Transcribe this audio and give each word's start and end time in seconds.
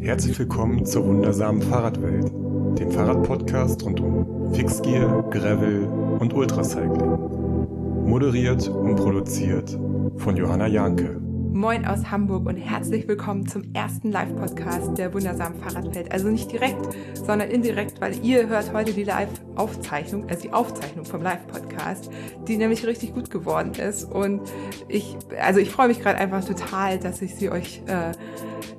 Herzlich 0.00 0.38
willkommen 0.38 0.86
zur 0.86 1.06
wundersamen 1.06 1.60
Fahrradwelt, 1.60 2.30
dem 2.78 2.90
Fahrradpodcast 2.92 3.82
rund 3.84 4.00
um 4.00 4.54
Fixgear, 4.54 5.28
Gravel 5.30 5.86
und 6.20 6.32
Ultracycling. 6.32 8.06
Moderiert 8.06 8.68
und 8.68 8.96
produziert 8.96 9.76
von 10.16 10.36
Johanna 10.36 10.68
Janke. 10.68 11.27
Moin 11.58 11.86
aus 11.86 12.08
Hamburg 12.12 12.46
und 12.46 12.56
herzlich 12.56 13.08
willkommen 13.08 13.48
zum 13.48 13.74
ersten 13.74 14.12
Live-Podcast 14.12 14.96
der 14.96 15.12
wundersamen 15.12 15.60
Fahrradwelt. 15.60 16.12
Also 16.12 16.28
nicht 16.28 16.52
direkt, 16.52 16.78
sondern 17.14 17.50
indirekt, 17.50 18.00
weil 18.00 18.24
ihr 18.24 18.46
hört 18.46 18.72
heute 18.72 18.92
die 18.92 19.02
Live-Aufzeichnung, 19.02 20.28
also 20.28 20.42
die 20.42 20.52
Aufzeichnung 20.52 21.04
vom 21.04 21.20
Live-Podcast, 21.20 22.12
die 22.46 22.58
nämlich 22.58 22.86
richtig 22.86 23.12
gut 23.12 23.32
geworden 23.32 23.72
ist. 23.74 24.04
Und 24.04 24.42
ich, 24.86 25.16
also 25.42 25.58
ich 25.58 25.72
freue 25.72 25.88
mich 25.88 25.98
gerade 25.98 26.18
einfach 26.18 26.44
total, 26.44 27.00
dass 27.00 27.20
ich 27.22 27.34
sie 27.34 27.50
euch 27.50 27.82
äh, 27.86 28.12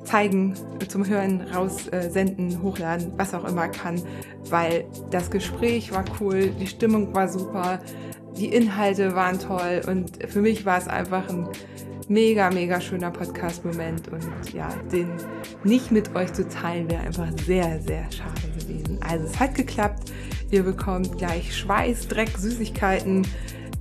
zeigen, 0.05 0.53
zum 0.87 1.05
Hören, 1.05 1.41
raussenden, 1.53 2.51
äh, 2.51 2.57
hochladen, 2.63 3.11
was 3.17 3.33
auch 3.33 3.43
immer 3.43 3.67
kann, 3.67 4.01
weil 4.49 4.85
das 5.11 5.29
Gespräch 5.31 5.91
war 5.91 6.05
cool, 6.21 6.51
die 6.51 6.67
Stimmung 6.67 7.13
war 7.13 7.27
super, 7.27 7.81
die 8.37 8.53
Inhalte 8.53 9.15
waren 9.15 9.37
toll 9.37 9.81
und 9.85 10.11
für 10.29 10.39
mich 10.39 10.65
war 10.65 10.77
es 10.77 10.87
einfach 10.87 11.27
ein 11.27 11.49
mega, 12.09 12.49
mega 12.49 12.81
schöner 12.81 13.11
Podcast-Moment 13.11 14.07
und 14.07 14.53
ja, 14.53 14.67
den 14.91 15.09
nicht 15.63 15.91
mit 15.91 16.15
euch 16.15 16.33
zu 16.33 16.47
teilen 16.49 16.89
wäre 16.89 17.01
einfach 17.03 17.29
sehr, 17.45 17.79
sehr 17.81 18.05
schade 18.11 18.51
gewesen. 18.59 18.97
Also 19.01 19.25
es 19.25 19.39
hat 19.39 19.55
geklappt. 19.55 20.11
Ihr 20.49 20.63
bekommt 20.63 21.19
gleich 21.19 21.55
Schweiß, 21.55 22.07
Dreck, 22.07 22.35
Süßigkeiten, 22.35 23.27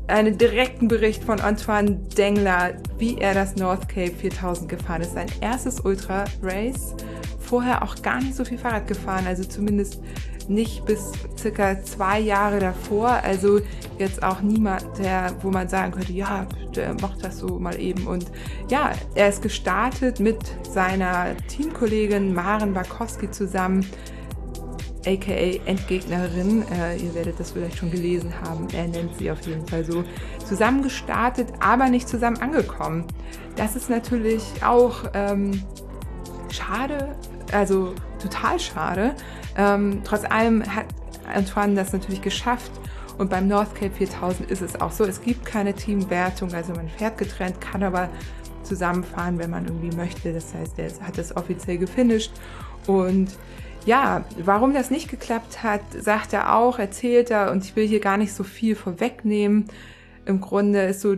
einen 0.08 0.36
direkten 0.36 0.88
Bericht 0.88 1.24
von 1.24 1.40
Antoine 1.40 1.92
Dengler, 2.16 2.74
wie 2.98 3.16
er 3.16 3.32
das 3.32 3.56
North 3.56 3.88
Cape 3.88 4.12
4000 4.12 4.68
gefahren 4.68 5.00
ist. 5.00 5.14
Sein 5.14 5.28
erstes 5.40 5.80
Ultra-Race. 5.80 6.94
Vorher 7.40 7.82
auch 7.82 8.02
gar 8.02 8.20
nicht 8.20 8.34
so 8.34 8.44
viel 8.44 8.58
Fahrrad 8.58 8.86
gefahren, 8.86 9.26
also 9.26 9.42
zumindest 9.42 10.02
nicht 10.48 10.84
bis 10.84 11.12
circa 11.36 11.82
zwei 11.82 12.20
Jahre 12.20 12.58
davor. 12.58 13.08
Also 13.08 13.60
jetzt 13.98 14.22
auch 14.22 14.40
niemand, 14.40 14.84
der, 14.98 15.34
wo 15.42 15.50
man 15.50 15.68
sagen 15.68 15.92
könnte, 15.92 16.12
ja, 16.12 16.46
der 16.74 16.94
macht 17.00 17.24
das 17.24 17.38
so 17.38 17.58
mal 17.58 17.78
eben. 17.78 18.06
Und 18.06 18.26
ja, 18.70 18.92
er 19.14 19.28
ist 19.28 19.42
gestartet 19.42 20.20
mit 20.20 20.38
seiner 20.70 21.36
Teamkollegin 21.48 22.34
Maren 22.34 22.72
Barkowski 22.72 23.30
zusammen 23.30 23.84
aka 25.06 25.60
Endgegnerin, 25.66 26.64
äh, 26.72 26.96
ihr 26.96 27.14
werdet 27.14 27.38
das 27.40 27.52
vielleicht 27.52 27.78
schon 27.78 27.90
gelesen 27.90 28.32
haben, 28.42 28.68
er 28.72 28.88
nennt 28.88 29.16
sie 29.16 29.30
auf 29.30 29.40
jeden 29.46 29.66
Fall 29.66 29.84
so, 29.84 30.04
zusammen 30.44 30.82
gestartet, 30.82 31.48
aber 31.60 31.88
nicht 31.88 32.08
zusammen 32.08 32.38
angekommen. 32.38 33.04
Das 33.56 33.76
ist 33.76 33.88
natürlich 33.88 34.42
auch 34.62 35.04
ähm, 35.14 35.62
schade, 36.50 37.16
also 37.52 37.94
total 38.20 38.58
schade. 38.58 39.14
Ähm, 39.58 40.00
trotz 40.04 40.24
allem 40.24 40.64
hat 40.74 40.86
Antoine 41.34 41.74
das 41.74 41.92
natürlich 41.92 42.22
geschafft. 42.22 42.72
Und 43.18 43.28
beim 43.28 43.48
North 43.48 43.74
Cape 43.74 43.94
4000 43.94 44.48
ist 44.50 44.62
es 44.62 44.80
auch 44.80 44.92
so, 44.92 45.04
es 45.04 45.20
gibt 45.20 45.44
keine 45.44 45.74
Teamwertung, 45.74 46.54
also 46.54 46.72
man 46.72 46.88
fährt 46.88 47.18
getrennt, 47.18 47.60
kann 47.60 47.82
aber 47.82 48.08
zusammenfahren, 48.62 49.38
wenn 49.38 49.50
man 49.50 49.66
irgendwie 49.66 49.94
möchte. 49.94 50.32
Das 50.32 50.54
heißt, 50.54 50.78
er 50.78 50.90
hat 51.04 51.18
das 51.18 51.36
offiziell 51.36 51.78
gefinisht. 51.78 52.30
Und 52.86 53.32
ja, 53.84 54.24
warum 54.44 54.72
das 54.72 54.90
nicht 54.90 55.08
geklappt 55.08 55.62
hat, 55.62 55.80
sagt 55.98 56.32
er 56.32 56.54
auch, 56.54 56.78
erzählt 56.78 57.30
er, 57.30 57.50
und 57.50 57.64
ich 57.64 57.74
will 57.74 57.86
hier 57.88 58.00
gar 58.00 58.18
nicht 58.18 58.32
so 58.32 58.44
viel 58.44 58.76
vorwegnehmen. 58.76 59.66
Im 60.26 60.40
Grunde 60.40 60.82
ist 60.82 61.00
so, 61.00 61.16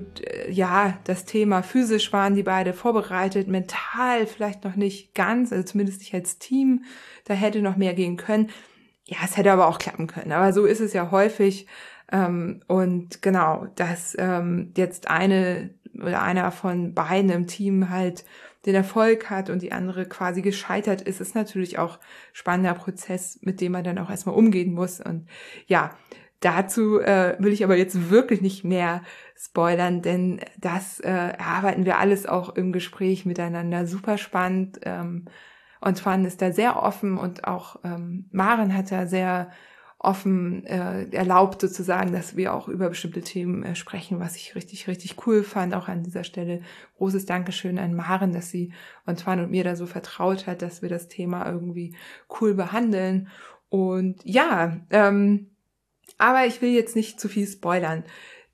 ja, 0.48 0.98
das 1.04 1.24
Thema 1.24 1.62
physisch 1.62 2.12
waren 2.12 2.36
die 2.36 2.44
beide 2.44 2.72
vorbereitet, 2.72 3.48
mental 3.48 4.26
vielleicht 4.26 4.62
noch 4.62 4.76
nicht 4.76 5.14
ganz, 5.14 5.52
also 5.52 5.64
zumindest 5.64 5.98
nicht 5.98 6.14
als 6.14 6.38
Team. 6.38 6.84
Da 7.30 7.36
hätte 7.36 7.62
noch 7.62 7.76
mehr 7.76 7.94
gehen 7.94 8.16
können. 8.16 8.50
Ja, 9.04 9.18
es 9.24 9.36
hätte 9.36 9.52
aber 9.52 9.68
auch 9.68 9.78
klappen 9.78 10.08
können. 10.08 10.32
Aber 10.32 10.52
so 10.52 10.64
ist 10.64 10.80
es 10.80 10.92
ja 10.94 11.12
häufig. 11.12 11.68
Ähm, 12.10 12.60
und 12.66 13.22
genau, 13.22 13.68
dass 13.76 14.16
ähm, 14.18 14.72
jetzt 14.76 15.08
eine 15.08 15.70
oder 15.94 16.22
einer 16.22 16.50
von 16.50 16.92
beiden 16.92 17.30
im 17.30 17.46
Team 17.46 17.88
halt 17.88 18.24
den 18.66 18.74
Erfolg 18.74 19.30
hat 19.30 19.48
und 19.48 19.62
die 19.62 19.70
andere 19.70 20.06
quasi 20.06 20.42
gescheitert 20.42 21.02
ist, 21.02 21.20
ist 21.20 21.36
natürlich 21.36 21.78
auch 21.78 22.00
spannender 22.32 22.74
Prozess, 22.74 23.38
mit 23.42 23.60
dem 23.60 23.70
man 23.70 23.84
dann 23.84 23.98
auch 23.98 24.10
erstmal 24.10 24.34
umgehen 24.34 24.74
muss. 24.74 25.00
Und 25.00 25.28
ja, 25.68 25.96
Dazu 26.40 26.98
äh, 27.00 27.36
will 27.38 27.52
ich 27.52 27.64
aber 27.64 27.76
jetzt 27.76 28.08
wirklich 28.08 28.40
nicht 28.40 28.64
mehr 28.64 29.02
spoilern, 29.36 30.00
denn 30.00 30.40
das 30.58 30.98
äh, 30.98 31.10
erarbeiten 31.10 31.84
wir 31.84 31.98
alles 31.98 32.24
auch 32.24 32.56
im 32.56 32.72
Gespräch 32.72 33.26
miteinander. 33.26 33.86
Super 33.86 34.16
spannend. 34.16 34.80
Ähm, 34.84 35.26
Antoine 35.80 36.26
ist 36.26 36.42
da 36.42 36.52
sehr 36.52 36.82
offen 36.82 37.18
und 37.18 37.44
auch 37.44 37.76
ähm, 37.84 38.26
Maren 38.30 38.74
hat 38.74 38.92
da 38.92 39.06
sehr 39.06 39.50
offen 40.02 40.64
äh, 40.64 41.04
erlaubt 41.10 41.60
sozusagen, 41.60 42.12
dass 42.12 42.34
wir 42.34 42.54
auch 42.54 42.68
über 42.68 42.88
bestimmte 42.88 43.20
Themen 43.20 43.62
äh, 43.62 43.74
sprechen, 43.74 44.18
was 44.18 44.34
ich 44.34 44.54
richtig, 44.54 44.88
richtig 44.88 45.26
cool 45.26 45.42
fand. 45.42 45.74
Auch 45.74 45.88
an 45.88 46.02
dieser 46.02 46.24
Stelle 46.24 46.62
großes 46.96 47.26
Dankeschön 47.26 47.78
an 47.78 47.94
Maren, 47.94 48.32
dass 48.32 48.48
sie 48.48 48.72
Antoine 49.04 49.44
und 49.44 49.50
mir 49.50 49.62
da 49.62 49.76
so 49.76 49.84
vertraut 49.84 50.46
hat, 50.46 50.62
dass 50.62 50.80
wir 50.80 50.88
das 50.88 51.08
Thema 51.08 51.46
irgendwie 51.46 51.94
cool 52.40 52.54
behandeln. 52.54 53.28
Und 53.68 54.20
ja, 54.24 54.78
ähm, 54.88 55.50
aber 56.16 56.46
ich 56.46 56.62
will 56.62 56.70
jetzt 56.70 56.96
nicht 56.96 57.20
zu 57.20 57.28
viel 57.28 57.46
spoilern. 57.46 58.04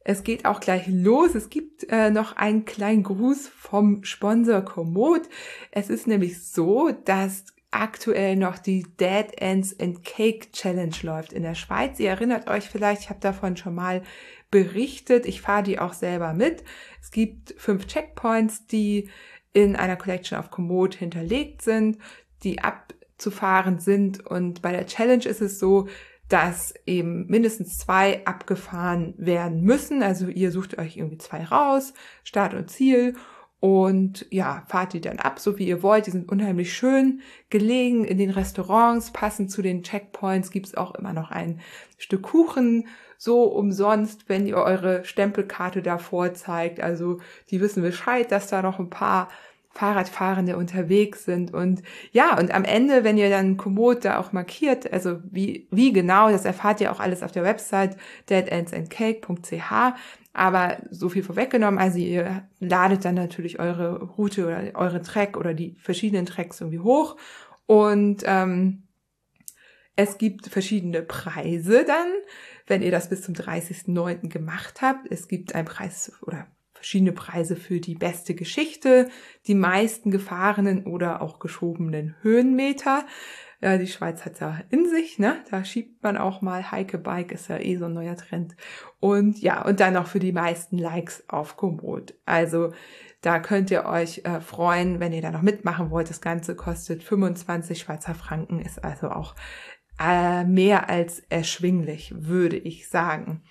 Es 0.09 0.23
geht 0.23 0.45
auch 0.45 0.61
gleich 0.61 0.87
los. 0.87 1.35
Es 1.35 1.51
gibt 1.51 1.91
äh, 1.91 2.11
noch 2.11 2.37
einen 2.37 2.65
kleinen 2.65 3.03
Gruß 3.03 3.49
vom 3.49 4.05
Sponsor 4.05 4.61
Komoot. 4.63 5.23
Es 5.73 5.91
ist 5.91 6.07
nämlich 6.07 6.45
so, 6.45 6.93
dass 7.05 7.45
aktuell 7.73 8.37
noch 8.37 8.59
die 8.59 8.85
Dead 9.01 9.27
Ends 9.37 9.75
and 9.81 10.05
Cake 10.05 10.53
Challenge 10.53 10.95
läuft 11.03 11.33
in 11.33 11.43
der 11.43 11.57
Schweiz. 11.57 11.99
Ihr 11.99 12.11
erinnert 12.11 12.49
euch 12.49 12.69
vielleicht, 12.69 13.03
ich 13.03 13.11
habe 13.11 13.19
davon 13.19 13.57
schon 13.57 13.75
mal 13.75 14.01
berichtet. 14.53 15.27
Ich 15.27 15.41
fahre 15.41 15.65
die 15.65 15.81
auch 15.81 15.93
selber 15.93 16.35
mit. 16.35 16.63
Es 17.03 17.11
gibt 17.11 17.57
fünf 17.59 17.89
Checkpoints, 17.89 18.69
die 18.69 19.11
in 19.53 19.75
einer 19.75 19.97
Collection 19.97 20.39
auf 20.39 20.53
Komoot 20.53 20.95
hinterlegt 20.95 21.63
sind, 21.63 21.99
die 22.45 22.61
abzufahren 22.61 23.81
sind. 23.81 24.25
Und 24.25 24.63
bei 24.63 24.71
der 24.71 24.87
Challenge 24.87 25.25
ist 25.25 25.41
es 25.41 25.59
so, 25.59 25.89
dass 26.29 26.75
eben 26.87 27.27
mindestens 27.27 27.79
zwei 27.79 28.25
abgefahren 28.27 29.15
werden 29.17 29.63
müssen. 29.63 30.03
Also 30.03 30.29
ihr 30.29 30.51
sucht 30.51 30.79
euch 30.79 30.97
irgendwie 30.97 31.19
zwei 31.19 31.45
raus, 31.45 31.95
Start 32.25 32.55
und 32.55 32.71
Ziel 32.71 33.15
und 33.61 34.27
ja, 34.31 34.65
fahrt 34.69 34.93
die 34.93 35.01
dann 35.01 35.19
ab, 35.19 35.39
so 35.39 35.59
wie 35.59 35.67
ihr 35.67 35.83
wollt. 35.83 36.07
Die 36.07 36.11
sind 36.11 36.31
unheimlich 36.31 36.75
schön 36.75 37.21
gelegen 37.49 38.05
in 38.05 38.19
den 38.19 38.31
Restaurants, 38.31 39.13
passend 39.13 39.51
zu 39.51 39.63
den 39.63 39.83
Checkpoints 39.83 40.51
gibt's 40.51 40.75
auch 40.75 40.95
immer 40.95 41.13
noch 41.13 41.31
ein 41.31 41.61
Stück 41.97 42.23
Kuchen, 42.23 42.89
so 43.19 43.45
umsonst, 43.45 44.29
wenn 44.29 44.47
ihr 44.47 44.59
eure 44.59 45.05
Stempelkarte 45.05 45.81
davor 45.81 46.35
zeigt. 46.35 46.81
Also 46.81 47.21
die 47.51 47.61
wissen 47.61 47.83
Bescheid, 47.83 48.31
dass 48.31 48.49
da 48.49 48.61
noch 48.61 48.79
ein 48.79 48.91
paar 48.91 49.29
Fahrradfahrende 49.77 50.57
unterwegs 50.57 51.25
sind. 51.25 51.53
Und 51.53 51.83
ja, 52.13 52.39
und 52.39 52.53
am 52.53 52.65
Ende, 52.65 53.05
wenn 53.05 53.19
ihr 53.19 53.31
dann 53.31 53.57
Komoot 53.57 54.05
da 54.05 54.19
auch 54.19 54.33
markiert, 54.33 54.93
also 54.93 55.19
wie, 55.31 55.69
wie 55.71 55.93
genau, 55.93 56.31
das 56.31 56.45
erfahrt 56.45 56.81
ihr 56.81 56.91
auch 56.91 57.01
alles 57.01 57.23
auf 57.23 57.33
der 57.33 57.45
Website 57.45 57.97
deadendsandcake.ch. 58.31 59.95
Aber 60.33 60.77
so 60.91 61.09
viel 61.09 61.23
vorweggenommen, 61.23 61.79
also 61.79 61.99
ihr 61.99 62.47
ladet 62.59 63.05
dann 63.05 63.15
natürlich 63.15 63.59
eure 63.59 64.03
Route 64.03 64.47
oder 64.47 64.63
eure 64.75 65.03
Track 65.03 65.37
oder 65.37 65.55
die 65.55 65.77
verschiedenen 65.79 66.27
Tracks 66.27 66.61
irgendwie 66.61 66.81
hoch. 66.81 67.17
Und 67.67 68.23
ähm, 68.27 68.83
es 69.97 70.19
gibt 70.19 70.49
verschiedene 70.49 71.03
Preise 71.03 71.85
dann, 71.85 72.09
wenn 72.67 72.83
ihr 72.83 72.91
das 72.91 73.09
bis 73.09 73.23
zum 73.23 73.35
30.09. 73.35 74.29
gemacht 74.29 74.83
habt. 74.83 75.11
Es 75.11 75.27
gibt 75.27 75.55
einen 75.55 75.67
Preis 75.67 76.13
oder 76.21 76.47
verschiedene 76.87 77.11
Preise 77.11 77.57
für 77.57 77.81
die 77.81 77.97
beste 77.97 78.37
Geschichte, 78.37 79.09
die 79.49 79.57
meisten 79.57 80.13
gefahrenen 80.13 80.85
oder 80.87 81.21
auch 81.21 81.41
geschobenen 81.41 82.15
Höhenmeter. 82.23 83.05
Ja, 83.61 83.77
die 83.77 83.89
Schweiz 83.89 84.25
hat 84.25 84.39
ja 84.39 84.61
in 84.71 84.89
sich, 84.89 85.19
ne? 85.19 85.43
Da 85.51 85.65
schiebt 85.65 86.01
man 86.05 86.17
auch 86.17 86.43
mal 86.43 86.71
Heike 86.71 86.99
Bike, 86.99 87.33
ist 87.33 87.49
ja 87.49 87.59
eh 87.59 87.77
so 87.77 87.87
ein 87.87 87.93
neuer 87.93 88.15
Trend. 88.15 88.55
Und 89.01 89.43
ja, 89.43 89.65
und 89.65 89.81
dann 89.81 89.95
noch 89.95 90.07
für 90.07 90.21
die 90.21 90.31
meisten 90.31 90.79
Likes 90.79 91.25
auf 91.29 91.57
Komoot. 91.57 92.15
Also 92.25 92.73
da 93.21 93.41
könnt 93.41 93.73
ihr 93.73 93.87
euch 93.87 94.21
äh, 94.23 94.41
freuen, 94.41 95.01
wenn 95.01 95.13
ihr 95.13 95.23
da 95.23 95.33
noch 95.33 95.43
mitmachen 95.43 95.91
wollt. 95.91 96.09
Das 96.09 96.21
Ganze 96.21 96.55
kostet 96.55 97.03
25 97.03 97.81
Schweizer 97.81 98.15
Franken, 98.15 98.61
ist 98.61 98.85
also 98.85 99.09
auch 99.11 99.35
äh, 99.99 100.45
mehr 100.45 100.89
als 100.89 101.19
erschwinglich, 101.19 102.15
würde 102.17 102.57
ich 102.57 102.89
sagen. 102.89 103.43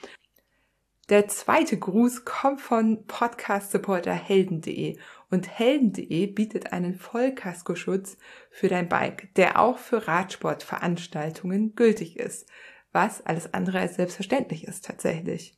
Der 1.10 1.28
zweite 1.28 1.78
Gruß 1.78 2.26
kommt 2.26 2.62
von 2.62 3.06
Podcast-Supporter 3.06 4.12
helden.de 4.12 4.98
und 5.30 5.48
helden.de 5.48 6.26
bietet 6.26 6.74
einen 6.74 6.96
Vollkaskoschutz 6.96 8.18
für 8.50 8.70
dein 8.70 8.90
Bike, 8.90 9.32
der 9.36 9.60
auch 9.60 9.78
für 9.78 10.08
Radsportveranstaltungen 10.08 11.76
gültig 11.76 12.18
ist, 12.18 12.50
was 12.92 13.24
alles 13.24 13.54
andere 13.54 13.82
als 13.82 13.98
selbstverständlich 13.98 14.64
ist 14.64 14.84
tatsächlich. 14.86 15.56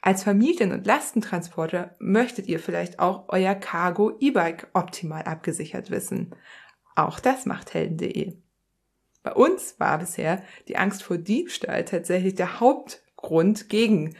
Als 0.00 0.24
Familien- 0.24 0.72
und 0.72 0.84
Lastentransporter 0.84 1.94
möchtet 2.00 2.48
ihr 2.48 2.58
vielleicht 2.58 2.98
auch 2.98 3.26
euer 3.28 3.54
Cargo 3.54 4.16
E-Bike 4.18 4.66
optimal 4.72 5.22
abgesichert 5.22 5.92
wissen. 5.92 6.34
Auch 6.96 7.20
das 7.20 7.46
macht 7.46 7.72
helden.de. 7.72 8.32
Bei 9.22 9.32
uns 9.32 9.78
war 9.78 9.98
bisher 9.98 10.42
die 10.66 10.76
Angst 10.76 11.04
vor 11.04 11.18
Diebstahl 11.18 11.84
tatsächlich 11.84 12.34
der 12.34 12.58
Hauptgrund 12.58 13.68
gegen 13.68 14.16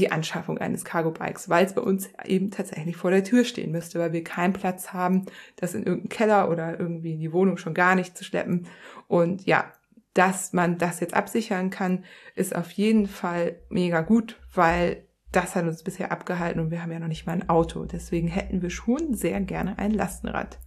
die 0.00 0.10
Anschaffung 0.10 0.58
eines 0.58 0.84
Cargo 0.84 1.10
Bikes, 1.10 1.48
weil 1.48 1.66
es 1.66 1.74
bei 1.74 1.82
uns 1.82 2.10
eben 2.24 2.50
tatsächlich 2.50 2.96
vor 2.96 3.10
der 3.10 3.22
Tür 3.22 3.44
stehen 3.44 3.70
müsste, 3.70 3.98
weil 3.98 4.12
wir 4.12 4.24
keinen 4.24 4.52
Platz 4.52 4.92
haben, 4.92 5.26
das 5.56 5.74
in 5.74 5.84
irgendeinen 5.84 6.08
Keller 6.08 6.50
oder 6.50 6.80
irgendwie 6.80 7.12
in 7.12 7.20
die 7.20 7.32
Wohnung 7.32 7.56
schon 7.56 7.74
gar 7.74 7.94
nicht 7.94 8.16
zu 8.16 8.24
schleppen. 8.24 8.66
Und 9.06 9.46
ja, 9.46 9.72
dass 10.14 10.52
man 10.52 10.78
das 10.78 11.00
jetzt 11.00 11.14
absichern 11.14 11.70
kann, 11.70 12.04
ist 12.34 12.56
auf 12.56 12.70
jeden 12.72 13.06
Fall 13.06 13.60
mega 13.68 14.00
gut, 14.00 14.40
weil 14.54 15.06
das 15.30 15.54
hat 15.54 15.64
uns 15.64 15.84
bisher 15.84 16.10
abgehalten 16.10 16.60
und 16.60 16.70
wir 16.70 16.82
haben 16.82 16.90
ja 16.90 16.98
noch 16.98 17.06
nicht 17.06 17.26
mal 17.26 17.32
ein 17.34 17.48
Auto. 17.48 17.84
Deswegen 17.84 18.26
hätten 18.26 18.62
wir 18.62 18.70
schon 18.70 19.14
sehr 19.14 19.40
gerne 19.40 19.78
ein 19.78 19.92
Lastenrad. 19.92 20.58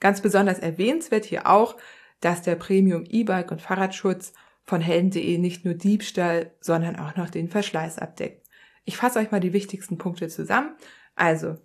Ganz 0.00 0.20
besonders 0.20 0.58
erwähnenswert 0.58 1.24
hier 1.24 1.46
auch, 1.46 1.76
dass 2.20 2.42
der 2.42 2.56
Premium 2.56 3.04
E-Bike 3.08 3.50
und 3.50 3.62
Fahrradschutz 3.62 4.32
von 4.72 4.80
helden.de 4.80 5.36
nicht 5.36 5.66
nur 5.66 5.74
Diebstahl, 5.74 6.54
sondern 6.60 6.96
auch 6.96 7.14
noch 7.16 7.28
den 7.28 7.50
Verschleiß 7.50 7.98
abdeckt. 7.98 8.48
Ich 8.86 8.96
fasse 8.96 9.18
euch 9.18 9.30
mal 9.30 9.38
die 9.38 9.52
wichtigsten 9.52 9.98
Punkte 9.98 10.28
zusammen. 10.28 10.74
Also, 11.14 11.58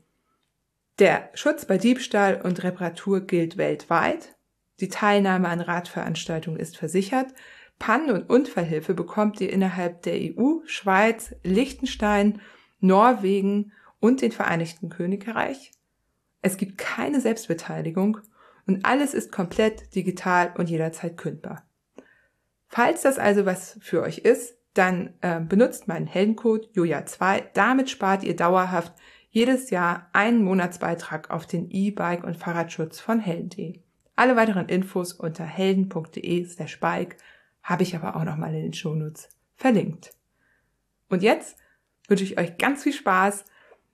der 0.99 1.29
Schutz 1.33 1.63
bei 1.63 1.77
Diebstahl 1.77 2.41
und 2.41 2.65
Reparatur 2.65 3.21
gilt 3.21 3.55
weltweit. 3.55 4.35
Die 4.81 4.89
Teilnahme 4.89 5.47
an 5.47 5.61
Radveranstaltungen 5.61 6.59
ist 6.59 6.75
versichert. 6.75 7.27
Pannen- 7.79 8.11
und 8.11 8.29
Unfallhilfe 8.29 8.93
bekommt 8.93 9.39
ihr 9.39 9.53
innerhalb 9.53 10.01
der 10.01 10.15
EU, 10.15 10.59
Schweiz, 10.65 11.33
Liechtenstein, 11.43 12.41
Norwegen 12.81 13.71
und 14.01 14.21
den 14.21 14.33
Vereinigten 14.33 14.89
Königreich. 14.89 15.71
Es 16.41 16.57
gibt 16.57 16.77
keine 16.77 17.21
Selbstbeteiligung 17.21 18.17
und 18.65 18.83
alles 18.83 19.13
ist 19.13 19.31
komplett 19.31 19.95
digital 19.95 20.53
und 20.57 20.69
jederzeit 20.69 21.15
kündbar. 21.15 21.66
Falls 22.77 23.01
das 23.01 23.17
also 23.17 23.47
was 23.47 23.75
für 23.81 24.03
euch 24.03 24.19
ist, 24.19 24.55
dann 24.75 25.15
äh, 25.21 25.39
benutzt 25.39 25.87
meinen 25.87 26.05
Heldencode 26.05 26.69
Julia2. 26.75 27.45
Damit 27.55 27.89
spart 27.89 28.23
ihr 28.23 28.35
dauerhaft 28.35 28.93
jedes 29.31 29.71
Jahr 29.71 30.11
einen 30.13 30.43
Monatsbeitrag 30.43 31.31
auf 31.31 31.47
den 31.47 31.71
E-Bike 31.71 32.23
und 32.23 32.37
Fahrradschutz 32.37 32.99
von 32.99 33.19
Helden.de. 33.19 33.79
Alle 34.15 34.35
weiteren 34.35 34.69
Infos 34.69 35.13
unter 35.13 35.43
helden.de 35.43 36.45
slash 36.45 36.79
bike 36.79 37.17
habe 37.63 37.81
ich 37.81 37.95
aber 37.95 38.15
auch 38.15 38.23
nochmal 38.23 38.53
in 38.53 38.61
den 38.61 38.73
Shownotes 38.73 39.27
verlinkt. 39.55 40.11
Und 41.09 41.23
jetzt 41.23 41.57
wünsche 42.07 42.25
ich 42.25 42.37
euch 42.37 42.59
ganz 42.59 42.83
viel 42.83 42.93
Spaß 42.93 43.43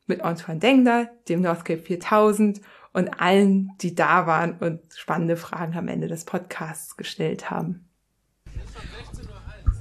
mit 0.08 0.20
Antoine 0.26 0.60
Dengler, 0.60 1.10
dem 1.30 1.40
Northcape 1.40 1.82
4000 1.82 2.60
und 2.92 3.22
allen, 3.22 3.72
die 3.80 3.96
da 3.96 4.28
waren 4.28 4.58
und 4.58 4.82
spannende 4.94 5.38
Fragen 5.38 5.78
am 5.78 5.88
Ende 5.88 6.10
des 6.10 6.26
Podcasts 6.26 6.98
gestellt 6.98 7.50
haben. 7.50 7.88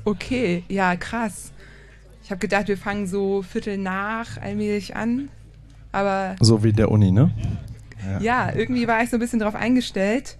Okay, 0.04 0.64
ja, 0.68 0.96
krass. 0.96 1.52
Ich 2.24 2.30
habe 2.30 2.38
gedacht, 2.38 2.68
wir 2.68 2.78
fangen 2.78 3.06
so 3.06 3.42
Viertel 3.42 3.78
nach 3.78 4.38
allmählich 4.38 4.96
an, 4.96 5.28
aber... 5.90 6.36
So 6.40 6.62
wie 6.64 6.72
der 6.72 6.90
Uni, 6.90 7.12
ne? 7.12 7.30
Ja. 8.04 8.20
ja, 8.20 8.54
irgendwie 8.54 8.88
war 8.88 9.02
ich 9.02 9.10
so 9.10 9.16
ein 9.16 9.20
bisschen 9.20 9.38
drauf 9.38 9.54
eingestellt. 9.54 10.36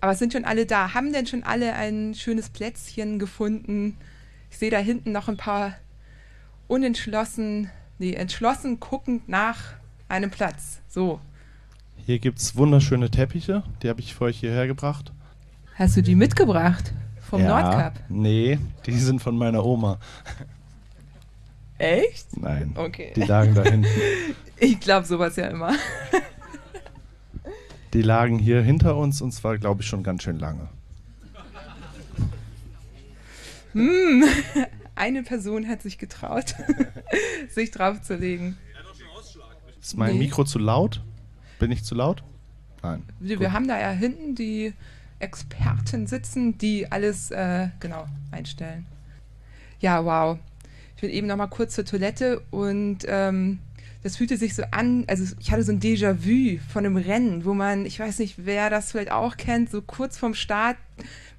Aber 0.00 0.12
es 0.12 0.18
sind 0.18 0.32
schon 0.32 0.44
alle 0.44 0.66
da. 0.66 0.94
Haben 0.94 1.12
denn 1.12 1.26
schon 1.26 1.44
alle 1.44 1.74
ein 1.74 2.14
schönes 2.14 2.48
Plätzchen 2.48 3.18
gefunden? 3.18 3.96
Ich 4.50 4.58
sehe 4.58 4.70
da 4.70 4.78
hinten 4.78 5.12
noch 5.12 5.28
ein 5.28 5.36
paar 5.36 5.74
unentschlossen, 6.66 7.70
nee, 7.98 8.12
entschlossen 8.12 8.80
guckend 8.80 9.28
nach 9.28 9.74
einem 10.08 10.30
Platz. 10.30 10.80
So. 10.88 11.20
Hier 12.04 12.18
gibt 12.18 12.40
es 12.40 12.56
wunderschöne 12.56 13.10
Teppiche, 13.10 13.62
die 13.82 13.88
habe 13.88 14.00
ich 14.00 14.14
für 14.14 14.24
euch 14.24 14.40
hierher 14.40 14.66
gebracht. 14.66 15.12
Hast 15.76 15.96
du 15.96 16.02
die 16.02 16.16
mitgebracht? 16.16 16.92
Vom 17.32 17.40
ja, 17.40 17.48
Nordkap? 17.48 17.94
Nee, 18.10 18.58
die 18.84 18.92
sind 18.92 19.22
von 19.22 19.38
meiner 19.38 19.64
Oma. 19.64 19.98
Echt? 21.78 22.36
Nein. 22.36 22.72
Okay. 22.74 23.14
Die 23.16 23.22
lagen 23.22 23.54
da 23.54 23.62
hinten. 23.62 23.86
Ich 24.58 24.78
glaube 24.78 25.06
sowas 25.06 25.34
ja 25.36 25.46
immer. 25.46 25.72
Die 27.94 28.02
lagen 28.02 28.38
hier 28.38 28.60
hinter 28.60 28.96
uns 28.96 29.22
und 29.22 29.32
zwar, 29.32 29.56
glaube 29.56 29.80
ich, 29.80 29.88
schon 29.88 30.02
ganz 30.02 30.22
schön 30.22 30.38
lange. 30.38 30.68
Hm, 33.72 34.24
eine 34.94 35.22
Person 35.22 35.66
hat 35.66 35.80
sich 35.80 35.96
getraut, 35.96 36.54
sich 37.48 37.70
draufzulegen. 37.70 38.58
Ist 39.80 39.96
mein 39.96 40.12
nee. 40.12 40.24
Mikro 40.26 40.44
zu 40.44 40.58
laut? 40.58 41.02
Bin 41.58 41.72
ich 41.72 41.82
zu 41.82 41.94
laut? 41.94 42.22
Nein. 42.82 43.02
Wir, 43.20 43.40
wir 43.40 43.52
haben 43.52 43.66
da 43.66 43.80
ja 43.80 43.90
hinten 43.90 44.34
die 44.34 44.74
Experten 45.22 46.06
sitzen, 46.06 46.58
die 46.58 46.90
alles 46.90 47.30
äh, 47.30 47.68
genau 47.80 48.06
einstellen. 48.30 48.86
Ja, 49.80 50.04
wow. 50.04 50.38
Ich 50.96 51.02
bin 51.02 51.10
eben 51.10 51.26
noch 51.26 51.36
mal 51.36 51.48
kurz 51.48 51.74
zur 51.74 51.84
Toilette 51.84 52.42
und 52.50 52.98
ähm, 53.08 53.58
das 54.02 54.16
fühlte 54.16 54.36
sich 54.36 54.54
so 54.54 54.64
an, 54.72 55.04
also 55.06 55.34
ich 55.38 55.52
hatte 55.52 55.62
so 55.62 55.72
ein 55.72 55.80
Déjà-vu 55.80 56.58
von 56.72 56.84
einem 56.84 56.96
Rennen, 56.96 57.44
wo 57.44 57.54
man, 57.54 57.86
ich 57.86 58.00
weiß 58.00 58.18
nicht, 58.18 58.34
wer 58.44 58.68
das 58.68 58.90
vielleicht 58.90 59.12
auch 59.12 59.36
kennt, 59.36 59.70
so 59.70 59.80
kurz 59.80 60.18
vorm 60.18 60.34
Start, 60.34 60.76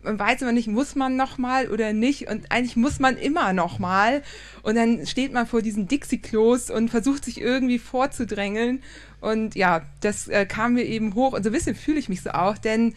man 0.02 0.20
weiß 0.20 0.42
immer 0.42 0.52
nicht, 0.52 0.68
muss 0.68 0.96
man 0.96 1.16
noch 1.16 1.38
mal 1.38 1.70
oder 1.70 1.94
nicht 1.94 2.30
und 2.30 2.52
eigentlich 2.52 2.76
muss 2.76 3.00
man 3.00 3.18
immer 3.18 3.54
noch 3.54 3.80
mal 3.80 4.22
und 4.62 4.76
dann 4.76 5.06
steht 5.06 5.34
man 5.34 5.46
vor 5.46 5.62
diesen 5.62 5.88
Dixie-Klos 5.88 6.70
und 6.70 6.90
versucht 6.90 7.26
sich 7.26 7.40
irgendwie 7.40 7.80
vorzudrängeln 7.80 8.82
und 9.20 9.56
ja, 9.56 9.82
das 10.02 10.28
äh, 10.28 10.46
kam 10.46 10.74
mir 10.74 10.84
eben 10.84 11.16
hoch 11.16 11.34
und 11.34 11.44
so 11.44 11.50
ein 11.50 11.54
bisschen 11.54 11.76
fühle 11.76 12.00
ich 12.00 12.10
mich 12.10 12.22
so 12.22 12.32
auch, 12.32 12.58
denn 12.58 12.94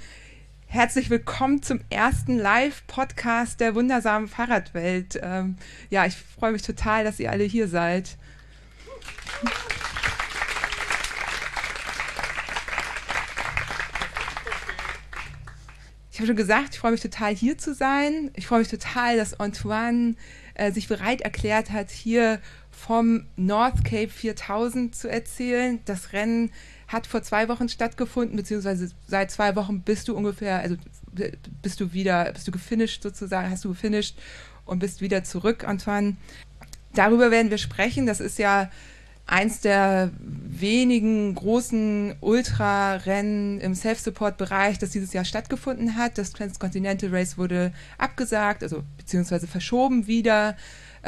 Herzlich 0.69 1.11
willkommen 1.11 1.63
zum 1.63 1.81
ersten 1.91 2.39
Live-Podcast 2.39 3.61
der 3.61 3.77
wundersamen 3.77 4.27
Fahrradwelt. 4.27 5.19
Ähm, 5.23 5.57
ja, 5.91 6.05
ich 6.07 6.17
freue 6.17 6.53
mich 6.53 6.63
total, 6.63 7.05
dass 7.05 7.21
ihr 7.21 7.31
alle 7.31 7.45
hier 7.45 7.69
seid. 7.69 8.17
Ich 16.11 16.19
habe 16.19 16.27
schon 16.27 16.37
gesagt, 16.37 16.75
ich 16.75 16.81
freue 16.81 16.93
mich 16.93 17.01
total 17.01 17.35
hier 17.35 17.57
zu 17.57 17.73
sein. 17.73 18.31
Ich 18.35 18.49
freue 18.49 18.59
mich 18.59 18.69
total, 18.69 19.17
dass 19.17 19.39
Antoine 19.39 20.17
äh, 20.55 20.73
sich 20.73 20.89
bereit 20.89 21.21
erklärt 21.21 21.71
hat, 21.71 21.91
hier 21.91 22.41
vom 22.71 23.27
North 23.37 23.85
Cape 23.85 24.09
4000 24.09 24.95
zu 24.95 25.09
erzählen. 25.09 25.81
Das 25.85 26.12
Rennen 26.12 26.51
hat 26.88 27.06
vor 27.06 27.23
zwei 27.23 27.49
Wochen 27.49 27.69
stattgefunden, 27.69 28.37
beziehungsweise 28.37 28.91
seit 29.06 29.31
zwei 29.31 29.56
Wochen 29.56 29.81
bist 29.81 30.09
du 30.09 30.17
ungefähr, 30.17 30.61
also 30.61 30.77
bist 31.62 31.81
du 31.81 31.93
wieder, 31.93 32.33
bist 32.33 32.47
du 32.47 32.53
gefinisht 32.53 33.02
sozusagen, 33.02 33.50
hast 33.50 33.64
du 33.64 33.71
gefinisht 33.71 34.16
und 34.64 34.78
bist 34.78 35.00
wieder 35.00 35.25
zurück, 35.25 35.66
Antoine. 35.66 36.16
Darüber 36.95 37.31
werden 37.31 37.50
wir 37.50 37.59
sprechen. 37.59 38.07
Das 38.07 38.21
ist 38.21 38.38
ja 38.38 38.71
eins 39.26 39.61
der 39.61 40.11
wenigen 40.21 41.35
großen 41.35 42.14
Ultrarennen 42.21 43.61
im 43.61 43.75
Self-Support-Bereich, 43.75 44.78
das 44.78 44.90
dieses 44.90 45.12
Jahr 45.12 45.25
stattgefunden 45.25 45.97
hat. 45.97 46.16
Das 46.16 46.31
Transcontinental 46.33 47.11
Race 47.11 47.37
wurde 47.37 47.73
abgesagt, 47.99 48.62
also 48.62 48.85
beziehungsweise 48.97 49.47
verschoben 49.47 50.07
wieder. 50.07 50.57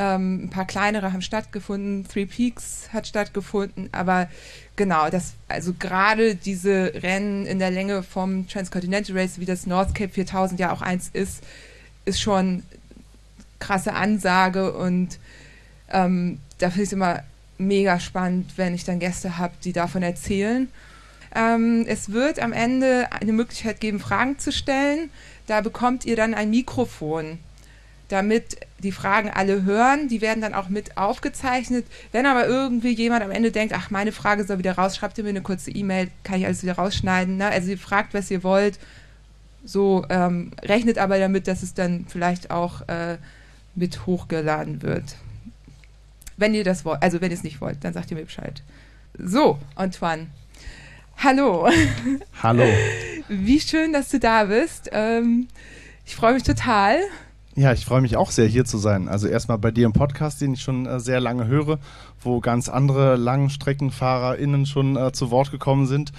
Ähm, 0.00 0.44
ein 0.44 0.50
paar 0.50 0.64
kleinere 0.64 1.12
haben 1.12 1.22
stattgefunden, 1.22 2.06
Three 2.06 2.24
Peaks 2.24 2.88
hat 2.92 3.08
stattgefunden, 3.08 3.88
aber 3.90 4.28
genau, 4.76 5.10
das, 5.10 5.32
also 5.48 5.74
gerade 5.76 6.36
diese 6.36 6.92
Rennen 7.02 7.46
in 7.46 7.58
der 7.58 7.72
Länge 7.72 8.04
vom 8.04 8.46
Transcontinental 8.46 9.18
Race, 9.18 9.40
wie 9.40 9.44
das 9.44 9.66
North 9.66 9.96
Cape 9.96 10.12
4000 10.12 10.60
ja 10.60 10.72
auch 10.72 10.82
eins 10.82 11.10
ist, 11.12 11.42
ist 12.04 12.20
schon 12.20 12.62
krasse 13.58 13.92
Ansage 13.92 14.72
und 14.72 15.18
ähm, 15.90 16.38
da 16.58 16.68
finde 16.70 16.82
ich 16.84 16.90
es 16.90 16.92
immer 16.92 17.24
mega 17.58 17.98
spannend, 17.98 18.52
wenn 18.54 18.76
ich 18.76 18.84
dann 18.84 19.00
Gäste 19.00 19.36
habe, 19.36 19.54
die 19.64 19.72
davon 19.72 20.04
erzählen. 20.04 20.68
Ähm, 21.34 21.84
es 21.88 22.12
wird 22.12 22.38
am 22.38 22.52
Ende 22.52 23.08
eine 23.10 23.32
Möglichkeit 23.32 23.80
geben, 23.80 23.98
Fragen 23.98 24.38
zu 24.38 24.52
stellen. 24.52 25.10
Da 25.48 25.60
bekommt 25.60 26.04
ihr 26.04 26.14
dann 26.14 26.34
ein 26.34 26.50
Mikrofon 26.50 27.40
damit 28.08 28.58
die 28.82 28.92
Fragen 28.92 29.30
alle 29.30 29.64
hören. 29.64 30.08
Die 30.08 30.20
werden 30.20 30.40
dann 30.40 30.54
auch 30.54 30.68
mit 30.68 30.96
aufgezeichnet. 30.96 31.86
Wenn 32.12 32.26
aber 32.26 32.46
irgendwie 32.46 32.92
jemand 32.92 33.22
am 33.22 33.30
Ende 33.30 33.52
denkt, 33.52 33.74
ach, 33.74 33.90
meine 33.90 34.12
Frage 34.12 34.44
soll 34.44 34.58
wieder 34.58 34.72
raus, 34.72 34.96
schreibt 34.96 35.18
ihr 35.18 35.24
mir 35.24 35.30
eine 35.30 35.42
kurze 35.42 35.70
E-Mail, 35.70 36.08
kann 36.24 36.38
ich 36.38 36.46
alles 36.46 36.62
wieder 36.62 36.74
rausschneiden. 36.74 37.36
Ne? 37.36 37.46
Also 37.46 37.70
ihr 37.70 37.78
fragt, 37.78 38.14
was 38.14 38.30
ihr 38.30 38.42
wollt. 38.42 38.78
So 39.64 40.06
ähm, 40.08 40.52
rechnet 40.62 40.98
aber 40.98 41.18
damit, 41.18 41.46
dass 41.46 41.62
es 41.62 41.74
dann 41.74 42.06
vielleicht 42.08 42.50
auch 42.50 42.88
äh, 42.88 43.18
mit 43.74 44.06
hochgeladen 44.06 44.82
wird. 44.82 45.16
Wenn 46.36 46.54
ihr 46.54 46.64
das 46.64 46.84
wollt, 46.84 47.02
also 47.02 47.20
wenn 47.20 47.30
ihr 47.30 47.36
es 47.36 47.42
nicht 47.42 47.60
wollt, 47.60 47.82
dann 47.82 47.92
sagt 47.92 48.10
ihr 48.10 48.16
mir 48.16 48.24
Bescheid. 48.24 48.62
So, 49.18 49.58
Antoine. 49.74 50.28
Hallo. 51.18 51.68
Hallo. 52.42 52.64
Wie 53.28 53.60
schön, 53.60 53.92
dass 53.92 54.08
du 54.08 54.20
da 54.20 54.44
bist. 54.44 54.88
Ähm, 54.92 55.48
ich 56.06 56.14
freue 56.14 56.34
mich 56.34 56.44
total. 56.44 57.00
Ja, 57.58 57.72
ich 57.72 57.84
freue 57.84 58.00
mich 58.00 58.16
auch 58.16 58.30
sehr, 58.30 58.46
hier 58.46 58.64
zu 58.64 58.78
sein. 58.78 59.08
Also 59.08 59.26
erstmal 59.26 59.58
bei 59.58 59.72
dir 59.72 59.84
im 59.84 59.92
Podcast, 59.92 60.40
den 60.40 60.52
ich 60.52 60.62
schon 60.62 60.86
äh, 60.86 61.00
sehr 61.00 61.18
lange 61.18 61.48
höre, 61.48 61.80
wo 62.20 62.38
ganz 62.38 62.68
andere 62.68 63.16
LangstreckenfahrerInnen 63.16 64.64
schon 64.64 64.94
äh, 64.96 65.10
zu 65.10 65.32
Wort 65.32 65.50
gekommen 65.50 65.88
sind. 65.88 66.12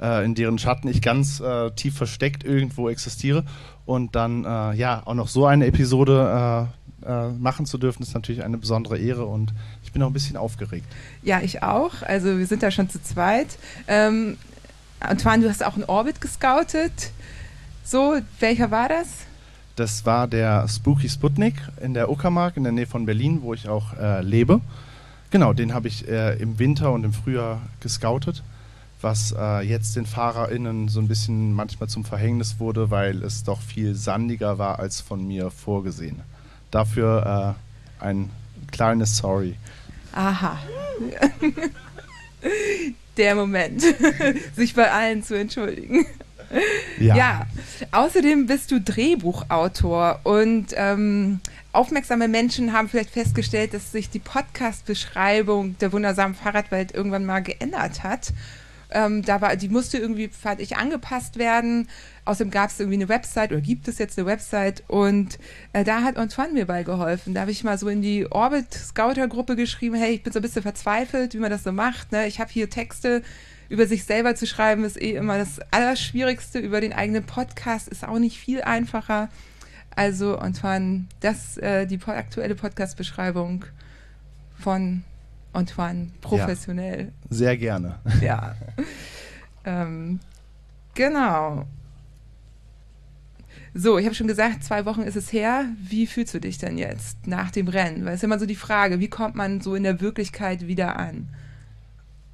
äh, 0.00 0.24
in 0.24 0.34
deren 0.34 0.58
Schatten 0.58 0.88
ich 0.88 1.02
ganz 1.02 1.38
äh, 1.40 1.70
tief 1.72 1.98
versteckt 1.98 2.44
irgendwo 2.44 2.88
existiere. 2.88 3.44
Und 3.84 4.14
dann 4.14 4.46
äh, 4.46 4.72
ja 4.72 5.02
auch 5.04 5.12
noch 5.12 5.28
so 5.28 5.44
eine 5.44 5.66
Episode 5.66 6.70
äh, 7.04 7.28
machen 7.28 7.66
zu 7.66 7.76
dürfen, 7.76 8.02
ist 8.02 8.14
natürlich 8.14 8.42
eine 8.42 8.56
besondere 8.56 8.96
Ehre 8.96 9.26
und 9.26 9.52
ich 9.84 9.92
bin 9.92 10.02
auch 10.02 10.06
ein 10.06 10.14
bisschen 10.14 10.38
aufgeregt. 10.38 10.86
Ja, 11.22 11.42
ich 11.42 11.62
auch. 11.62 12.02
Also 12.04 12.38
wir 12.38 12.46
sind 12.46 12.62
da 12.62 12.70
schon 12.70 12.88
zu 12.88 13.02
zweit. 13.02 13.58
Ähm, 13.86 14.38
Antoine, 15.00 15.42
du 15.42 15.50
hast 15.50 15.62
auch 15.62 15.74
einen 15.74 15.84
Orbit 15.84 16.22
gescoutet. 16.22 17.10
So, 17.84 18.16
welcher 18.40 18.70
war 18.70 18.88
das? 18.88 19.26
Das 19.76 20.06
war 20.06 20.26
der 20.26 20.66
Spooky 20.68 21.06
Sputnik 21.06 21.54
in 21.82 21.92
der 21.92 22.10
Uckermark 22.10 22.56
in 22.56 22.62
der 22.62 22.72
Nähe 22.72 22.86
von 22.86 23.04
Berlin, 23.04 23.42
wo 23.42 23.52
ich 23.52 23.68
auch 23.68 23.92
äh, 24.00 24.22
lebe. 24.22 24.62
Genau, 25.30 25.52
den 25.52 25.74
habe 25.74 25.86
ich 25.86 26.08
äh, 26.08 26.34
im 26.40 26.58
Winter 26.58 26.92
und 26.92 27.04
im 27.04 27.12
Frühjahr 27.12 27.60
gescoutet, 27.80 28.42
was 29.02 29.34
äh, 29.38 29.60
jetzt 29.60 29.94
den 29.96 30.06
FahrerInnen 30.06 30.88
so 30.88 30.98
ein 30.98 31.08
bisschen 31.08 31.52
manchmal 31.52 31.90
zum 31.90 32.06
Verhängnis 32.06 32.58
wurde, 32.58 32.90
weil 32.90 33.22
es 33.22 33.44
doch 33.44 33.60
viel 33.60 33.94
sandiger 33.94 34.56
war 34.56 34.78
als 34.78 35.02
von 35.02 35.26
mir 35.26 35.50
vorgesehen. 35.50 36.22
Dafür 36.70 37.56
äh, 38.00 38.02
ein 38.04 38.30
kleines 38.72 39.18
Sorry. 39.18 39.56
Aha. 40.12 40.58
der 43.18 43.34
Moment, 43.34 43.82
sich 44.56 44.74
bei 44.74 44.90
allen 44.90 45.22
zu 45.22 45.38
entschuldigen. 45.38 46.06
Ja. 46.98 47.16
ja. 47.16 47.46
Außerdem 47.92 48.46
bist 48.46 48.70
du 48.70 48.80
Drehbuchautor 48.80 50.20
und 50.24 50.68
ähm, 50.74 51.40
aufmerksame 51.72 52.28
Menschen 52.28 52.72
haben 52.72 52.88
vielleicht 52.88 53.10
festgestellt, 53.10 53.74
dass 53.74 53.92
sich 53.92 54.08
die 54.08 54.18
Podcast-Beschreibung 54.18 55.76
der 55.78 55.92
wundersamen 55.92 56.34
Fahrradwelt 56.34 56.92
irgendwann 56.92 57.26
mal 57.26 57.40
geändert 57.40 58.02
hat. 58.02 58.32
Ähm, 58.90 59.22
da 59.22 59.40
war, 59.40 59.56
die 59.56 59.68
musste 59.68 59.98
irgendwie, 59.98 60.28
fand 60.28 60.60
ich, 60.60 60.76
angepasst 60.76 61.38
werden. 61.38 61.88
Außerdem 62.24 62.50
gab 62.50 62.70
es 62.70 62.80
irgendwie 62.80 62.96
eine 62.96 63.08
Website 63.08 63.52
oder 63.52 63.60
gibt 63.60 63.88
es 63.88 63.98
jetzt 63.98 64.18
eine 64.18 64.26
Website 64.26 64.84
und 64.86 65.38
äh, 65.72 65.84
da 65.84 66.02
hat 66.02 66.16
Antoine 66.16 66.52
mir 66.52 66.66
bei 66.66 66.82
geholfen. 66.82 67.34
Da 67.34 67.42
habe 67.42 67.50
ich 67.50 67.64
mal 67.64 67.78
so 67.78 67.88
in 67.88 68.00
die 68.00 68.30
Orbit 68.30 68.72
Scouter 68.72 69.28
Gruppe 69.28 69.56
geschrieben, 69.56 69.96
hey, 69.96 70.14
ich 70.14 70.22
bin 70.22 70.32
so 70.32 70.38
ein 70.38 70.42
bisschen 70.42 70.62
verzweifelt, 70.62 71.34
wie 71.34 71.38
man 71.38 71.50
das 71.50 71.64
so 71.64 71.72
macht. 71.72 72.12
Ne? 72.12 72.26
Ich 72.26 72.40
habe 72.40 72.50
hier 72.50 72.70
Texte, 72.70 73.22
über 73.68 73.86
sich 73.86 74.04
selber 74.04 74.34
zu 74.34 74.46
schreiben, 74.46 74.84
ist 74.84 75.00
eh 75.00 75.12
immer 75.12 75.38
das 75.38 75.60
Allerschwierigste. 75.70 76.58
Über 76.58 76.80
den 76.80 76.92
eigenen 76.92 77.24
Podcast 77.24 77.88
ist 77.88 78.06
auch 78.06 78.18
nicht 78.18 78.38
viel 78.38 78.62
einfacher. 78.62 79.28
Also, 79.94 80.38
Antoine, 80.38 81.06
das 81.20 81.56
äh, 81.56 81.86
die 81.86 81.98
aktuelle 82.04 82.54
Podcast-Beschreibung 82.54 83.64
von 84.58 85.04
Antoine, 85.52 86.10
professionell. 86.20 87.12
Ja, 87.30 87.36
sehr 87.36 87.56
gerne. 87.56 87.98
Ja. 88.20 88.54
ähm, 89.64 90.20
genau. 90.94 91.66
So, 93.78 93.98
ich 93.98 94.06
habe 94.06 94.14
schon 94.14 94.26
gesagt, 94.26 94.64
zwei 94.64 94.86
Wochen 94.86 95.02
ist 95.02 95.16
es 95.16 95.32
her. 95.32 95.66
Wie 95.78 96.06
fühlst 96.06 96.32
du 96.32 96.40
dich 96.40 96.58
denn 96.58 96.78
jetzt 96.78 97.26
nach 97.26 97.50
dem 97.50 97.68
Rennen? 97.68 98.04
Weil 98.04 98.12
es 98.12 98.20
ist 98.20 98.24
immer 98.24 98.38
so 98.38 98.46
die 98.46 98.54
Frage, 98.54 99.00
wie 99.00 99.08
kommt 99.08 99.34
man 99.34 99.60
so 99.60 99.74
in 99.74 99.82
der 99.82 100.00
Wirklichkeit 100.00 100.66
wieder 100.66 100.96
an? 100.98 101.28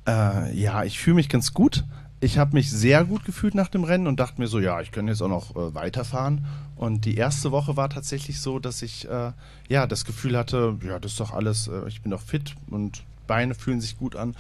Äh, 0.07 0.55
ja, 0.55 0.85
ich 0.85 0.99
fühle 0.99 1.17
mich 1.17 1.29
ganz 1.29 1.53
gut. 1.53 1.85
Ich 2.21 2.39
habe 2.39 2.55
mich 2.55 2.71
sehr 2.71 3.05
gut 3.05 3.25
gefühlt 3.25 3.55
nach 3.55 3.69
dem 3.69 3.85
Rennen 3.85 4.07
und 4.07 4.21
dachte 4.21 4.41
mir 4.41 4.47
so, 4.47 4.61
ja, 4.61 4.81
ich 4.81 4.93
kann 4.93 5.09
jetzt 5.09 5.23
auch 5.23 5.29
noch 5.29 5.57
äh, 5.57 5.75
weiterfahren. 5.75 6.47
Und 6.77 7.05
die 7.05 7.17
erste 7.17 7.51
Woche 7.51 7.77
war 7.77 7.91
tatsächlich 7.91 8.41
so, 8.41 8.59
dass 8.59 8.83
ich 8.83 9.09
äh, 9.09 9.33
ja 9.69 9.87
das 9.87 10.05
Gefühl 10.05 10.37
hatte, 10.37 10.79
ja, 10.85 10.99
das 10.99 11.13
ist 11.13 11.21
doch 11.21 11.33
alles, 11.33 11.69
äh, 11.69 11.89
ich 11.89 12.03
bin 12.03 12.11
doch 12.11 12.21
fit 12.21 12.55
und 12.69 13.03
Beine 13.27 13.55
fühlen 13.55 13.81
sich 13.81 13.99
gut 13.99 14.17
an. 14.17 14.37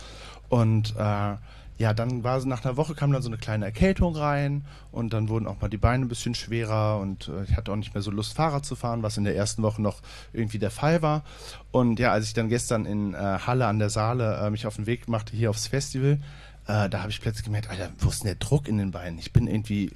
Und 0.49 0.95
äh, 0.97 1.35
ja, 1.83 1.93
dann 1.93 2.23
war 2.23 2.41
so 2.41 2.49
nach 2.49 2.65
einer 2.65 2.77
Woche 2.77 2.95
kam 2.95 3.11
dann 3.11 3.23
so 3.23 3.29
eine 3.29 3.39
kleine 3.39 3.65
Erkältung 3.65 4.15
rein 4.15 4.65
und 4.93 5.13
dann 5.13 5.29
wurden 5.29 5.49
auch 5.49 5.61
mal 5.61 5.69
die 5.69 5.79
Beine 5.79 6.05
ein 6.05 6.09
bisschen 6.09 6.37
schwerer 6.37 7.01
und 7.01 7.27
äh, 7.27 7.43
ich 7.43 7.57
hatte 7.57 7.73
auch 7.73 7.77
nicht 7.77 7.93
mehr 7.93 8.03
so 8.03 8.13
Lust, 8.13 8.35
Fahrrad 8.35 8.65
zu 8.65 8.77
fahren, 8.77 9.03
was 9.03 9.17
in 9.17 9.25
der 9.25 9.35
ersten 9.35 9.65
Woche 9.65 9.83
noch 9.83 10.01
irgendwie 10.33 10.61
der 10.61 10.71
Fall 10.71 11.03
war. 11.03 11.25
Und 11.73 11.99
ja, 11.99 12.13
als 12.13 12.27
ich 12.27 12.35
dann 12.35 12.49
gestern 12.49 12.87
in 12.87 13.15
äh, 13.15 13.17
Halle 13.19 13.67
an 13.67 13.81
der 13.81 13.91
Saale 13.91 14.37
äh, 14.37 14.51
mich 14.51 14.65
auf 14.65 14.77
den 14.77 14.87
Weg 14.87 15.09
machte 15.09 15.37
hier 15.37 15.51
aufs 15.51 15.67
Festival, 15.67 16.21
äh, 16.69 16.89
da 16.89 17.01
habe 17.01 17.11
ich 17.11 17.21
plötzlich 17.21 17.45
gemerkt, 17.45 17.69
Alter, 17.69 17.91
wo 17.99 18.11
ist 18.11 18.23
denn 18.23 18.29
der 18.29 18.37
Druck 18.37 18.69
in 18.69 18.79
den 18.79 18.93
Beinen? 18.93 19.19
Ich 19.19 19.33
bin 19.33 19.49
irgendwie 19.49 19.87
äh, 19.87 19.91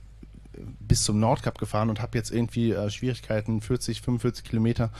bis 0.81 1.05
zum 1.05 1.21
Nordkap 1.21 1.57
gefahren 1.57 1.89
und 1.89 2.03
habe 2.03 2.19
jetzt 2.19 2.33
irgendwie 2.33 2.73
äh, 2.73 2.91
Schwierigkeiten, 2.91 3.61
40, 3.61 4.03
45 4.03 4.45
Kilometer 4.45 4.91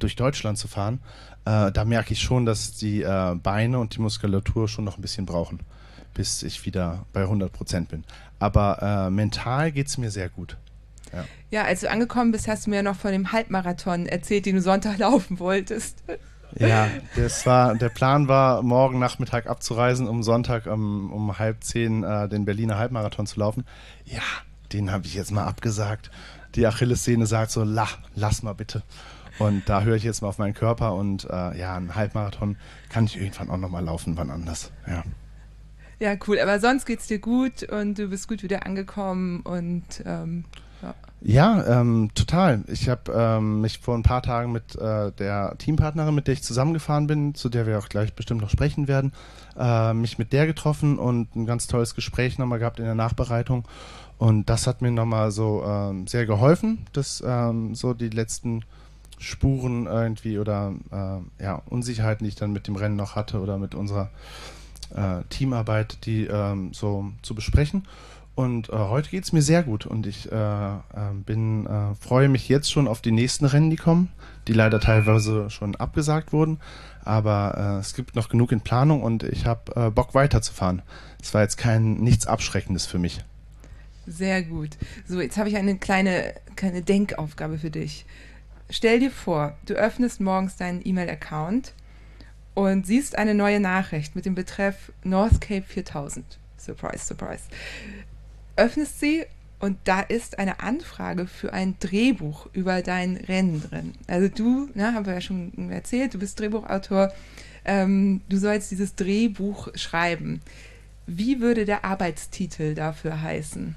durch 0.00 0.16
Deutschland 0.16 0.58
zu 0.58 0.66
fahren. 0.66 0.98
da 1.44 1.84
merke 1.84 2.12
ich 2.12 2.20
schon, 2.20 2.44
dass 2.44 2.72
die 2.72 3.06
Beine 3.40 3.78
und 3.78 3.94
die 3.94 4.00
Muskulatur 4.00 4.66
schon 4.66 4.84
noch 4.84 4.98
ein 4.98 5.00
bisschen 5.00 5.26
brauchen 5.26 5.60
bis 6.14 6.42
ich 6.42 6.64
wieder 6.64 7.06
bei 7.12 7.22
100 7.22 7.52
Prozent 7.52 7.88
bin. 7.88 8.04
Aber 8.38 9.06
äh, 9.06 9.10
mental 9.10 9.72
geht 9.72 9.88
es 9.88 9.98
mir 9.98 10.10
sehr 10.10 10.28
gut. 10.28 10.56
Ja. 11.12 11.24
ja, 11.50 11.64
als 11.64 11.80
du 11.80 11.90
angekommen 11.90 12.32
bist, 12.32 12.48
hast 12.48 12.66
du 12.66 12.70
mir 12.70 12.82
noch 12.82 12.96
von 12.96 13.12
dem 13.12 13.30
Halbmarathon 13.30 14.06
erzählt, 14.06 14.46
den 14.46 14.56
du 14.56 14.62
Sonntag 14.62 14.98
laufen 14.98 15.38
wolltest. 15.38 16.02
Ja, 16.56 16.88
das 17.16 17.46
war, 17.46 17.74
der 17.74 17.88
Plan 17.88 18.28
war, 18.28 18.62
morgen 18.62 18.98
Nachmittag 18.98 19.48
abzureisen, 19.48 20.06
um 20.06 20.22
Sonntag 20.22 20.66
um, 20.66 21.12
um 21.12 21.38
halb 21.38 21.64
zehn 21.64 22.04
äh, 22.04 22.28
den 22.28 22.44
Berliner 22.44 22.78
Halbmarathon 22.78 23.26
zu 23.26 23.40
laufen. 23.40 23.64
Ja, 24.04 24.22
den 24.72 24.90
habe 24.90 25.06
ich 25.06 25.14
jetzt 25.14 25.32
mal 25.32 25.44
abgesagt. 25.44 26.10
Die 26.54 26.66
Achillessehne 26.66 27.26
sagt 27.26 27.50
so, 27.50 27.64
la, 27.64 27.88
lass 28.14 28.42
mal 28.42 28.52
bitte. 28.52 28.82
Und 29.38 29.68
da 29.68 29.82
höre 29.82 29.96
ich 29.96 30.04
jetzt 30.04 30.22
mal 30.22 30.28
auf 30.28 30.38
meinen 30.38 30.54
Körper 30.54 30.94
und 30.94 31.24
äh, 31.24 31.58
ja, 31.58 31.76
einen 31.76 31.96
Halbmarathon 31.96 32.56
kann 32.88 33.06
ich 33.06 33.16
irgendwann 33.16 33.50
auch 33.50 33.56
nochmal 33.56 33.84
laufen, 33.84 34.16
wann 34.16 34.30
anders. 34.30 34.70
Ja. 34.86 35.02
Ja, 36.04 36.16
cool. 36.28 36.38
Aber 36.38 36.60
sonst 36.60 36.84
geht's 36.84 37.06
dir 37.06 37.18
gut 37.18 37.62
und 37.62 37.98
du 37.98 38.08
bist 38.08 38.28
gut 38.28 38.42
wieder 38.42 38.66
angekommen 38.66 39.40
und 39.40 39.84
ähm, 40.04 40.44
ja. 40.82 40.94
Ja, 41.22 41.80
ähm, 41.80 42.10
total. 42.14 42.62
Ich 42.66 42.90
habe 42.90 43.10
ähm, 43.16 43.62
mich 43.62 43.78
vor 43.78 43.94
ein 43.94 44.02
paar 44.02 44.20
Tagen 44.20 44.52
mit 44.52 44.76
äh, 44.76 45.12
der 45.12 45.54
Teampartnerin, 45.56 46.14
mit 46.14 46.26
der 46.26 46.34
ich 46.34 46.42
zusammengefahren 46.42 47.06
bin, 47.06 47.34
zu 47.34 47.48
der 47.48 47.66
wir 47.66 47.78
auch 47.78 47.88
gleich 47.88 48.12
bestimmt 48.12 48.42
noch 48.42 48.50
sprechen 48.50 48.86
werden, 48.86 49.14
äh, 49.58 49.94
mich 49.94 50.18
mit 50.18 50.34
der 50.34 50.46
getroffen 50.46 50.98
und 50.98 51.34
ein 51.36 51.46
ganz 51.46 51.68
tolles 51.68 51.94
Gespräch 51.94 52.38
nochmal 52.38 52.58
gehabt 52.58 52.80
in 52.80 52.84
der 52.84 52.94
Nachbereitung. 52.94 53.64
Und 54.18 54.50
das 54.50 54.66
hat 54.66 54.82
mir 54.82 54.90
nochmal 54.90 55.30
so 55.30 55.64
ähm, 55.66 56.06
sehr 56.06 56.26
geholfen, 56.26 56.84
dass 56.92 57.24
ähm, 57.26 57.74
so 57.74 57.94
die 57.94 58.10
letzten 58.10 58.62
Spuren 59.18 59.86
irgendwie 59.86 60.38
oder 60.38 60.74
äh, 60.92 61.42
ja, 61.42 61.62
Unsicherheiten, 61.64 62.24
die 62.24 62.28
ich 62.28 62.36
dann 62.36 62.52
mit 62.52 62.66
dem 62.66 62.76
Rennen 62.76 62.96
noch 62.96 63.16
hatte 63.16 63.40
oder 63.40 63.56
mit 63.56 63.74
unserer 63.74 64.10
äh, 64.94 65.22
Teamarbeit, 65.28 66.04
die 66.06 66.26
ähm, 66.26 66.72
so 66.72 67.12
zu 67.22 67.34
besprechen. 67.34 67.86
Und 68.34 68.68
äh, 68.68 68.72
heute 68.72 69.10
geht 69.10 69.24
es 69.24 69.32
mir 69.32 69.42
sehr 69.42 69.62
gut 69.62 69.86
und 69.86 70.06
ich 70.06 70.30
äh, 70.32 70.34
äh 70.34 70.78
bin 71.24 71.66
äh, 71.66 71.94
freue 71.94 72.28
mich 72.28 72.48
jetzt 72.48 72.70
schon 72.70 72.88
auf 72.88 73.00
die 73.00 73.12
nächsten 73.12 73.44
Rennen, 73.44 73.70
die 73.70 73.76
kommen, 73.76 74.10
die 74.48 74.52
leider 74.52 74.80
teilweise 74.80 75.50
schon 75.50 75.76
abgesagt 75.76 76.32
wurden. 76.32 76.58
Aber 77.04 77.76
äh, 77.76 77.80
es 77.80 77.94
gibt 77.94 78.16
noch 78.16 78.28
genug 78.28 78.50
in 78.50 78.60
Planung 78.60 79.02
und 79.02 79.22
ich 79.22 79.46
habe 79.46 79.92
Bock 79.92 80.14
weiterzufahren. 80.14 80.82
Es 81.22 81.32
war 81.32 81.42
jetzt 81.42 81.58
kein 81.58 81.94
nichts 81.94 82.26
Abschreckendes 82.26 82.86
für 82.86 82.98
mich. 82.98 83.20
Sehr 84.06 84.42
gut. 84.42 84.70
So, 85.06 85.20
jetzt 85.20 85.38
habe 85.38 85.48
ich 85.48 85.56
eine 85.56 85.78
kleine, 85.78 86.34
kleine 86.56 86.82
Denkaufgabe 86.82 87.58
für 87.58 87.70
dich. 87.70 88.04
Stell 88.68 89.00
dir 89.00 89.10
vor, 89.10 89.56
du 89.66 89.74
öffnest 89.74 90.20
morgens 90.20 90.56
deinen 90.56 90.80
E-Mail-Account 90.84 91.72
und 92.54 92.86
siehst 92.86 93.18
eine 93.18 93.34
neue 93.34 93.60
Nachricht 93.60 94.16
mit 94.16 94.26
dem 94.26 94.34
Betreff 94.34 94.92
North 95.02 95.40
Cape 95.40 95.64
4000. 95.66 96.38
Surprise, 96.56 97.04
surprise. 97.04 97.42
Öffnest 98.56 99.00
sie 99.00 99.24
und 99.58 99.78
da 99.84 100.00
ist 100.00 100.38
eine 100.38 100.60
Anfrage 100.60 101.26
für 101.26 101.52
ein 101.52 101.76
Drehbuch 101.80 102.48
über 102.52 102.82
dein 102.82 103.16
Rennen 103.16 103.62
drin. 103.62 103.94
Also 104.06 104.28
du, 104.28 104.68
ne, 104.74 104.94
haben 104.94 105.06
wir 105.06 105.14
ja 105.14 105.20
schon 105.20 105.70
erzählt, 105.70 106.14
du 106.14 106.18
bist 106.18 106.38
Drehbuchautor. 106.38 107.12
Ähm, 107.64 108.20
du 108.28 108.36
sollst 108.36 108.70
dieses 108.70 108.94
Drehbuch 108.94 109.68
schreiben. 109.74 110.42
Wie 111.06 111.40
würde 111.40 111.64
der 111.64 111.84
Arbeitstitel 111.84 112.74
dafür 112.74 113.22
heißen? 113.22 113.74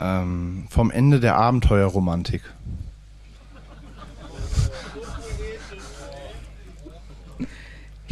Ähm, 0.00 0.66
vom 0.70 0.90
Ende 0.90 1.20
der 1.20 1.36
Abenteuerromantik. 1.36 2.42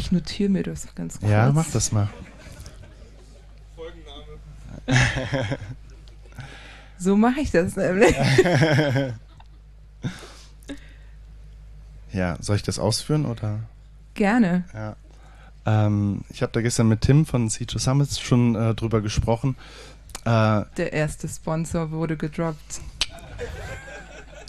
Ich 0.00 0.10
notiere 0.12 0.48
mir 0.48 0.62
das 0.62 0.94
ganz 0.94 1.20
kurz. 1.20 1.30
Ja, 1.30 1.52
mach 1.52 1.70
das 1.70 1.92
mal. 1.92 2.08
Folgenname. 3.76 4.24
so 6.98 7.18
mache 7.18 7.40
ich 7.40 7.50
das 7.50 7.76
nämlich. 7.76 8.16
ja, 12.14 12.38
soll 12.40 12.56
ich 12.56 12.62
das 12.62 12.78
ausführen 12.78 13.26
oder? 13.26 13.60
Gerne. 14.14 14.64
Ja. 14.72 14.96
Ähm, 15.66 16.22
ich 16.30 16.40
habe 16.40 16.52
da 16.52 16.62
gestern 16.62 16.88
mit 16.88 17.02
Tim 17.02 17.26
von 17.26 17.50
C2 17.50 17.78
Summits 17.78 18.18
schon 18.20 18.54
äh, 18.54 18.74
drüber 18.74 19.02
gesprochen. 19.02 19.54
Äh, 20.24 20.62
Der 20.78 20.94
erste 20.94 21.28
Sponsor 21.28 21.90
wurde 21.90 22.16
gedroppt. 22.16 22.80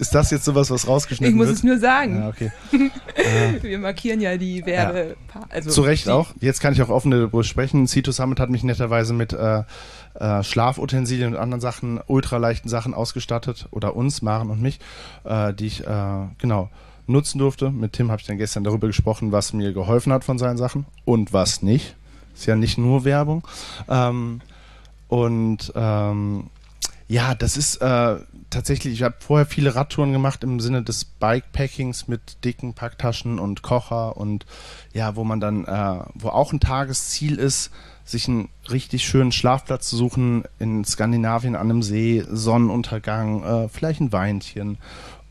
Ist 0.02 0.16
das 0.16 0.32
jetzt 0.32 0.46
sowas, 0.46 0.72
was 0.72 0.88
rausgeschnitten 0.88 1.32
Ich 1.32 1.38
muss 1.38 1.48
wird? 1.48 1.58
es 1.58 1.64
nur 1.64 1.78
sagen. 1.78 2.18
Ja, 2.18 2.28
okay. 2.30 2.52
Wir 3.62 3.78
markieren 3.78 4.20
ja 4.20 4.36
die 4.36 4.66
Werbe. 4.66 5.16
Also 5.50 5.70
Zu 5.70 5.82
Recht 5.82 6.10
auch. 6.10 6.34
Jetzt 6.40 6.60
kann 6.60 6.74
ich 6.74 6.82
auch 6.82 6.90
offen 6.90 7.12
darüber 7.12 7.44
sprechen. 7.44 7.88
Cito 7.88 8.12
Summit 8.12 8.40
hat 8.40 8.50
mich 8.50 8.64
netterweise 8.64 9.14
mit 9.14 9.32
äh, 9.32 9.62
äh, 10.16 10.44
Schlafutensilien 10.44 11.36
und 11.36 11.40
anderen 11.40 11.62
Sachen, 11.62 12.00
ultraleichten 12.08 12.68
Sachen 12.68 12.96
ausgestattet. 12.96 13.68
Oder 13.70 13.96
uns, 13.96 14.24
Maren 14.24 14.50
und 14.50 14.60
mich, 14.60 14.80
äh, 15.24 15.54
die 15.54 15.68
ich, 15.68 15.86
äh, 15.86 16.28
genau, 16.40 16.72
nutzen 17.06 17.38
durfte. 17.38 17.70
Mit 17.70 17.94
Tim 17.94 18.10
habe 18.10 18.20
ich 18.20 18.26
dann 18.26 18.40
gestern 18.40 18.64
darüber 18.64 18.88
gesprochen, 18.88 19.32
was 19.32 19.54
mir 19.54 19.72
geholfen 19.72 20.12
hat 20.12 20.24
von 20.24 20.40
seinen 20.40 20.58
Sachen 20.58 20.88
und 21.06 21.32
was 21.32 21.62
nicht. 21.62 21.96
Ist 22.34 22.48
ja 22.48 22.56
nicht 22.56 22.80
nur 22.80 23.06
Werbung. 23.06 23.48
Ähm, 23.88 24.42
und 25.10 25.72
ähm, 25.76 26.50
ja, 27.08 27.36
das 27.36 27.56
ist 27.56 27.76
äh, 27.82 28.16
tatsächlich, 28.52 28.94
ich 28.94 29.04
habe 29.04 29.16
vorher 29.20 29.46
viele 29.46 29.74
Radtouren 29.74 30.12
gemacht 30.12 30.44
im 30.44 30.60
Sinne 30.60 30.84
des 30.84 31.06
Bikepackings 31.06 32.08
mit 32.08 32.44
dicken 32.46 32.74
Packtaschen 32.74 33.40
und 33.40 33.64
Kocher 33.64 34.18
und 34.18 34.46
ja, 34.94 35.16
wo 35.16 35.24
man 35.24 35.40
dann, 35.40 35.66
äh, 35.66 36.04
wo 36.14 36.30
auch 36.30 36.54
ein 36.54 36.60
Tagesziel 36.60 37.38
ist, 37.40 37.72
sich 38.06 38.28
einen 38.28 38.50
richtig 38.70 39.06
schönen 39.06 39.32
Schlafplatz 39.32 39.90
zu 39.90 39.98
suchen 39.98 40.44
in 40.60 40.86
Skandinavien 40.86 41.56
an 41.56 41.70
einem 41.70 41.82
See, 41.82 42.24
Sonnenuntergang, 42.30 43.44
äh, 43.44 43.70
vielleicht 43.70 44.02
ein 44.02 44.12
Weinchen 44.12 44.78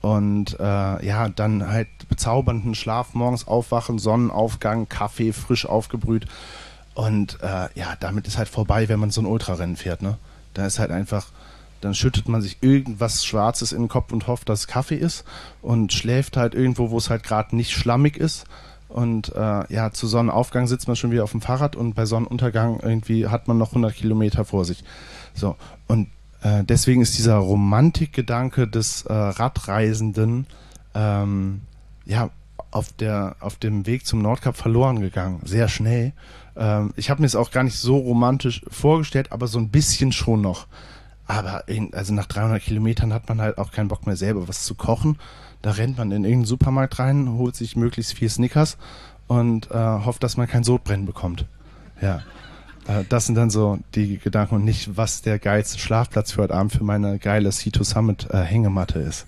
und 0.00 0.58
äh, 0.58 1.06
ja, 1.06 1.28
dann 1.28 1.68
halt 1.68 1.88
bezaubernden 2.08 2.74
Schlaf, 2.74 3.14
morgens 3.14 3.46
aufwachen, 3.46 3.98
Sonnenaufgang, 3.98 4.88
Kaffee 4.88 5.32
frisch 5.32 5.66
aufgebrüht 5.66 6.26
und 6.94 7.38
äh, 7.42 7.68
ja, 7.74 7.96
damit 8.00 8.26
ist 8.26 8.38
halt 8.38 8.48
vorbei, 8.48 8.88
wenn 8.88 8.98
man 8.98 9.10
so 9.10 9.20
ein 9.20 9.26
Ultrarennen 9.26 9.76
fährt, 9.76 10.02
ne? 10.02 10.18
Da 10.54 10.66
ist 10.66 10.80
halt 10.80 10.90
einfach, 10.90 11.28
dann 11.80 11.94
schüttet 11.94 12.28
man 12.28 12.42
sich 12.42 12.58
irgendwas 12.60 13.24
Schwarzes 13.24 13.72
in 13.72 13.82
den 13.82 13.88
Kopf 13.88 14.12
und 14.12 14.26
hofft, 14.26 14.48
dass 14.48 14.60
es 14.60 14.66
Kaffee 14.66 14.96
ist 14.96 15.24
und 15.62 15.92
schläft 15.92 16.36
halt 16.36 16.54
irgendwo, 16.54 16.90
wo 16.90 16.98
es 16.98 17.10
halt 17.10 17.22
gerade 17.22 17.56
nicht 17.56 17.72
schlammig 17.72 18.16
ist. 18.16 18.44
Und 18.88 19.34
äh, 19.36 19.72
ja, 19.72 19.92
zu 19.92 20.08
Sonnenaufgang 20.08 20.66
sitzt 20.66 20.88
man 20.88 20.96
schon 20.96 21.12
wieder 21.12 21.22
auf 21.22 21.30
dem 21.30 21.40
Fahrrad 21.40 21.76
und 21.76 21.94
bei 21.94 22.06
Sonnenuntergang 22.06 22.80
irgendwie 22.80 23.28
hat 23.28 23.46
man 23.46 23.56
noch 23.56 23.68
100 23.68 23.94
Kilometer 23.94 24.44
vor 24.44 24.64
sich. 24.64 24.82
So, 25.32 25.56
und 25.86 26.08
äh, 26.42 26.64
deswegen 26.64 27.00
ist 27.00 27.16
dieser 27.16 27.36
Romantikgedanke 27.36 28.66
des 28.66 29.02
äh, 29.02 29.12
Radreisenden 29.12 30.46
ähm, 30.94 31.60
ja 32.04 32.30
auf, 32.70 32.92
der, 32.92 33.36
auf 33.40 33.56
dem 33.56 33.86
Weg 33.86 34.06
zum 34.06 34.22
Nordkap 34.22 34.56
verloren 34.56 35.00
gegangen, 35.00 35.40
sehr 35.44 35.68
schnell. 35.68 36.12
Ähm, 36.56 36.92
ich 36.96 37.10
habe 37.10 37.22
mir 37.22 37.26
es 37.26 37.36
auch 37.36 37.50
gar 37.50 37.64
nicht 37.64 37.76
so 37.76 37.96
romantisch 37.96 38.62
vorgestellt, 38.68 39.32
aber 39.32 39.46
so 39.46 39.58
ein 39.58 39.70
bisschen 39.70 40.12
schon 40.12 40.40
noch. 40.40 40.66
Aber 41.30 41.68
in, 41.68 41.94
also 41.94 42.12
nach 42.12 42.26
300 42.26 42.60
Kilometern 42.60 43.12
hat 43.12 43.28
man 43.28 43.40
halt 43.40 43.56
auch 43.56 43.70
keinen 43.70 43.86
Bock 43.86 44.04
mehr 44.04 44.16
selber 44.16 44.48
was 44.48 44.64
zu 44.64 44.74
kochen. 44.74 45.16
Da 45.62 45.70
rennt 45.70 45.96
man 45.96 46.10
in 46.10 46.24
irgendeinen 46.24 46.44
Supermarkt 46.44 46.98
rein, 46.98 47.34
holt 47.34 47.54
sich 47.54 47.76
möglichst 47.76 48.14
viel 48.14 48.28
Snickers 48.28 48.76
und 49.28 49.70
äh, 49.70 49.74
hofft, 49.74 50.24
dass 50.24 50.36
man 50.36 50.48
kein 50.48 50.64
Sodbrennen 50.64 51.06
bekommt. 51.06 51.46
Ja. 52.00 52.24
Äh, 52.88 53.04
das 53.08 53.26
sind 53.26 53.36
dann 53.36 53.48
so 53.48 53.78
die 53.94 54.18
Gedanken 54.18 54.56
und 54.56 54.64
nicht, 54.64 54.96
was 54.96 55.22
der 55.22 55.38
geilste 55.38 55.78
Schlafplatz 55.78 56.32
für 56.32 56.42
heute 56.42 56.54
Abend 56.54 56.72
für 56.72 56.82
meine 56.82 57.20
geile 57.20 57.50
C2 57.50 57.84
Summit 57.84 58.28
äh, 58.30 58.38
Hängematte 58.38 58.98
ist. 58.98 59.24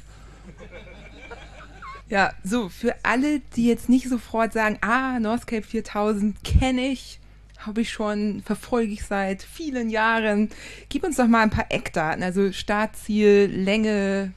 Ja, 2.08 2.32
so, 2.42 2.68
für 2.68 2.96
alle, 3.04 3.42
die 3.54 3.68
jetzt 3.68 3.88
nicht 3.88 4.08
sofort 4.08 4.54
sagen, 4.54 4.76
ah, 4.80 5.20
Northcape 5.20 5.62
4000 5.62 6.42
kenne 6.42 6.88
ich, 6.88 7.20
habe 7.66 7.80
ich 7.82 7.90
schon, 7.90 8.42
verfolge 8.44 8.92
ich 8.92 9.04
seit 9.04 9.42
vielen 9.42 9.90
Jahren. 9.90 10.48
Gib 10.88 11.04
uns 11.04 11.16
doch 11.16 11.26
mal 11.26 11.42
ein 11.42 11.50
paar 11.50 11.66
Eckdaten, 11.70 12.22
also 12.22 12.52
Startziel, 12.52 13.46
Länge, 13.46 14.32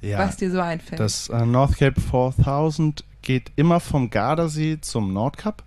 Ja, 0.00 0.18
was 0.18 0.36
dir 0.36 0.50
so 0.50 0.60
einfällt. 0.60 1.00
Das 1.00 1.28
äh, 1.28 1.46
North 1.46 1.76
Cape 1.76 2.00
4000 2.00 3.04
geht 3.22 3.52
immer 3.56 3.80
vom 3.80 4.10
Gardasee 4.10 4.78
zum 4.80 5.12
Nordkap. 5.12 5.62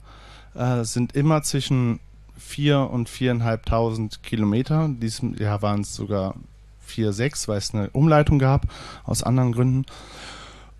Äh, 0.55 0.83
sind 0.83 1.15
immer 1.15 1.43
zwischen 1.43 1.99
4 2.37 2.89
und 2.89 3.09
4.500 3.09 4.21
Kilometer. 4.21 4.89
Diesem 4.89 5.35
Jahr 5.35 5.61
waren 5.61 5.81
es 5.81 5.95
sogar 5.95 6.35
4, 6.81 7.13
6, 7.13 7.47
weil 7.47 7.57
es 7.57 7.73
eine 7.73 7.89
Umleitung 7.91 8.39
gab, 8.39 8.67
aus 9.03 9.23
anderen 9.23 9.53
Gründen. 9.53 9.85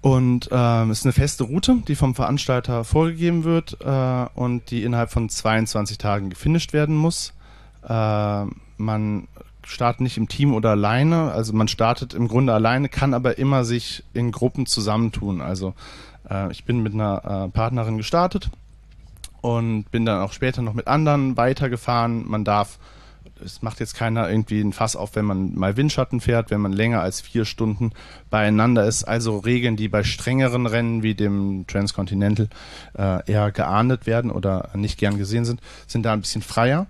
Und 0.03 0.49
ähm, 0.51 0.91
ist 0.91 1.05
eine 1.05 1.13
feste 1.13 1.45
Route, 1.45 1.77
die 1.87 1.95
vom 1.95 2.13
Veranstalter 2.13 2.83
vorgegeben 2.83 3.45
wird 3.45 3.77
äh, 3.79 4.25
und 4.35 4.69
die 4.69 4.83
innerhalb 4.83 5.09
von 5.09 5.29
22 5.29 5.97
Tagen 5.97 6.29
gefinisht 6.29 6.73
werden 6.73 6.97
muss. 6.97 7.31
Äh, 7.87 8.45
man 8.75 9.29
startet 9.65 10.01
nicht 10.01 10.17
im 10.17 10.27
Team 10.27 10.53
oder 10.53 10.71
alleine, 10.71 11.31
also 11.31 11.53
man 11.53 11.69
startet 11.69 12.13
im 12.13 12.27
Grunde 12.27 12.53
alleine, 12.53 12.89
kann 12.89 13.13
aber 13.13 13.37
immer 13.37 13.63
sich 13.63 14.03
in 14.13 14.33
Gruppen 14.33 14.65
zusammentun. 14.65 15.39
Also 15.39 15.73
äh, 16.29 16.51
ich 16.51 16.65
bin 16.65 16.83
mit 16.83 16.93
einer 16.93 17.45
äh, 17.45 17.49
Partnerin 17.49 17.95
gestartet 17.95 18.49
und 19.39 19.89
bin 19.89 20.05
dann 20.05 20.19
auch 20.19 20.33
später 20.33 20.61
noch 20.61 20.73
mit 20.73 20.87
anderen 20.87 21.37
weitergefahren. 21.37 22.29
Man 22.29 22.43
darf, 22.43 22.77
es 23.43 23.61
macht 23.61 23.79
jetzt 23.79 23.95
keiner 23.95 24.29
irgendwie 24.29 24.61
ein 24.61 24.73
Fass 24.73 24.95
auf, 24.95 25.15
wenn 25.15 25.25
man 25.25 25.55
mal 25.55 25.77
Windschatten 25.77 26.21
fährt, 26.21 26.51
wenn 26.51 26.61
man 26.61 26.73
länger 26.73 27.01
als 27.01 27.21
vier 27.21 27.45
Stunden 27.45 27.91
beieinander 28.29 28.85
ist. 28.85 29.03
Also 29.03 29.37
Regeln, 29.39 29.75
die 29.75 29.89
bei 29.89 30.03
strengeren 30.03 30.65
Rennen 30.65 31.03
wie 31.03 31.15
dem 31.15 31.65
Transcontinental 31.67 32.47
äh, 32.97 33.31
eher 33.31 33.51
geahndet 33.51 34.05
werden 34.05 34.31
oder 34.31 34.69
nicht 34.75 34.97
gern 34.97 35.17
gesehen 35.17 35.45
sind, 35.45 35.61
sind 35.87 36.03
da 36.03 36.13
ein 36.13 36.21
bisschen 36.21 36.41
freier. 36.41 36.87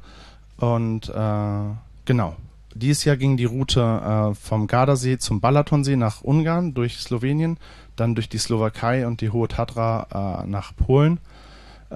Und 0.57 1.09
äh, 1.09 1.75
genau. 2.05 2.35
Dieses 2.75 3.03
Jahr 3.03 3.17
ging 3.17 3.37
die 3.37 3.45
Route 3.45 3.81
äh, 3.81 4.35
vom 4.35 4.65
Gardasee 4.65 5.19
zum 5.19 5.41
Balatonsee 5.41 5.95
nach 5.95 6.21
Ungarn 6.21 6.73
durch 6.73 6.97
Slowenien, 6.97 7.57
dann 7.95 8.15
durch 8.15 8.29
die 8.29 8.39
Slowakei 8.39 9.05
und 9.05 9.21
die 9.21 9.29
Hohe 9.29 9.47
Tatra 9.47 10.43
äh, 10.43 10.47
nach 10.47 10.75
Polen. 10.75 11.19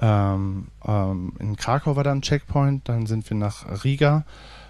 Ähm, 0.00 0.68
ähm, 0.86 1.32
in 1.38 1.56
Krakau 1.56 1.96
war 1.96 2.04
dann 2.04 2.22
Checkpoint, 2.22 2.88
dann 2.88 3.06
sind 3.06 3.28
wir 3.28 3.36
nach 3.36 3.84
Riga 3.84 4.24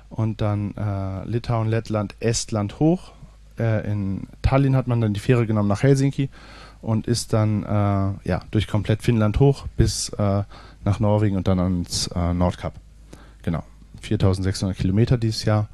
und 0.08 0.40
dann 0.40 0.74
äh, 0.76 1.24
Litauen, 1.24 1.68
Lettland, 1.68 2.14
Estland 2.20 2.78
hoch. 2.80 3.12
Äh, 3.58 3.90
in 3.90 4.28
Tallinn 4.42 4.74
hat 4.74 4.86
man 4.86 5.00
dann 5.00 5.12
die 5.12 5.20
Fähre 5.20 5.46
genommen 5.46 5.68
nach 5.68 5.82
Helsinki 5.82 6.30
und 6.80 7.06
ist 7.06 7.32
dann 7.32 7.62
äh, 7.62 8.28
ja, 8.28 8.40
durch 8.50 8.66
komplett 8.66 9.02
Finnland 9.02 9.38
hoch 9.40 9.66
bis 9.76 10.08
äh, 10.10 10.44
nach 10.84 11.00
Norwegen 11.00 11.36
und 11.36 11.48
dann 11.48 11.60
ans 11.60 12.08
äh, 12.14 12.32
Nordkap. 12.32 12.74
Genau, 13.42 13.62
4600 14.00 14.76
Kilometer 14.76 15.18
dieses 15.18 15.44
Jahr. 15.44 15.68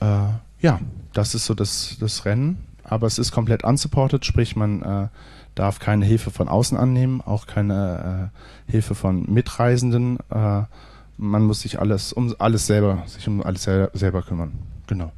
Äh, 0.00 0.28
ja, 0.60 0.80
das 1.12 1.34
ist 1.34 1.46
so 1.46 1.54
das, 1.54 1.96
das 2.00 2.24
Rennen, 2.24 2.64
aber 2.82 3.06
es 3.06 3.18
ist 3.18 3.30
komplett 3.30 3.62
unsupported, 3.62 4.24
sprich 4.24 4.56
man 4.56 5.10
darf 5.54 5.78
keine 5.78 6.04
Hilfe 6.04 6.30
von 6.30 6.48
außen 6.48 6.76
annehmen, 6.76 7.20
auch 7.20 7.46
keine 7.46 8.30
äh, 8.68 8.70
Hilfe 8.70 8.94
von 8.94 9.30
Mitreisenden. 9.32 10.18
Äh, 10.30 10.62
man 11.18 11.42
muss 11.42 11.60
sich 11.60 11.78
alles 11.78 12.12
um 12.12 12.34
alles 12.38 12.66
selber, 12.66 13.02
sich 13.06 13.28
um 13.28 13.42
alles 13.42 13.64
sel 13.64 13.90
selber 13.92 14.22
kümmern. 14.22 14.52
Genau. 14.86 15.12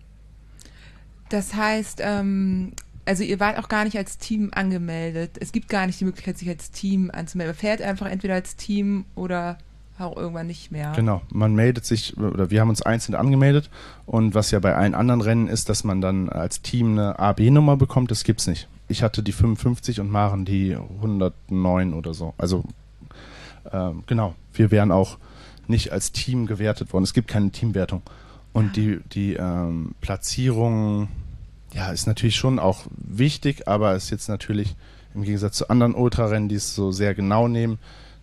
Das 1.28 1.54
heißt, 1.54 2.00
ähm, 2.02 2.72
also 3.06 3.22
ihr 3.22 3.40
wart 3.40 3.58
auch 3.58 3.68
gar 3.68 3.84
nicht 3.84 3.96
als 3.96 4.18
Team 4.18 4.50
angemeldet. 4.54 5.32
Es 5.40 5.52
gibt 5.52 5.68
gar 5.68 5.86
nicht 5.86 6.00
die 6.00 6.04
Möglichkeit, 6.04 6.38
sich 6.38 6.48
als 6.48 6.70
Team 6.70 7.10
anzumelden. 7.12 7.54
Man 7.54 7.58
fährt 7.58 7.82
einfach 7.82 8.06
entweder 8.06 8.34
als 8.34 8.56
Team 8.56 9.04
oder 9.14 9.58
auch 9.98 10.16
irgendwann 10.16 10.48
nicht 10.48 10.72
mehr. 10.72 10.92
Genau, 10.96 11.22
man 11.30 11.54
meldet 11.54 11.84
sich, 11.84 12.16
oder 12.16 12.50
wir 12.50 12.60
haben 12.60 12.68
uns 12.68 12.82
einzeln 12.82 13.14
angemeldet 13.14 13.70
und 14.06 14.34
was 14.34 14.50
ja 14.50 14.58
bei 14.58 14.74
allen 14.74 14.94
anderen 14.94 15.20
Rennen 15.20 15.46
ist, 15.46 15.68
dass 15.68 15.84
man 15.84 16.00
dann 16.00 16.28
als 16.28 16.62
Team 16.62 16.98
eine 16.98 17.18
AB-Nummer 17.18 17.76
bekommt, 17.76 18.10
das 18.10 18.24
gibt's 18.24 18.46
nicht. 18.46 18.68
Ich 18.88 19.02
hatte 19.02 19.22
die 19.22 19.32
55 19.32 20.00
und 20.00 20.10
Maren 20.10 20.44
die 20.44 20.74
109 20.74 21.94
oder 21.94 22.14
so. 22.14 22.34
Also 22.36 22.64
ähm, 23.72 24.04
genau, 24.06 24.34
wir 24.52 24.70
wären 24.70 24.92
auch 24.92 25.18
nicht 25.66 25.92
als 25.92 26.12
Team 26.12 26.46
gewertet 26.46 26.92
worden. 26.92 27.04
Es 27.04 27.14
gibt 27.14 27.28
keine 27.28 27.50
Teamwertung. 27.50 28.02
Und 28.52 28.76
die, 28.76 29.00
die 29.12 29.34
ähm, 29.34 29.94
Platzierung, 30.00 31.08
ja, 31.72 31.90
ist 31.90 32.06
natürlich 32.06 32.36
schon 32.36 32.58
auch 32.58 32.84
wichtig, 32.96 33.66
aber 33.66 33.96
ist 33.96 34.10
jetzt 34.10 34.28
natürlich 34.28 34.76
im 35.14 35.22
Gegensatz 35.22 35.56
zu 35.56 35.70
anderen 35.70 35.94
Ultrarennen, 35.94 36.48
die 36.48 36.54
es 36.56 36.74
so 36.74 36.92
sehr 36.92 37.14
genau 37.14 37.48
nehmen, 37.48 37.78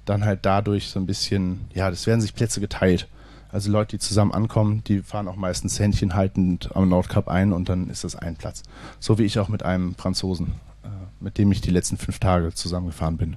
dann 0.05 0.25
halt 0.25 0.45
dadurch 0.45 0.87
so 0.87 0.99
ein 0.99 1.05
bisschen, 1.05 1.61
ja, 1.73 1.89
das 1.89 2.07
werden 2.07 2.21
sich 2.21 2.33
Plätze 2.33 2.59
geteilt. 2.59 3.07
Also 3.51 3.69
Leute, 3.69 3.97
die 3.97 3.99
zusammen 3.99 4.31
ankommen, 4.31 4.83
die 4.85 5.01
fahren 5.01 5.27
auch 5.27 5.35
meistens 5.35 5.79
Händchen 5.79 6.15
haltend 6.15 6.75
am 6.75 6.87
Nordkap 6.89 7.27
ein 7.27 7.51
und 7.51 7.67
dann 7.67 7.89
ist 7.89 8.03
das 8.03 8.15
ein 8.15 8.35
Platz. 8.35 8.63
So 8.99 9.17
wie 9.17 9.23
ich 9.23 9.39
auch 9.39 9.49
mit 9.49 9.63
einem 9.63 9.95
Franzosen, 9.95 10.53
äh, 10.83 10.87
mit 11.19 11.37
dem 11.37 11.51
ich 11.51 11.61
die 11.61 11.71
letzten 11.71 11.97
fünf 11.97 12.19
Tage 12.19 12.53
zusammengefahren 12.53 13.17
bin. 13.17 13.35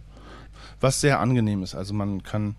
Was 0.80 1.00
sehr 1.00 1.18
angenehm 1.18 1.62
ist. 1.62 1.74
Also 1.74 1.94
man 1.94 2.22
kann, 2.22 2.54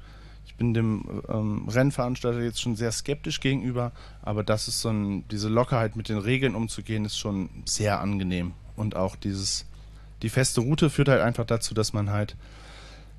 ich 0.45 0.55
bin 0.55 0.73
dem 0.73 1.21
ähm, 1.29 1.67
Rennveranstalter 1.69 2.41
jetzt 2.41 2.61
schon 2.61 2.75
sehr 2.75 2.91
skeptisch 2.91 3.39
gegenüber, 3.39 3.93
aber 4.21 4.43
das 4.43 4.67
ist 4.67 4.81
so 4.81 4.89
ein, 4.89 5.25
diese 5.29 5.47
Lockerheit 5.47 5.95
mit 5.95 6.09
den 6.09 6.17
Regeln 6.17 6.55
umzugehen, 6.55 7.05
ist 7.05 7.17
schon 7.17 7.49
sehr 7.65 8.01
angenehm. 8.01 8.51
Und 8.75 8.97
auch 8.97 9.15
dieses, 9.15 9.65
die 10.21 10.29
feste 10.29 10.59
Route 10.59 10.89
führt 10.89 11.07
halt 11.07 11.21
einfach 11.21 11.45
dazu, 11.45 11.73
dass 11.73 11.93
man 11.93 12.09
halt 12.09 12.35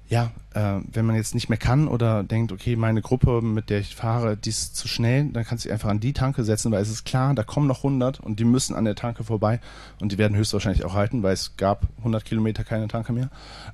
ja, 0.09 0.31
äh, 0.55 0.81
wenn 0.93 1.05
man 1.05 1.17
jetzt 1.17 1.35
nicht 1.35 1.49
mehr 1.49 1.59
kann 1.59 1.89
oder 1.89 2.23
denkt, 2.23 2.53
okay, 2.53 2.77
meine 2.77 3.03
Gruppe, 3.03 3.43
mit 3.43 3.71
der 3.71 3.81
ich 3.81 3.97
fahre, 3.97 4.37
die 4.37 4.51
ist 4.51 4.77
zu 4.77 4.87
schnell, 4.87 5.29
dann 5.31 5.45
kannst 5.45 5.65
du 5.65 5.69
dich 5.69 5.73
einfach 5.73 5.89
an 5.89 6.01
die 6.01 6.13
Tanke 6.13 6.45
setzen, 6.45 6.71
weil 6.71 6.83
es 6.83 6.91
ist 6.91 7.05
klar, 7.05 7.35
da 7.35 7.43
kommen 7.43 7.67
noch 7.67 7.79
100 7.79 8.21
und 8.21 8.39
die 8.39 8.45
müssen 8.45 8.77
an 8.77 8.85
der 8.85 8.95
Tanke 8.95 9.25
vorbei 9.25 9.61
und 10.01 10.13
die 10.13 10.19
werden 10.19 10.37
höchstwahrscheinlich 10.37 10.85
auch 10.85 10.95
halten, 10.95 11.23
weil 11.23 11.35
es 11.35 11.57
gab 11.57 11.89
100 11.99 12.25
Kilometer 12.25 12.63
keine 12.63 12.87
Tanke 12.87 13.13
mehr. 13.13 13.31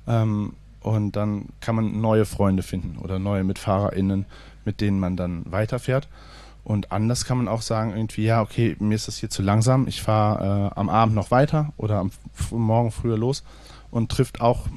Ähm, 0.07 0.53
und 0.81 1.15
dann 1.15 1.45
kann 1.61 1.75
man 1.75 2.01
neue 2.01 2.25
Freunde 2.25 2.63
finden 2.63 2.97
oder 2.97 3.19
neue 3.19 3.43
MitfahrerInnen, 3.43 4.25
mit 4.65 4.81
denen 4.81 4.99
man 4.99 5.15
dann 5.15 5.43
weiterfährt. 5.45 6.09
Und 6.63 6.91
anders 6.91 7.25
kann 7.25 7.37
man 7.37 7.47
auch 7.47 7.61
sagen, 7.61 7.91
irgendwie, 7.95 8.23
ja, 8.23 8.41
okay, 8.41 8.75
mir 8.79 8.95
ist 8.95 9.07
das 9.07 9.17
hier 9.17 9.29
zu 9.29 9.41
langsam, 9.41 9.87
ich 9.87 10.01
fahre 10.01 10.71
äh, 10.71 10.79
am 10.79 10.89
Abend 10.89 11.13
noch 11.15 11.29
weiter 11.29 11.73
oder 11.77 11.99
am 11.99 12.11
Morgen 12.51 12.91
früher 12.91 13.17
los 13.17 13.43
und 13.91 14.11
trifft 14.11 14.41
auch 14.41 14.67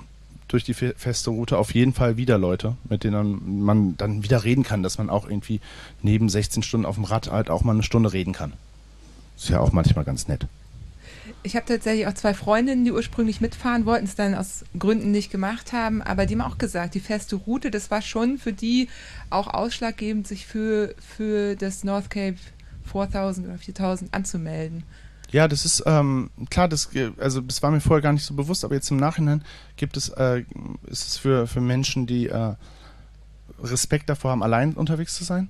durch 0.48 0.64
die 0.64 0.74
feste 0.74 1.30
Route 1.30 1.58
auf 1.58 1.74
jeden 1.74 1.92
Fall 1.92 2.16
wieder 2.16 2.38
Leute, 2.38 2.76
mit 2.88 3.04
denen 3.04 3.64
man 3.64 3.96
dann 3.96 4.22
wieder 4.22 4.44
reden 4.44 4.62
kann, 4.62 4.82
dass 4.82 4.98
man 4.98 5.10
auch 5.10 5.28
irgendwie 5.28 5.60
neben 6.02 6.28
16 6.28 6.62
Stunden 6.62 6.86
auf 6.86 6.94
dem 6.94 7.04
Rad 7.04 7.30
halt 7.30 7.50
auch 7.50 7.62
mal 7.62 7.72
eine 7.72 7.82
Stunde 7.82 8.12
reden 8.12 8.32
kann. 8.32 8.52
Ist 9.36 9.48
ja 9.48 9.60
auch 9.60 9.72
manchmal 9.72 10.04
ganz 10.04 10.28
nett. 10.28 10.46
Ich 11.42 11.56
habe 11.56 11.66
tatsächlich 11.66 12.06
auch 12.06 12.14
zwei 12.14 12.34
Freundinnen, 12.34 12.84
die 12.84 12.92
ursprünglich 12.92 13.40
mitfahren 13.40 13.86
wollten, 13.86 14.04
es 14.04 14.14
dann 14.14 14.34
aus 14.34 14.64
Gründen 14.78 15.10
nicht 15.10 15.30
gemacht 15.30 15.72
haben, 15.72 16.02
aber 16.02 16.26
die 16.26 16.34
haben 16.34 16.40
auch 16.40 16.58
gesagt, 16.58 16.94
die 16.94 17.00
feste 17.00 17.36
Route, 17.36 17.70
das 17.70 17.90
war 17.90 18.02
schon 18.02 18.38
für 18.38 18.52
die 18.52 18.88
auch 19.30 19.48
ausschlaggebend, 19.48 20.26
sich 20.26 20.46
für, 20.46 20.94
für 20.98 21.54
das 21.56 21.84
North 21.84 22.10
Cape 22.10 22.36
4000 22.90 23.46
oder 23.46 23.58
4000 23.58 24.14
anzumelden. 24.14 24.84
Ja, 25.32 25.48
das 25.48 25.64
ist 25.64 25.82
ähm, 25.86 26.30
klar, 26.50 26.68
das, 26.68 26.90
also 27.18 27.40
das 27.40 27.62
war 27.62 27.70
mir 27.70 27.80
vorher 27.80 28.02
gar 28.02 28.12
nicht 28.12 28.24
so 28.24 28.34
bewusst, 28.34 28.64
aber 28.64 28.74
jetzt 28.74 28.90
im 28.90 28.96
Nachhinein 28.96 29.42
gibt 29.76 29.96
es, 29.96 30.08
äh, 30.10 30.44
ist 30.86 31.08
es 31.08 31.16
für, 31.18 31.46
für 31.46 31.60
Menschen, 31.60 32.06
die 32.06 32.28
äh, 32.28 32.54
Respekt 33.62 34.08
davor 34.08 34.30
haben, 34.30 34.42
allein 34.42 34.74
unterwegs 34.74 35.14
zu 35.14 35.24
sein. 35.24 35.48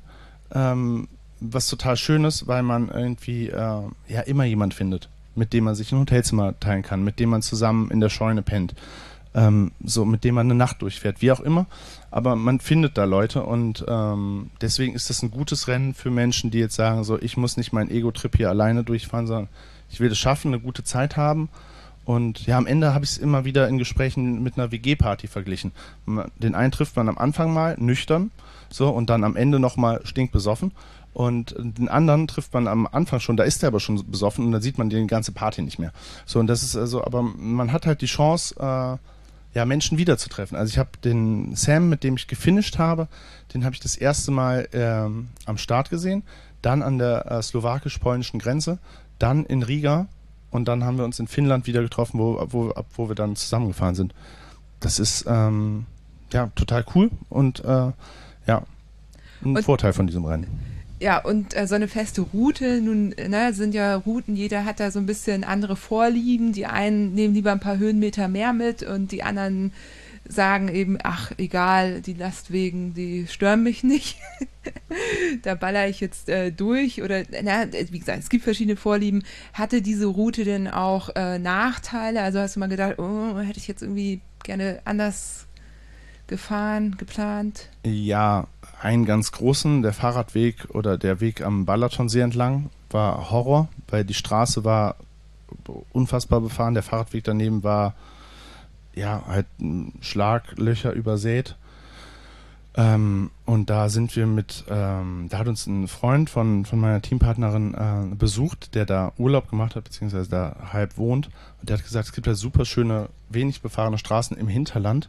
Ähm, 0.52 1.08
was 1.40 1.68
total 1.68 1.96
schön 1.96 2.24
ist, 2.24 2.46
weil 2.46 2.62
man 2.62 2.88
irgendwie 2.88 3.48
äh, 3.48 3.82
ja 4.08 4.20
immer 4.24 4.44
jemand 4.44 4.72
findet, 4.72 5.08
mit 5.34 5.52
dem 5.52 5.64
man 5.64 5.74
sich 5.74 5.92
ein 5.92 5.98
Hotelzimmer 5.98 6.58
teilen 6.58 6.82
kann, 6.82 7.04
mit 7.04 7.20
dem 7.20 7.28
man 7.28 7.42
zusammen 7.42 7.90
in 7.90 8.00
der 8.00 8.08
Scheune 8.08 8.42
pennt, 8.42 8.74
ähm, 9.36 9.72
so 9.84 10.04
mit 10.06 10.24
dem 10.24 10.34
man 10.34 10.46
eine 10.46 10.54
Nacht 10.54 10.82
durchfährt, 10.82 11.20
wie 11.20 11.30
auch 11.30 11.40
immer. 11.40 11.66
Aber 12.10 12.34
man 12.34 12.58
findet 12.58 12.96
da 12.96 13.04
Leute 13.04 13.42
und 13.42 13.84
ähm, 13.86 14.50
deswegen 14.62 14.94
ist 14.94 15.10
das 15.10 15.22
ein 15.22 15.30
gutes 15.30 15.68
Rennen 15.68 15.92
für 15.94 16.10
Menschen, 16.10 16.50
die 16.50 16.58
jetzt 16.58 16.74
sagen, 16.74 17.04
so 17.04 17.20
ich 17.20 17.36
muss 17.36 17.58
nicht 17.58 17.72
meinen 17.72 17.90
Ego-Trip 17.90 18.34
hier 18.34 18.48
alleine 18.48 18.82
durchfahren, 18.82 19.26
sondern 19.26 19.48
ich 19.90 20.00
will 20.00 20.10
es 20.10 20.18
schaffen, 20.18 20.48
eine 20.48 20.60
gute 20.60 20.82
Zeit 20.82 21.16
haben. 21.16 21.50
Und 22.06 22.46
ja, 22.46 22.56
am 22.56 22.66
Ende 22.66 22.94
habe 22.94 23.04
ich 23.04 23.12
es 23.12 23.18
immer 23.18 23.44
wieder 23.44 23.68
in 23.68 23.78
Gesprächen 23.78 24.42
mit 24.42 24.56
einer 24.56 24.70
WG-Party 24.70 25.26
verglichen. 25.26 25.72
Den 26.36 26.54
einen 26.54 26.72
trifft 26.72 26.96
man 26.96 27.08
am 27.08 27.18
Anfang 27.18 27.52
mal 27.52 27.76
nüchtern, 27.78 28.30
so 28.70 28.88
und 28.88 29.10
dann 29.10 29.24
am 29.24 29.36
Ende 29.36 29.58
nochmal 29.58 30.00
stinkbesoffen. 30.04 30.72
Und 31.12 31.54
den 31.58 31.88
anderen 31.88 32.28
trifft 32.28 32.54
man 32.54 32.68
am 32.68 32.86
Anfang 32.86 33.20
schon, 33.20 33.36
da 33.36 33.44
ist 33.44 33.62
er 33.62 33.68
aber 33.68 33.80
schon 33.80 34.08
besoffen 34.10 34.44
und 34.44 34.52
dann 34.52 34.62
sieht 34.62 34.78
man 34.78 34.88
die 34.88 35.06
ganze 35.06 35.32
Party 35.32 35.62
nicht 35.62 35.78
mehr. 35.78 35.92
So, 36.26 36.38
und 36.38 36.46
das 36.46 36.62
ist 36.62 36.76
also, 36.76 37.02
aber 37.02 37.22
man 37.22 37.72
hat 37.72 37.86
halt 37.86 38.02
die 38.02 38.06
Chance, 38.06 38.54
äh, 38.60 38.98
ja, 39.56 39.64
Menschen 39.64 39.96
wiederzutreffen. 39.96 40.54
Also 40.54 40.70
ich 40.70 40.78
habe 40.78 40.90
den 41.02 41.56
Sam, 41.56 41.88
mit 41.88 42.04
dem 42.04 42.16
ich 42.16 42.28
gefinisht 42.28 42.76
habe, 42.76 43.08
den 43.54 43.64
habe 43.64 43.74
ich 43.74 43.80
das 43.80 43.96
erste 43.96 44.30
Mal 44.30 44.68
ähm, 44.74 45.28
am 45.46 45.56
Start 45.56 45.88
gesehen, 45.88 46.24
dann 46.60 46.82
an 46.82 46.98
der 46.98 47.30
äh, 47.30 47.42
slowakisch-polnischen 47.42 48.38
Grenze, 48.38 48.78
dann 49.18 49.46
in 49.46 49.62
Riga 49.62 50.08
und 50.50 50.68
dann 50.68 50.84
haben 50.84 50.98
wir 50.98 51.06
uns 51.06 51.18
in 51.20 51.26
Finnland 51.26 51.66
wieder 51.66 51.80
getroffen, 51.80 52.20
wo, 52.20 52.46
wo, 52.50 52.74
wo 52.96 53.08
wir 53.08 53.14
dann 53.14 53.34
zusammengefahren 53.34 53.94
sind. 53.94 54.12
Das 54.78 54.98
ist 54.98 55.24
ähm, 55.26 55.86
ja 56.34 56.48
total 56.54 56.84
cool 56.94 57.10
und 57.30 57.64
äh, 57.64 57.92
ja, 58.46 58.62
ein 59.42 59.56
und 59.56 59.62
Vorteil 59.62 59.94
von 59.94 60.06
diesem 60.06 60.26
Rennen 60.26 60.75
ja, 60.98 61.18
und 61.18 61.54
äh, 61.56 61.66
so 61.66 61.74
eine 61.74 61.88
feste 61.88 62.22
Route, 62.22 62.80
nun 62.80 63.08
ne, 63.10 63.52
sind 63.52 63.74
ja 63.74 63.96
Routen, 63.96 64.34
jeder 64.34 64.64
hat 64.64 64.80
da 64.80 64.90
so 64.90 64.98
ein 64.98 65.06
bisschen 65.06 65.44
andere 65.44 65.76
Vorlieben. 65.76 66.52
Die 66.52 66.66
einen 66.66 67.14
nehmen 67.14 67.34
lieber 67.34 67.52
ein 67.52 67.60
paar 67.60 67.78
Höhenmeter 67.78 68.28
mehr 68.28 68.52
mit 68.52 68.82
und 68.82 69.12
die 69.12 69.22
anderen 69.22 69.72
sagen 70.28 70.68
eben, 70.68 70.98
ach, 71.02 71.32
egal, 71.38 72.00
die 72.00 72.14
Lastwegen, 72.14 72.94
die 72.94 73.26
stören 73.28 73.62
mich 73.62 73.84
nicht. 73.84 74.16
da 75.42 75.54
baller 75.54 75.88
ich 75.88 76.00
jetzt 76.00 76.28
äh, 76.28 76.50
durch. 76.50 77.02
Oder, 77.02 77.24
na, 77.42 77.66
wie 77.72 77.98
gesagt, 77.98 78.20
es 78.20 78.28
gibt 78.28 78.44
verschiedene 78.44 78.76
Vorlieben. 78.76 79.22
Hatte 79.52 79.82
diese 79.82 80.06
Route 80.06 80.44
denn 80.44 80.66
auch 80.66 81.10
äh, 81.14 81.38
Nachteile? 81.38 82.22
Also 82.22 82.40
hast 82.40 82.56
du 82.56 82.60
mal 82.60 82.68
gedacht, 82.68 82.98
oh, 82.98 83.38
hätte 83.38 83.58
ich 83.58 83.68
jetzt 83.68 83.82
irgendwie 83.82 84.20
gerne 84.42 84.80
anders 84.84 85.45
gefahren, 86.26 86.96
geplant? 86.96 87.68
Ja, 87.84 88.46
einen 88.80 89.04
ganz 89.04 89.32
großen, 89.32 89.82
der 89.82 89.92
Fahrradweg 89.92 90.68
oder 90.70 90.98
der 90.98 91.20
Weg 91.20 91.42
am 91.42 91.64
Balatonsee 91.64 92.20
entlang, 92.20 92.70
war 92.90 93.30
Horror, 93.30 93.68
weil 93.88 94.04
die 94.04 94.14
Straße 94.14 94.64
war 94.64 94.96
unfassbar 95.92 96.40
befahren, 96.40 96.74
der 96.74 96.82
Fahrradweg 96.82 97.24
daneben 97.24 97.62
war 97.62 97.94
ja 98.94 99.22
halt 99.26 99.46
Schlaglöcher 100.00 100.92
übersät. 100.92 101.56
Ähm, 102.78 103.30
und 103.46 103.70
da 103.70 103.88
sind 103.88 104.14
wir 104.16 104.26
mit, 104.26 104.64
ähm, 104.68 105.28
da 105.30 105.38
hat 105.38 105.48
uns 105.48 105.66
ein 105.66 105.88
Freund 105.88 106.28
von, 106.28 106.66
von 106.66 106.78
meiner 106.78 107.00
Teampartnerin 107.00 107.74
äh, 107.74 108.14
besucht, 108.14 108.74
der 108.74 108.84
da 108.84 109.12
Urlaub 109.16 109.48
gemacht 109.48 109.76
hat, 109.76 109.84
beziehungsweise 109.84 110.28
da 110.28 110.56
halb 110.72 110.98
wohnt. 110.98 111.28
Und 111.60 111.70
der 111.70 111.78
hat 111.78 111.84
gesagt, 111.84 112.08
es 112.08 112.12
gibt 112.12 112.26
da 112.26 112.34
super 112.34 112.66
schöne, 112.66 113.08
wenig 113.30 113.62
befahrene 113.62 113.96
Straßen 113.96 114.36
im 114.36 114.48
Hinterland. 114.48 115.08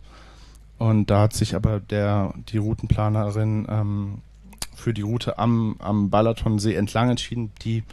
Und 0.77 1.09
da 1.09 1.21
hat 1.21 1.33
sich 1.33 1.55
aber 1.55 1.79
der, 1.79 2.33
die 2.49 2.57
Routenplanerin 2.57 3.67
ähm, 3.69 4.21
für 4.75 4.93
die 4.93 5.01
Route 5.01 5.39
am, 5.39 5.75
am 5.79 6.09
Balatonsee 6.09 6.75
entlang 6.75 7.09
entschieden, 7.09 7.51
die 7.63 7.83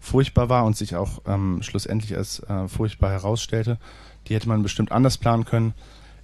furchtbar 0.00 0.48
war 0.48 0.64
und 0.64 0.76
sich 0.76 0.96
auch 0.96 1.20
ähm, 1.26 1.62
schlussendlich 1.62 2.16
als 2.16 2.40
äh, 2.40 2.66
furchtbar 2.66 3.10
herausstellte. 3.10 3.78
Die 4.26 4.34
hätte 4.34 4.48
man 4.48 4.62
bestimmt 4.62 4.90
anders 4.90 5.18
planen 5.18 5.44
können. 5.44 5.74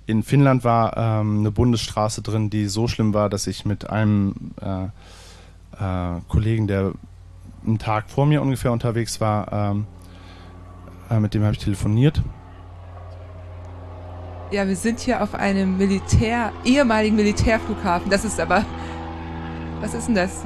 In 0.07 0.25
Finnland 0.25 0.65
war 0.65 0.97
ähm, 0.97 1.41
eine 1.41 1.53
Bundesstraße 1.53 2.23
drin, 2.23 2.51
die 2.51 2.67
so 2.67 2.89
schlimm 2.89 3.15
war, 3.15 3.29
dass 3.29 3.47
ich 3.47 3.65
mit 3.65 3.89
einem 3.89 4.53
äh, 4.61 4.87
äh, 5.79 6.21
Kollegen, 6.29 6.67
der 6.67 6.93
einen 7.65 7.79
Tag 7.79 8.11
vor 8.11 8.27
mir 8.27 8.43
ungefähr 8.43 8.73
unterwegs 8.73 9.21
war, 9.21 9.53
ähm, 9.53 9.87
äh, 11.11 11.21
mit 11.21 11.35
dem 11.35 11.43
habe 11.45 11.53
ich 11.53 11.59
telefoniert 11.59 12.23
ja, 14.51 14.67
wir 14.67 14.77
sind 14.77 15.01
hier 15.01 15.23
auf 15.23 15.35
einem 15.35 15.77
Militär, 15.77 16.53
ehemaligen 16.65 17.17
Militärflughafen. 17.17 18.11
Das 18.11 18.25
ist 18.25 18.41
aber, 18.41 18.65
was 19.81 19.95
ist 19.95 20.07
denn 20.07 20.15
das? 20.15 20.45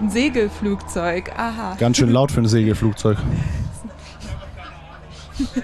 Ein 0.00 0.10
Segelflugzeug. 0.10 1.30
Aha. 1.36 1.76
Ganz 1.78 1.98
schön 1.98 2.10
laut 2.10 2.32
für 2.32 2.40
ein 2.40 2.46
Segelflugzeug. 2.46 3.18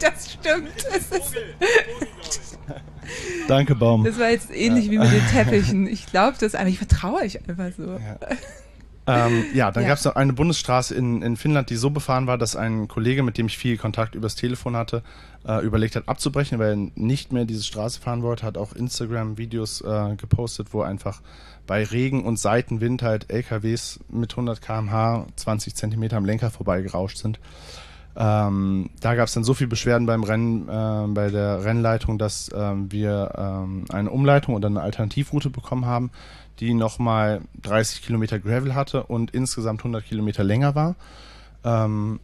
das 0.00 0.32
stimmt. 0.32 0.70
Das 0.92 1.18
ist 1.18 1.36
Danke, 3.48 3.74
Baum. 3.74 4.04
Das 4.04 4.18
war 4.18 4.30
jetzt 4.30 4.50
ähnlich 4.50 4.86
ja. 4.86 4.92
wie 4.92 4.98
mit 4.98 5.12
den 5.12 5.26
Teppichen. 5.32 5.86
Ich 5.86 6.06
glaube 6.06 6.36
das 6.40 6.54
einfach, 6.54 6.72
ich 6.72 6.78
vertraue 6.78 7.20
euch 7.20 7.48
einfach 7.48 7.70
so. 7.76 7.92
Ja. 7.92 8.18
Ähm, 9.06 9.44
ja, 9.52 9.70
dann 9.70 9.82
ja. 9.82 9.90
gab 9.90 9.98
es 9.98 10.04
noch 10.04 10.16
eine 10.16 10.32
Bundesstraße 10.32 10.94
in, 10.94 11.20
in 11.20 11.36
Finnland, 11.36 11.68
die 11.68 11.76
so 11.76 11.90
befahren 11.90 12.26
war, 12.26 12.38
dass 12.38 12.56
ein 12.56 12.88
Kollege, 12.88 13.22
mit 13.22 13.36
dem 13.36 13.46
ich 13.46 13.58
viel 13.58 13.76
Kontakt 13.76 14.14
übers 14.14 14.34
Telefon 14.34 14.76
hatte, 14.76 15.02
äh, 15.46 15.62
überlegt 15.64 15.94
hat 15.94 16.08
abzubrechen, 16.08 16.58
weil 16.58 16.70
er 16.70 16.88
nicht 16.94 17.32
mehr 17.32 17.44
diese 17.44 17.64
Straße 17.64 18.00
fahren 18.00 18.22
wollte, 18.22 18.46
hat 18.46 18.56
auch 18.56 18.72
Instagram-Videos 18.72 19.82
äh, 19.82 20.16
gepostet, 20.16 20.68
wo 20.72 20.80
einfach 20.82 21.20
bei 21.66 21.84
Regen 21.84 22.24
und 22.24 22.38
Seitenwind 22.38 23.02
halt 23.02 23.30
LKWs 23.30 24.00
mit 24.08 24.32
100 24.32 24.62
km/h 24.62 25.26
20 25.36 25.74
Zentimeter 25.74 26.16
am 26.16 26.24
Lenker 26.24 26.50
vorbeigerauscht 26.50 27.18
sind. 27.18 27.38
Ähm, 28.16 28.90
da 29.00 29.16
gab 29.16 29.26
es 29.26 29.34
dann 29.34 29.42
so 29.42 29.54
viel 29.54 29.66
Beschwerden 29.66 30.06
beim 30.06 30.22
Rennen, 30.22 30.68
äh, 30.68 31.06
bei 31.08 31.30
der 31.30 31.64
Rennleitung, 31.64 32.16
dass 32.16 32.48
ähm, 32.54 32.90
wir 32.92 33.32
ähm, 33.36 33.86
eine 33.90 34.10
Umleitung 34.10 34.54
oder 34.54 34.68
eine 34.68 34.82
Alternativroute 34.82 35.50
bekommen 35.50 35.86
haben, 35.86 36.10
die 36.60 36.74
nochmal 36.74 37.40
30 37.62 38.02
Kilometer 38.02 38.38
Gravel 38.38 38.74
hatte 38.74 39.04
und 39.04 39.32
insgesamt 39.32 39.80
100 39.80 40.04
Kilometer 40.04 40.44
länger 40.44 40.74
war. 40.74 40.94
Ähm, 41.64 42.20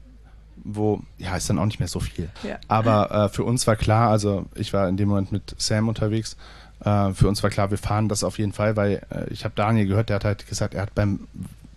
wo, 0.62 1.00
ja, 1.18 1.36
ist 1.36 1.48
dann 1.48 1.58
auch 1.58 1.64
nicht 1.64 1.78
mehr 1.78 1.88
so 1.88 2.00
viel. 2.00 2.28
Ja. 2.42 2.58
Aber 2.68 3.10
äh, 3.10 3.28
für 3.28 3.44
uns 3.44 3.66
war 3.66 3.76
klar, 3.76 4.10
also 4.10 4.46
ich 4.54 4.72
war 4.72 4.88
in 4.88 4.96
dem 4.96 5.08
Moment 5.08 5.32
mit 5.32 5.54
Sam 5.58 5.88
unterwegs, 5.88 6.36
äh, 6.84 7.12
für 7.12 7.28
uns 7.28 7.42
war 7.42 7.50
klar, 7.50 7.70
wir 7.70 7.78
fahren 7.78 8.08
das 8.08 8.24
auf 8.24 8.38
jeden 8.38 8.52
Fall, 8.52 8.76
weil 8.76 9.02
äh, 9.10 9.30
ich 9.30 9.44
habe 9.44 9.54
Daniel 9.54 9.86
gehört, 9.86 10.08
der 10.08 10.16
hat 10.16 10.24
halt 10.24 10.46
gesagt, 10.46 10.74
er 10.74 10.82
hat 10.82 10.94
beim 10.94 11.26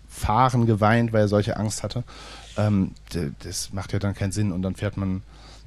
Fahren 0.08 0.66
geweint, 0.66 1.14
weil 1.14 1.22
er 1.22 1.28
solche 1.28 1.58
Angst 1.58 1.84
hatte. 1.84 2.04
Ähm, 2.58 2.92
das 3.44 3.74
macht 3.74 3.94
ja 3.94 4.00
dann 4.00 4.14
keinen 4.14 4.32
Sinn 4.32 4.52
und 4.52 4.62
dann 4.62 4.76
fährt 4.76 4.98
man 4.98 5.24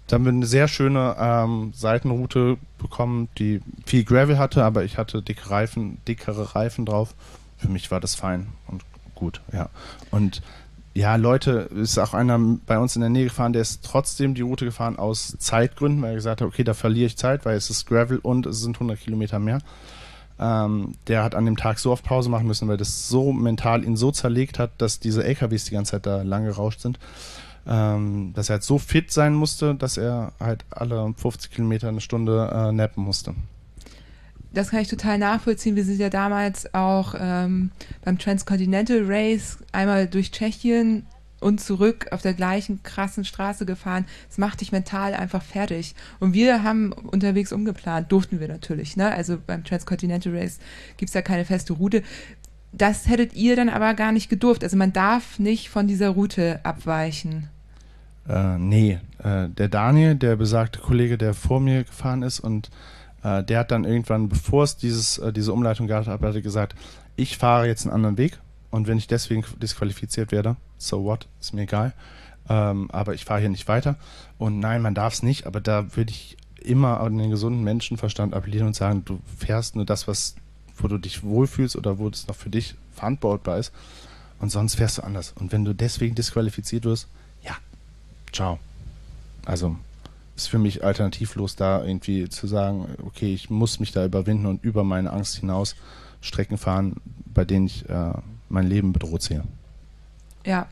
da 0.06 0.14
haben 0.14 0.24
wir 0.24 0.32
eine 0.32 0.46
sehr 0.46 0.68
schöne 0.68 1.16
ähm, 1.18 1.72
Seitenroute 1.74 2.58
bekommen, 2.78 3.28
die 3.38 3.60
viel 3.84 4.04
Gravel 4.04 4.38
hatte, 4.38 4.64
aber 4.64 4.84
ich 4.84 4.98
hatte 4.98 5.22
dicke 5.22 5.50
Reifen, 5.50 5.98
dickere 6.06 6.54
Reifen 6.54 6.86
drauf. 6.86 7.14
Für 7.56 7.68
mich 7.68 7.90
war 7.90 8.00
das 8.00 8.14
fein 8.14 8.48
und 8.68 8.82
gut, 9.14 9.40
ja. 9.52 9.68
Und 10.10 10.42
ja, 10.94 11.16
Leute, 11.16 11.68
ist 11.74 11.98
auch 11.98 12.14
einer 12.14 12.38
bei 12.38 12.78
uns 12.78 12.96
in 12.96 13.00
der 13.00 13.10
Nähe 13.10 13.24
gefahren, 13.24 13.52
der 13.52 13.62
ist 13.62 13.84
trotzdem 13.84 14.34
die 14.34 14.42
Route 14.42 14.64
gefahren 14.64 14.98
aus 14.98 15.36
Zeitgründen, 15.38 16.00
weil 16.00 16.12
er 16.12 16.14
gesagt 16.14 16.40
hat, 16.40 16.48
okay, 16.48 16.64
da 16.64 16.72
verliere 16.72 17.06
ich 17.06 17.18
Zeit, 17.18 17.44
weil 17.44 17.56
es 17.56 17.68
ist 17.68 17.86
Gravel 17.86 18.18
und 18.18 18.46
es 18.46 18.60
sind 18.60 18.76
100 18.76 18.98
Kilometer 18.98 19.38
mehr. 19.38 19.58
Ähm, 20.38 20.94
der 21.06 21.22
hat 21.22 21.34
an 21.34 21.44
dem 21.44 21.56
Tag 21.56 21.78
so 21.78 21.92
oft 21.92 22.04
Pause 22.04 22.30
machen 22.30 22.46
müssen, 22.46 22.68
weil 22.68 22.76
das 22.76 23.08
so 23.08 23.32
mental 23.32 23.84
ihn 23.84 23.96
so 23.96 24.10
zerlegt 24.10 24.58
hat, 24.58 24.70
dass 24.78 25.00
diese 25.00 25.24
LKWs 25.24 25.64
die 25.64 25.72
ganze 25.72 25.92
Zeit 25.92 26.06
da 26.06 26.22
lang 26.22 26.44
gerauscht 26.44 26.80
sind, 26.80 26.98
ähm, 27.66 28.32
dass 28.34 28.48
er 28.48 28.54
halt 28.54 28.62
so 28.62 28.78
fit 28.78 29.10
sein 29.10 29.34
musste, 29.34 29.74
dass 29.74 29.96
er 29.96 30.32
halt 30.40 30.64
alle 30.70 31.12
50 31.16 31.50
Kilometer 31.50 31.88
eine 31.88 32.00
Stunde 32.00 32.50
äh, 32.52 32.72
nappen 32.72 33.02
musste. 33.02 33.34
Das 34.52 34.70
kann 34.70 34.80
ich 34.80 34.88
total 34.88 35.18
nachvollziehen. 35.18 35.76
Wir 35.76 35.84
sind 35.84 35.98
ja 35.98 36.08
damals 36.08 36.72
auch 36.72 37.14
ähm, 37.18 37.70
beim 38.04 38.18
Transcontinental 38.18 39.02
Race 39.04 39.58
einmal 39.72 40.06
durch 40.06 40.30
Tschechien 40.30 41.04
und 41.40 41.60
zurück 41.60 42.06
auf 42.10 42.22
der 42.22 42.32
gleichen 42.32 42.82
krassen 42.82 43.24
Straße 43.24 43.66
gefahren. 43.66 44.06
Das 44.28 44.38
macht 44.38 44.60
dich 44.60 44.72
mental 44.72 45.14
einfach 45.14 45.42
fertig. 45.42 45.94
Und 46.20 46.32
wir 46.32 46.62
haben 46.62 46.92
unterwegs 46.92 47.52
umgeplant, 47.52 48.10
durften 48.10 48.40
wir 48.40 48.48
natürlich. 48.48 48.96
Ne? 48.96 49.12
Also 49.12 49.36
beim 49.44 49.64
Transcontinental 49.64 50.34
Race 50.34 50.58
gibt 50.96 51.10
es 51.10 51.14
ja 51.14 51.22
keine 51.22 51.44
feste 51.44 51.74
Route. 51.74 52.02
Das 52.72 53.08
hättet 53.08 53.34
ihr 53.34 53.56
dann 53.56 53.68
aber 53.68 53.94
gar 53.94 54.12
nicht 54.12 54.28
gedurft. 54.28 54.64
Also 54.64 54.76
man 54.76 54.92
darf 54.92 55.38
nicht 55.38 55.68
von 55.68 55.86
dieser 55.86 56.10
Route 56.10 56.60
abweichen. 56.62 57.48
Äh, 58.28 58.58
nee, 58.58 58.98
äh, 59.22 59.48
der 59.48 59.68
Daniel, 59.68 60.14
der 60.14 60.36
besagte 60.36 60.80
Kollege, 60.80 61.18
der 61.18 61.34
vor 61.34 61.60
mir 61.60 61.84
gefahren 61.84 62.22
ist 62.22 62.40
und 62.40 62.70
äh, 63.22 63.42
der 63.44 63.60
hat 63.60 63.70
dann 63.70 63.84
irgendwann, 63.84 64.28
bevor 64.28 64.64
es 64.64 64.76
dieses, 64.76 65.18
äh, 65.18 65.32
diese 65.32 65.52
Umleitung 65.52 65.86
gab, 65.86 66.06
hat 66.06 66.22
er 66.22 66.40
gesagt, 66.40 66.74
ich 67.16 67.38
fahre 67.38 67.66
jetzt 67.66 67.84
einen 67.84 67.94
anderen 67.94 68.18
Weg 68.18 68.38
und 68.70 68.88
wenn 68.88 68.98
ich 68.98 69.06
deswegen 69.06 69.44
disqualifiziert 69.62 70.32
werde, 70.32 70.56
so 70.78 71.04
what, 71.04 71.28
ist 71.40 71.54
mir 71.54 71.62
egal. 71.62 71.92
Ähm, 72.48 72.90
aber 72.92 73.14
ich 73.14 73.24
fahre 73.24 73.40
hier 73.40 73.48
nicht 73.48 73.68
weiter. 73.68 73.96
Und 74.38 74.60
nein, 74.60 74.82
man 74.82 74.94
darf 74.94 75.14
es 75.14 75.22
nicht, 75.22 75.46
aber 75.46 75.60
da 75.60 75.96
würde 75.96 76.10
ich 76.12 76.36
immer 76.62 77.00
an 77.00 77.18
den 77.18 77.30
gesunden 77.30 77.64
Menschenverstand 77.64 78.34
appellieren 78.34 78.68
und 78.68 78.76
sagen, 78.76 79.04
du 79.04 79.20
fährst 79.38 79.76
nur 79.76 79.84
das, 79.84 80.06
was, 80.06 80.36
wo 80.76 80.88
du 80.88 80.98
dich 80.98 81.22
wohlfühlst 81.22 81.76
oder 81.76 81.98
wo 81.98 82.08
es 82.08 82.26
noch 82.28 82.36
für 82.36 82.50
dich 82.50 82.74
verantwortbar 82.92 83.58
ist. 83.58 83.72
Und 84.38 84.50
sonst 84.50 84.74
fährst 84.74 84.98
du 84.98 85.02
anders. 85.02 85.32
Und 85.32 85.52
wenn 85.52 85.64
du 85.64 85.72
deswegen 85.72 86.14
disqualifiziert 86.14 86.84
wirst, 86.84 87.08
ciao. 88.32 88.58
Also 89.44 89.76
ist 90.36 90.48
für 90.48 90.58
mich 90.58 90.84
alternativlos, 90.84 91.56
da 91.56 91.82
irgendwie 91.82 92.28
zu 92.28 92.46
sagen, 92.46 92.86
okay, 93.04 93.32
ich 93.32 93.48
muss 93.48 93.80
mich 93.80 93.92
da 93.92 94.04
überwinden 94.04 94.46
und 94.46 94.62
über 94.62 94.84
meine 94.84 95.12
Angst 95.12 95.36
hinaus 95.36 95.76
Strecken 96.20 96.58
fahren, 96.58 96.96
bei 97.32 97.44
denen 97.44 97.66
ich 97.66 97.88
äh, 97.88 98.12
mein 98.48 98.66
Leben 98.66 98.92
bedroht 98.92 99.22
sehe. 99.22 99.44
Ja, 100.44 100.66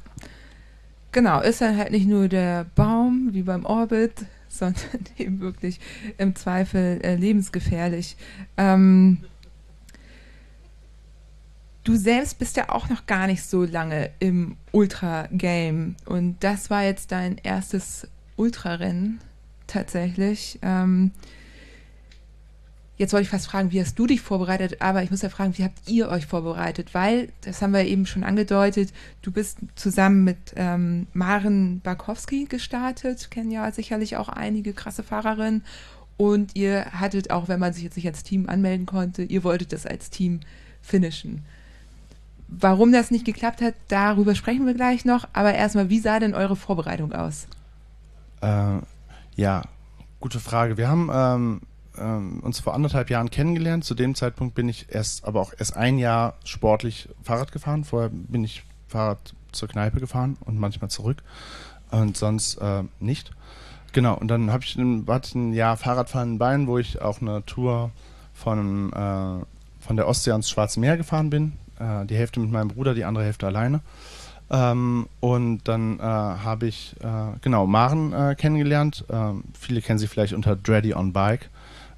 genau. 1.13 1.41
Ist 1.41 1.61
dann 1.61 1.77
halt 1.77 1.93
nicht 1.93 2.07
nur 2.07 2.29
der 2.29 2.67
Baum 2.75 3.31
wie 3.33 3.43
beim 3.43 3.65
Orbit, 3.65 4.27
sondern 4.49 4.85
eben 5.19 5.41
wirklich 5.41 5.81
im 6.19 6.35
Zweifel 6.35 7.01
äh, 7.03 7.17
lebensgefährlich. 7.17 8.17
Ähm, 8.57 9.25
du 11.85 11.97
selbst 11.97 12.39
bist 12.39 12.57
ja 12.57 12.71
auch 12.71 12.89
noch 12.89 13.07
gar 13.07 13.27
nicht 13.27 13.45
so 13.45 13.65
lange 13.65 14.11
im 14.19 14.57
Ultra-Game 14.73 15.97
und 16.07 16.43
das 16.43 16.71
war 16.71 16.83
jetzt 16.83 17.13
dein 17.13 17.39
erstes 17.43 18.09
Ultrarennen 18.37 19.21
tatsächlich. 19.67 20.59
Ähm, 20.63 21.13
Jetzt 22.97 23.13
wollte 23.13 23.25
ich 23.25 23.31
fast 23.31 23.49
fragen, 23.49 23.73
wie 23.73 23.81
hast 23.81 23.99
du 23.99 24.07
dich 24.07 24.21
vorbereitet? 24.21 24.81
Aber 24.81 25.03
ich 25.03 25.11
muss 25.11 25.23
ja 25.23 25.29
fragen, 25.29 25.59
wie 25.59 25.65
habt 25.65 25.89
ihr 25.89 26.09
euch 26.09 26.27
vorbereitet? 26.27 26.95
Weil, 26.95 27.33
das 27.41 27.61
haben 27.61 27.73
wir 27.73 27.85
eben 27.85 28.07
schon 28.07 28.23
angedeutet, 28.23 28.93
du 29.23 29.33
bist 29.33 29.59
zusammen 29.75 30.23
mit 30.23 30.39
ähm, 30.55 31.09
Maren 31.13 31.81
Barkowski 31.81 32.45
gestartet, 32.45 33.33
kennen 33.33 33.51
ja 33.51 33.71
sicherlich 33.73 34.17
auch 34.17 34.29
einige 34.29 34.73
krasse 34.75 35.03
Fahrerinnen. 35.03 35.65
Und 36.17 36.55
ihr 36.55 36.85
hattet 36.93 37.31
auch, 37.31 37.49
wenn 37.49 37.59
man 37.59 37.73
sich 37.73 37.83
jetzt 37.83 37.97
nicht 37.97 38.07
als 38.07 38.23
Team 38.23 38.49
anmelden 38.49 38.87
konnte, 38.87 39.25
ihr 39.25 39.43
wolltet 39.43 39.73
das 39.73 39.87
als 39.87 40.11
Team 40.11 40.39
finishen. 40.81 41.45
Warum 42.61 42.93
das 42.93 43.11
nicht 43.11 43.25
geklappt 43.25 43.61
hat, 43.61 43.75
darüber 43.89 44.35
sprechen 44.35 44.67
wir 44.67 44.75
gleich 44.75 45.05
noch. 45.05 45.27
Aber 45.33 45.55
erstmal, 45.55 45.89
wie 45.91 45.99
sah 45.99 46.21
denn 46.21 46.35
eure 46.35 46.57
Vorbereitung 46.57 47.13
aus? 47.13 47.47
Äh, 48.41 48.79
ja, 49.37 49.63
gute 50.21 50.41
Frage. 50.41 50.77
Wir 50.77 50.89
haben 50.89 51.11
ähm, 51.13 51.61
ähm, 51.99 52.41
uns 52.41 52.61
vor 52.61 52.75
anderthalb 52.75 53.11
Jahren 53.11 53.31
kennengelernt. 53.31 53.85
Zu 53.85 53.95
dem 53.95 54.15
Zeitpunkt 54.15 54.55
bin 54.55 54.69
ich 54.69 54.87
erst, 54.91 55.25
aber 55.25 55.41
auch 55.41 55.53
erst 55.59 55.77
ein 55.77 55.99
Jahr 55.99 56.35
sportlich 56.45 57.09
Fahrrad 57.23 57.53
gefahren. 57.53 57.85
Vorher 57.85 58.11
bin 58.11 58.45
ich 58.45 58.65
Fahrrad 58.89 59.35
zur 59.53 59.69
Kneipe 59.69 60.01
gefahren 60.01 60.37
und 60.45 60.59
manchmal 60.59 60.91
zurück 60.91 61.23
und 61.91 62.17
sonst 62.17 62.57
äh, 62.57 62.83
nicht. 63.01 63.31
Genau, 63.93 64.17
und 64.17 64.29
dann 64.29 64.51
habe 64.53 64.65
ich 64.65 64.77
ein, 64.77 65.07
ein 65.09 65.53
Jahr 65.53 65.77
Fahrradfahren 65.77 66.33
in 66.33 66.39
Beinen, 66.39 66.67
wo 66.67 66.79
ich 66.79 67.01
auch 67.01 67.21
eine 67.21 67.45
Tour 67.47 67.93
von, 68.33 68.93
äh, 68.93 69.45
von 69.85 69.97
der 69.97 70.09
Ostsee 70.09 70.33
ans 70.33 70.51
Schwarze 70.51 70.81
Meer 70.81 70.97
gefahren 70.97 71.31
bin. 71.31 71.53
Äh, 71.79 72.07
die 72.07 72.17
Hälfte 72.17 72.41
mit 72.41 72.51
meinem 72.51 72.69
Bruder, 72.69 72.95
die 72.95 73.05
andere 73.05 73.25
Hälfte 73.25 73.47
alleine. 73.47 73.81
Ähm, 74.51 75.09
und 75.21 75.63
dann 75.65 75.99
äh, 75.99 76.03
habe 76.03 76.67
ich, 76.67 76.95
äh, 77.01 77.39
genau, 77.41 77.67
Maren 77.67 78.13
äh, 78.13 78.35
kennengelernt. 78.35 79.05
Ähm, 79.11 79.45
viele 79.59 79.81
kennen 79.81 79.99
sie 79.99 80.07
vielleicht 80.07 80.35
unter 80.35 80.55
Dreddy 80.55 80.95
on 80.95 81.13
Bike 81.13 81.49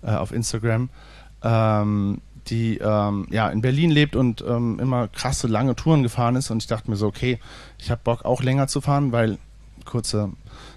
äh, 0.03 0.13
auf 0.13 0.33
Instagram, 0.33 0.89
ähm, 1.43 2.21
die 2.47 2.79
ähm, 2.79 3.27
ja 3.31 3.49
in 3.49 3.61
Berlin 3.61 3.91
lebt 3.91 4.15
und 4.15 4.45
ähm, 4.47 4.79
immer 4.79 5.09
krasse 5.09 5.49
lange 5.49 5.75
Touren 5.75 6.05
gefahren 6.05 6.37
ist 6.37 6.51
und 6.51 6.63
ich 6.63 6.69
dachte 6.69 6.89
mir 6.89 6.97
so, 6.97 7.09
okay, 7.09 7.41
ich 7.79 7.91
habe 7.91 8.01
Bock 8.05 8.25
auch 8.25 8.43
länger 8.43 8.69
zu 8.69 8.81
fahren, 8.81 9.11
weil 9.11 9.39
kurze 9.85 10.31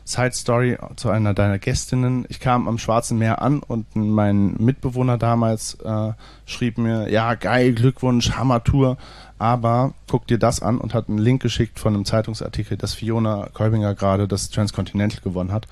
Side 0.09 0.33
Story 0.33 0.75
zu 0.95 1.11
einer 1.11 1.35
deiner 1.35 1.59
Gästinnen. 1.59 2.25
Ich 2.29 2.39
kam 2.39 2.67
am 2.67 2.79
Schwarzen 2.79 3.19
Meer 3.19 3.43
an 3.43 3.59
und 3.59 3.95
mein 3.95 4.55
Mitbewohner 4.57 5.19
damals 5.19 5.75
äh, 5.75 6.13
schrieb 6.47 6.79
mir, 6.79 7.11
ja 7.11 7.35
geil, 7.35 7.73
Glückwunsch, 7.73 8.31
Hammer-Tour, 8.31 8.97
aber 9.37 9.93
guck 10.09 10.25
dir 10.25 10.39
das 10.39 10.63
an 10.63 10.79
und 10.79 10.95
hat 10.95 11.09
einen 11.09 11.19
Link 11.19 11.43
geschickt 11.43 11.79
von 11.79 11.93
einem 11.93 12.05
Zeitungsartikel, 12.05 12.75
dass 12.75 12.95
Fiona 12.95 13.49
Kolbinger 13.53 13.93
gerade 13.93 14.27
das 14.27 14.49
Transcontinental 14.49 15.21
gewonnen 15.21 15.51
hat. 15.51 15.67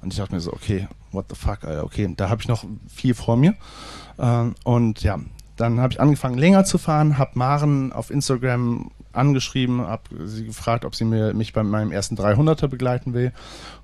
Und 0.00 0.14
ich 0.14 0.18
dachte 0.18 0.34
mir 0.34 0.40
so, 0.40 0.54
okay, 0.54 0.88
what 1.10 1.26
the 1.28 1.36
fuck, 1.36 1.62
Alter, 1.62 1.84
okay, 1.84 2.10
da 2.16 2.30
habe 2.30 2.40
ich 2.40 2.48
noch 2.48 2.64
viel 2.88 3.12
vor 3.12 3.36
mir. 3.36 3.54
Ähm, 4.18 4.54
und 4.64 5.02
ja, 5.02 5.18
dann 5.62 5.80
habe 5.80 5.92
ich 5.92 6.00
angefangen 6.00 6.36
länger 6.36 6.64
zu 6.64 6.76
fahren, 6.76 7.18
habe 7.18 7.32
Maren 7.34 7.92
auf 7.92 8.10
Instagram 8.10 8.90
angeschrieben, 9.12 9.82
habe 9.82 10.02
sie 10.26 10.46
gefragt, 10.46 10.84
ob 10.84 10.94
sie 10.96 11.04
mir, 11.04 11.34
mich 11.34 11.52
bei 11.52 11.62
meinem 11.62 11.92
ersten 11.92 12.16
300er 12.16 12.66
begleiten 12.66 13.14
will. 13.14 13.32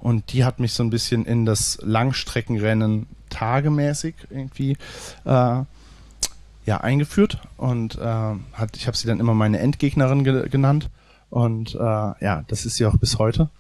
Und 0.01 0.33
die 0.33 0.45
hat 0.45 0.59
mich 0.59 0.73
so 0.73 0.83
ein 0.83 0.91
bisschen 0.91 1.25
in 1.25 1.47
das 1.47 1.79
Langstreckenrennen 1.83 3.07
tagemäßig 3.31 4.15
irgendwie 4.31 4.73
äh, 5.25 5.63
ja, 6.65 6.77
eingeführt. 6.81 7.39
Und 7.57 7.97
äh, 7.97 8.03
hat, 8.03 8.77
ich 8.77 8.87
habe 8.87 8.97
sie 8.97 9.07
dann 9.07 9.21
immer 9.21 9.35
meine 9.35 9.61
Endgegnerin 9.61 10.25
ge 10.25 10.49
genannt. 10.49 10.91
Und 11.31 11.75
äh, 11.75 11.79
ja, 11.79 12.43
das 12.49 12.67
ist 12.67 12.77
sie 12.77 12.87
auch 12.87 12.97
bis 12.97 13.19
heute. 13.19 13.51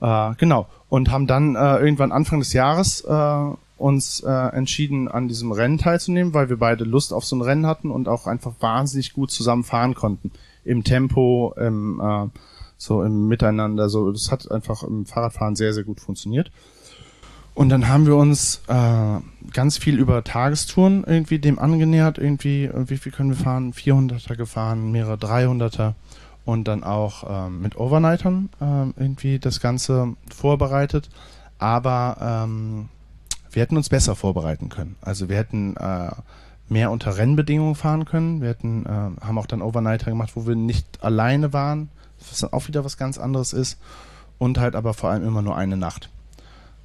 Äh, 0.00 0.34
genau. 0.38 0.66
Und 0.88 1.10
haben 1.10 1.26
dann 1.26 1.56
äh, 1.56 1.76
irgendwann 1.76 2.12
Anfang 2.12 2.38
des 2.38 2.52
Jahres 2.54 3.02
äh, 3.02 3.50
uns 3.76 4.20
äh, 4.20 4.30
entschieden, 4.30 5.08
an 5.08 5.28
diesem 5.28 5.52
Rennen 5.52 5.78
teilzunehmen, 5.78 6.34
weil 6.34 6.48
wir 6.48 6.58
beide 6.58 6.84
Lust 6.84 7.12
auf 7.12 7.24
so 7.24 7.36
ein 7.36 7.42
Rennen 7.42 7.66
hatten 7.66 7.90
und 7.90 8.08
auch 8.08 8.26
einfach 8.26 8.54
wahnsinnig 8.60 9.12
gut 9.12 9.30
zusammen 9.30 9.64
fahren 9.64 9.94
konnten. 9.94 10.30
Im 10.64 10.82
Tempo, 10.82 11.54
im, 11.58 12.00
äh, 12.00 12.26
so 12.78 13.02
im 13.02 13.28
Miteinander. 13.28 13.88
So, 13.88 14.10
das 14.10 14.30
hat 14.30 14.50
einfach 14.50 14.82
im 14.82 15.06
Fahrradfahren 15.06 15.56
sehr, 15.56 15.72
sehr 15.72 15.84
gut 15.84 16.00
funktioniert. 16.00 16.50
Und 17.54 17.70
dann 17.70 17.88
haben 17.88 18.06
wir 18.06 18.16
uns 18.16 18.60
äh, 18.68 19.18
ganz 19.52 19.78
viel 19.78 19.98
über 19.98 20.22
Tagestouren 20.24 21.04
irgendwie 21.06 21.38
dem 21.38 21.58
angenähert. 21.58 22.18
Irgendwie, 22.18 22.64
äh, 22.64 22.88
wie 22.88 22.98
viel 22.98 23.12
können 23.12 23.30
wir 23.30 23.36
fahren? 23.36 23.72
400er 23.72 24.36
gefahren, 24.36 24.90
mehrere 24.90 25.14
300er 25.14 25.94
und 26.44 26.68
dann 26.68 26.84
auch 26.84 27.24
ähm, 27.28 27.62
mit 27.62 27.76
Overnightern 27.76 28.50
ähm, 28.60 28.94
irgendwie 28.98 29.38
das 29.38 29.60
Ganze 29.60 30.14
vorbereitet. 30.34 31.08
Aber 31.58 32.44
ähm, 32.44 32.88
wir 33.56 33.62
hätten 33.62 33.78
uns 33.78 33.88
besser 33.88 34.14
vorbereiten 34.14 34.68
können. 34.68 34.96
Also 35.00 35.30
wir 35.30 35.36
hätten 35.38 35.78
äh, 35.78 36.10
mehr 36.68 36.90
unter 36.90 37.16
Rennbedingungen 37.16 37.74
fahren 37.74 38.04
können. 38.04 38.42
Wir 38.42 38.50
hätten, 38.50 38.84
äh, 38.84 39.24
haben 39.24 39.38
auch 39.38 39.46
dann 39.46 39.62
Overnighter 39.62 40.10
gemacht, 40.10 40.32
wo 40.34 40.46
wir 40.46 40.54
nicht 40.54 41.02
alleine 41.02 41.54
waren, 41.54 41.88
was 42.18 42.40
dann 42.40 42.52
auch 42.52 42.68
wieder 42.68 42.84
was 42.84 42.98
ganz 42.98 43.16
anderes 43.16 43.54
ist. 43.54 43.78
Und 44.36 44.58
halt 44.58 44.76
aber 44.76 44.92
vor 44.92 45.08
allem 45.08 45.26
immer 45.26 45.40
nur 45.40 45.56
eine 45.56 45.78
Nacht. 45.78 46.10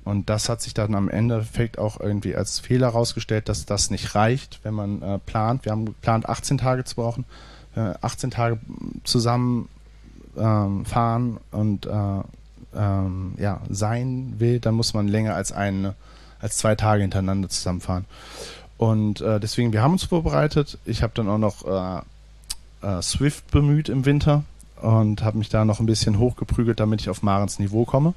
Und 0.06 0.30
das 0.30 0.48
hat 0.48 0.62
sich 0.62 0.74
dann 0.74 0.96
am 0.96 1.10
Endeffekt 1.10 1.78
auch 1.78 2.00
irgendwie 2.00 2.38
als 2.38 2.60
Fehler 2.60 2.94
herausgestellt, 2.94 3.50
dass 3.50 3.66
das 3.66 3.92
nicht 3.92 4.16
reicht, 4.16 4.62
wenn 4.64 4.74
man 4.74 5.02
äh, 5.02 5.20
plant. 5.20 5.66
Wir 5.66 5.74
haben 5.74 5.84
geplant, 5.84 6.30
18 6.30 6.58
Tage 6.58 6.86
zu 6.86 6.96
brauchen. 6.96 7.26
18 7.76 8.32
Tage 8.32 8.60
zusammen 9.04 9.68
ähm, 10.38 10.86
fahren 10.86 11.38
und 11.52 11.86
äh, 11.86 12.22
ähm, 12.76 13.34
ja, 13.38 13.60
sein 13.70 14.36
will, 14.40 14.60
dann 14.60 14.76
muss 14.76 14.94
man 14.94 15.08
länger 15.08 15.36
als 15.36 15.52
eine, 15.52 15.96
als 16.42 16.58
zwei 16.58 16.76
Tage 16.76 17.02
hintereinander 17.02 17.50
zusammenfahren. 17.50 18.06
Und 18.78 19.22
äh, 19.22 19.40
deswegen, 19.40 19.74
wir 19.74 19.82
haben 19.82 19.94
uns 19.94 20.04
vorbereitet. 20.04 20.80
Ich 20.86 21.04
habe 21.04 21.14
dann 21.16 21.30
auch 21.30 21.38
noch 21.38 21.66
äh, 21.66 22.02
äh 22.88 23.02
Swift 23.02 23.52
bemüht 23.52 23.90
im 23.90 24.06
Winter, 24.06 24.44
und 24.82 25.24
habe 25.24 25.38
mich 25.38 25.50
da 25.50 25.64
noch 25.64 25.80
ein 25.80 25.86
bisschen 25.86 26.20
hochgeprügelt, 26.20 26.80
damit 26.80 27.02
ich 27.02 27.10
auf 27.10 27.24
Marens 27.24 27.60
Niveau 27.60 27.86
komme. 27.86 28.14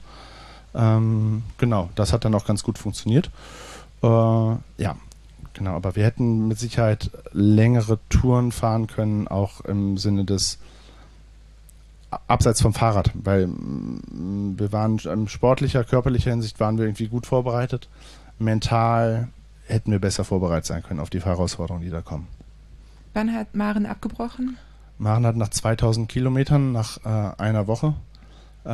Ähm, 0.74 1.42
genau, 1.58 1.90
das 1.94 2.12
hat 2.12 2.24
dann 2.24 2.34
auch 2.34 2.46
ganz 2.46 2.62
gut 2.62 2.78
funktioniert. 2.78 3.30
Äh, 4.02 4.06
ja, 4.06 4.96
genau, 5.52 5.74
aber 5.74 5.94
wir 5.96 6.04
hätten 6.04 6.48
mit 6.48 6.58
Sicherheit 6.58 7.10
längere 7.32 7.98
Touren 8.08 8.50
fahren 8.50 8.86
können, 8.86 9.28
auch 9.28 9.60
im 9.60 9.98
Sinne 9.98 10.24
des 10.24 10.58
abseits 12.26 12.62
vom 12.62 12.74
Fahrrad, 12.74 13.10
weil 13.14 13.46
mm, 13.46 14.58
wir 14.58 14.72
waren 14.72 14.98
in 14.98 15.28
sportlicher, 15.28 15.84
körperlicher 15.84 16.30
Hinsicht 16.30 16.60
waren 16.60 16.78
wir 16.78 16.84
irgendwie 16.84 17.08
gut 17.08 17.26
vorbereitet. 17.26 17.88
Mental 18.38 19.28
hätten 19.66 19.90
wir 19.90 19.98
besser 19.98 20.24
vorbereitet 20.24 20.66
sein 20.66 20.82
können 20.82 21.00
auf 21.00 21.10
die 21.10 21.20
Herausforderungen, 21.20 21.84
die 21.84 21.90
da 21.90 22.02
kommen. 22.02 22.26
Wann 23.14 23.32
hat 23.32 23.54
Maren 23.54 23.86
abgebrochen? 23.86 24.58
Maren 24.98 25.26
hat 25.26 25.36
nach 25.36 25.48
2000 25.48 26.08
Kilometern, 26.08 26.72
nach 26.72 26.98
äh, 27.04 27.40
einer 27.40 27.66
Woche, 27.66 27.94
äh, 28.64 28.68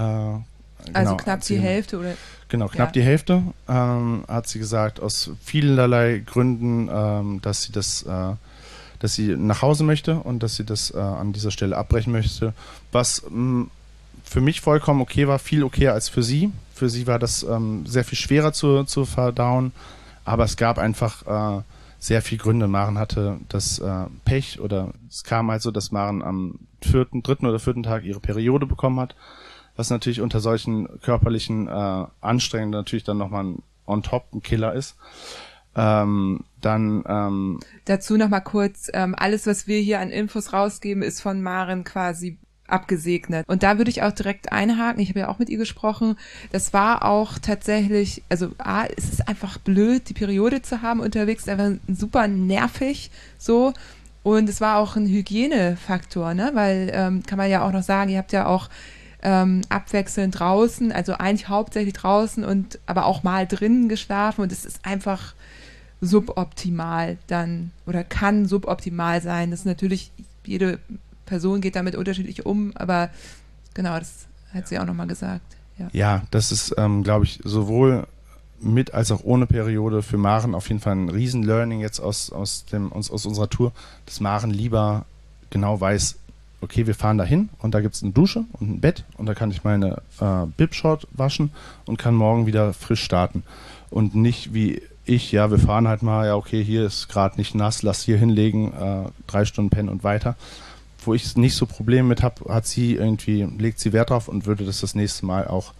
also 0.92 1.10
genau, 1.12 1.16
knapp 1.16 1.40
die 1.42 1.58
Hälfte 1.58 1.98
oder? 1.98 2.14
Genau, 2.48 2.66
knapp 2.68 2.88
ja. 2.88 2.92
die 2.92 3.02
Hälfte, 3.02 3.42
ähm, 3.68 4.24
hat 4.28 4.48
sie 4.48 4.58
gesagt, 4.58 5.00
aus 5.00 5.30
vielerlei 5.42 6.22
Gründen, 6.24 6.88
ähm, 6.92 7.40
dass 7.42 7.62
sie 7.62 7.72
das 7.72 8.02
äh, 8.02 8.34
dass 9.00 9.14
sie 9.14 9.36
nach 9.36 9.62
Hause 9.62 9.84
möchte 9.84 10.16
und 10.16 10.42
dass 10.42 10.56
sie 10.56 10.64
das 10.64 10.92
äh, 10.94 10.98
an 10.98 11.32
dieser 11.32 11.50
Stelle 11.50 11.76
abbrechen 11.76 12.12
möchte. 12.12 12.54
Was 12.92 13.24
mh, 13.28 13.30
mm, 13.30 13.70
für 14.22 14.40
mich 14.40 14.60
vollkommen 14.60 15.00
okay 15.00 15.26
war, 15.26 15.38
viel 15.38 15.64
okayer 15.64 15.92
als 15.92 16.08
für 16.08 16.22
sie. 16.22 16.52
Für 16.74 16.88
sie 16.88 17.06
war 17.06 17.18
das 17.18 17.42
ähm, 17.42 17.84
sehr 17.86 18.04
viel 18.04 18.18
schwerer 18.18 18.52
zu, 18.52 18.84
zu 18.84 19.04
verdauen, 19.04 19.72
aber 20.24 20.44
es 20.44 20.56
gab 20.56 20.78
einfach 20.78 21.58
äh, 21.58 21.62
sehr 21.98 22.22
viele 22.22 22.40
Gründe. 22.40 22.68
Maren 22.68 22.98
hatte 22.98 23.38
das 23.48 23.78
äh, 23.80 24.06
Pech 24.24 24.60
oder 24.60 24.92
es 25.08 25.24
kam 25.24 25.50
halt 25.50 25.62
so, 25.62 25.70
dass 25.70 25.90
Maren 25.90 26.22
am 26.22 26.60
vierten, 26.80 27.22
dritten 27.22 27.46
oder 27.46 27.58
vierten 27.58 27.82
Tag 27.82 28.04
ihre 28.04 28.20
Periode 28.20 28.66
bekommen 28.66 29.00
hat, 29.00 29.16
was 29.76 29.90
natürlich 29.90 30.20
unter 30.20 30.40
solchen 30.40 31.00
körperlichen 31.00 31.68
äh, 31.68 32.06
Anstrengungen 32.20 32.70
natürlich 32.70 33.04
dann 33.04 33.18
nochmal 33.18 33.44
ein 33.44 33.62
on 33.86 34.02
top 34.02 34.32
ein 34.32 34.42
Killer 34.42 34.72
ist. 34.72 34.96
Ähm, 35.74 36.44
dann 36.60 37.04
ähm, 37.06 37.60
dazu 37.84 38.16
noch 38.16 38.28
mal 38.28 38.40
kurz: 38.40 38.90
ähm, 38.92 39.14
Alles, 39.16 39.46
was 39.46 39.66
wir 39.66 39.80
hier 39.80 40.00
an 40.00 40.10
Infos 40.10 40.52
rausgeben, 40.52 41.02
ist 41.02 41.20
von 41.20 41.42
Maren 41.42 41.84
quasi 41.84 42.38
abgesegnet. 42.70 43.48
Und 43.48 43.62
da 43.62 43.78
würde 43.78 43.90
ich 43.90 44.02
auch 44.02 44.12
direkt 44.12 44.52
einhaken. 44.52 45.02
Ich 45.02 45.10
habe 45.10 45.20
ja 45.20 45.28
auch 45.28 45.38
mit 45.38 45.48
ihr 45.48 45.58
gesprochen. 45.58 46.16
Das 46.52 46.72
war 46.72 47.04
auch 47.04 47.38
tatsächlich, 47.38 48.22
also 48.28 48.50
A, 48.58 48.84
es 48.84 49.10
ist 49.10 49.28
einfach 49.28 49.58
blöd, 49.58 50.08
die 50.08 50.14
Periode 50.14 50.62
zu 50.62 50.82
haben 50.82 51.00
unterwegs, 51.00 51.48
einfach 51.48 51.72
super 51.88 52.28
nervig 52.28 53.10
so. 53.38 53.72
Und 54.22 54.48
es 54.48 54.60
war 54.60 54.78
auch 54.78 54.96
ein 54.96 55.06
Hygienefaktor, 55.06 56.34
ne? 56.34 56.50
Weil 56.52 56.90
ähm, 56.92 57.22
kann 57.26 57.38
man 57.38 57.50
ja 57.50 57.66
auch 57.66 57.72
noch 57.72 57.82
sagen, 57.82 58.10
ihr 58.10 58.18
habt 58.18 58.32
ja 58.32 58.46
auch 58.46 58.68
ähm, 59.22 59.62
abwechselnd 59.68 60.38
draußen, 60.38 60.92
also 60.92 61.14
eigentlich 61.14 61.48
hauptsächlich 61.48 61.94
draußen 61.94 62.44
und 62.44 62.78
aber 62.86 63.06
auch 63.06 63.22
mal 63.22 63.46
drinnen 63.46 63.88
geschlafen 63.88 64.42
und 64.42 64.52
es 64.52 64.64
ist 64.64 64.84
einfach 64.84 65.34
suboptimal 66.00 67.18
dann 67.26 67.72
oder 67.86 68.04
kann 68.04 68.46
suboptimal 68.46 69.20
sein. 69.20 69.50
Das 69.50 69.60
ist 69.60 69.66
natürlich, 69.66 70.12
jede 70.44 70.78
Person 71.26 71.60
geht 71.60 71.76
damit 71.76 71.94
unterschiedlich 71.94 72.46
um, 72.46 72.76
aber 72.76 73.10
genau, 73.74 73.98
das 73.98 74.26
hat 74.52 74.68
sie 74.68 74.78
auch 74.78 74.86
nochmal 74.86 75.06
gesagt. 75.06 75.56
Ja. 75.78 75.88
ja, 75.92 76.22
das 76.30 76.52
ist, 76.52 76.74
ähm, 76.76 77.02
glaube 77.02 77.24
ich, 77.24 77.40
sowohl 77.44 78.06
mit 78.60 78.92
als 78.92 79.10
auch 79.10 79.24
ohne 79.24 79.46
Periode 79.46 80.02
für 80.02 80.18
Maren 80.18 80.54
auf 80.54 80.68
jeden 80.68 80.80
Fall 80.80 80.94
ein 80.94 81.08
Riesen-Learning 81.08 81.80
jetzt 81.80 82.00
aus, 82.00 82.30
aus, 82.30 82.66
dem, 82.66 82.92
aus, 82.92 83.10
aus 83.10 83.24
unserer 83.24 83.48
Tour, 83.48 83.72
dass 84.04 84.20
Maren 84.20 84.50
lieber 84.50 85.06
genau 85.48 85.80
weiß, 85.80 86.16
okay, 86.60 86.86
wir 86.86 86.94
fahren 86.94 87.16
dahin 87.16 87.48
und 87.58 87.74
da 87.74 87.80
gibt 87.80 87.94
es 87.94 88.02
eine 88.02 88.12
Dusche 88.12 88.44
und 88.52 88.70
ein 88.70 88.80
Bett 88.80 89.04
und 89.16 89.26
da 89.26 89.34
kann 89.34 89.50
ich 89.50 89.64
meine 89.64 90.02
äh, 90.20 90.46
Bib-Short 90.56 91.08
waschen 91.12 91.50
und 91.86 91.96
kann 91.96 92.14
morgen 92.14 92.46
wieder 92.46 92.74
frisch 92.74 93.02
starten. 93.02 93.42
Und 93.88 94.14
nicht 94.14 94.52
wie 94.54 94.82
ich, 95.04 95.32
ja, 95.32 95.50
wir 95.50 95.58
fahren 95.58 95.88
halt 95.88 96.02
mal, 96.02 96.26
ja, 96.26 96.36
okay, 96.36 96.62
hier 96.62 96.84
ist 96.86 97.08
gerade 97.08 97.36
nicht 97.36 97.54
nass, 97.54 97.82
lass 97.82 98.02
hier 98.02 98.18
hinlegen, 98.18 98.72
äh, 98.72 99.04
drei 99.26 99.44
Stunden 99.44 99.70
pennen 99.70 99.88
und 99.88 100.04
weiter. 100.04 100.36
Wo 101.04 101.14
ich 101.14 101.36
nicht 101.36 101.54
so 101.54 101.66
Probleme 101.66 102.08
mit 102.08 102.22
habe, 102.22 102.52
hat 102.52 102.66
sie 102.66 102.94
irgendwie, 102.94 103.42
legt 103.58 103.80
sie 103.80 103.92
Wert 103.92 104.10
drauf 104.10 104.28
und 104.28 104.46
würde 104.46 104.64
das 104.64 104.80
das 104.80 104.94
nächste 104.94 105.24
Mal 105.24 105.48
auch 105.48 105.72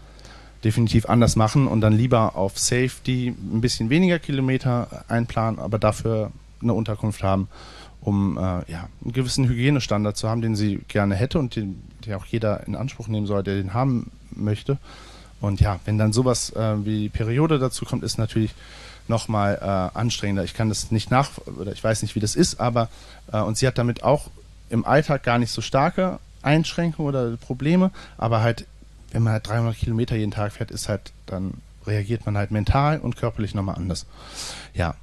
definitiv 0.65 1.07
anders 1.07 1.37
machen 1.37 1.67
und 1.67 1.81
dann 1.81 1.93
lieber 1.93 2.37
auf 2.37 2.59
Safety 2.59 3.29
ein 3.29 3.61
bisschen 3.61 3.91
weniger 3.91 4.19
Kilometer 4.19 5.05
einplanen, 5.09 5.59
aber 5.59 5.79
dafür 5.79 6.33
eine 6.63 6.75
Unterkunft 6.75 7.23
haben, 7.23 7.49
um 8.01 8.37
äh, 8.37 8.41
ja, 8.41 8.89
einen 9.03 9.13
gewissen 9.13 9.49
Hygienestandard 9.49 10.17
zu 10.17 10.29
haben, 10.29 10.43
den 10.43 10.57
sie 10.57 10.81
gerne 10.89 11.15
hätte 11.15 11.39
und 11.39 11.57
den, 11.57 11.83
den 12.05 12.15
auch 12.15 12.27
jeder 12.27 12.67
in 12.67 12.75
Anspruch 12.75 13.09
nehmen 13.09 13.27
soll, 13.27 13.43
der 13.43 13.57
den 13.57 13.75
haben 13.75 14.11
möchte. 14.35 14.79
Und 15.41 15.61
ja, 15.61 15.81
wenn 15.85 15.97
dann 15.97 16.13
sowas 16.13 16.51
äh, 16.51 16.85
wie 16.85 17.09
Periode 17.09 17.59
dazu 17.59 17.85
kommt, 17.85 18.03
ist 18.03 18.19
natürlich 18.19 18.55
nochmal 19.11 19.59
äh, 19.61 19.99
anstrengender. 19.99 20.45
Ich 20.45 20.55
kann 20.55 20.71
das 20.71 20.91
nicht 20.91 21.11
nach, 21.11 21.33
oder 21.59 21.73
ich 21.73 21.85
weiß 21.85 22.01
nicht, 22.01 22.15
wie 22.15 22.21
das 22.21 22.35
ist, 22.35 22.59
aber 22.61 22.89
äh, 23.33 23.41
und 23.41 23.59
sie 23.59 23.67
hat 23.67 23.77
damit 23.77 24.03
auch 24.03 24.31
im 24.71 24.87
Alltag 24.87 25.23
gar 25.23 25.39
nicht 25.39 25.53
so 25.53 25.61
starke 25.61 26.19
Einschränkungen 26.43 27.09
oder 27.09 27.37
Probleme, 27.37 27.91
aber 28.17 28.41
halt, 28.41 28.67
wenn 29.13 29.23
man 29.23 29.35
halt 29.35 29.47
300 29.47 29.77
Kilometer 29.77 30.17
jeden 30.17 30.31
Tag 30.31 30.53
fährt, 30.53 30.71
ist 30.71 30.89
halt, 30.89 31.13
dann 31.27 31.55
reagiert 31.87 32.25
man 32.25 32.39
halt 32.39 32.51
mental 32.51 32.99
und 32.99 33.17
körperlich 33.17 33.55
nochmal 33.55 33.77
anders. 33.77 34.07
Ja. 34.73 34.95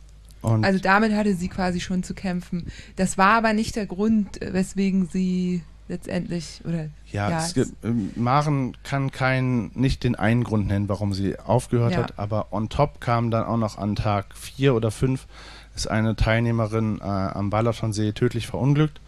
Und 0.41 0.63
also 0.63 0.79
damit 0.79 1.13
hatte 1.13 1.35
sie 1.35 1.49
quasi 1.49 1.79
schon 1.79 2.03
zu 2.03 2.13
kämpfen. 2.13 2.67
Das 2.95 3.17
war 3.17 3.37
aber 3.37 3.53
nicht 3.53 3.75
der 3.75 3.85
Grund, 3.85 4.39
weswegen 4.39 5.07
sie 5.07 5.63
letztendlich 5.88 6.62
oder? 6.65 6.89
Ja, 7.12 7.30
ja 7.30 7.47
gibt, 7.54 7.71
ähm, 7.84 8.12
Maren 8.15 8.76
kann 8.84 9.12
keinen 9.12 9.71
nicht 9.73 10.04
den 10.04 10.15
einen 10.15 10.43
Grund 10.43 10.67
nennen, 10.67 10.89
warum 10.89 11.13
sie 11.13 11.39
aufgehört 11.39 11.93
ja. 11.93 12.00
hat, 12.00 12.19
aber 12.19 12.47
on 12.52 12.69
top 12.69 13.00
kam 13.02 13.32
dann 13.32 13.45
auch 13.45 13.58
noch 13.58 13.78
an 13.78 13.95
Tag 13.95 14.36
vier 14.36 14.76
oder 14.76 14.91
fünf 14.91 15.28
ist 15.78 15.88
eine 15.88 16.15
Teilnehmerin 16.15 17.00
äh, 17.00 17.04
am 17.04 17.50
Balaschonsee 17.50 18.12
tödlich 18.12 18.47
verunglückt. 18.47 19.00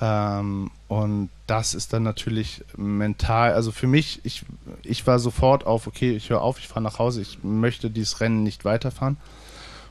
Ähm, 0.00 0.70
und 0.88 1.30
das 1.46 1.74
ist 1.74 1.92
dann 1.92 2.02
natürlich 2.02 2.64
mental, 2.76 3.52
also 3.52 3.72
für 3.72 3.86
mich, 3.86 4.20
ich, 4.24 4.44
ich 4.82 5.06
war 5.06 5.18
sofort 5.18 5.66
auf, 5.66 5.86
okay, 5.86 6.12
ich 6.12 6.30
höre 6.30 6.42
auf, 6.42 6.58
ich 6.58 6.68
fahre 6.68 6.82
nach 6.82 6.98
Hause, 6.98 7.20
ich 7.22 7.42
möchte 7.42 7.90
dieses 7.90 8.20
Rennen 8.20 8.42
nicht 8.42 8.64
weiterfahren. 8.64 9.16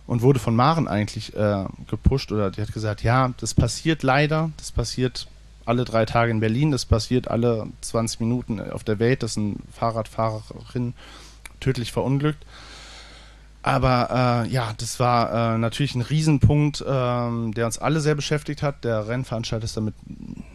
Und 0.08 0.22
wurde 0.22 0.38
von 0.38 0.56
Maren 0.56 0.88
eigentlich 0.88 1.36
äh, 1.36 1.66
gepusht 1.88 2.32
oder 2.32 2.52
die 2.52 2.62
hat 2.62 2.72
gesagt, 2.72 3.02
ja, 3.02 3.34
das 3.40 3.56
passiert 3.56 4.04
leider, 4.04 4.52
das 4.58 4.72
passiert 4.72 5.28
alle 5.66 5.86
drei 5.86 6.06
Tage 6.06 6.32
in 6.32 6.40
Berlin. 6.40 6.72
Das 6.72 6.86
passiert 6.86 7.30
alle 7.30 7.68
20 7.82 8.20
Minuten 8.20 8.60
auf 8.60 8.84
der 8.84 9.00
Welt, 9.00 9.24
dass 9.24 9.38
ein 9.38 9.64
Fahrradfahrerin 9.72 10.94
tödlich 11.60 11.92
verunglückt. 11.92 12.46
Aber 13.66 14.44
äh, 14.46 14.50
ja, 14.50 14.74
das 14.78 15.00
war 15.00 15.56
äh, 15.56 15.58
natürlich 15.58 15.96
ein 15.96 16.02
Riesenpunkt, 16.02 16.82
äh, 16.82 16.86
der 16.86 17.66
uns 17.66 17.80
alle 17.80 18.00
sehr 18.00 18.14
beschäftigt 18.14 18.62
hat. 18.62 18.84
Der 18.84 19.08
Rennveranstalter 19.08 19.66
ist 19.66 19.76
damit 19.76 19.96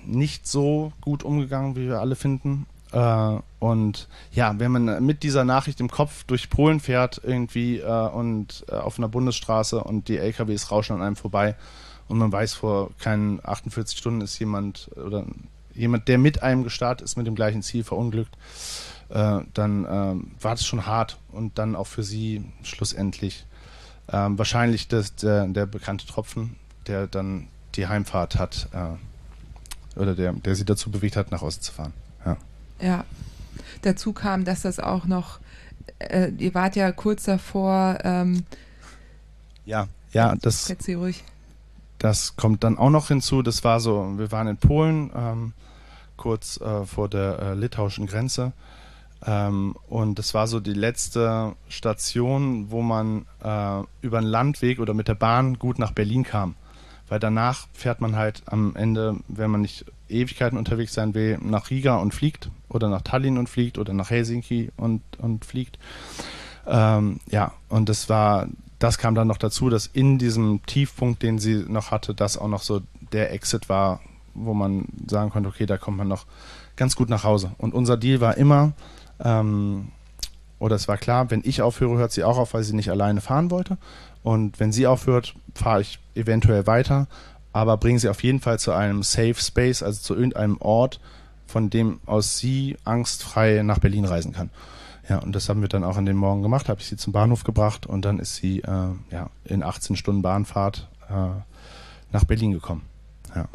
nicht 0.06 0.46
so 0.46 0.92
gut 1.00 1.24
umgegangen, 1.24 1.74
wie 1.74 1.88
wir 1.88 1.98
alle 1.98 2.14
finden. 2.14 2.66
Äh, 2.92 3.38
und 3.58 4.08
ja, 4.32 4.54
wenn 4.58 4.70
man 4.70 5.04
mit 5.04 5.24
dieser 5.24 5.44
Nachricht 5.44 5.80
im 5.80 5.90
Kopf 5.90 6.22
durch 6.24 6.50
Polen 6.50 6.78
fährt 6.78 7.20
irgendwie 7.24 7.78
äh, 7.78 8.08
und 8.08 8.64
äh, 8.68 8.76
auf 8.76 8.98
einer 8.98 9.08
Bundesstraße 9.08 9.82
und 9.82 10.06
die 10.06 10.18
LKWs 10.18 10.70
rauschen 10.70 10.94
an 10.94 11.02
einem 11.02 11.16
vorbei, 11.16 11.56
und 12.10 12.18
man 12.18 12.32
weiß, 12.32 12.54
vor 12.54 12.90
keinen 12.98 13.38
48 13.44 13.96
Stunden 13.96 14.20
ist 14.20 14.36
jemand 14.40 14.90
oder 14.96 15.24
jemand, 15.74 16.08
der 16.08 16.18
mit 16.18 16.42
einem 16.42 16.64
gestartet 16.64 17.04
ist, 17.04 17.16
mit 17.16 17.28
dem 17.28 17.36
gleichen 17.36 17.62
Ziel 17.62 17.84
verunglückt, 17.84 18.36
äh, 19.10 19.38
dann 19.54 19.84
äh, 19.84 20.42
war 20.42 20.50
das 20.56 20.66
schon 20.66 20.86
hart 20.86 21.18
und 21.30 21.56
dann 21.56 21.76
auch 21.76 21.86
für 21.86 22.02
sie 22.02 22.44
schlussendlich 22.64 23.46
äh, 24.08 24.12
wahrscheinlich 24.12 24.88
das, 24.88 25.14
der, 25.14 25.46
der, 25.46 25.66
bekannte 25.66 26.04
Tropfen, 26.04 26.56
der 26.88 27.06
dann 27.06 27.46
die 27.76 27.86
Heimfahrt 27.86 28.36
hat 28.36 28.68
äh, 28.72 29.98
oder 29.98 30.16
der, 30.16 30.32
der 30.32 30.56
sie 30.56 30.64
dazu 30.64 30.90
bewegt 30.90 31.14
hat, 31.14 31.30
nach 31.30 31.42
Hause 31.42 31.60
zu 31.60 31.70
fahren. 31.70 31.92
Ja. 32.26 32.36
ja. 32.80 33.04
Dazu 33.82 34.12
kam, 34.12 34.44
dass 34.44 34.62
das 34.62 34.80
auch 34.80 35.04
noch, 35.04 35.38
äh, 36.00 36.30
ihr 36.38 36.54
wart 36.54 36.74
ja 36.74 36.90
kurz 36.90 37.22
davor. 37.22 37.98
Ähm, 38.02 38.42
ja, 39.64 39.86
ja, 40.12 40.34
das. 40.34 40.68
Erzähl 40.68 40.96
ruhig 40.96 41.22
das 42.00 42.34
kommt 42.34 42.64
dann 42.64 42.78
auch 42.78 42.90
noch 42.90 43.08
hinzu. 43.08 43.42
Das 43.42 43.62
war 43.62 43.78
so, 43.78 44.14
wir 44.16 44.32
waren 44.32 44.48
in 44.48 44.56
Polen, 44.56 45.12
ähm, 45.14 45.52
kurz 46.16 46.58
äh, 46.60 46.84
vor 46.86 47.08
der 47.08 47.38
äh, 47.38 47.54
litauischen 47.54 48.06
Grenze. 48.06 48.52
Ähm, 49.24 49.76
und 49.86 50.18
das 50.18 50.32
war 50.32 50.46
so 50.46 50.60
die 50.60 50.72
letzte 50.72 51.54
Station, 51.68 52.70
wo 52.70 52.80
man 52.80 53.26
äh, 53.44 53.82
über 54.00 54.18
einen 54.18 54.26
Landweg 54.26 54.80
oder 54.80 54.94
mit 54.94 55.08
der 55.08 55.14
Bahn 55.14 55.58
gut 55.58 55.78
nach 55.78 55.92
Berlin 55.92 56.24
kam. 56.24 56.54
Weil 57.06 57.20
danach 57.20 57.68
fährt 57.74 58.00
man 58.00 58.16
halt 58.16 58.44
am 58.46 58.74
Ende, 58.76 59.16
wenn 59.28 59.50
man 59.50 59.60
nicht 59.60 59.84
Ewigkeiten 60.08 60.56
unterwegs 60.56 60.94
sein 60.94 61.12
will, 61.12 61.38
nach 61.42 61.68
Riga 61.68 61.96
und 61.96 62.14
fliegt 62.14 62.50
oder 62.70 62.88
nach 62.88 63.02
Tallinn 63.02 63.36
und 63.36 63.48
fliegt 63.50 63.76
oder 63.76 63.92
nach 63.92 64.08
Helsinki 64.08 64.70
und, 64.78 65.02
und 65.18 65.44
fliegt. 65.44 65.78
Ähm, 66.66 67.20
ja, 67.28 67.52
und 67.68 67.90
das 67.90 68.08
war 68.08 68.46
das 68.80 68.96
kam 68.98 69.14
dann 69.14 69.28
noch 69.28 69.36
dazu, 69.36 69.68
dass 69.68 69.86
in 69.86 70.18
diesem 70.18 70.64
Tiefpunkt, 70.64 71.22
den 71.22 71.38
sie 71.38 71.66
noch 71.68 71.90
hatte, 71.90 72.14
das 72.14 72.38
auch 72.38 72.48
noch 72.48 72.62
so 72.62 72.80
der 73.12 73.32
Exit 73.32 73.68
war, 73.68 74.00
wo 74.34 74.54
man 74.54 74.86
sagen 75.06 75.30
konnte, 75.30 75.50
okay, 75.50 75.66
da 75.66 75.76
kommt 75.76 75.98
man 75.98 76.08
noch 76.08 76.24
ganz 76.76 76.96
gut 76.96 77.10
nach 77.10 77.22
Hause. 77.22 77.52
Und 77.58 77.74
unser 77.74 77.98
Deal 77.98 78.22
war 78.22 78.38
immer, 78.38 78.72
ähm, 79.22 79.88
oder 80.58 80.76
es 80.76 80.88
war 80.88 80.96
klar, 80.96 81.30
wenn 81.30 81.42
ich 81.44 81.60
aufhöre, 81.60 81.98
hört 81.98 82.12
sie 82.12 82.24
auch 82.24 82.38
auf, 82.38 82.54
weil 82.54 82.62
sie 82.62 82.74
nicht 82.74 82.90
alleine 82.90 83.20
fahren 83.20 83.50
wollte. 83.50 83.76
Und 84.22 84.58
wenn 84.60 84.72
sie 84.72 84.86
aufhört, 84.86 85.34
fahre 85.54 85.82
ich 85.82 85.98
eventuell 86.14 86.66
weiter, 86.66 87.06
aber 87.52 87.76
bringe 87.76 87.98
sie 87.98 88.08
auf 88.08 88.22
jeden 88.22 88.40
Fall 88.40 88.58
zu 88.58 88.72
einem 88.72 89.02
Safe 89.02 89.34
Space, 89.34 89.82
also 89.82 90.00
zu 90.00 90.14
irgendeinem 90.14 90.56
Ort, 90.58 91.00
von 91.46 91.68
dem 91.68 92.00
aus 92.06 92.38
sie 92.38 92.78
angstfrei 92.84 93.62
nach 93.62 93.78
Berlin 93.78 94.06
reisen 94.06 94.32
kann. 94.32 94.48
Ja, 95.10 95.18
und 95.18 95.34
das 95.34 95.48
haben 95.48 95.60
wir 95.60 95.68
dann 95.68 95.82
auch 95.82 95.96
an 95.96 96.06
dem 96.06 96.16
Morgen 96.16 96.40
gemacht, 96.40 96.68
habe 96.68 96.80
ich 96.80 96.86
sie 96.86 96.96
zum 96.96 97.12
Bahnhof 97.12 97.42
gebracht 97.42 97.84
und 97.84 98.04
dann 98.04 98.20
ist 98.20 98.36
sie 98.36 98.60
äh, 98.60 98.90
ja, 99.10 99.28
in 99.44 99.64
18 99.64 99.96
Stunden 99.96 100.22
Bahnfahrt 100.22 100.88
äh, 101.08 101.30
nach 102.12 102.24
Berlin 102.24 102.52
gekommen. 102.52 102.82
Ja, 103.34 103.48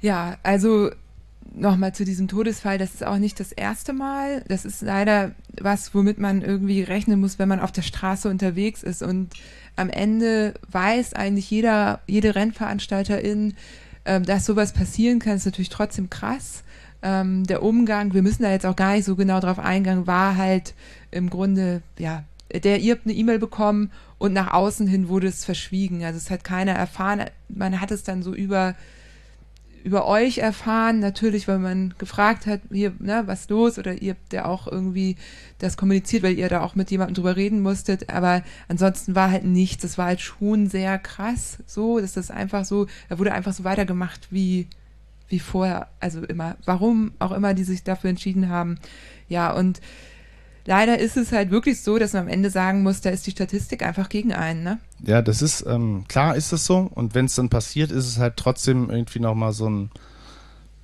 ja 0.00 0.36
also 0.42 0.90
nochmal 1.54 1.94
zu 1.94 2.04
diesem 2.04 2.26
Todesfall, 2.26 2.76
das 2.76 2.94
ist 2.94 3.06
auch 3.06 3.18
nicht 3.18 3.38
das 3.38 3.52
erste 3.52 3.92
Mal. 3.92 4.44
Das 4.48 4.64
ist 4.64 4.82
leider 4.82 5.30
was, 5.60 5.94
womit 5.94 6.18
man 6.18 6.42
irgendwie 6.42 6.82
rechnen 6.82 7.20
muss, 7.20 7.38
wenn 7.38 7.48
man 7.48 7.60
auf 7.60 7.70
der 7.70 7.82
Straße 7.82 8.28
unterwegs 8.28 8.82
ist. 8.82 9.00
Und 9.00 9.32
am 9.76 9.90
Ende 9.90 10.54
weiß 10.72 11.12
eigentlich 11.12 11.48
jeder, 11.48 12.00
jede 12.08 12.34
Rennveranstalterin, 12.34 13.54
äh, 14.02 14.20
dass 14.20 14.44
sowas 14.44 14.72
passieren 14.72 15.20
kann, 15.20 15.36
ist 15.36 15.46
natürlich 15.46 15.68
trotzdem 15.68 16.10
krass. 16.10 16.64
Ähm, 17.04 17.44
der 17.44 17.62
Umgang, 17.62 18.14
wir 18.14 18.22
müssen 18.22 18.42
da 18.42 18.50
jetzt 18.50 18.64
auch 18.64 18.76
gar 18.76 18.94
nicht 18.94 19.04
so 19.04 19.14
genau 19.14 19.38
drauf 19.38 19.58
eingehen, 19.58 20.06
war 20.06 20.36
halt 20.36 20.74
im 21.10 21.28
Grunde, 21.28 21.82
ja, 21.98 22.24
der, 22.52 22.80
ihr 22.80 22.94
habt 22.94 23.06
eine 23.06 23.14
E-Mail 23.14 23.38
bekommen 23.38 23.90
und 24.18 24.32
nach 24.32 24.52
außen 24.52 24.86
hin 24.86 25.08
wurde 25.08 25.26
es 25.26 25.44
verschwiegen. 25.44 26.02
Also 26.02 26.16
es 26.16 26.30
hat 26.30 26.44
keiner 26.44 26.72
erfahren. 26.72 27.26
Man 27.48 27.80
hat 27.80 27.90
es 27.90 28.04
dann 28.04 28.22
so 28.22 28.34
über 28.34 28.74
über 29.84 30.06
euch 30.06 30.38
erfahren, 30.38 30.98
natürlich, 30.98 31.46
weil 31.46 31.58
man 31.58 31.92
gefragt 31.98 32.46
hat, 32.46 32.62
hier, 32.72 32.94
ne, 33.00 33.24
was 33.26 33.50
los, 33.50 33.78
oder 33.78 34.00
ihr 34.00 34.14
habt 34.14 34.32
ja 34.32 34.46
auch 34.46 34.66
irgendwie 34.66 35.16
das 35.58 35.76
kommuniziert, 35.76 36.22
weil 36.22 36.38
ihr 36.38 36.48
da 36.48 36.62
auch 36.62 36.74
mit 36.74 36.90
jemandem 36.90 37.16
drüber 37.16 37.36
reden 37.36 37.60
musstet, 37.60 38.08
aber 38.08 38.42
ansonsten 38.66 39.14
war 39.14 39.30
halt 39.30 39.44
nichts, 39.44 39.82
das 39.82 39.98
war 39.98 40.06
halt 40.06 40.22
schon 40.22 40.68
sehr 40.68 40.98
krass, 40.98 41.58
so, 41.66 42.00
dass 42.00 42.14
das 42.14 42.30
einfach 42.30 42.64
so, 42.64 42.86
da 43.10 43.18
wurde 43.18 43.32
einfach 43.32 43.52
so 43.52 43.64
weitergemacht 43.64 44.28
wie, 44.30 44.68
wie 45.28 45.38
vorher, 45.38 45.88
also 46.00 46.22
immer, 46.22 46.56
warum 46.64 47.12
auch 47.18 47.32
immer 47.32 47.54
die 47.54 47.64
sich 47.64 47.82
dafür 47.82 48.10
entschieden 48.10 48.48
haben, 48.48 48.78
ja, 49.28 49.52
und 49.52 49.80
leider 50.66 50.98
ist 50.98 51.16
es 51.16 51.32
halt 51.32 51.50
wirklich 51.50 51.80
so, 51.82 51.98
dass 51.98 52.12
man 52.12 52.22
am 52.22 52.28
Ende 52.28 52.50
sagen 52.50 52.82
muss, 52.82 53.00
da 53.00 53.10
ist 53.10 53.26
die 53.26 53.32
Statistik 53.32 53.82
einfach 53.82 54.08
gegen 54.08 54.32
einen, 54.32 54.62
ne? 54.62 54.78
Ja, 55.04 55.22
das 55.22 55.42
ist, 55.42 55.64
ähm, 55.66 56.04
klar 56.08 56.36
ist 56.36 56.52
das 56.52 56.66
so. 56.66 56.90
Und 56.94 57.14
wenn 57.14 57.26
es 57.26 57.34
dann 57.34 57.48
passiert, 57.48 57.90
ist 57.90 58.06
es 58.06 58.18
halt 58.18 58.36
trotzdem 58.36 58.90
irgendwie 58.90 59.20
nochmal 59.20 59.52
so 59.52 59.68
ein, 59.68 59.90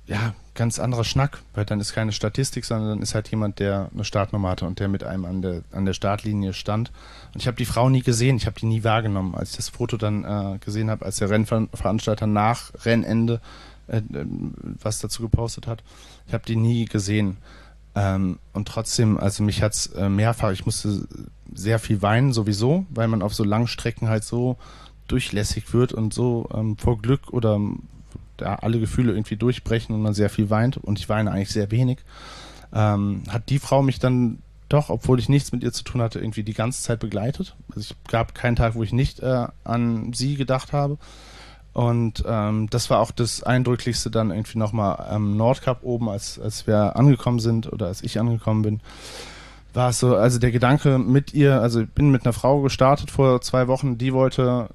ja, 0.05 0.33
ganz 0.53 0.79
anderer 0.79 1.05
Schnack, 1.05 1.39
weil 1.53 1.63
dann 1.63 1.79
ist 1.79 1.93
keine 1.93 2.11
Statistik, 2.11 2.65
sondern 2.65 2.89
dann 2.89 3.01
ist 3.01 3.15
halt 3.15 3.29
jemand, 3.29 3.59
der 3.59 3.89
eine 3.93 4.03
Startnummer 4.03 4.49
hatte 4.49 4.65
und 4.65 4.79
der 4.79 4.89
mit 4.89 5.03
einem 5.03 5.25
an 5.25 5.41
der, 5.41 5.61
an 5.71 5.85
der 5.85 5.93
Startlinie 5.93 6.53
stand. 6.53 6.91
Und 7.33 7.41
ich 7.41 7.47
habe 7.47 7.55
die 7.57 7.65
Frau 7.65 7.89
nie 7.89 8.01
gesehen, 8.01 8.35
ich 8.35 8.47
habe 8.47 8.59
die 8.59 8.65
nie 8.65 8.83
wahrgenommen. 8.83 9.33
Als 9.33 9.51
ich 9.51 9.55
das 9.57 9.69
Foto 9.69 9.95
dann 9.95 10.25
äh, 10.25 10.57
gesehen 10.59 10.89
habe, 10.89 11.05
als 11.05 11.17
der 11.17 11.29
Rennveranstalter 11.29 12.27
nach 12.27 12.71
Rennende 12.83 13.39
äh, 13.91 13.97
äh, 13.97 14.25
was 14.81 14.99
dazu 14.99 15.21
gepostet 15.21 15.67
hat, 15.67 15.83
ich 16.27 16.33
habe 16.33 16.45
die 16.45 16.55
nie 16.55 16.85
gesehen. 16.85 17.37
Ähm, 17.93 18.39
und 18.53 18.67
trotzdem, 18.67 19.17
also 19.17 19.43
mich 19.43 19.61
hat's 19.61 19.87
äh, 19.87 20.07
mehrfach, 20.07 20.51
ich 20.51 20.65
musste 20.65 21.07
sehr 21.53 21.77
viel 21.77 22.01
weinen 22.01 22.31
sowieso, 22.31 22.85
weil 22.89 23.09
man 23.09 23.21
auf 23.21 23.33
so 23.33 23.43
langen 23.43 23.67
Strecken 23.67 24.07
halt 24.07 24.23
so 24.23 24.57
durchlässig 25.07 25.73
wird 25.73 25.91
und 25.91 26.13
so 26.13 26.49
ähm, 26.53 26.77
vor 26.77 27.01
Glück 27.01 27.33
oder 27.33 27.59
da 28.37 28.55
alle 28.55 28.79
Gefühle 28.79 29.11
irgendwie 29.11 29.35
durchbrechen 29.35 29.93
und 29.93 30.01
man 30.01 30.13
sehr 30.13 30.29
viel 30.29 30.49
weint 30.49 30.77
und 30.77 30.97
ich 30.99 31.09
weine 31.09 31.31
eigentlich 31.31 31.51
sehr 31.51 31.69
wenig. 31.69 31.99
Ähm, 32.73 33.23
hat 33.27 33.49
die 33.49 33.59
Frau 33.59 33.81
mich 33.81 33.99
dann 33.99 34.37
doch, 34.69 34.89
obwohl 34.89 35.19
ich 35.19 35.27
nichts 35.27 35.51
mit 35.51 35.63
ihr 35.63 35.73
zu 35.73 35.83
tun 35.83 36.01
hatte, 36.01 36.19
irgendwie 36.19 36.43
die 36.43 36.53
ganze 36.53 36.81
Zeit 36.81 37.01
begleitet. 37.01 37.57
Also 37.75 37.81
ich 37.81 38.09
gab 38.09 38.33
keinen 38.33 38.55
Tag, 38.55 38.75
wo 38.75 38.83
ich 38.83 38.93
nicht 38.93 39.19
äh, 39.19 39.47
an 39.65 40.13
sie 40.13 40.35
gedacht 40.35 40.71
habe. 40.71 40.97
Und 41.73 42.23
ähm, 42.27 42.69
das 42.69 42.89
war 42.89 42.99
auch 42.99 43.11
das 43.11 43.43
Eindrücklichste 43.43 44.11
dann 44.11 44.31
irgendwie 44.31 44.57
nochmal 44.57 44.97
am 45.09 45.37
Nordkap 45.37 45.83
oben, 45.83 46.09
als, 46.09 46.37
als 46.39 46.67
wir 46.67 46.97
angekommen 46.97 47.39
sind 47.39 47.71
oder 47.71 47.87
als 47.87 48.03
ich 48.03 48.19
angekommen 48.19 48.61
bin. 48.61 48.79
War 49.73 49.89
es 49.89 49.99
so, 49.99 50.17
also 50.17 50.37
der 50.37 50.51
Gedanke 50.51 50.97
mit 50.97 51.33
ihr, 51.33 51.61
also 51.61 51.81
ich 51.81 51.89
bin 51.89 52.11
mit 52.11 52.25
einer 52.25 52.33
Frau 52.33 52.61
gestartet 52.61 53.09
vor 53.09 53.39
zwei 53.39 53.69
Wochen, 53.69 53.97
die 53.97 54.11
wollte 54.11 54.69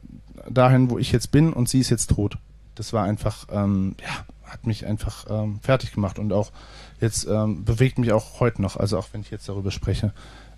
dahin, 0.48 0.88
wo 0.88 0.98
ich 0.98 1.12
jetzt 1.12 1.30
bin 1.30 1.52
und 1.52 1.68
sie 1.68 1.80
ist 1.80 1.90
jetzt 1.90 2.10
tot. 2.10 2.38
Das 2.76 2.94
war 2.94 3.04
einfach, 3.04 3.46
ähm, 3.50 3.94
ja, 4.00 4.50
hat 4.50 4.66
mich 4.66 4.86
einfach 4.86 5.26
ähm, 5.28 5.60
fertig 5.60 5.92
gemacht 5.92 6.18
und 6.18 6.32
auch 6.32 6.50
jetzt 6.98 7.26
ähm, 7.26 7.64
bewegt 7.64 7.98
mich 7.98 8.12
auch 8.12 8.40
heute 8.40 8.62
noch, 8.62 8.76
also 8.76 8.96
auch 8.96 9.08
wenn 9.12 9.20
ich 9.20 9.30
jetzt 9.30 9.48
darüber 9.50 9.70
spreche. 9.70 10.12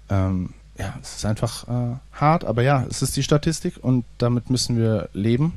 Ähm, 0.08 0.50
ja, 0.78 0.94
es 1.02 1.16
ist 1.16 1.24
einfach 1.24 1.66
äh, 1.66 1.96
hart, 2.12 2.44
aber 2.44 2.62
ja, 2.62 2.84
es 2.88 3.02
ist 3.02 3.16
die 3.16 3.24
Statistik 3.24 3.82
und 3.82 4.04
damit 4.18 4.50
müssen 4.50 4.76
wir 4.76 5.08
leben 5.12 5.54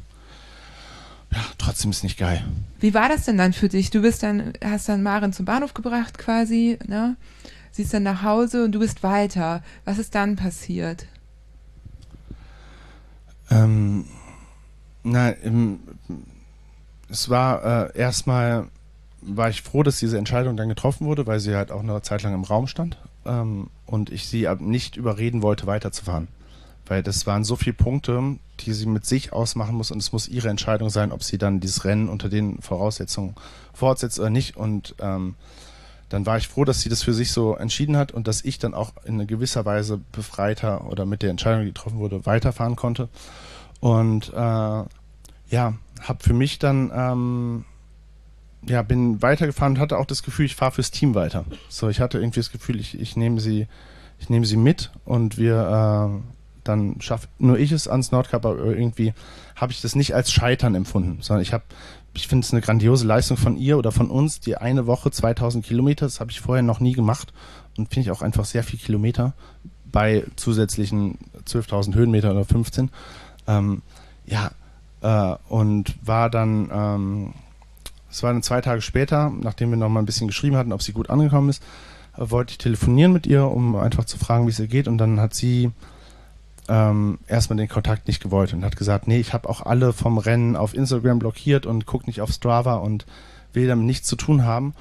ja, 1.32 1.40
trotzdem 1.58 1.92
ist 1.92 2.04
nicht 2.04 2.18
geil. 2.18 2.44
Wie 2.80 2.94
war 2.94 3.10
das 3.10 3.26
denn 3.26 3.38
dann 3.38 3.54
für 3.54 3.70
dich? 3.70 3.90
Du 3.90 4.02
bist 4.02 4.24
dann, 4.24 4.54
hast 4.64 4.90
dann 4.90 5.04
Maren 5.04 5.34
zum 5.34 5.46
Bahnhof 5.46 5.74
gebracht 5.74 6.18
quasi, 6.18 6.78
ne? 6.88 7.16
Sie 7.72 7.84
ist 7.84 7.94
dann 7.94 8.04
nach 8.04 8.22
Hause 8.22 8.66
und 8.66 8.74
du 8.74 8.80
bist 8.80 9.02
weiter. 9.02 9.64
Was 9.86 9.98
ist 9.98 10.14
dann 10.14 10.36
passiert? 10.36 11.06
Ähm, 13.50 14.06
na, 15.04 15.30
im, 15.30 15.80
es 17.10 17.30
war 17.30 17.90
äh, 17.96 17.98
erstmal, 17.98 18.68
war 19.22 19.50
ich 19.50 19.62
froh, 19.62 19.84
dass 19.84 20.00
diese 20.00 20.18
Entscheidung 20.18 20.58
dann 20.58 20.68
getroffen 20.68 21.08
wurde, 21.08 21.28
weil 21.28 21.40
sie 21.40 21.56
halt 21.56 21.72
auch 21.72 21.82
eine 21.82 22.02
Zeit 22.02 22.24
lang 22.24 22.34
im 22.34 22.44
Raum 22.44 22.68
stand 22.68 22.98
ähm, 23.26 23.70
und 23.86 24.10
ich 24.10 24.28
sie 24.28 24.48
nicht 24.60 24.98
überreden 24.98 25.42
wollte, 25.42 25.66
weiterzufahren. 25.66 26.28
Weil 26.92 27.04
das 27.04 27.26
waren 27.26 27.46
so 27.46 27.56
viele 27.56 27.74
Punkte, 27.74 28.36
die 28.60 28.74
sie 28.74 28.86
mit 28.86 29.06
sich 29.06 29.32
ausmachen 29.32 29.76
muss 29.76 29.92
und 29.92 30.00
es 30.00 30.12
muss 30.12 30.28
ihre 30.28 30.50
Entscheidung 30.50 30.90
sein, 30.90 31.14
ob 31.14 31.24
sie 31.24 31.38
dann 31.38 31.62
dieses 31.62 31.86
Rennen 31.86 32.10
unter 32.10 32.28
den 32.28 32.62
Voraussetzungen 32.62 33.34
fortsetzt 33.74 34.20
oder 34.20 34.30
nicht. 34.30 34.58
Und 34.58 34.96
ähm, 35.00 35.36
dann 36.10 36.26
war 36.26 36.36
ich 36.36 36.50
froh, 36.50 36.66
dass 36.66 36.82
sie 36.82 36.90
das 36.90 37.02
für 37.02 37.14
sich 37.14 37.32
so 37.32 37.56
entschieden 37.56 37.96
hat 37.96 38.12
und 38.12 38.28
dass 38.28 38.44
ich 38.44 38.60
dann 38.60 38.74
auch 38.74 38.92
in 39.06 39.26
gewisser 39.26 39.64
Weise 39.64 40.02
befreiter 40.12 40.86
oder 40.86 41.06
mit 41.06 41.22
der 41.22 41.30
Entscheidung, 41.30 41.62
die 41.62 41.68
getroffen 41.68 41.98
wurde, 41.98 42.26
weiterfahren 42.26 42.76
konnte. 42.76 43.08
Und 43.80 44.34
äh, 44.34 44.36
ja, 44.36 44.88
habe 46.02 46.20
für 46.20 46.34
mich 46.34 46.60
dann 46.60 46.92
ähm, 46.94 47.66
ja 48.68 48.82
bin 48.82 49.22
weitergefahren 49.22 49.76
und 49.76 49.80
hatte 49.80 49.98
auch 49.98 50.08
das 50.08 50.24
Gefühl, 50.24 50.46
ich 50.46 50.58
fahre 50.58 50.74
fürs 50.74 50.92
Team 50.92 51.16
weiter. 51.16 51.46
So, 51.70 51.88
ich 51.88 52.02
hatte 52.02 52.18
irgendwie 52.20 52.42
das 52.42 52.52
Gefühl, 52.52 52.82
ich, 52.82 53.00
ich 53.00 53.16
nehme 53.16 53.40
sie, 53.40 53.70
ich 54.20 54.28
sie 54.28 54.58
mit 54.58 54.92
und 55.06 55.38
wir 55.38 56.20
äh, 56.20 56.41
dann 56.64 57.02
schaffe 57.02 57.28
nur 57.40 57.58
ich 57.58 57.72
es 57.72 57.88
ans 57.88 58.12
Nordkap, 58.12 58.46
aber 58.46 58.58
irgendwie 58.58 59.14
habe 59.56 59.72
ich 59.72 59.82
das 59.82 59.96
nicht 59.96 60.14
als 60.16 60.32
Scheitern 60.32 60.76
empfunden, 60.76 61.20
sondern 61.22 61.42
ich 61.42 61.54
habe, 61.54 61.64
ich 62.14 62.28
finde 62.28 62.46
es 62.46 62.52
eine 62.52 62.62
grandiose 62.62 63.06
Leistung 63.06 63.38
von 63.38 63.58
ihr 63.58 63.78
oder 63.78 63.92
von 63.92 64.10
uns, 64.10 64.40
die 64.40 64.58
eine 64.58 64.88
Woche 64.88 65.12
2000 65.12 65.66
Kilometer, 65.66 66.06
das 66.06 66.20
habe 66.20 66.32
ich 66.32 66.42
vorher 66.42 66.64
noch 66.64 66.80
nie 66.80 66.94
gemacht 66.94 67.34
und 67.78 67.90
finde 67.94 68.10
ich 68.10 68.12
auch 68.12 68.22
einfach 68.22 68.46
sehr 68.46 68.64
viel 68.64 68.80
Kilometer 68.80 69.34
bei 69.92 70.26
zusätzlichen 70.36 71.18
12.000 71.46 71.96
Höhenmeter 71.96 72.32
oder 72.32 72.46
15. 72.46 72.90
Ähm, 73.48 73.82
ja, 74.26 74.52
äh, 75.02 75.36
und 75.50 75.96
war 76.06 76.30
dann, 76.30 76.70
ähm, 76.72 77.34
es 78.10 78.24
war 78.24 78.34
dann 78.34 78.44
zwei 78.44 78.62
Tage 78.62 78.82
später, 78.82 79.30
nachdem 79.30 79.72
wir 79.72 79.78
noch 79.78 79.90
mal 79.90 80.00
ein 80.00 80.06
bisschen 80.06 80.28
geschrieben 80.28 80.56
hatten, 80.56 80.74
ob 80.74 80.82
sie 80.82 80.94
gut 80.94 81.10
angekommen 81.10 81.50
ist, 81.50 81.64
äh, 82.18 82.30
wollte 82.30 82.52
ich 82.52 82.58
telefonieren 82.58 83.14
mit 83.14 83.28
ihr, 83.28 83.46
um 83.46 83.76
einfach 83.76 84.06
zu 84.06 84.18
fragen, 84.18 84.46
wie 84.46 84.52
es 84.52 84.60
ihr 84.60 84.68
geht. 84.68 84.88
Und 84.88 84.98
dann 84.98 85.20
hat 85.20 85.34
sie 85.34 85.72
ähm, 86.72 87.20
erstmal 87.28 87.58
den 87.58 87.68
Kontakt 87.68 88.08
nicht 88.08 88.24
gewollt 88.24 88.54
und 88.54 88.64
hat 88.64 88.78
gesagt, 88.78 89.06
nee, 89.06 89.20
ich 89.20 89.34
habe 89.34 89.50
auch 89.50 89.62
alle 89.66 89.92
vom 89.92 90.18
Rennen 90.18 90.56
auf 90.56 90.74
Instagram 90.74 91.20
blockiert 91.20 91.66
und 91.66 91.86
guck 91.86 92.08
nicht 92.08 92.22
auf 92.22 92.32
Strava 92.32 92.76
und 92.76 93.06
will 93.52 93.68
damit 93.68 93.86
nichts 93.86 94.08
zu 94.08 94.16
tun 94.16 94.46
haben. 94.46 94.74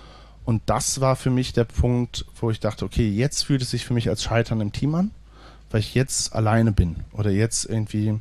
Und 0.45 0.63
das 0.67 1.01
war 1.01 1.17
für 1.17 1.31
mich 1.31 1.53
der 1.53 1.65
Punkt, 1.65 2.27
wo 2.41 2.51
ich 2.53 2.61
dachte, 2.61 2.85
okay, 2.85 3.09
jetzt 3.09 3.43
fühlt 3.43 3.61
es 3.61 3.71
sich 3.71 3.85
für 3.85 3.95
mich 3.95 4.09
als 4.09 4.23
Scheitern 4.23 4.61
im 4.61 4.71
Team 4.71 4.95
an, 4.95 5.11
weil 5.73 5.81
ich 5.81 5.95
jetzt 5.95 6.33
alleine 6.33 6.71
bin 6.71 6.95
oder 7.13 7.31
jetzt 7.31 7.65
irgendwie 7.65 8.21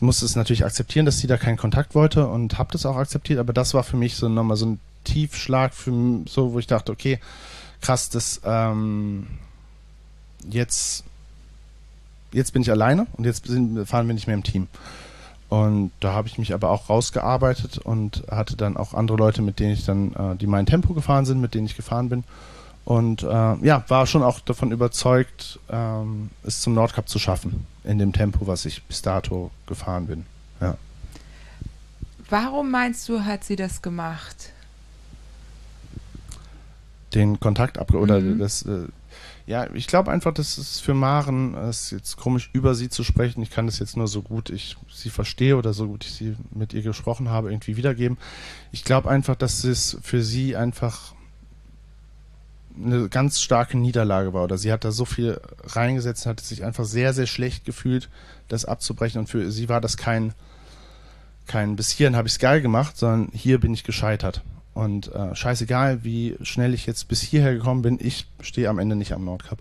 musste 0.00 0.24
es 0.24 0.34
natürlich 0.34 0.64
akzeptieren, 0.64 1.06
dass 1.06 1.18
sie 1.18 1.26
da 1.26 1.36
keinen 1.36 1.56
Kontakt 1.56 1.94
wollte 1.94 2.26
und 2.26 2.58
habe 2.58 2.72
das 2.72 2.86
auch 2.86 2.96
akzeptiert, 2.96 3.38
aber 3.38 3.52
das 3.52 3.74
war 3.74 3.84
für 3.84 3.96
mich 3.96 4.16
so 4.16 4.28
nochmal 4.28 4.56
so 4.56 4.66
ein 4.66 4.80
Tiefschlag 5.04 5.74
für 5.74 5.92
so, 6.26 6.52
wo 6.52 6.58
ich 6.58 6.66
dachte, 6.66 6.90
okay, 6.90 7.20
krass, 7.80 8.08
das 8.08 8.40
ähm, 8.44 9.26
jetzt 10.48 11.04
jetzt 12.34 12.52
bin 12.52 12.62
ich 12.62 12.70
alleine 12.70 13.06
und 13.14 13.24
jetzt 13.24 13.46
sind, 13.46 13.86
fahren 13.86 14.06
wir 14.06 14.14
nicht 14.14 14.26
mehr 14.26 14.36
im 14.36 14.42
Team. 14.42 14.68
Und 15.48 15.92
da 16.00 16.12
habe 16.12 16.26
ich 16.26 16.38
mich 16.38 16.52
aber 16.52 16.70
auch 16.70 16.88
rausgearbeitet 16.88 17.78
und 17.78 18.24
hatte 18.30 18.56
dann 18.56 18.76
auch 18.76 18.94
andere 18.94 19.16
Leute, 19.16 19.42
mit 19.42 19.60
denen 19.60 19.72
ich 19.72 19.84
dann, 19.84 20.12
äh, 20.14 20.36
die 20.36 20.46
mein 20.46 20.66
Tempo 20.66 20.94
gefahren 20.94 21.26
sind, 21.26 21.40
mit 21.40 21.54
denen 21.54 21.66
ich 21.66 21.76
gefahren 21.76 22.08
bin. 22.08 22.24
Und 22.84 23.22
äh, 23.22 23.26
ja, 23.26 23.84
war 23.88 24.06
schon 24.06 24.22
auch 24.22 24.40
davon 24.40 24.72
überzeugt, 24.72 25.60
ähm, 25.70 26.30
es 26.42 26.60
zum 26.60 26.74
Nordcup 26.74 27.08
zu 27.08 27.18
schaffen, 27.18 27.66
in 27.84 27.98
dem 27.98 28.12
Tempo, 28.12 28.46
was 28.46 28.66
ich 28.66 28.82
bis 28.84 29.00
dato 29.00 29.50
gefahren 29.66 30.06
bin. 30.06 30.26
Ja. 30.60 30.76
Warum 32.28 32.70
meinst 32.70 33.08
du, 33.08 33.20
hat 33.20 33.44
sie 33.44 33.56
das 33.56 33.80
gemacht? 33.80 34.54
den 37.14 37.40
Kontakt 37.40 37.78
ab 37.78 37.92
oder 37.94 38.20
mhm. 38.20 38.38
das 38.38 38.62
äh, 38.62 38.86
ja, 39.46 39.70
ich 39.74 39.86
glaube 39.86 40.10
einfach, 40.10 40.32
dass 40.32 40.56
es 40.56 40.80
für 40.80 40.94
Maren, 40.94 41.54
es 41.54 41.82
ist 41.82 41.90
jetzt 41.90 42.16
komisch, 42.16 42.48
über 42.54 42.74
sie 42.74 42.88
zu 42.88 43.04
sprechen. 43.04 43.42
Ich 43.42 43.50
kann 43.50 43.66
das 43.66 43.78
jetzt 43.78 43.96
nur 43.96 44.08
so 44.08 44.22
gut 44.22 44.48
ich 44.48 44.76
sie 44.90 45.10
verstehe 45.10 45.56
oder 45.56 45.74
so 45.74 45.86
gut 45.86 46.04
ich 46.04 46.12
sie 46.12 46.36
mit 46.50 46.72
ihr 46.72 46.80
gesprochen 46.80 47.28
habe, 47.28 47.50
irgendwie 47.50 47.76
wiedergeben. 47.76 48.16
Ich 48.72 48.84
glaube 48.84 49.10
einfach, 49.10 49.36
dass 49.36 49.62
es 49.64 49.98
für 50.02 50.22
sie 50.22 50.56
einfach 50.56 51.14
eine 52.76 53.08
ganz 53.08 53.40
starke 53.40 53.76
Niederlage 53.76 54.32
war 54.32 54.44
oder 54.44 54.56
sie 54.56 54.72
hat 54.72 54.84
da 54.84 54.90
so 54.90 55.04
viel 55.04 55.40
reingesetzt, 55.62 56.26
hat 56.26 56.40
sich 56.40 56.64
einfach 56.64 56.86
sehr, 56.86 57.12
sehr 57.12 57.26
schlecht 57.26 57.66
gefühlt, 57.66 58.08
das 58.48 58.64
abzubrechen 58.64 59.20
und 59.20 59.28
für 59.28 59.52
sie 59.52 59.68
war 59.68 59.80
das 59.80 59.96
kein, 59.96 60.32
kein 61.46 61.76
bis 61.76 61.90
hierhin 61.90 62.16
habe 62.16 62.28
ich 62.28 62.34
es 62.34 62.38
geil 62.38 62.62
gemacht, 62.62 62.96
sondern 62.96 63.28
hier 63.32 63.60
bin 63.60 63.74
ich 63.74 63.84
gescheitert. 63.84 64.42
Und 64.74 65.12
äh, 65.14 65.34
scheißegal, 65.34 66.02
wie 66.02 66.36
schnell 66.42 66.74
ich 66.74 66.84
jetzt 66.84 67.06
bis 67.08 67.22
hierher 67.22 67.54
gekommen 67.54 67.82
bin, 67.82 67.98
ich 68.00 68.26
stehe 68.40 68.68
am 68.68 68.80
Ende 68.80 68.96
nicht 68.96 69.12
am 69.12 69.24
Nordcup. 69.24 69.58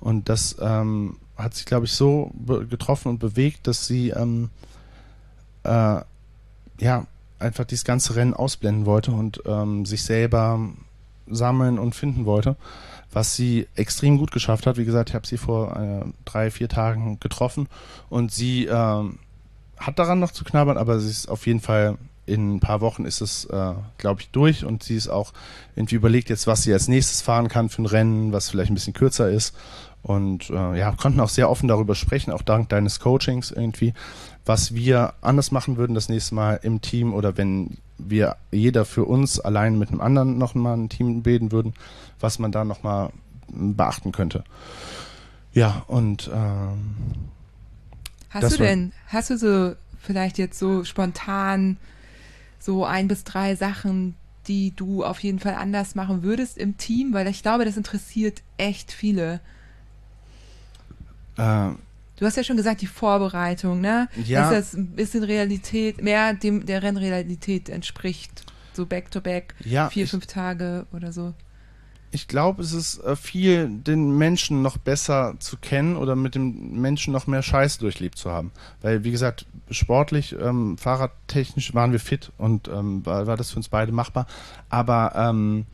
Und 0.00 0.28
das 0.28 0.56
ähm, 0.60 1.18
hat 1.36 1.54
sich, 1.54 1.66
glaube 1.66 1.86
ich, 1.86 1.92
so 1.92 2.32
getroffen 2.70 3.08
und 3.08 3.18
bewegt, 3.18 3.66
dass 3.66 3.86
sie 3.86 4.10
ähm, 4.10 4.50
äh, 5.64 6.00
ja 6.80 7.06
einfach 7.38 7.64
dieses 7.64 7.84
ganze 7.84 8.16
Rennen 8.16 8.34
ausblenden 8.34 8.86
wollte 8.86 9.12
und 9.12 9.42
ähm, 9.44 9.84
sich 9.84 10.02
selber 10.02 10.60
sammeln 11.26 11.78
und 11.78 11.94
finden 11.94 12.24
wollte, 12.24 12.56
was 13.12 13.36
sie 13.36 13.66
extrem 13.74 14.18
gut 14.18 14.30
geschafft 14.30 14.66
hat. 14.66 14.76
Wie 14.76 14.84
gesagt, 14.84 15.10
ich 15.10 15.14
habe 15.14 15.26
sie 15.26 15.38
vor 15.38 15.76
äh, 15.76 16.04
drei, 16.24 16.50
vier 16.50 16.68
Tagen 16.68 17.18
getroffen 17.20 17.68
und 18.08 18.32
sie 18.32 18.66
äh, 18.66 19.04
hat 19.76 19.98
daran 19.98 20.20
noch 20.20 20.32
zu 20.32 20.44
knabbern, 20.44 20.78
aber 20.78 21.00
sie 21.00 21.10
ist 21.10 21.28
auf 21.28 21.46
jeden 21.46 21.60
Fall 21.60 21.98
in 22.26 22.56
ein 22.56 22.60
paar 22.60 22.80
Wochen 22.80 23.04
ist 23.04 23.20
es, 23.20 23.44
äh, 23.46 23.74
glaube 23.98 24.22
ich, 24.22 24.30
durch 24.30 24.64
und 24.64 24.82
sie 24.82 24.96
ist 24.96 25.08
auch 25.08 25.32
irgendwie 25.76 25.96
überlegt 25.96 26.30
jetzt, 26.30 26.46
was 26.46 26.62
sie 26.62 26.72
als 26.72 26.88
nächstes 26.88 27.22
fahren 27.22 27.48
kann 27.48 27.68
für 27.68 27.82
ein 27.82 27.86
Rennen, 27.86 28.32
was 28.32 28.50
vielleicht 28.50 28.70
ein 28.70 28.74
bisschen 28.74 28.94
kürzer 28.94 29.30
ist. 29.30 29.54
Und 30.02 30.50
äh, 30.50 30.78
ja, 30.78 30.92
konnten 30.92 31.20
auch 31.20 31.30
sehr 31.30 31.50
offen 31.50 31.66
darüber 31.66 31.94
sprechen, 31.94 32.30
auch 32.30 32.42
dank 32.42 32.68
deines 32.68 33.00
Coachings 33.00 33.50
irgendwie, 33.50 33.94
was 34.44 34.74
wir 34.74 35.14
anders 35.22 35.50
machen 35.50 35.78
würden 35.78 35.94
das 35.94 36.10
nächste 36.10 36.34
Mal 36.34 36.60
im 36.62 36.82
Team 36.82 37.14
oder 37.14 37.38
wenn 37.38 37.78
wir 37.96 38.36
jeder 38.50 38.84
für 38.84 39.04
uns 39.04 39.40
allein 39.40 39.78
mit 39.78 39.90
einem 39.90 40.02
anderen 40.02 40.36
noch 40.36 40.54
mal 40.54 40.76
ein 40.76 40.90
Team 40.90 41.22
bilden 41.22 41.52
würden, 41.52 41.72
was 42.20 42.38
man 42.38 42.52
da 42.52 42.64
noch 42.64 42.82
mal 42.82 43.10
beachten 43.48 44.12
könnte. 44.12 44.44
Ja, 45.52 45.84
und 45.86 46.30
ähm, 46.34 46.96
hast 48.30 48.52
du 48.52 48.58
denn, 48.58 48.92
hast 49.06 49.30
du 49.30 49.38
so 49.38 49.74
vielleicht 50.00 50.36
jetzt 50.36 50.58
so 50.58 50.84
spontan 50.84 51.78
so 52.64 52.84
ein 52.84 53.08
bis 53.08 53.24
drei 53.24 53.56
Sachen, 53.56 54.14
die 54.46 54.72
du 54.74 55.04
auf 55.04 55.20
jeden 55.20 55.38
Fall 55.38 55.54
anders 55.54 55.94
machen 55.94 56.22
würdest 56.22 56.58
im 56.58 56.76
Team? 56.76 57.12
Weil 57.12 57.26
ich 57.26 57.42
glaube, 57.42 57.64
das 57.64 57.76
interessiert 57.76 58.42
echt 58.56 58.92
viele. 58.92 59.40
Äh, 61.36 61.70
Du 62.16 62.24
hast 62.26 62.36
ja 62.36 62.44
schon 62.44 62.56
gesagt, 62.56 62.80
die 62.80 62.86
Vorbereitung, 62.86 63.80
ne? 63.80 64.08
Ja. 64.24 64.50
Dass 64.50 64.72
das 64.72 64.74
ein 64.74 64.90
bisschen 64.90 65.24
Realität, 65.24 66.00
mehr 66.00 66.32
dem 66.32 66.64
der 66.64 66.82
Rennrealität 66.82 67.68
entspricht. 67.68 68.44
So 68.72 68.86
back-to-back, 68.86 69.54
-back, 69.58 69.68
ja, 69.68 69.90
vier, 69.90 70.04
ich, 70.04 70.10
fünf 70.10 70.26
Tage 70.26 70.86
oder 70.92 71.12
so. 71.12 71.34
Ich 72.14 72.28
glaube, 72.28 72.62
es 72.62 72.72
ist 72.72 73.02
äh, 73.02 73.16
viel, 73.16 73.68
den 73.68 74.16
Menschen 74.16 74.62
noch 74.62 74.76
besser 74.76 75.34
zu 75.40 75.56
kennen 75.56 75.96
oder 75.96 76.14
mit 76.14 76.36
dem 76.36 76.80
Menschen 76.80 77.12
noch 77.12 77.26
mehr 77.26 77.42
Scheiß 77.42 77.78
durchlebt 77.78 78.18
zu 78.18 78.30
haben. 78.30 78.52
Weil, 78.82 79.02
wie 79.02 79.10
gesagt, 79.10 79.46
sportlich, 79.68 80.36
ähm, 80.40 80.78
fahrradtechnisch 80.78 81.74
waren 81.74 81.90
wir 81.90 81.98
fit 81.98 82.30
und 82.38 82.68
ähm, 82.68 83.04
war, 83.04 83.26
war, 83.26 83.36
das 83.36 83.50
für 83.50 83.56
uns 83.56 83.68
beide 83.68 83.90
machbar. 83.90 84.26
Aber 84.68 85.12
ähm, 85.16 85.66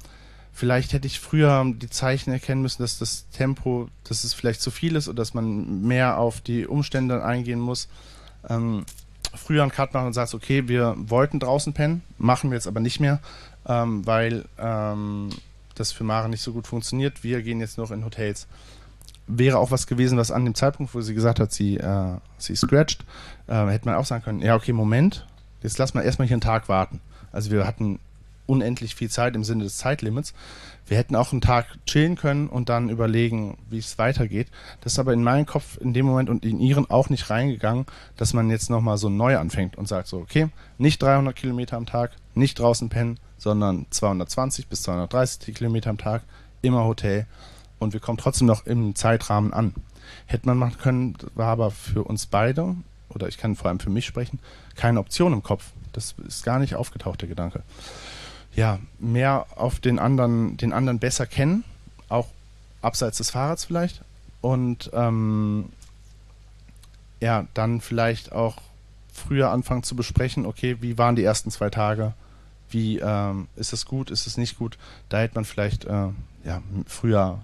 Vielleicht 0.53 0.93
hätte 0.93 1.07
ich 1.07 1.21
früher 1.21 1.65
die 1.75 1.89
Zeichen 1.89 2.33
erkennen 2.33 2.61
müssen, 2.61 2.83
dass 2.83 2.99
das 2.99 3.29
Tempo, 3.31 3.89
dass 4.05 4.25
es 4.25 4.35
vielleicht 4.35 4.61
zu 4.61 4.71
viel 4.71 4.95
ist 4.97 5.09
oder 5.09 5.17
dass 5.17 5.33
man 5.33 5.83
mehr 5.83 6.19
auf 6.19 6.43
die 6.43 6.67
Umstände 6.67 7.25
eingehen 7.25 7.61
muss. 7.61 7.89
Ähm, 8.47 8.85
früher 9.35 9.63
einen 9.63 9.71
Cut 9.71 9.95
machen 9.95 10.09
und 10.09 10.13
sagst, 10.13 10.35
okay, 10.35 10.69
wir 10.69 10.97
wollten 10.99 11.39
draußen 11.39 11.73
pennen, 11.73 12.03
machen 12.19 12.51
wir 12.51 12.57
jetzt 12.57 12.67
aber 12.67 12.81
nicht 12.81 13.01
mehr, 13.01 13.21
ähm, 13.67 14.07
weil 14.07 14.45
ähm, 14.59 15.31
das 15.81 15.93
für 15.93 16.05
Mara 16.05 16.29
nicht 16.29 16.43
so 16.43 16.53
gut 16.53 16.67
funktioniert. 16.67 17.25
Wir 17.25 17.43
gehen 17.43 17.61
jetzt 17.61 17.79
noch 17.79 17.91
in 17.91 18.05
Hotels. 18.05 18.47
Wäre 19.27 19.59
auch 19.59 19.71
was 19.71 19.87
gewesen, 19.87 20.19
was 20.19 20.31
an 20.31 20.45
dem 20.45 20.55
Zeitpunkt, 20.55 20.95
wo 20.95 21.01
sie 21.01 21.15
gesagt 21.15 21.41
hat, 21.41 21.53
sie, 21.53 21.77
äh, 21.77 22.17
sie 22.39 22.57
scratcht, 22.57 23.05
äh, 23.47 23.67
hätte 23.67 23.87
man 23.87 23.95
auch 23.95 24.05
sagen 24.05 24.25
können, 24.25 24.41
ja, 24.41 24.57
okay, 24.57 24.73
Moment, 24.73 25.27
jetzt 25.63 25.79
lass 25.79 25.95
mal 25.95 26.03
erstmal 26.03 26.29
hier 26.29 26.35
einen 26.35 26.41
Tag 26.41 26.69
warten. 26.69 27.01
Also 27.33 27.51
wir 27.51 27.67
hatten 27.67 28.01
unendlich 28.51 28.97
viel 28.97 29.09
Zeit 29.09 29.37
im 29.37 29.45
Sinne 29.45 29.65
des 29.65 29.77
Zeitlimits. 29.77 30.35
Wir 30.87 30.99
hätten 30.99 31.15
auch 31.15 31.31
einen 31.31 31.41
Tag 31.41 31.67
chillen 31.87 32.17
können 32.17 32.49
und 32.49 32.69
dann 32.69 32.89
überlegen, 32.89 33.57
wie 33.71 33.79
es 33.79 33.97
weitergeht. 33.97 34.49
Das 34.81 34.95
ist 34.95 34.99
aber 34.99 35.13
in 35.13 35.23
meinen 35.23 35.47
Kopf 35.47 35.79
in 35.81 35.95
dem 35.95 36.05
Moment 36.05 36.29
und 36.29 36.45
in 36.45 36.59
ihren 36.59 36.91
auch 36.91 37.11
nicht 37.11 37.31
reingegangen, 37.31 37.87
dass 38.17 38.35
man 38.35 38.51
jetzt 38.51 38.71
nochmal 38.71 38.99
so 38.99 39.09
neu 39.09 39.39
anfängt 39.39 39.79
und 39.79 39.87
sagt 39.87 40.09
so, 40.09 40.19
okay, 40.19 40.49
nicht 40.79 41.01
300 41.01 41.37
Kilometer 41.37 41.77
am 41.77 41.87
Tag, 41.87 42.11
nicht 42.35 42.59
draußen 42.59 42.89
pennen, 42.89 43.21
sondern 43.39 43.87
220 43.91 44.67
bis 44.67 44.83
230 44.83 45.55
Kilometer 45.55 45.91
am 45.91 45.99
Tag, 45.99 46.23
immer 46.61 46.85
Hotel 46.85 47.27
und 47.79 47.93
wir 47.93 48.01
kommen 48.01 48.19
trotzdem 48.19 48.49
noch 48.49 48.67
im 48.67 48.97
Zeitrahmen 48.97 49.53
an. 49.53 49.75
Hätte 50.27 50.47
man 50.47 50.59
machen 50.59 50.79
können, 50.79 51.17
war 51.37 51.49
aber 51.49 51.71
für 51.71 52.03
uns 52.03 52.27
beide, 52.27 52.75
oder 53.11 53.29
ich 53.29 53.39
kann 53.39 53.55
vor 53.55 53.69
allem 53.69 53.79
für 53.79 53.91
mich 53.91 54.07
sprechen, 54.07 54.41
keine 54.75 54.99
Option 54.99 55.33
im 55.33 55.45
Kopf. 55.45 55.71
Das 55.93 56.17
ist 56.27 56.45
gar 56.45 56.59
nicht 56.59 56.75
aufgetaucht, 56.75 57.21
der 57.21 57.29
Gedanke 57.29 57.63
ja, 58.55 58.79
mehr 58.99 59.47
auf 59.57 59.81
den 59.81 59.99
anderen, 59.99 60.57
den 60.57 60.73
anderen 60.73 60.99
besser 60.99 61.27
kennen, 61.27 61.65
auch 62.09 62.29
abseits 62.83 63.19
des 63.19 63.31
Fahrrads 63.31 63.65
vielleicht. 63.65 64.03
Und 64.41 64.91
ähm, 64.95 65.67
ja, 67.21 67.47
dann 67.55 67.81
vielleicht 67.81 68.33
auch 68.33 68.57
früher 69.13 69.51
anfangen 69.51 69.83
zu 69.83 69.95
besprechen, 69.95 70.47
okay, 70.47 70.79
wie 70.81 70.99
waren 70.99 71.17
die 71.17 71.25
ersten 71.25 71.51
zwei 71.51 71.71
Tage? 71.71 72.15
Wie 72.71 72.99
ähm, 72.99 73.49
ist 73.57 73.73
es 73.73 73.85
gut, 73.85 74.11
ist 74.11 74.27
es 74.27 74.37
nicht 74.37 74.57
gut? 74.57 74.79
Da 75.09 75.19
hätte 75.19 75.35
man 75.35 75.45
vielleicht 75.45 75.85
äh, 75.85 76.09
ja, 76.45 76.63
früher 76.87 77.41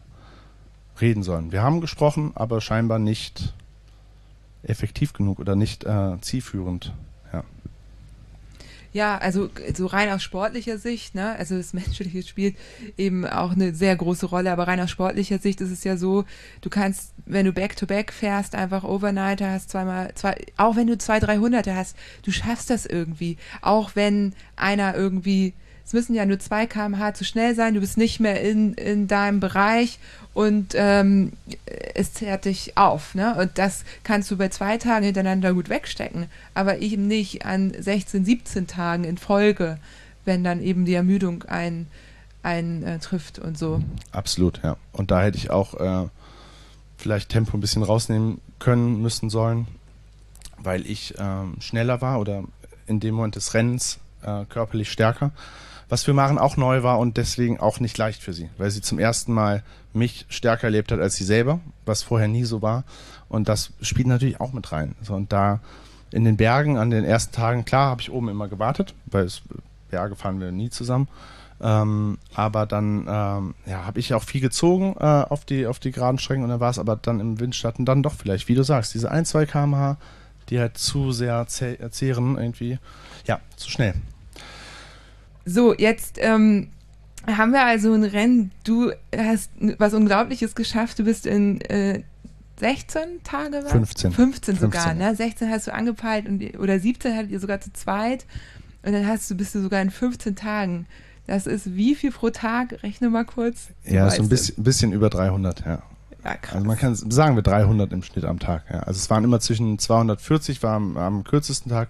reden 1.01 1.23
sollen. 1.23 1.53
Wir 1.53 1.63
haben 1.63 1.81
gesprochen, 1.81 2.33
aber 2.35 2.61
scheinbar 2.61 2.99
nicht 2.99 3.53
effektiv 4.63 5.13
genug 5.13 5.39
oder 5.39 5.57
nicht 5.57 5.85
äh, 5.85 6.19
zielführend. 6.21 6.93
Ja, 8.97 9.19
also 9.19 9.51
so 9.75 9.85
rein 9.85 10.09
aus 10.09 10.23
sportlicher 10.23 10.79
Sicht, 10.79 11.15
ne, 11.15 11.37
also 11.39 11.55
das 11.55 11.73
Menschliche 11.75 12.23
spielt 12.23 12.57
eben 12.97 13.27
auch 13.27 13.53
eine 13.53 13.75
sehr 13.75 13.95
große 13.95 14.25
Rolle, 14.25 14.51
aber 14.51 14.69
rein 14.69 14.81
aus 14.81 14.91
sportlicher 14.91 15.39
Sicht 15.39 15.61
ist 15.61 15.71
es 15.71 15.85
ja 15.85 15.99
so, 15.99 16.25
du 16.63 16.71
kannst, 16.71 17.13
wenn 17.27 17.45
du 17.45 17.53
Back-to-Back 17.53 18.09
-back 18.09 18.13
fährst, 18.15 18.55
einfach 18.55 18.85
Overnighter 18.85 19.51
hast, 19.51 19.69
zweimal, 19.69 20.15
zwei, 20.15 20.37
auch 20.57 20.77
wenn 20.77 20.87
du 20.87 20.97
zwei, 20.97 21.21
dreihunderte 21.21 21.77
hast, 21.77 21.95
du 22.23 22.33
schaffst 22.33 22.71
das 22.71 22.87
irgendwie. 22.87 23.37
Auch 23.61 23.91
wenn 23.97 24.33
einer 24.57 24.95
irgendwie 24.95 25.53
es 25.87 25.93
müssen 25.93 26.15
ja 26.15 26.27
nur 26.27 26.41
2 26.41 26.67
km/h 26.67 27.15
zu 27.15 27.25
schnell 27.25 27.55
sein, 27.55 27.75
du 27.75 27.81
bist 27.81 27.97
nicht 27.97 28.19
mehr 28.19 28.41
in, 28.41 28.75
in 28.75 29.07
deinem 29.07 29.39
Bereich 29.39 30.01
und 30.35 30.75
ähm, 30.75 31.33
es 31.95 32.13
zehrt 32.13 32.45
dich 32.45 32.77
auf. 32.77 33.15
Ne? 33.15 33.37
Und 33.37 33.57
das 33.57 33.85
kannst 34.03 34.29
du 34.31 34.37
bei 34.37 34.49
zwei 34.49 34.79
Tagen 34.79 35.05
hintereinander 35.05 35.55
gut 35.55 35.69
wegstecken, 35.69 36.27
aber 36.55 36.81
eben 36.81 37.07
nicht 37.07 37.47
an 37.47 37.73
16, 37.79 38.25
17 38.25 38.67
Tagen 38.67 39.05
in 39.05 39.17
Folge, 39.17 39.79
wenn 40.25 40.43
dann 40.43 40.61
eben 40.61 40.87
die 40.87 40.95
Ermüdung 40.95 41.45
ein, 41.45 41.87
ein 42.43 42.83
äh, 42.83 42.99
trifft 42.99 43.39
und 43.39 43.57
so. 43.57 43.81
Absolut, 44.11 44.61
ja. 44.65 44.77
Und 44.91 45.13
da 45.13 45.23
hätte 45.23 45.39
ich 45.39 45.51
auch 45.51 45.75
äh, 45.75 46.09
vielleicht 46.97 47.29
Tempo 47.29 47.57
ein 47.57 47.61
bisschen 47.61 47.85
rausnehmen 47.85 48.41
können, 48.59 49.01
müssen 49.03 49.31
sollen, 49.31 49.69
weil 50.59 50.85
ich 50.85 51.17
äh, 51.17 51.45
schneller 51.61 52.01
war 52.01 52.19
oder 52.19 52.43
in 52.89 52.99
dem 52.99 53.15
Moment 53.15 53.37
des 53.37 53.55
Rennens 53.55 54.01
äh, 54.23 54.45
körperlich 54.47 54.91
stärker 54.91 55.31
was 55.89 56.03
für 56.03 56.13
Maren 56.13 56.39
auch 56.39 56.57
neu 56.57 56.83
war 56.83 56.99
und 56.99 57.17
deswegen 57.17 57.61
auch 57.61 57.81
nicht 57.81 57.97
leicht 57.97 58.23
für 58.23 58.33
sie, 58.33 58.51
weil 58.59 58.71
sie 58.71 58.81
zum 58.81 58.99
ersten 58.99 59.33
Mal 59.33 59.63
mich 59.93 60.27
stärker 60.29 60.65
erlebt 60.65 60.93
hat 60.93 61.01
als 61.01 61.17
sie 61.17 61.25
selber, 61.25 61.61
was 61.85 62.03
vorher 62.03 62.29
nie 62.29 62.45
so 62.45 62.63
war. 62.63 62.85
Und 63.29 63.49
das 63.49 63.73
spielt 63.81 64.07
natürlich 64.07 64.41
auch 64.41 64.53
mit 64.53 64.73
rein. 64.73 64.95
So, 65.03 65.15
und 65.15 65.33
da 65.33 65.61
in 66.11 66.25
den 66.25 66.37
Bergen 66.37 66.77
an 66.77 66.91
den 66.91 67.05
ersten 67.05 67.35
Tagen, 67.35 67.65
klar, 67.65 67.91
habe 67.91 68.03
ich 68.03 68.11
oben 68.11 68.29
immer 68.29 68.49
gewartet, 68.49 68.95
weil 69.07 69.25
es, 69.25 69.43
Berge 69.91 70.17
fahren 70.17 70.41
wir 70.41 70.53
nie 70.53 70.71
zusammen. 70.71 71.09
Ähm, 71.61 72.19
aber 72.35 72.67
dann 72.67 73.07
ähm, 73.09 73.55
ja, 73.65 73.87
habe 73.87 73.99
ich 73.99 74.13
auch 74.13 74.23
viel 74.23 74.43
gezogen 74.43 74.95
äh, 74.99 75.05
auf, 75.05 75.47
die, 75.47 75.67
auf 75.67 75.79
die 75.79 75.91
geraden 75.91 76.19
Strecken 76.19 76.43
und 76.43 76.51
dann 76.51 76.61
war 76.61 76.71
es 76.71 76.79
aber 76.79 76.97
dann 76.97 77.19
im 77.19 77.41
Windschatten 77.41 77.87
dann 77.87 78.03
doch 78.03 78.13
vielleicht, 78.13 78.49
wie 78.49 78.55
du 78.55 78.63
sagst, 78.63 78.93
diese 78.93 79.11
1, 79.11 79.31
2 79.31 79.47
km/h, 79.47 79.97
die 80.51 80.61
halt 80.61 80.77
zu 80.77 81.13
sehr 81.13 81.47
zehren 81.47 82.37
irgendwie. 82.37 82.79
Ja, 83.27 83.41
zu 83.57 83.71
schnell. 83.71 83.95
So, 85.47 85.75
jetzt 85.75 86.19
ähm, 86.21 86.69
haben 87.27 87.53
wir 87.53 87.65
also 87.65 87.93
ein 87.93 88.05
Rennen. 88.05 88.51
Du 88.65 88.93
hast 89.17 89.51
was 89.79 89.95
Unglaubliches 89.95 90.55
geschafft. 90.57 90.99
Du 90.99 91.05
bist 91.05 91.25
in 91.25 91.61
äh, 91.63 92.03
16 92.59 93.23
Tage? 93.23 93.63
Was? 93.63 93.71
15. 93.71 94.13
15 94.13 94.57
sogar, 94.57 94.83
15. 94.83 94.99
ne? 94.99 95.15
16 95.15 95.51
hast 95.51 95.69
du 95.69 95.73
angepeilt 95.73 96.27
und, 96.29 96.59
oder 96.59 96.81
17 96.81 97.15
hattet 97.15 97.31
ihr 97.31 97.41
sogar 97.41 97.61
zu 97.61 97.73
zweit. 97.73 98.27
Und 98.85 98.93
dann 98.93 99.07
hast 99.07 99.31
du, 99.31 99.37
bist 99.37 99.55
du 99.55 99.63
sogar 99.63 99.81
in 99.83 99.91
15 99.91 100.37
Tagen 100.37 100.87
Das 101.27 101.47
ist 101.47 101.77
wie 101.77 101.95
viel 101.95 102.11
pro 102.11 102.31
Tag? 102.31 102.83
Rechne 102.83 103.09
mal 103.09 103.25
kurz. 103.25 103.69
Ja, 103.85 104.11
so 104.11 104.23
ein 104.23 104.29
bisschen, 104.29 104.63
bisschen, 104.63 104.93
über 104.93 105.11
300, 105.11 105.65
ja. 105.65 105.83
ja 106.25 106.37
also 106.53 106.67
man 106.67 106.77
kann 106.77 106.95
sagen 106.95 107.37
wir 107.37 107.43
300 107.43 107.93
im 107.93 108.03
Schnitt 108.03 108.25
am 108.25 108.41
Tag. 108.41 108.65
Ja. 108.69 108.81
Also 108.81 108.99
es 108.99 109.11
waren 109.11 109.23
immer 109.23 109.39
zwischen 109.39 109.79
240 109.79 110.63
war 110.65 110.75
am, 110.75 110.97
am 110.97 111.23
kürzesten 111.25 111.71
Tag 111.71 111.89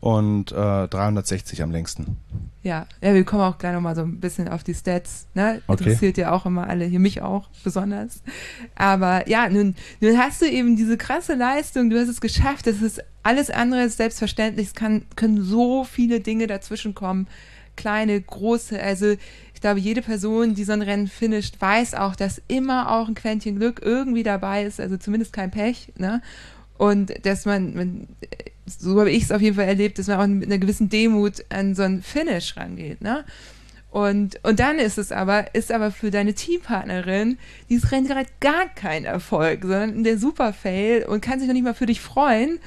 und 0.00 0.52
äh, 0.52 0.88
360 0.88 1.62
am 1.62 1.70
längsten. 1.70 2.16
Ja, 2.62 2.86
ja, 3.02 3.14
wir 3.14 3.24
kommen 3.24 3.42
auch 3.42 3.58
gleich 3.58 3.72
nochmal 3.72 3.94
so 3.94 4.02
ein 4.02 4.20
bisschen 4.20 4.48
auf 4.48 4.64
die 4.64 4.74
Stats. 4.74 5.26
Ne? 5.34 5.62
Okay. 5.66 5.84
Interessiert 5.84 6.18
ja 6.18 6.32
auch 6.32 6.44
immer 6.46 6.68
alle, 6.68 6.84
hier 6.84 7.00
mich 7.00 7.22
auch 7.22 7.48
besonders. 7.64 8.22
Aber 8.74 9.28
ja, 9.28 9.48
nun, 9.48 9.74
nun 10.00 10.18
hast 10.18 10.42
du 10.42 10.46
eben 10.46 10.76
diese 10.76 10.96
krasse 10.96 11.34
Leistung, 11.34 11.90
du 11.90 11.98
hast 11.98 12.08
es 12.08 12.20
geschafft, 12.20 12.66
das 12.66 12.82
ist 12.82 13.02
alles 13.22 13.50
andere 13.50 13.80
als 13.80 13.96
selbstverständlich. 13.96 14.68
Es 14.68 14.74
kann, 14.74 15.04
können 15.16 15.42
so 15.42 15.84
viele 15.84 16.20
Dinge 16.20 16.46
dazwischen 16.46 16.94
kommen, 16.94 17.28
kleine, 17.76 18.20
große. 18.20 18.82
Also 18.82 19.14
ich 19.54 19.60
glaube, 19.60 19.80
jede 19.80 20.00
Person, 20.02 20.54
die 20.54 20.64
so 20.64 20.72
ein 20.72 20.82
Rennen 20.82 21.08
finisht, 21.08 21.60
weiß 21.60 21.94
auch, 21.94 22.16
dass 22.16 22.40
immer 22.48 22.90
auch 22.90 23.08
ein 23.08 23.14
Quäntchen 23.14 23.56
Glück 23.56 23.80
irgendwie 23.82 24.22
dabei 24.22 24.64
ist, 24.64 24.80
also 24.80 24.96
zumindest 24.96 25.32
kein 25.34 25.50
Pech. 25.50 25.92
Ne? 25.98 26.22
Und 26.76 27.26
dass 27.26 27.44
man, 27.44 27.74
man 27.74 28.08
so 28.78 28.98
habe 29.00 29.10
ich 29.10 29.24
es 29.24 29.32
auf 29.32 29.40
jeden 29.40 29.56
Fall 29.56 29.66
erlebt, 29.66 29.98
dass 29.98 30.06
man 30.06 30.20
auch 30.20 30.26
mit 30.26 30.46
einer 30.46 30.58
gewissen 30.58 30.88
Demut 30.88 31.44
an 31.48 31.74
so 31.74 31.82
ein 31.82 32.02
Finish 32.02 32.56
rangeht. 32.56 33.00
Ne? 33.00 33.24
Und, 33.90 34.38
und 34.44 34.60
dann 34.60 34.78
ist 34.78 34.98
es 34.98 35.10
aber, 35.10 35.54
ist 35.54 35.72
aber 35.72 35.90
für 35.90 36.10
deine 36.10 36.34
Teampartnerin 36.34 37.38
dieses 37.68 37.90
Rennen 37.90 38.06
gerade 38.06 38.28
gar 38.40 38.68
kein 38.68 39.04
Erfolg, 39.04 39.62
sondern 39.62 40.04
der 40.04 40.18
Super-Fail 40.18 41.06
und 41.06 41.20
kann 41.20 41.40
sich 41.40 41.48
noch 41.48 41.54
nicht 41.54 41.64
mal 41.64 41.74
für 41.74 41.86
dich 41.86 42.00
freuen. 42.00 42.60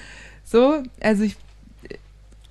So, 0.44 0.84
also 1.02 1.24
ich, 1.24 1.38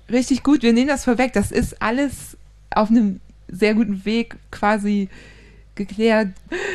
richtig 0.09 0.41
gut, 0.41 0.63
wir 0.63 0.73
nehmen 0.73 0.87
das 0.87 1.03
vorweg. 1.03 1.33
Das 1.33 1.51
ist 1.51 1.81
alles 1.81 2.35
auf 2.71 2.89
einem 2.89 3.19
sehr 3.47 3.75
guten 3.75 4.05
Weg 4.05 4.37
quasi 4.49 5.09
geklärt. 5.75 6.29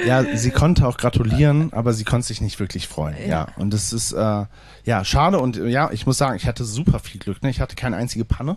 Ja, 0.07 0.25
sie 0.37 0.51
konnte 0.51 0.87
auch 0.87 0.97
gratulieren, 0.97 1.73
aber 1.73 1.93
sie 1.93 2.05
konnte 2.05 2.27
sich 2.27 2.41
nicht 2.41 2.59
wirklich 2.61 2.89
freuen. 2.89 3.17
Ja, 3.21 3.29
ja. 3.29 3.47
und 3.57 3.73
das 3.73 3.93
ist 3.93 4.13
äh, 4.13 4.45
ja 4.85 5.05
schade 5.05 5.39
und 5.39 5.57
ja, 5.57 5.91
ich 5.93 6.07
muss 6.07 6.19
sagen, 6.19 6.37
ich 6.37 6.47
hatte 6.47 6.65
super 6.65 6.99
viel 6.99 7.21
Glück. 7.21 7.43
Ne? 7.43 7.51
Ich 7.51 7.61
hatte 7.61 7.77
keine 7.77 7.97
einzige 7.97 8.25
Panne. 8.25 8.57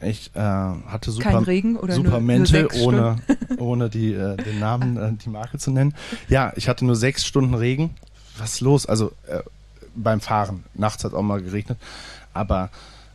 Ich 0.00 0.30
äh, 0.34 0.40
hatte 0.40 1.10
super, 1.10 1.30
Kein 1.30 1.44
Regen 1.44 1.76
oder 1.76 1.94
super 1.94 2.10
nur, 2.10 2.20
Mente, 2.20 2.68
ohne, 2.82 3.16
ohne 3.58 3.88
die, 3.88 4.12
äh, 4.12 4.36
den 4.36 4.58
Namen, 4.58 4.96
äh, 4.96 5.12
die 5.12 5.30
Marke 5.30 5.58
zu 5.58 5.70
nennen. 5.70 5.94
Ja, 6.28 6.52
ich 6.56 6.68
hatte 6.68 6.84
nur 6.84 6.96
sechs 6.96 7.24
Stunden 7.24 7.54
Regen. 7.54 7.94
Was 8.36 8.54
ist 8.54 8.60
los? 8.60 8.86
Also 8.86 9.12
äh, 9.28 9.40
beim 9.94 10.20
Fahren. 10.20 10.64
Nachts 10.74 11.04
hat 11.04 11.14
auch 11.14 11.22
mal 11.22 11.40
geregnet. 11.40 11.78
Aber 12.32 12.70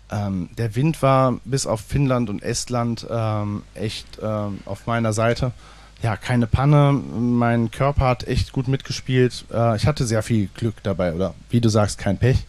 ähm, 0.10 0.49
der 0.57 0.76
Wind 0.76 1.01
war 1.01 1.39
bis 1.45 1.68
auf 1.68 1.82
Finnland 1.82 2.30
und 2.30 2.41
Estland 2.41 3.05
ähm, 3.10 3.64
echt 3.76 4.20
ähm, 4.22 4.60
auf 4.66 4.88
meiner 4.88 5.14
Seite 5.14 5.51
ja, 6.02 6.16
keine 6.16 6.47
Panne. 6.47 6.93
Mein 6.93 7.72
Körper 7.72 8.08
hat 8.08 8.28
echt 8.28 8.54
gut 8.54 8.68
mitgespielt. 8.68 9.45
Äh, 9.54 9.76
ich 9.76 9.86
hatte 9.86 10.06
sehr 10.06 10.24
viel 10.24 10.50
Glück 10.54 10.76
dabei 10.84 11.14
oder 11.14 11.34
wie 11.50 11.62
du 11.62 11.70
sagst, 11.70 11.97
kein 11.97 12.18
Pech. 12.18 12.45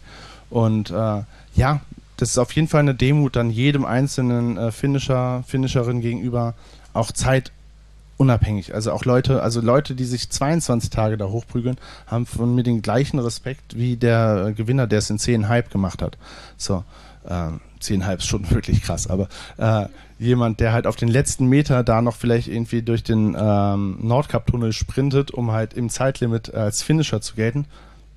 Und 0.49 0.89
äh, 0.91 1.23
ja, 1.55 1.81
das 2.17 2.29
ist 2.29 2.37
auf 2.37 2.51
jeden 2.53 2.67
Fall 2.67 2.81
eine 2.81 2.95
Demut 2.95 3.35
dann 3.35 3.49
jedem 3.49 3.83
einzelnen 3.83 4.57
äh, 4.57 4.71
Finisher, 4.71 5.43
Finisherin 5.47 6.01
gegenüber, 6.01 6.53
auch 6.93 7.11
zeitunabhängig. 7.11 8.73
Also 8.73 8.91
auch 8.91 9.05
Leute, 9.05 9.41
also 9.41 9.59
Leute, 9.59 9.95
die 9.95 10.05
sich 10.05 10.29
22 10.29 10.89
Tage 10.89 11.17
da 11.17 11.25
hochprügeln, 11.25 11.77
haben 12.07 12.25
von 12.25 12.53
mir 12.55 12.63
den 12.63 12.81
gleichen 12.81 13.19
Respekt 13.19 13.75
wie 13.75 13.97
der 13.97 14.53
Gewinner, 14.55 14.87
der 14.87 14.99
es 14.99 15.09
in 15.09 15.19
10 15.19 15.49
Hype 15.49 15.71
gemacht 15.71 16.01
hat. 16.01 16.17
So, 16.57 16.83
ähm, 17.27 17.61
zehnhalb 17.79 18.21
Stunden 18.21 18.49
wirklich 18.51 18.81
krass, 18.81 19.07
aber 19.07 19.27
äh, 19.57 19.87
jemand, 20.19 20.59
der 20.59 20.73
halt 20.73 20.87
auf 20.87 20.95
den 20.95 21.09
letzten 21.09 21.47
Meter 21.47 21.83
da 21.83 22.01
noch 22.01 22.15
vielleicht 22.15 22.47
irgendwie 22.47 22.81
durch 22.81 23.03
den 23.03 23.35
ähm, 23.39 23.97
Nordkap-Tunnel 24.01 24.73
sprintet, 24.73 25.31
um 25.31 25.51
halt 25.51 25.73
im 25.73 25.89
Zeitlimit 25.89 26.49
äh, 26.49 26.57
als 26.57 26.83
Finisher 26.83 27.21
zu 27.21 27.35
gelten. 27.35 27.65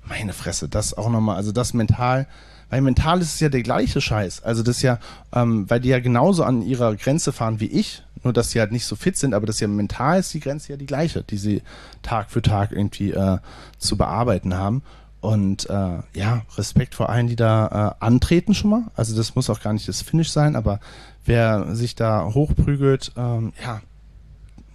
Meine 0.07 0.33
Fresse, 0.33 0.69
das 0.69 0.95
auch 0.95 1.09
nochmal, 1.09 1.35
also 1.35 1.51
das 1.51 1.73
mental, 1.73 2.27
weil 2.69 2.81
mental 2.81 3.21
ist 3.21 3.33
es 3.35 3.39
ja 3.39 3.49
der 3.49 3.63
gleiche 3.63 4.01
Scheiß. 4.01 4.43
Also 4.43 4.61
das 4.61 4.77
ist 4.77 4.81
ja, 4.83 4.99
ähm, 5.33 5.69
weil 5.69 5.79
die 5.79 5.89
ja 5.89 5.99
genauso 5.99 6.43
an 6.43 6.61
ihrer 6.61 6.95
Grenze 6.95 7.31
fahren 7.31 7.59
wie 7.59 7.67
ich, 7.67 8.03
nur 8.23 8.33
dass 8.33 8.51
sie 8.51 8.59
halt 8.59 8.71
nicht 8.71 8.85
so 8.85 8.95
fit 8.95 9.17
sind, 9.17 9.33
aber 9.33 9.45
das 9.45 9.59
ja 9.59 9.67
mental 9.67 10.19
ist 10.19 10.33
die 10.33 10.39
Grenze 10.39 10.73
ja 10.73 10.77
die 10.77 10.85
gleiche, 10.85 11.23
die 11.23 11.37
sie 11.37 11.61
Tag 12.01 12.29
für 12.29 12.41
Tag 12.41 12.71
irgendwie 12.71 13.11
äh, 13.11 13.37
zu 13.77 13.97
bearbeiten 13.97 14.55
haben. 14.55 14.83
Und 15.25 15.67
äh, 15.71 15.97
ja, 16.13 16.43
Respekt 16.55 16.93
vor 16.93 17.09
allen, 17.09 17.25
die 17.25 17.35
da 17.35 17.95
äh, 17.99 18.05
antreten 18.05 18.53
schon 18.53 18.69
mal. 18.69 18.83
Also 18.95 19.17
das 19.17 19.33
muss 19.33 19.49
auch 19.49 19.59
gar 19.59 19.73
nicht 19.73 19.87
das 19.87 20.03
Finish 20.03 20.29
sein, 20.29 20.55
aber 20.55 20.79
wer 21.25 21.75
sich 21.75 21.95
da 21.95 22.25
hochprügelt, 22.31 23.11
ähm, 23.17 23.51
ja, 23.63 23.81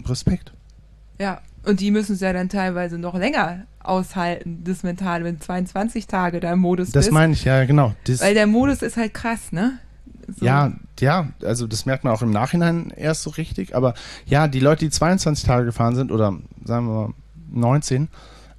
Respekt. 0.07 0.53
Ja, 1.21 1.41
und 1.65 1.79
die 1.79 1.93
müssen 1.93 2.15
es 2.15 2.21
ja 2.21 2.33
dann 2.33 2.49
teilweise 2.49 2.99
noch 2.99 3.15
länger 3.15 3.67
aushalten, 3.79 4.65
das 4.65 4.83
Mental, 4.83 5.23
wenn 5.23 5.41
22 5.41 6.09
Tage 6.09 6.41
da 6.41 6.53
im 6.53 6.59
Modus 6.59 6.91
das. 6.91 7.05
Das 7.05 7.15
meine 7.15 7.35
ich, 7.35 7.45
ja, 7.45 7.65
genau. 7.65 7.95
Das 8.05 8.21
Weil 8.21 8.35
der 8.35 8.49
Modus 8.49 8.83
ist 8.83 8.97
halt 8.97 9.15
krass, 9.15 9.53
ne? 9.53 9.79
So. 10.37 10.45
Ja, 10.45 10.73
ja, 10.99 11.29
also 11.45 11.69
das 11.69 11.87
merkt 11.87 12.03
man 12.03 12.13
auch 12.13 12.23
im 12.23 12.33
Nachhinein 12.33 12.93
erst 12.97 13.23
so 13.23 13.31
richtig. 13.31 13.77
Aber 13.77 13.95
ja, 14.27 14.49
die 14.49 14.61
Leute, 14.61 14.85
die 14.85 14.91
22 14.91 15.45
Tage 15.45 15.65
gefahren 15.67 15.95
sind 15.95 16.11
oder 16.11 16.37
sagen 16.65 16.89
wir 16.89 17.09
mal 17.09 17.15
19, 17.53 18.05
äh, 18.05 18.09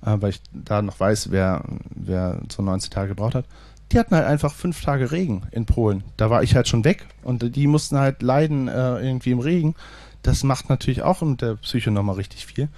weil 0.02 0.32
ich 0.32 0.42
da 0.52 0.82
noch 0.82 1.00
weiß, 1.00 1.32
wer, 1.32 1.64
wer 1.90 2.42
so 2.52 2.62
90 2.62 2.90
Tage 2.90 3.10
gebraucht 3.10 3.36
hat. 3.36 3.46
Die 3.92 4.00
hatten 4.00 4.16
halt 4.16 4.26
einfach 4.26 4.54
fünf 4.54 4.82
Tage 4.82 5.12
Regen 5.12 5.44
in 5.52 5.66
Polen. 5.66 6.04
Da 6.18 6.30
war 6.30 6.44
ich 6.44 6.56
halt 6.56 6.68
schon 6.68 6.84
weg 6.86 7.06
und 7.24 7.56
die 7.56 7.68
mussten 7.68 7.98
halt 7.98 8.22
leiden 8.22 8.68
äh, 8.68 9.00
irgendwie 9.00 9.32
im 9.32 9.40
Regen. 9.40 9.76
Das 10.24 10.44
macht 10.44 10.70
natürlich 10.70 11.02
auch 11.02 11.22
mit 11.22 11.42
der 11.42 11.56
Psyche 11.56 11.92
nochmal 11.92 12.16
richtig 12.16 12.46
viel, 12.46 12.70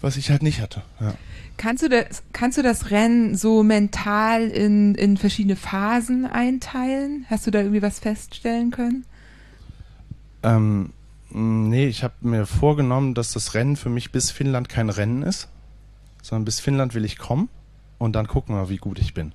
was 0.00 0.16
ich 0.16 0.30
halt 0.30 0.42
nicht 0.42 0.60
hatte. 0.60 0.82
Ja. 1.00 1.14
Kannst 1.56 1.82
du, 1.82 1.88
das, 1.88 2.22
kannst 2.32 2.56
du 2.56 2.62
das 2.62 2.90
Rennen 2.90 3.36
so 3.36 3.62
mental 3.62 4.48
in, 4.48 4.94
in 4.94 5.16
verschiedene 5.16 5.56
Phasen 5.56 6.24
einteilen? 6.26 7.26
Hast 7.28 7.46
du 7.46 7.50
da 7.50 7.60
irgendwie 7.60 7.82
was 7.82 7.98
feststellen 7.98 8.70
können? 8.70 9.04
Ähm, 10.42 10.92
nee, 11.30 11.86
ich 11.86 12.04
habe 12.04 12.14
mir 12.20 12.46
vorgenommen, 12.46 13.14
dass 13.14 13.32
das 13.32 13.54
Rennen 13.54 13.76
für 13.76 13.90
mich 13.90 14.12
bis 14.12 14.30
Finnland 14.30 14.68
kein 14.68 14.88
Rennen 14.88 15.22
ist 15.22 15.48
sondern 16.22 16.44
bis 16.44 16.60
Finnland 16.60 16.94
will 16.94 17.04
ich 17.04 17.18
kommen 17.18 17.48
und 17.98 18.14
dann 18.14 18.26
gucken 18.26 18.56
wir, 18.56 18.68
wie 18.68 18.78
gut 18.78 18.98
ich 18.98 19.14
bin. 19.14 19.32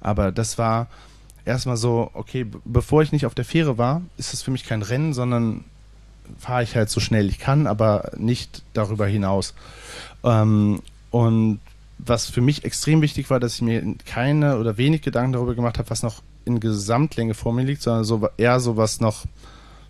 Aber 0.00 0.32
das 0.32 0.58
war 0.58 0.86
erstmal 1.44 1.76
so, 1.76 2.10
okay, 2.14 2.46
bevor 2.64 3.02
ich 3.02 3.12
nicht 3.12 3.26
auf 3.26 3.34
der 3.34 3.44
Fähre 3.44 3.78
war, 3.78 4.02
ist 4.16 4.32
es 4.32 4.42
für 4.42 4.50
mich 4.50 4.64
kein 4.64 4.82
Rennen, 4.82 5.12
sondern 5.12 5.64
fahre 6.38 6.62
ich 6.62 6.76
halt 6.76 6.90
so 6.90 7.00
schnell 7.00 7.28
ich 7.28 7.38
kann, 7.38 7.66
aber 7.66 8.12
nicht 8.16 8.62
darüber 8.74 9.06
hinaus. 9.06 9.54
Ähm, 10.22 10.80
und 11.10 11.60
was 11.98 12.30
für 12.30 12.40
mich 12.40 12.64
extrem 12.64 13.02
wichtig 13.02 13.30
war, 13.30 13.40
dass 13.40 13.56
ich 13.56 13.62
mir 13.62 13.82
keine 14.04 14.58
oder 14.58 14.76
wenig 14.76 15.02
Gedanken 15.02 15.32
darüber 15.32 15.54
gemacht 15.54 15.78
habe, 15.78 15.90
was 15.90 16.02
noch 16.02 16.22
in 16.44 16.60
Gesamtlänge 16.60 17.34
vor 17.34 17.52
mir 17.52 17.64
liegt, 17.64 17.82
sondern 17.82 18.04
so 18.04 18.28
eher 18.36 18.60
so 18.60 18.76
was 18.76 19.00
noch, 19.00 19.24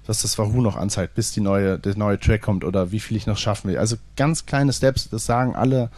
was 0.07 0.23
das 0.23 0.39
Wahoo 0.39 0.63
noch 0.63 0.77
anzeigt, 0.77 1.15
bis 1.15 1.33
die 1.33 1.41
neue, 1.41 1.79
der 1.79 1.97
neue 1.97 2.19
Track 2.19 2.43
kommt 2.43 2.65
oder 2.65 2.93
wie 2.93 3.01
viel 3.01 3.17
ich 3.17 3.27
noch 3.27 3.37
schaffen 3.37 3.71
will. 3.71 3.79
Also 3.79 3.97
ganz 4.17 4.47
kleine 4.47 4.73
Steps, 4.73 5.11
das 5.11 5.27
sagen 5.27 5.55
alle 5.55 5.91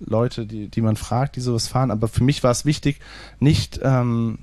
Leute, 0.00 0.46
die, 0.46 0.68
die 0.68 0.80
man 0.80 0.96
fragt, 0.96 1.36
die 1.36 1.40
sowas 1.40 1.68
fahren. 1.68 1.90
Aber 1.90 2.08
für 2.08 2.24
mich 2.24 2.42
war 2.42 2.50
es 2.50 2.64
wichtig, 2.64 3.00
nicht, 3.38 3.80
ähm, 3.82 4.38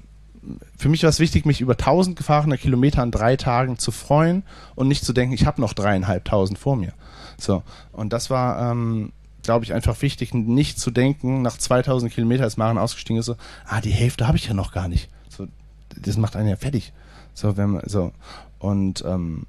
für 0.78 0.89
mich 0.89 1.04
war 1.04 1.10
es 1.10 1.20
wichtig, 1.20 1.45
mich 1.45 1.62
über 1.62 1.74
1000 1.74 2.18
gefahrene 2.18 2.58
Kilometer 2.58 3.01
an 3.01 3.12
drei 3.12 3.36
Tagen 3.36 3.78
zu 3.78 3.91
freuen 3.91 4.43
und 4.76 4.88
nicht 4.88 5.06
zu 5.06 5.14
denken, 5.14 5.34
ich 5.34 5.45
habe 5.45 5.62
noch 5.62 5.74
dreieinhalbtausend 5.74 6.58
vor 6.58 6.76
mir. 6.76 6.93
So. 7.38 7.64
Und 7.91 8.14
das 8.14 8.30
war, 8.30 8.72
ähm, 8.72 9.12
glaube 9.43 9.66
ich, 9.66 9.74
einfach 9.74 10.01
wichtig, 10.01 10.34
nicht 10.34 10.80
zu 10.80 10.91
denken, 10.91 11.41
nach 11.41 11.58
2000 11.58 12.12
Kilometern 12.12 12.45
als 12.45 12.58
Maren 12.58 12.78
ausgestiegen 12.78 13.20
ist, 13.20 13.26
so, 13.26 13.36
ah, 13.66 13.82
die 13.82 13.91
Hälfte 13.91 14.28
habe 14.28 14.38
ich 14.38 14.47
ja 14.47 14.54
noch 14.54 14.72
gar 14.72 14.88
nicht. 14.88 15.10
So, 15.30 15.47
das 15.95 16.18
macht 16.18 16.36
einen 16.36 16.49
ja 16.49 16.56
fertig. 16.56 16.93
So, 17.34 17.58
wenn 17.58 17.72
man, 17.72 17.84
so. 17.86 18.12
Und, 18.60 19.04
ähm, 19.06 19.45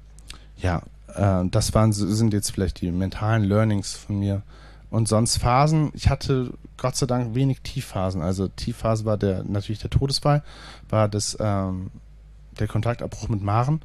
ja, 0.57 0.81
äh, 1.15 1.43
das 1.49 1.73
waren, 1.73 1.93
sind 1.93 2.33
jetzt 2.33 2.51
vielleicht 2.51 2.81
die 2.81 2.91
mentalen 2.91 3.43
Learnings 3.43 3.93
von 3.93 4.19
mir. 4.19 4.43
Und 4.95 5.09
sonst 5.09 5.39
Phasen, 5.39 5.91
ich 5.93 6.07
hatte 6.07 6.53
Gott 6.77 6.95
sei 6.95 7.05
Dank 7.05 7.35
wenig 7.35 7.59
Tiefphasen. 7.59 8.21
Also 8.21 8.47
Tiefphase 8.47 9.03
war 9.03 9.17
der 9.17 9.43
natürlich 9.43 9.79
der 9.79 9.89
Todesfall, 9.89 10.41
war 10.87 11.09
das 11.09 11.35
ähm, 11.37 11.91
der 12.57 12.69
Kontaktabbruch 12.69 13.27
mit 13.27 13.43
Maren. 13.43 13.81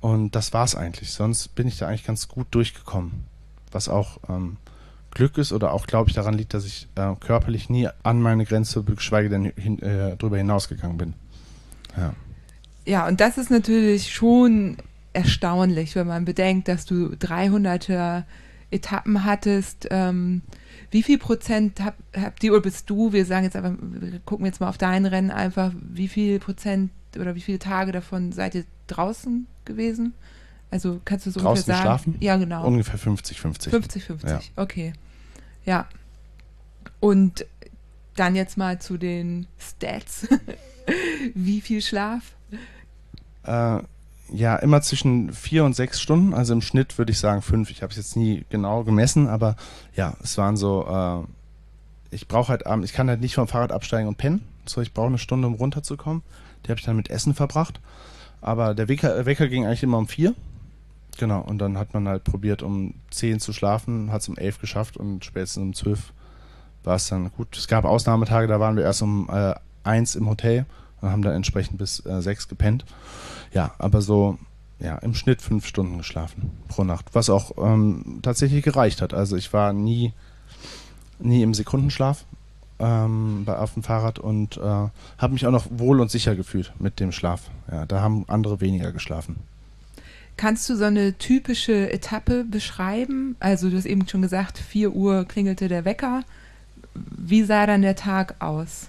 Und 0.00 0.36
das 0.36 0.52
war 0.52 0.64
es 0.64 0.76
eigentlich. 0.76 1.10
Sonst 1.10 1.56
bin 1.56 1.66
ich 1.66 1.78
da 1.78 1.88
eigentlich 1.88 2.04
ganz 2.04 2.28
gut 2.28 2.46
durchgekommen. 2.52 3.24
Was 3.72 3.88
auch 3.88 4.18
ähm, 4.28 4.58
Glück 5.10 5.38
ist 5.38 5.52
oder 5.52 5.72
auch, 5.72 5.88
glaube 5.88 6.10
ich, 6.10 6.14
daran 6.14 6.34
liegt, 6.34 6.54
dass 6.54 6.64
ich 6.64 6.86
äh, 6.94 7.16
körperlich 7.18 7.68
nie 7.68 7.88
an 8.04 8.22
meine 8.22 8.44
Grenze, 8.44 8.84
geschweige 8.84 9.30
denn 9.30 9.46
hin, 9.56 9.82
äh, 9.82 10.16
drüber 10.16 10.36
hinausgegangen 10.36 10.96
bin. 10.96 11.14
Ja. 11.96 12.14
ja, 12.84 13.08
und 13.08 13.20
das 13.20 13.38
ist 13.38 13.50
natürlich 13.50 14.14
schon 14.14 14.76
erstaunlich, 15.14 15.96
wenn 15.96 16.06
man 16.06 16.24
bedenkt, 16.24 16.68
dass 16.68 16.86
du 16.86 17.06
300er 17.14 18.22
Etappen 18.70 19.24
hattest, 19.24 19.88
ähm, 19.90 20.42
wie 20.90 21.02
viel 21.02 21.18
Prozent 21.18 21.80
habt, 21.80 22.00
habt 22.16 22.42
ihr 22.44 22.52
oder 22.52 22.62
bist 22.62 22.88
du, 22.90 23.12
wir 23.12 23.24
sagen 23.26 23.44
jetzt 23.44 23.56
einfach, 23.56 23.74
wir 23.80 24.18
gucken 24.20 24.46
jetzt 24.46 24.60
mal 24.60 24.68
auf 24.68 24.78
dein 24.78 25.06
Rennen 25.06 25.30
einfach, 25.30 25.72
wie 25.80 26.08
viel 26.08 26.38
Prozent 26.38 26.90
oder 27.18 27.34
wie 27.34 27.40
viele 27.40 27.58
Tage 27.58 27.92
davon 27.92 28.32
seid 28.32 28.54
ihr 28.54 28.64
draußen 28.86 29.46
gewesen? 29.64 30.14
Also 30.70 31.00
kannst 31.04 31.26
du 31.26 31.30
so 31.30 31.40
Draußen 31.40 31.62
ungefähr 31.62 31.74
sagen? 31.74 31.82
schlafen? 31.82 32.16
Ja, 32.20 32.36
genau. 32.36 32.66
Ungefähr 32.66 32.98
50, 32.98 33.40
50. 33.40 33.70
50, 33.70 34.04
50. 34.04 34.30
Ja. 34.30 34.40
Okay. 34.56 34.92
Ja. 35.64 35.88
Und 37.00 37.46
dann 38.16 38.34
jetzt 38.34 38.56
mal 38.56 38.80
zu 38.80 38.96
den 38.98 39.46
Stats. 39.58 40.26
Wie 41.34 41.60
viel 41.60 41.80
Schlaf? 41.80 42.34
Äh, 43.44 43.78
ja, 44.32 44.56
immer 44.56 44.80
zwischen 44.82 45.32
vier 45.32 45.64
und 45.64 45.76
sechs 45.76 46.00
Stunden. 46.00 46.34
Also 46.34 46.54
im 46.54 46.62
Schnitt 46.62 46.98
würde 46.98 47.12
ich 47.12 47.18
sagen 47.18 47.42
fünf. 47.42 47.70
Ich 47.70 47.82
habe 47.82 47.90
es 47.90 47.96
jetzt 47.96 48.16
nie 48.16 48.44
genau 48.48 48.84
gemessen, 48.84 49.28
aber 49.28 49.56
ja, 49.94 50.14
es 50.22 50.38
waren 50.38 50.56
so. 50.56 50.86
Äh, 50.86 52.14
ich 52.14 52.28
brauche 52.28 52.48
halt 52.48 52.66
abends, 52.66 52.88
ich 52.88 52.96
kann 52.96 53.08
halt 53.08 53.20
nicht 53.20 53.34
vom 53.34 53.48
Fahrrad 53.48 53.72
absteigen 53.72 54.06
und 54.06 54.16
pennen. 54.16 54.42
So, 54.66 54.80
ich 54.80 54.94
brauche 54.94 55.08
eine 55.08 55.18
Stunde, 55.18 55.48
um 55.48 55.54
runterzukommen. 55.54 56.22
Die 56.64 56.70
habe 56.70 56.78
ich 56.78 56.86
dann 56.86 56.96
mit 56.96 57.10
Essen 57.10 57.34
verbracht. 57.34 57.80
Aber 58.40 58.74
der 58.74 58.88
Wecker, 58.88 59.16
äh, 59.16 59.26
Wecker 59.26 59.48
ging 59.48 59.66
eigentlich 59.66 59.82
immer 59.82 59.98
um 59.98 60.06
vier. 60.06 60.34
Genau, 61.18 61.40
und 61.40 61.58
dann 61.58 61.78
hat 61.78 61.94
man 61.94 62.08
halt 62.08 62.24
probiert, 62.24 62.62
um 62.62 62.94
zehn 63.10 63.40
zu 63.40 63.52
schlafen, 63.52 64.10
hat 64.10 64.22
es 64.22 64.28
um 64.28 64.36
elf 64.36 64.60
geschafft 64.60 64.96
und 64.96 65.24
spätestens 65.24 65.62
um 65.62 65.74
zwölf 65.74 66.12
war 66.82 66.96
es 66.96 67.08
dann 67.08 67.30
gut. 67.30 67.56
Es 67.56 67.68
gab 67.68 67.84
Ausnahmetage, 67.84 68.46
da 68.46 68.60
waren 68.60 68.76
wir 68.76 68.82
erst 68.82 69.02
um 69.02 69.28
äh, 69.30 69.54
eins 69.84 70.16
im 70.16 70.28
Hotel 70.28 70.66
und 71.00 71.10
haben 71.10 71.22
dann 71.22 71.34
entsprechend 71.34 71.78
bis 71.78 72.04
äh, 72.04 72.20
sechs 72.20 72.48
gepennt. 72.48 72.84
Ja, 73.54 73.72
aber 73.78 74.02
so, 74.02 74.38
ja, 74.80 74.96
im 74.98 75.14
Schnitt 75.14 75.40
fünf 75.40 75.66
Stunden 75.66 75.98
geschlafen 75.98 76.50
pro 76.68 76.84
Nacht, 76.84 77.06
was 77.14 77.30
auch 77.30 77.52
ähm, 77.56 78.18
tatsächlich 78.22 78.64
gereicht 78.64 79.00
hat. 79.00 79.14
Also 79.14 79.36
ich 79.36 79.52
war 79.52 79.72
nie, 79.72 80.12
nie 81.20 81.42
im 81.42 81.54
Sekundenschlaf 81.54 82.24
ähm, 82.80 83.44
bei, 83.44 83.56
auf 83.56 83.74
dem 83.74 83.84
Fahrrad 83.84 84.18
und 84.18 84.56
äh, 84.56 84.60
habe 84.60 85.32
mich 85.32 85.46
auch 85.46 85.52
noch 85.52 85.66
wohl 85.70 86.00
und 86.00 86.10
sicher 86.10 86.34
gefühlt 86.34 86.72
mit 86.80 86.98
dem 86.98 87.12
Schlaf. 87.12 87.50
Ja, 87.70 87.86
da 87.86 88.00
haben 88.00 88.24
andere 88.28 88.60
weniger 88.60 88.92
geschlafen. 88.92 89.36
Kannst 90.36 90.68
du 90.68 90.74
so 90.74 90.84
eine 90.84 91.16
typische 91.16 91.92
Etappe 91.92 92.42
beschreiben? 92.42 93.36
Also 93.38 93.70
du 93.70 93.76
hast 93.76 93.86
eben 93.86 94.08
schon 94.08 94.22
gesagt, 94.22 94.58
4 94.58 94.92
Uhr 94.92 95.24
klingelte 95.26 95.68
der 95.68 95.84
Wecker. 95.84 96.24
Wie 96.94 97.44
sah 97.44 97.66
dann 97.66 97.82
der 97.82 97.94
Tag 97.94 98.34
aus? 98.40 98.88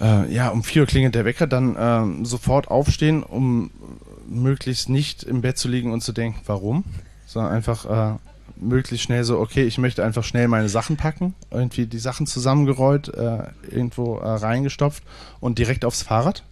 Äh, 0.00 0.32
ja, 0.32 0.48
um 0.50 0.62
4 0.62 0.82
Uhr 0.82 0.86
klingelt 0.86 1.14
der 1.14 1.24
Wecker, 1.24 1.46
dann 1.46 1.76
ähm, 1.78 2.24
sofort 2.24 2.68
aufstehen, 2.68 3.22
um 3.22 3.70
möglichst 4.28 4.88
nicht 4.88 5.22
im 5.22 5.40
Bett 5.40 5.58
zu 5.58 5.68
liegen 5.68 5.92
und 5.92 6.02
zu 6.02 6.12
denken, 6.12 6.40
warum, 6.46 6.84
sondern 7.26 7.52
einfach 7.52 8.14
äh, 8.14 8.18
möglichst 8.60 9.04
schnell 9.04 9.24
so, 9.24 9.38
okay, 9.38 9.64
ich 9.64 9.78
möchte 9.78 10.04
einfach 10.04 10.24
schnell 10.24 10.48
meine 10.48 10.68
Sachen 10.68 10.96
packen, 10.96 11.34
irgendwie 11.50 11.86
die 11.86 11.98
Sachen 11.98 12.26
zusammengerollt, 12.26 13.08
äh, 13.08 13.44
irgendwo 13.70 14.18
äh, 14.18 14.28
reingestopft 14.28 15.02
und 15.40 15.58
direkt 15.58 15.84
aufs 15.84 16.02
Fahrrad. 16.02 16.44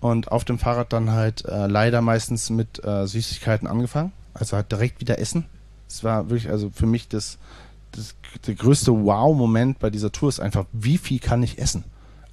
Und 0.00 0.30
auf 0.30 0.44
dem 0.44 0.58
Fahrrad 0.58 0.92
dann 0.92 1.10
halt 1.10 1.44
äh, 1.46 1.66
leider 1.66 2.02
meistens 2.02 2.50
mit 2.50 2.84
äh, 2.84 3.06
Süßigkeiten 3.06 3.66
angefangen. 3.66 4.12
Also 4.34 4.56
halt 4.56 4.70
direkt 4.70 5.00
wieder 5.00 5.18
essen. 5.18 5.46
Es 5.88 6.04
war 6.04 6.28
wirklich, 6.28 6.50
also 6.50 6.70
für 6.70 6.86
mich 6.86 7.08
das, 7.08 7.38
das 7.92 8.14
der 8.46 8.54
größte 8.54 8.92
Wow-Moment 8.92 9.78
bei 9.78 9.88
dieser 9.88 10.12
Tour 10.12 10.28
ist 10.28 10.40
einfach, 10.40 10.66
wie 10.72 10.98
viel 10.98 11.18
kann 11.18 11.42
ich 11.42 11.58
essen? 11.58 11.84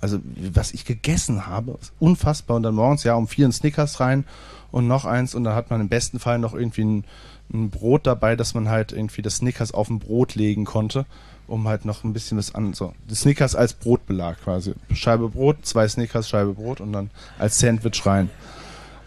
Also 0.03 0.19
was 0.51 0.73
ich 0.73 0.83
gegessen 0.83 1.47
habe, 1.47 1.79
unfassbar. 1.97 2.57
Und 2.57 2.63
dann 2.63 2.75
morgens 2.75 3.05
ja 3.05 3.15
um 3.15 3.29
vier 3.29 3.47
ein 3.47 3.53
Snickers 3.53 4.01
rein 4.01 4.25
und 4.69 4.85
noch 4.85 5.05
eins 5.05 5.33
und 5.33 5.45
dann 5.45 5.55
hat 5.55 5.69
man 5.69 5.79
im 5.79 5.87
besten 5.87 6.19
Fall 6.19 6.39
noch 6.39 6.53
irgendwie 6.53 6.83
ein, 6.83 7.05
ein 7.53 7.69
Brot 7.69 8.05
dabei, 8.05 8.35
dass 8.35 8.53
man 8.53 8.67
halt 8.67 8.91
irgendwie 8.91 9.21
das 9.21 9.37
Snickers 9.37 9.73
auf 9.73 9.89
ein 9.89 9.99
Brot 9.99 10.35
legen 10.35 10.65
konnte, 10.65 11.05
um 11.47 11.69
halt 11.69 11.85
noch 11.85 12.03
ein 12.03 12.11
bisschen 12.11 12.37
was 12.37 12.53
an. 12.53 12.73
So, 12.73 12.93
Snickers 13.09 13.55
als 13.55 13.75
Brotbelag 13.75 14.41
quasi. 14.43 14.73
Scheibe 14.91 15.29
Brot, 15.29 15.65
zwei 15.65 15.87
Snickers, 15.87 16.27
Scheibe 16.27 16.53
Brot 16.53 16.81
und 16.81 16.91
dann 16.91 17.09
als 17.39 17.57
Sandwich 17.59 18.05
rein. 18.05 18.29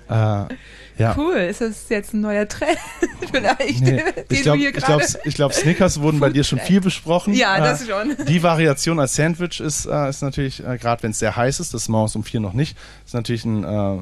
Äh, 0.09 0.47
ja. 0.99 1.15
Cool, 1.17 1.37
ist 1.37 1.61
das 1.61 1.89
jetzt 1.89 2.15
ein 2.15 2.21
neuer 2.21 2.49
Trend 2.49 2.79
vielleicht, 3.31 3.81
Nee, 3.83 4.03
den 4.03 4.25
ich 4.31 4.39
du 4.39 4.43
glaube, 4.45 4.59
hier 4.59 4.71
ich 4.71 4.85
glaub, 4.85 5.03
ich 5.25 5.35
glaub, 5.35 5.53
Snickers 5.53 6.01
wurden 6.01 6.21
bei 6.21 6.31
dir 6.31 6.45
schon 6.45 6.59
viel 6.59 6.81
besprochen. 6.81 7.35
Ja, 7.35 7.57
Äh, 7.57 7.61
das 7.61 7.87
schon. 7.87 8.17
Die 8.27 8.43
Variation 8.43 8.99
als 8.99 9.15
Sandwich 9.15 9.61
ist, 9.61 9.87
äh, 9.87 10.09
ist 10.09 10.23
natürlich, 10.23 10.65
äh, 10.65 10.79
gerade 10.79 11.03
wenn 11.03 11.11
es 11.11 11.19
sehr 11.19 11.37
heiß 11.37 11.61
ist, 11.61 11.75
das 11.75 11.89
morgens 11.89 12.17
um 12.17 12.25
vier 12.25 12.41
noch 12.41 12.55
nicht, 12.55 12.77
ist 13.05 13.15
natürlich 13.15 13.45
ein 13.45 13.65
äh, 13.65 13.99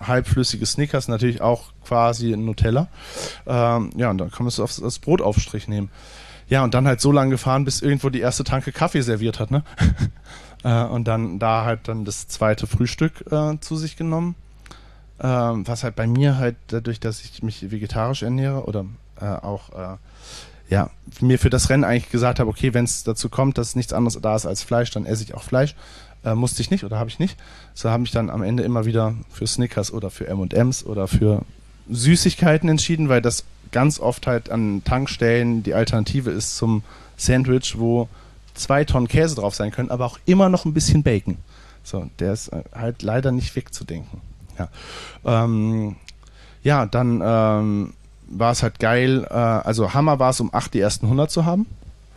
halbflüssiges 0.00 0.72
Snickers, 0.72 1.08
natürlich 1.08 1.40
auch 1.40 1.72
quasi 1.84 2.32
ein 2.32 2.44
Nutella. 2.44 2.88
Ähm, 3.46 3.90
ja, 3.96 4.10
und 4.10 4.18
dann 4.18 4.30
kann 4.30 4.40
man 4.40 4.48
es 4.48 4.60
aufs, 4.60 4.82
als 4.82 4.98
Brotaufstrich 4.98 5.68
nehmen. 5.68 5.90
Ja, 6.48 6.62
und 6.64 6.72
dann 6.74 6.86
halt 6.86 7.00
so 7.00 7.12
lange 7.12 7.30
gefahren, 7.32 7.64
bis 7.64 7.82
irgendwo 7.82 8.08
die 8.08 8.20
erste 8.20 8.44
Tanke 8.44 8.72
Kaffee 8.72 9.02
serviert 9.02 9.38
hat, 9.38 9.50
ne? 9.50 9.64
äh, 10.64 10.84
und 10.84 11.04
dann 11.04 11.38
da 11.38 11.64
halt 11.64 11.88
dann 11.88 12.04
das 12.04 12.28
zweite 12.28 12.66
Frühstück 12.66 13.24
äh, 13.30 13.58
zu 13.60 13.76
sich 13.76 13.96
genommen. 13.96 14.34
Ähm, 15.20 15.66
was 15.66 15.82
halt 15.84 15.96
bei 15.96 16.06
mir 16.06 16.38
halt 16.38 16.56
dadurch, 16.68 17.00
dass 17.00 17.22
ich 17.22 17.42
mich 17.42 17.70
vegetarisch 17.70 18.22
ernähre 18.22 18.64
oder 18.64 18.84
äh, 19.20 19.24
auch 19.24 19.70
äh, 19.70 19.96
ja, 20.68 20.90
mir 21.20 21.38
für 21.38 21.50
das 21.50 21.70
Rennen 21.70 21.84
eigentlich 21.84 22.10
gesagt 22.10 22.40
habe, 22.40 22.50
okay, 22.50 22.74
wenn 22.74 22.84
es 22.84 23.02
dazu 23.04 23.28
kommt, 23.28 23.58
dass 23.58 23.74
nichts 23.74 23.92
anderes 23.92 24.20
da 24.20 24.36
ist 24.36 24.46
als 24.46 24.62
Fleisch, 24.62 24.90
dann 24.90 25.06
esse 25.06 25.24
ich 25.24 25.34
auch 25.34 25.42
Fleisch. 25.42 25.74
Äh, 26.24 26.34
musste 26.34 26.62
ich 26.62 26.70
nicht 26.70 26.84
oder 26.84 26.98
habe 26.98 27.10
ich 27.10 27.18
nicht. 27.18 27.38
So 27.74 27.90
habe 27.90 28.04
ich 28.04 28.10
dann 28.10 28.28
am 28.28 28.42
Ende 28.42 28.62
immer 28.62 28.84
wieder 28.84 29.14
für 29.30 29.46
Snickers 29.46 29.92
oder 29.92 30.10
für 30.10 30.26
M&M's 30.26 30.84
oder 30.84 31.08
für 31.08 31.42
Süßigkeiten 31.88 32.68
entschieden, 32.68 33.08
weil 33.08 33.22
das 33.22 33.44
ganz 33.72 34.00
oft 34.00 34.26
halt 34.26 34.50
an 34.50 34.82
Tankstellen 34.84 35.62
die 35.62 35.74
Alternative 35.74 36.30
ist 36.30 36.56
zum 36.56 36.82
Sandwich, 37.16 37.78
wo 37.78 38.08
zwei 38.54 38.84
Tonnen 38.84 39.08
Käse 39.08 39.36
drauf 39.36 39.54
sein 39.54 39.70
können, 39.70 39.90
aber 39.90 40.06
auch 40.06 40.18
immer 40.26 40.48
noch 40.48 40.64
ein 40.64 40.74
bisschen 40.74 41.02
Bacon. 41.02 41.38
So, 41.84 42.10
der 42.18 42.32
ist 42.32 42.48
äh, 42.48 42.62
halt 42.74 43.02
leider 43.02 43.32
nicht 43.32 43.54
wegzudenken. 43.56 44.20
Ja, 44.58 44.68
ähm, 45.24 45.96
ja 46.62 46.86
dann 46.86 47.22
ähm, 47.24 47.94
war 48.28 48.52
es 48.52 48.62
halt 48.62 48.78
geil. 48.78 49.26
Äh, 49.28 49.34
also 49.34 49.94
Hammer 49.94 50.18
war 50.18 50.30
es, 50.30 50.40
um 50.40 50.50
8 50.52 50.74
die 50.74 50.80
ersten 50.80 51.06
100 51.06 51.30
zu 51.30 51.44
haben. 51.44 51.66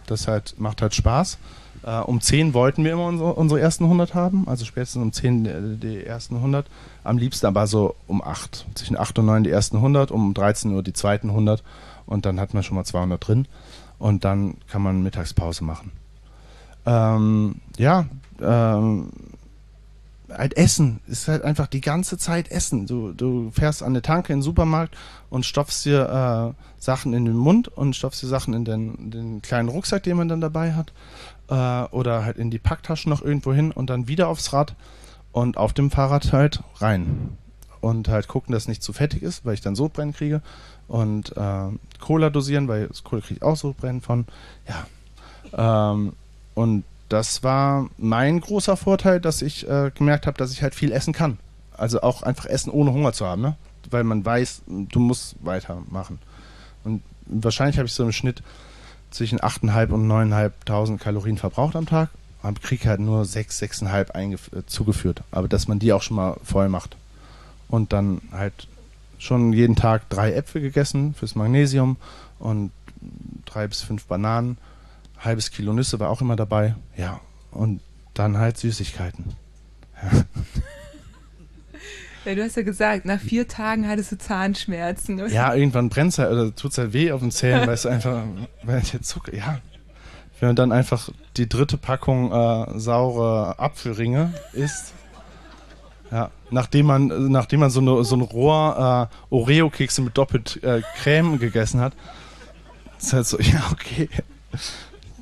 Das 0.07 0.27
halt, 0.27 0.55
macht 0.59 0.81
halt 0.81 0.93
Spaß. 0.95 1.37
Äh, 1.83 1.99
um 1.99 2.21
10 2.21 2.53
wollten 2.53 2.83
wir 2.83 2.93
immer 2.93 3.05
unsere, 3.05 3.33
unsere 3.33 3.59
ersten 3.59 3.85
100 3.85 4.13
haben. 4.13 4.47
Also 4.47 4.65
spätestens 4.65 5.01
um 5.01 5.13
10 5.13 5.43
die, 5.43 5.77
die 5.77 6.05
ersten 6.05 6.35
100. 6.35 6.65
Am 7.03 7.17
liebsten 7.17 7.45
aber 7.45 7.67
so 7.67 7.95
um 8.07 8.21
8. 8.21 8.67
Zwischen 8.75 8.97
8 8.97 9.19
und 9.19 9.25
9 9.25 9.43
die 9.43 9.49
ersten 9.49 9.77
100, 9.77 10.11
um 10.11 10.33
13 10.33 10.73
Uhr 10.73 10.83
die 10.83 10.93
zweiten 10.93 11.29
100. 11.29 11.63
Und 12.05 12.25
dann 12.25 12.39
hat 12.39 12.53
man 12.53 12.63
schon 12.63 12.75
mal 12.75 12.83
200 12.83 13.25
drin. 13.25 13.47
Und 13.97 14.25
dann 14.25 14.55
kann 14.69 14.81
man 14.81 15.03
Mittagspause 15.03 15.63
machen. 15.63 15.91
Ähm, 16.85 17.55
ja, 17.77 18.05
ähm, 18.41 19.09
halt 20.37 20.55
Essen 20.57 20.99
ist 21.07 21.27
halt 21.27 21.43
einfach 21.43 21.67
die 21.67 21.81
ganze 21.81 22.17
Zeit 22.17 22.49
Essen. 22.51 22.87
Du, 22.87 23.11
du 23.13 23.51
fährst 23.51 23.83
an 23.83 23.89
eine 23.89 24.01
Tanke 24.01 24.33
in 24.33 24.39
den 24.39 24.43
Supermarkt 24.43 24.95
und 25.29 25.45
stopfst 25.45 25.83
dir 25.85 26.55
äh, 26.57 26.81
Sachen 26.81 27.13
in 27.13 27.25
den 27.25 27.37
Mund 27.37 27.67
und 27.67 27.95
stopfst 27.95 28.21
dir 28.21 28.27
Sachen 28.27 28.53
in 28.53 28.65
den, 28.65 29.11
den 29.11 29.41
kleinen 29.41 29.69
Rucksack, 29.69 30.03
den 30.03 30.17
man 30.17 30.27
dann 30.27 30.41
dabei 30.41 30.73
hat. 30.73 30.93
Äh, 31.49 31.93
oder 31.93 32.25
halt 32.25 32.37
in 32.37 32.51
die 32.51 32.59
Packtaschen 32.59 33.09
noch 33.09 33.21
irgendwo 33.21 33.53
hin 33.53 33.71
und 33.71 33.89
dann 33.89 34.07
wieder 34.07 34.27
aufs 34.27 34.53
Rad 34.53 34.75
und 35.31 35.57
auf 35.57 35.73
dem 35.73 35.91
Fahrrad 35.91 36.31
halt 36.33 36.61
rein. 36.77 37.37
Und 37.79 38.09
halt 38.09 38.27
gucken, 38.27 38.53
dass 38.53 38.67
nicht 38.67 38.83
zu 38.83 38.93
fettig 38.93 39.23
ist, 39.23 39.43
weil 39.43 39.55
ich 39.55 39.61
dann 39.61 39.75
Sodbrennen 39.75 40.13
kriege. 40.13 40.41
Und 40.87 41.35
äh, 41.35 41.67
Cola 41.99 42.29
dosieren, 42.29 42.67
weil 42.67 42.89
Cola 43.03 43.21
kriege 43.21 43.37
ich 43.37 43.43
auch 43.43 43.57
Sodbrennen 43.57 44.01
von. 44.01 44.25
Ja. 44.67 45.91
Ähm, 45.93 46.13
und 46.53 46.83
das 47.11 47.43
war 47.43 47.89
mein 47.97 48.39
großer 48.39 48.77
Vorteil, 48.77 49.19
dass 49.19 49.41
ich 49.41 49.67
äh, 49.67 49.91
gemerkt 49.93 50.27
habe, 50.27 50.37
dass 50.37 50.51
ich 50.51 50.63
halt 50.63 50.75
viel 50.75 50.91
essen 50.91 51.13
kann. 51.13 51.39
Also 51.75 52.01
auch 52.01 52.23
einfach 52.23 52.45
essen, 52.45 52.69
ohne 52.71 52.93
Hunger 52.93 53.11
zu 53.11 53.25
haben, 53.25 53.41
ne? 53.41 53.55
Weil 53.89 54.03
man 54.03 54.23
weiß, 54.23 54.61
du 54.67 54.99
musst 54.99 55.35
weitermachen. 55.41 56.19
Und 56.83 57.01
wahrscheinlich 57.25 57.77
habe 57.77 57.87
ich 57.87 57.93
so 57.93 58.03
im 58.03 58.13
Schnitt 58.13 58.41
zwischen 59.09 59.39
8.500 59.39 59.91
und 59.91 60.07
9.500 60.07 60.97
Kalorien 60.99 61.37
verbraucht 61.37 61.75
am 61.75 61.85
Tag. 61.85 62.09
Aber 62.43 62.59
krieg 62.59 62.85
halt 62.85 63.01
nur 63.01 63.25
6, 63.25 63.61
6.500 63.61 64.11
eingef- 64.15 64.57
äh, 64.57 64.65
zugeführt. 64.65 65.23
Aber 65.31 65.47
dass 65.49 65.67
man 65.67 65.79
die 65.79 65.91
auch 65.91 66.01
schon 66.01 66.15
mal 66.15 66.37
voll 66.43 66.69
macht. 66.69 66.95
Und 67.67 67.91
dann 67.91 68.21
halt 68.31 68.67
schon 69.17 69.51
jeden 69.51 69.75
Tag 69.75 70.09
drei 70.09 70.33
Äpfel 70.33 70.61
gegessen 70.61 71.13
fürs 71.13 71.35
Magnesium 71.35 71.97
und 72.39 72.71
drei 73.45 73.67
bis 73.67 73.81
fünf 73.81 74.05
Bananen 74.05 74.57
halbes 75.21 75.51
Kilo 75.51 75.73
Nüsse 75.73 75.99
war 75.99 76.09
auch 76.09 76.21
immer 76.21 76.35
dabei. 76.35 76.75
Ja, 76.97 77.19
und 77.51 77.81
dann 78.13 78.37
halt 78.37 78.57
Süßigkeiten. 78.57 79.33
Ja, 82.23 82.35
du 82.35 82.43
hast 82.43 82.55
ja 82.55 82.61
gesagt, 82.61 83.05
nach 83.05 83.19
vier 83.19 83.47
Tagen 83.47 83.87
hattest 83.87 84.11
du 84.11 84.17
Zahnschmerzen. 84.17 85.19
oder? 85.19 85.29
Ja, 85.29 85.55
irgendwann 85.55 85.89
brennt 85.89 86.11
es 86.13 86.19
halt 86.19 86.31
oder 86.31 86.55
tut 86.55 86.71
es 86.71 86.77
halt 86.77 86.93
weh 86.93 87.11
auf 87.11 87.21
den 87.21 87.31
Zähnen, 87.31 87.61
weil 87.65 87.73
es 87.73 87.85
einfach, 87.87 88.23
weil 88.63 88.81
der 88.81 89.01
Zucker, 89.01 89.33
ja. 89.35 89.59
Wenn 90.39 90.49
man 90.49 90.55
dann 90.55 90.71
einfach 90.71 91.09
die 91.37 91.49
dritte 91.49 91.77
Packung 91.77 92.31
äh, 92.31 92.79
saure 92.79 93.57
Apfelringe 93.57 94.33
isst, 94.53 94.93
ja, 96.11 96.29
nachdem 96.51 96.87
man, 96.87 97.31
nachdem 97.31 97.61
man 97.61 97.69
so, 97.69 97.79
eine, 97.79 98.03
so 98.03 98.15
ein 98.15 98.21
Rohr 98.21 99.09
äh, 99.31 99.33
Oreo-Kekse 99.33 100.01
mit 100.01 100.17
doppelt 100.17 100.61
äh, 100.63 100.81
Creme 100.97 101.39
gegessen 101.39 101.79
hat, 101.79 101.93
ist 102.99 103.13
halt 103.13 103.25
so, 103.25 103.39
ja, 103.39 103.63
okay. 103.71 104.09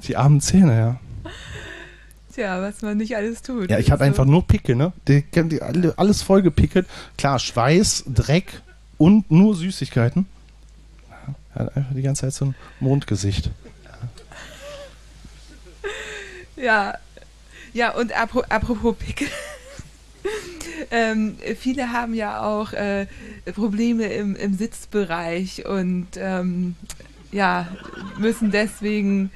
Die 0.08 0.18
armen 0.18 0.42
Zähne, 0.42 0.78
ja. 0.78 1.00
Tja, 2.34 2.62
was 2.62 2.82
man 2.82 2.98
nicht 2.98 3.16
alles 3.16 3.42
tut. 3.42 3.70
Ja, 3.70 3.80
ich 3.80 3.92
hatte 3.92 4.02
Also, 4.04 4.12
einfach 4.12 4.26
nur 4.26 4.46
Pickel, 4.46 4.76
ne? 4.76 4.94
Die, 5.08 5.24
die, 5.24 5.62
alle- 5.62 5.94
alles 5.98 6.22
voll 6.22 6.42
gepickelt. 6.42 6.88
Klar, 7.18 7.40
Schweiß, 7.40 8.06
Dreck, 8.08 8.62
und 9.00 9.32
nur 9.32 9.56
Süßigkeiten. 9.56 10.28
Er 11.56 11.66
hat 11.66 11.76
einfach 11.78 11.94
die 11.96 12.02
ganze 12.02 12.22
Zeit 12.22 12.34
so 12.34 12.46
ein 12.46 12.56
Mondgesicht. 12.80 13.50
Ja, 16.56 16.96
ja 17.74 17.92
und 17.96 18.16
apro 18.16 18.42
apropos 18.50 18.96
Pickel. 18.98 19.28
ähm, 20.92 21.38
viele 21.58 21.92
haben 21.92 22.14
ja 22.14 22.42
auch 22.44 22.74
äh, 22.74 23.08
Probleme 23.56 24.08
im, 24.08 24.36
im 24.36 24.54
Sitzbereich 24.58 25.66
und 25.66 26.08
ähm, 26.18 26.76
ja, 27.32 27.68
müssen 28.18 28.52
deswegen 28.52 29.32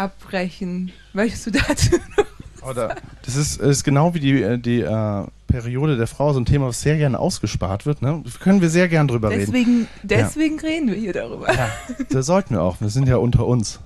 abbrechen. 0.00 0.92
Möchtest 1.12 1.46
du 1.46 1.50
dazu 1.52 1.96
noch? 2.16 2.68
Oder, 2.68 2.96
das 3.24 3.36
ist, 3.36 3.60
ist 3.60 3.84
genau 3.84 4.12
wie 4.14 4.20
die, 4.20 4.42
äh, 4.42 4.58
die 4.58 4.80
äh, 4.80 5.24
Periode 5.46 5.96
der 5.96 6.06
Frau, 6.06 6.32
so 6.32 6.40
ein 6.40 6.44
Thema, 6.44 6.66
was 6.66 6.80
sehr 6.80 6.96
gerne 6.98 7.18
ausgespart 7.18 7.86
wird. 7.86 8.02
Ne? 8.02 8.22
Können 8.40 8.60
wir 8.60 8.68
sehr 8.68 8.88
gern 8.88 9.08
drüber 9.08 9.30
deswegen, 9.30 9.54
reden. 9.54 9.88
Deswegen 10.02 10.56
ja. 10.56 10.62
reden 10.62 10.88
wir 10.88 10.94
hier 10.94 11.12
darüber. 11.12 11.52
Ja, 11.52 11.70
das 12.10 12.26
sollten 12.26 12.54
wir 12.54 12.62
auch. 12.62 12.80
Wir 12.80 12.90
sind 12.90 13.08
ja 13.08 13.16
unter 13.16 13.46
uns. 13.46 13.80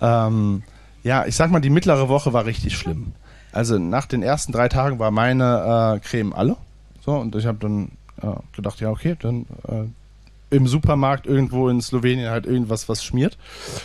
Ähm, 0.00 0.62
ja, 1.02 1.26
ich 1.26 1.34
sag 1.34 1.50
mal, 1.50 1.60
die 1.60 1.70
mittlere 1.70 2.08
Woche 2.08 2.32
war 2.32 2.46
richtig 2.46 2.76
schlimm. 2.76 3.12
Also 3.52 3.78
nach 3.78 4.06
den 4.06 4.22
ersten 4.22 4.52
drei 4.52 4.68
Tagen 4.68 4.98
war 4.98 5.10
meine 5.10 5.96
äh, 5.96 6.00
Creme 6.00 6.32
alle. 6.32 6.56
So, 7.04 7.12
und 7.12 7.34
ich 7.36 7.46
habe 7.46 7.58
dann 7.58 7.90
äh, 8.22 8.34
gedacht, 8.54 8.80
ja, 8.80 8.90
okay, 8.90 9.16
dann 9.20 9.46
äh, 9.68 10.54
im 10.54 10.66
Supermarkt 10.66 11.26
irgendwo 11.26 11.68
in 11.68 11.80
Slowenien 11.80 12.30
halt 12.30 12.46
irgendwas, 12.46 12.88
was 12.88 13.04
schmiert. 13.04 13.36
Ja, 13.36 13.80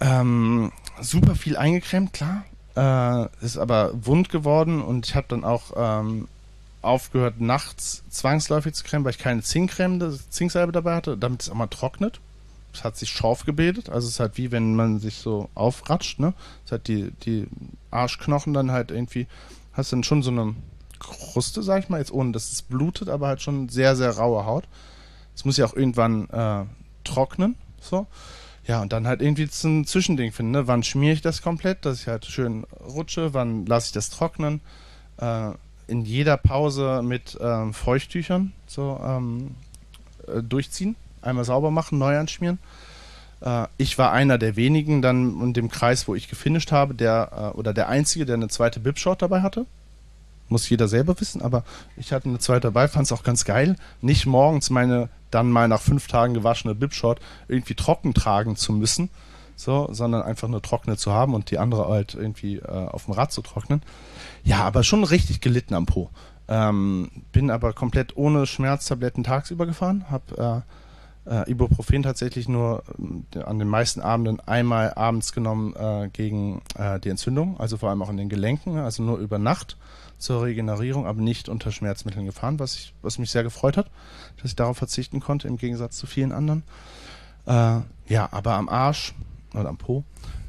ähm, 0.00 0.72
super 1.00 1.34
viel 1.34 1.56
eingecremt, 1.56 2.12
klar. 2.12 2.44
Äh, 2.76 3.44
ist 3.44 3.58
aber 3.58 3.90
wund 3.94 4.28
geworden 4.28 4.80
und 4.80 5.08
ich 5.08 5.16
habe 5.16 5.26
dann 5.28 5.44
auch 5.44 5.72
ähm, 5.76 6.28
aufgehört, 6.80 7.40
nachts 7.40 8.04
zwangsläufig 8.08 8.74
zu 8.74 8.84
cremen, 8.84 9.04
weil 9.04 9.10
ich 9.10 9.18
keine 9.18 9.42
Zinkcreme, 9.42 10.16
Zinksalbe 10.30 10.70
dabei 10.70 10.94
hatte, 10.94 11.18
damit 11.18 11.42
es 11.42 11.50
auch 11.50 11.54
mal 11.54 11.66
trocknet. 11.66 12.20
Es 12.72 12.84
hat 12.84 12.96
sich 12.96 13.10
scharf 13.10 13.44
gebildet, 13.44 13.88
also 13.88 14.06
es 14.06 14.14
ist 14.14 14.20
halt 14.20 14.36
wie 14.36 14.52
wenn 14.52 14.76
man 14.76 15.00
sich 15.00 15.16
so 15.16 15.48
aufratscht, 15.54 16.20
ne? 16.20 16.34
Es 16.64 16.70
hat 16.70 16.86
die, 16.86 17.10
die 17.24 17.48
Arschknochen 17.90 18.54
dann 18.54 18.70
halt 18.70 18.92
irgendwie, 18.92 19.26
hast 19.72 19.92
dann 19.92 20.04
schon 20.04 20.22
so 20.22 20.30
eine 20.30 20.54
Kruste, 21.00 21.62
sag 21.62 21.82
ich 21.82 21.88
mal, 21.88 21.98
jetzt 21.98 22.12
ohne 22.12 22.32
dass 22.32 22.52
es 22.52 22.62
blutet, 22.62 23.08
aber 23.08 23.26
halt 23.26 23.42
schon 23.42 23.68
sehr, 23.68 23.96
sehr 23.96 24.16
raue 24.16 24.44
Haut. 24.46 24.68
Es 25.34 25.44
muss 25.44 25.56
ja 25.56 25.66
auch 25.66 25.74
irgendwann 25.74 26.28
äh, 26.30 26.64
trocknen, 27.04 27.56
so. 27.80 28.06
Ja, 28.68 28.82
und 28.82 28.92
dann 28.92 29.06
halt 29.06 29.22
irgendwie 29.22 29.48
ein 29.64 29.86
Zwischending 29.86 30.30
finden, 30.30 30.52
ne? 30.52 30.66
Wann 30.66 30.82
schmiere 30.82 31.14
ich 31.14 31.22
das 31.22 31.40
komplett, 31.40 31.86
dass 31.86 32.02
ich 32.02 32.06
halt 32.06 32.26
schön 32.26 32.64
rutsche, 32.86 33.32
wann 33.32 33.64
lasse 33.64 33.86
ich 33.86 33.92
das 33.92 34.10
trocknen? 34.10 34.60
Äh, 35.16 35.52
in 35.86 36.02
jeder 36.02 36.36
Pause 36.36 37.00
mit 37.02 37.38
ähm, 37.40 37.72
Feuchttüchern 37.72 38.52
so 38.66 39.00
ähm, 39.02 39.54
äh, 40.26 40.42
durchziehen, 40.42 40.96
einmal 41.22 41.44
sauber 41.44 41.70
machen, 41.70 41.98
neu 41.98 42.18
anschmieren. 42.18 42.58
Äh, 43.40 43.68
ich 43.78 43.96
war 43.96 44.12
einer 44.12 44.36
der 44.36 44.54
wenigen 44.56 45.00
dann 45.00 45.40
in 45.40 45.54
dem 45.54 45.70
Kreis, 45.70 46.06
wo 46.06 46.14
ich 46.14 46.28
gefinisht 46.28 46.70
habe, 46.70 46.94
der 46.94 47.52
äh, 47.54 47.56
oder 47.56 47.72
der 47.72 47.88
einzige, 47.88 48.26
der 48.26 48.34
eine 48.34 48.48
zweite 48.48 48.80
Bipshot 48.80 49.22
dabei 49.22 49.40
hatte. 49.40 49.64
Muss 50.48 50.68
jeder 50.68 50.88
selber 50.88 51.20
wissen, 51.20 51.42
aber 51.42 51.64
ich 51.96 52.12
hatte 52.12 52.28
eine 52.28 52.38
zweite 52.38 52.68
dabei, 52.68 52.88
fand 52.88 53.06
es 53.06 53.12
auch 53.12 53.22
ganz 53.22 53.44
geil, 53.44 53.76
nicht 54.00 54.26
morgens 54.26 54.70
meine 54.70 55.08
dann 55.30 55.50
mal 55.50 55.68
nach 55.68 55.80
fünf 55.80 56.06
Tagen 56.06 56.34
gewaschene 56.34 56.74
Bipshot 56.74 57.20
irgendwie 57.48 57.74
trocken 57.74 58.14
tragen 58.14 58.56
zu 58.56 58.72
müssen, 58.72 59.10
so, 59.56 59.88
sondern 59.90 60.22
einfach 60.22 60.48
nur 60.48 60.62
trockene 60.62 60.96
zu 60.96 61.12
haben 61.12 61.34
und 61.34 61.50
die 61.50 61.58
andere 61.58 61.88
halt 61.88 62.14
irgendwie 62.14 62.56
äh, 62.56 62.66
auf 62.66 63.06
dem 63.06 63.14
Rad 63.14 63.32
zu 63.32 63.42
trocknen. 63.42 63.82
Ja, 64.44 64.60
aber 64.60 64.84
schon 64.84 65.04
richtig 65.04 65.40
gelitten 65.40 65.74
am 65.74 65.86
Po. 65.86 66.10
Ähm, 66.48 67.10
bin 67.32 67.50
aber 67.50 67.74
komplett 67.74 68.16
ohne 68.16 68.46
Schmerztabletten 68.46 69.22
tagsüber 69.22 69.66
gefahren, 69.66 70.06
habe 70.10 70.64
äh, 71.26 71.40
äh, 71.42 71.50
Ibuprofen 71.50 72.02
tatsächlich 72.02 72.48
nur 72.48 72.82
äh, 73.34 73.40
an 73.40 73.58
den 73.58 73.68
meisten 73.68 74.00
Abenden 74.00 74.40
einmal 74.40 74.94
abends 74.94 75.32
genommen 75.32 75.74
äh, 75.76 76.08
gegen 76.12 76.62
äh, 76.76 76.98
die 77.00 77.10
Entzündung, 77.10 77.60
also 77.60 77.76
vor 77.76 77.90
allem 77.90 78.02
auch 78.02 78.10
in 78.10 78.16
den 78.16 78.28
Gelenken, 78.30 78.78
also 78.78 79.02
nur 79.02 79.18
über 79.18 79.38
Nacht 79.38 79.76
zur 80.18 80.42
Regenerierung, 80.42 81.06
aber 81.06 81.20
nicht 81.20 81.48
unter 81.48 81.72
Schmerzmitteln 81.72 82.26
gefahren, 82.26 82.58
was, 82.58 82.74
ich, 82.74 82.94
was 83.02 83.18
mich 83.18 83.30
sehr 83.30 83.42
gefreut 83.42 83.76
hat, 83.76 83.90
dass 84.36 84.50
ich 84.50 84.56
darauf 84.56 84.76
verzichten 84.76 85.20
konnte, 85.20 85.48
im 85.48 85.56
Gegensatz 85.56 85.96
zu 85.96 86.06
vielen 86.06 86.32
anderen. 86.32 86.62
Äh, 87.46 87.80
ja, 88.08 88.28
aber 88.30 88.54
am 88.54 88.68
Arsch 88.68 89.14
oder 89.54 89.68
am 89.68 89.78
Po, 89.78 90.04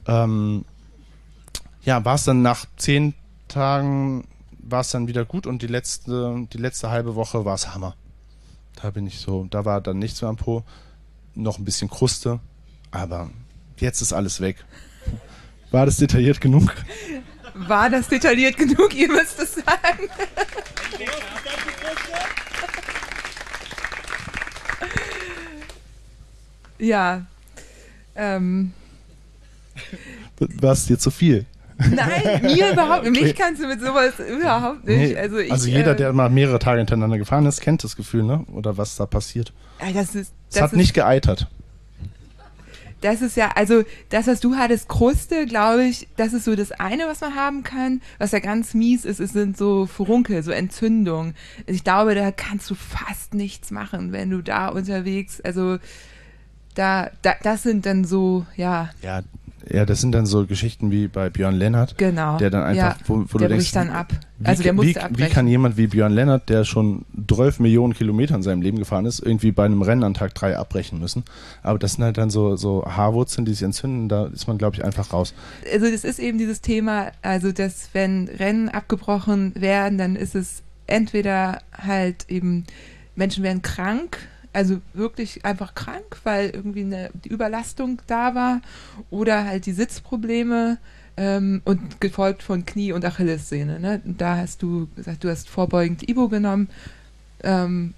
ähm, 0.08 0.66
ja, 1.84 2.04
war 2.04 2.16
es 2.16 2.24
dann 2.24 2.42
nach 2.42 2.66
zehn 2.78 3.14
Tagen 3.48 4.26
war 4.72 4.82
es 4.82 4.92
dann 4.92 5.08
wieder 5.08 5.26
gut 5.26 5.48
und 5.48 5.62
die 5.62 5.68
letzte, 5.68 6.48
die 6.54 6.58
letzte 6.58 6.90
halbe 6.90 7.16
Woche 7.16 7.46
war 7.46 7.56
es 7.56 7.74
Hammer. 7.74 7.96
Da 8.82 8.92
bin 8.92 9.08
ich 9.08 9.20
so, 9.20 9.48
da 9.50 9.66
war 9.66 9.82
dann 9.82 10.00
nichts 10.00 10.22
mehr 10.22 10.30
am 10.30 10.36
Po, 10.36 10.64
noch 11.36 11.58
ein 11.58 11.66
bisschen 11.66 11.90
Kruste, 11.90 12.40
aber 12.92 13.30
jetzt 13.78 14.02
ist 14.02 14.14
alles 14.14 14.42
weg. 14.42 14.64
War 15.72 15.86
das 15.86 15.98
detailliert 15.98 16.42
genug? 16.42 16.76
War 17.68 17.90
das 17.90 18.08
detailliert 18.08 18.58
genug? 18.58 18.94
Ihr 18.96 19.10
müsst 19.10 19.40
es 19.40 19.56
sagen. 19.56 20.10
ja. 26.78 27.26
Ähm. 28.16 28.74
War 30.40 30.74
es 30.74 30.86
dir 30.86 30.98
zu 30.98 31.12
viel? 31.12 31.46
Nein, 31.78 32.42
mir 32.42 32.72
überhaupt 32.74 33.10
nicht. 33.10 33.22
Mich 33.22 33.36
kannst 33.36 33.62
du 33.62 33.68
mit 33.68 33.80
sowas 33.80 34.14
überhaupt 34.20 34.86
nicht. 34.86 35.14
Nee, 35.14 35.18
also, 35.18 35.38
ich, 35.38 35.52
also 35.52 35.68
jeder, 35.70 35.92
äh, 35.92 35.96
der 35.96 36.14
mal 36.14 36.30
mehrere 36.30 36.60
Tage 36.60 36.80
hintereinander 36.80 37.18
gefahren 37.18 37.46
ist, 37.46 37.62
kennt 37.62 37.84
das 37.84 37.96
Gefühl, 37.96 38.24
ne? 38.24 38.46
Oder 38.52 38.78
was 38.78 38.96
da 38.98 39.06
passiert. 39.06 39.54
Das 39.94 40.16
ist, 40.16 40.16
das 40.16 40.56
es 40.56 40.62
hat 40.62 40.72
ist, 40.74 40.78
nicht 40.78 40.94
geeitert. 40.94 41.48
Das 43.02 43.22
ist 43.22 43.38
ja, 43.38 43.52
also 43.56 43.84
das, 44.10 44.28
was 44.28 44.40
du 44.40 44.56
hattest, 44.56 44.90
Kruste, 44.90 45.46
glaube 45.46 45.86
ich, 45.86 46.08
das 46.18 46.34
ist 46.34 46.46
so 46.46 46.56
das 46.56 46.72
eine, 46.72 47.08
was 47.08 47.22
man 47.22 47.36
haben 47.36 47.64
kann. 47.64 48.02
Was 48.18 48.32
ja 48.32 48.40
ganz 48.40 48.74
mies 48.74 49.06
ist, 49.06 49.20
es 49.20 49.32
sind 49.32 49.58
so 49.58 49.86
Furunkel, 49.86 50.44
so 50.44 50.52
Entzündungen. 50.52 51.36
Ich 51.66 51.84
glaube, 51.84 52.16
da 52.16 52.32
kannst 52.32 52.70
du 52.70 52.76
fast 52.76 53.34
nichts 53.34 53.72
machen, 53.72 54.12
wenn 54.12 54.30
du 54.30 54.42
da 54.42 54.68
unterwegs, 54.68 55.40
also 55.42 55.78
da, 56.76 57.10
da 57.22 57.36
das 57.44 57.64
sind 57.64 57.86
dann 57.86 58.06
so, 58.06 58.46
ja. 58.56 58.90
Ja, 59.02 59.22
ja, 59.72 59.86
das 59.86 60.02
sind 60.02 60.14
dann 60.14 60.26
so 60.26 60.46
Geschichten 60.46 60.92
wie 60.92 61.08
bei 61.08 61.30
Björn 61.30 61.56
Lennart. 61.56 61.98
Genau. 61.98 62.38
Der 62.38 62.50
dann 62.50 62.64
einfach, 62.64 63.00
ja, 63.00 63.06
wo, 63.06 63.26
wo 63.28 63.38
der 63.38 63.50
du 63.50 63.56
denkst, 63.56 63.72
dann 63.72 63.90
ab. 63.90 64.14
Wie, 64.38 64.48
also 64.48 64.64
der 64.64 64.74
musste 64.74 64.96
wie, 64.96 64.98
abbrechen. 64.98 65.30
wie 65.30 65.34
kann 65.34 65.48
jemand 65.48 65.78
wie 65.78 65.88
Björn 65.88 66.14
Lennart, 66.14 66.50
der 66.50 66.64
schon 66.64 67.06
12 67.28 67.60
Millionen 67.60 67.94
Kilometer 67.94 68.36
in 68.36 68.44
seinem 68.44 68.62
Leben 68.62 68.80
gefahren 68.80 69.06
ist, 69.06 69.20
irgendwie 69.20 69.52
bei 69.52 69.66
einem 69.66 69.82
Rennen 69.82 70.04
an 70.04 70.14
Tag 70.14 70.34
3 70.34 70.58
abbrechen 70.58 71.00
müssen? 71.00 71.24
Aber 71.62 71.78
das 71.78 71.94
sind 71.94 72.04
halt 72.04 72.18
dann 72.18 72.30
so, 72.30 72.56
so 72.56 72.86
Haarwurzeln, 72.86 73.46
die 73.46 73.54
sich 73.54 73.64
entzünden, 73.64 74.10
da 74.10 74.28
ist 74.28 74.48
man, 74.48 74.58
glaube 74.58 74.76
ich, 74.76 74.84
einfach 74.84 75.14
raus. 75.14 75.34
Also 75.72 75.90
das 75.92 76.04
ist 76.04 76.20
eben 76.20 76.38
dieses 76.38 76.62
Thema, 76.62 77.12
also 77.22 77.52
dass 77.52 77.90
wenn 77.94 78.28
Rennen 78.28 78.70
abgebrochen 78.70 79.54
werden, 79.56 79.98
dann 79.98 80.16
ist 80.16 80.36
es 80.36 80.64
entweder 80.88 81.60
halt 81.78 82.26
eben, 82.30 82.66
Menschen 83.16 83.44
werden 83.44 83.62
krank, 83.62 84.18
also 84.54 84.82
wirklich 84.94 85.46
einfach 85.46 85.76
krank, 85.76 86.20
weil 86.24 86.50
irgendwie 86.50 86.82
eine 86.82 87.12
Überlastung 87.26 88.02
da 88.08 88.36
war 88.36 88.62
oder 89.10 89.46
halt 89.46 89.66
die 89.66 89.74
Sitzprobleme 89.74 90.78
ähm, 91.18 91.62
und 91.66 92.02
gefolgt 92.02 92.44
von 92.44 92.66
Knie- 92.66 92.94
und 92.94 93.06
Achillessehne. 93.06 93.80
Ne? 93.80 94.02
Da 94.06 94.38
hast 94.38 94.62
du 94.62 94.88
gesagt, 94.96 95.24
du 95.24 95.30
hast 95.30 95.50
vorbeugend 95.50 96.08
Ibo 96.08 96.30
genommen. 96.30 96.70
Ähm, 97.44 97.94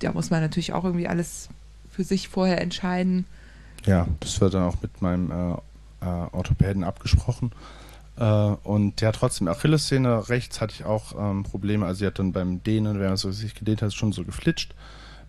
da 0.00 0.12
muss 0.12 0.30
man 0.30 0.40
natürlich 0.40 0.72
auch 0.72 0.84
irgendwie 0.84 1.08
alles 1.08 1.48
für 1.90 2.04
sich 2.04 2.28
vorher 2.28 2.60
entscheiden. 2.60 3.26
Ja, 3.84 4.06
das 4.20 4.40
wird 4.40 4.54
dann 4.54 4.64
auch 4.64 4.80
mit 4.82 5.00
meinem 5.02 5.30
äh, 5.30 5.52
äh, 6.00 6.26
Orthopäden 6.32 6.84
abgesprochen. 6.84 7.52
Äh, 8.16 8.24
und 8.24 9.00
ja, 9.00 9.12
trotzdem, 9.12 9.48
Achillessehne 9.48 10.28
rechts 10.28 10.60
hatte 10.60 10.74
ich 10.74 10.84
auch 10.84 11.14
ähm, 11.18 11.44
Probleme. 11.44 11.86
Also 11.86 12.00
sie 12.00 12.06
hat 12.06 12.18
dann 12.18 12.32
beim 12.32 12.62
Dehnen, 12.62 12.98
man 12.98 13.16
so 13.16 13.30
sich 13.30 13.54
gedehnt 13.54 13.82
hat, 13.82 13.94
schon 13.94 14.12
so 14.12 14.24
geflitscht. 14.24 14.74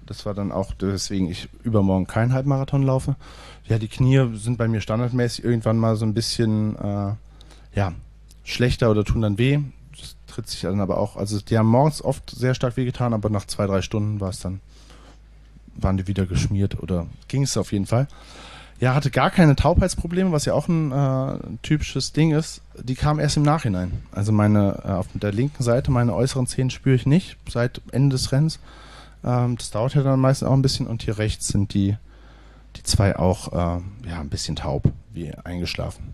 Das 0.10 0.26
war 0.26 0.34
dann 0.34 0.51
auch 0.51 0.74
deswegen 0.74 1.30
ich 1.30 1.49
übermorgen 1.64 2.07
keinen 2.07 2.34
Halbmarathon 2.34 2.82
laufe. 2.82 3.16
Ja, 3.68 3.78
die 3.78 3.88
Knie 3.88 4.36
sind 4.36 4.57
bei 4.57 4.68
mir 4.68 4.82
standardmäßig 4.82 5.45
irgendwann 5.45 5.78
mal 5.78 5.95
so 5.95 6.05
ein 6.05 6.16
bisschen 6.16 6.76
äh, 6.78 7.14
ja, 7.76 7.93
schlechter 8.43 8.89
oder 8.89 9.05
tun 9.05 9.22
dann 9.22 9.38
weh. 9.38 9.60
Das 9.95 10.16
tritt 10.26 10.49
sich 10.49 10.62
dann 10.62 10.82
aber 10.82 10.97
auch, 10.97 11.16
also 11.16 11.39
die 11.39 11.60
haben 11.60 11.68
morgens 11.68 12.01
oft 12.03 12.32
sehr 12.32 12.55
stark 12.55 12.76
wehgetan, 12.76 13.14
aber 13.14 13.30
nach 13.30 13.45
zwei, 13.45 13.68
drei 13.68 13.84
Stunden 13.84 14.20
war 14.20 14.30
es 14.30 14.39
dann, 14.39 14.62
waren 15.76 15.97
die 15.97 16.07
wieder 16.07 16.26
geschmiert 16.26 16.82
oder 16.82 17.05
ging 17.28 17.43
es 17.43 17.55
auf 17.55 17.72
jeden 17.72 17.86
Fall. 17.86 18.07
Ja, 18.80 18.95
hatte 18.95 19.12
gar 19.12 19.30
keine 19.30 19.55
Taubheitsprobleme, 19.55 20.32
was 20.32 20.45
ja 20.45 20.53
auch 20.53 20.68
ein 20.68 20.91
äh, 20.91 21.38
typisches 21.62 22.14
Ding 22.14 22.32
ist. 22.32 22.62
Die 22.82 22.95
kam 22.95 23.20
erst 23.20 23.38
im 23.38 23.43
Nachhinein. 23.43 23.91
Also 24.12 24.32
meine, 24.32 24.82
äh, 24.84 24.91
auf 24.91 25.07
der 25.14 25.34
linken 25.34 25.62
Seite, 25.62 25.91
meine 25.91 26.16
äußeren 26.16 26.47
Zähne 26.47 26.72
spüre 26.72 26.95
ich 26.95 27.05
nicht 27.05 27.38
seit 27.47 27.82
Ende 27.91 28.16
des 28.16 28.32
Rennens. 28.32 28.60
Ähm, 29.24 29.57
das 29.57 29.72
dauert 29.72 29.95
ja 29.95 30.03
dann 30.03 30.20
meistens 30.20 30.47
auch 30.47 30.53
ein 30.53 30.61
bisschen 30.61 30.88
und 30.88 31.03
hier 31.03 31.17
rechts 31.17 31.47
sind 31.47 31.74
die, 31.74 31.97
die 32.76 32.84
zwei 32.84 33.15
auch 33.17 33.51
äh, 33.51 33.82
ja, 34.07 34.20
ein 34.20 34.30
bisschen 34.30 34.55
taub, 34.55 34.91
wie 35.13 35.34
eingeschlafen. 35.43 36.13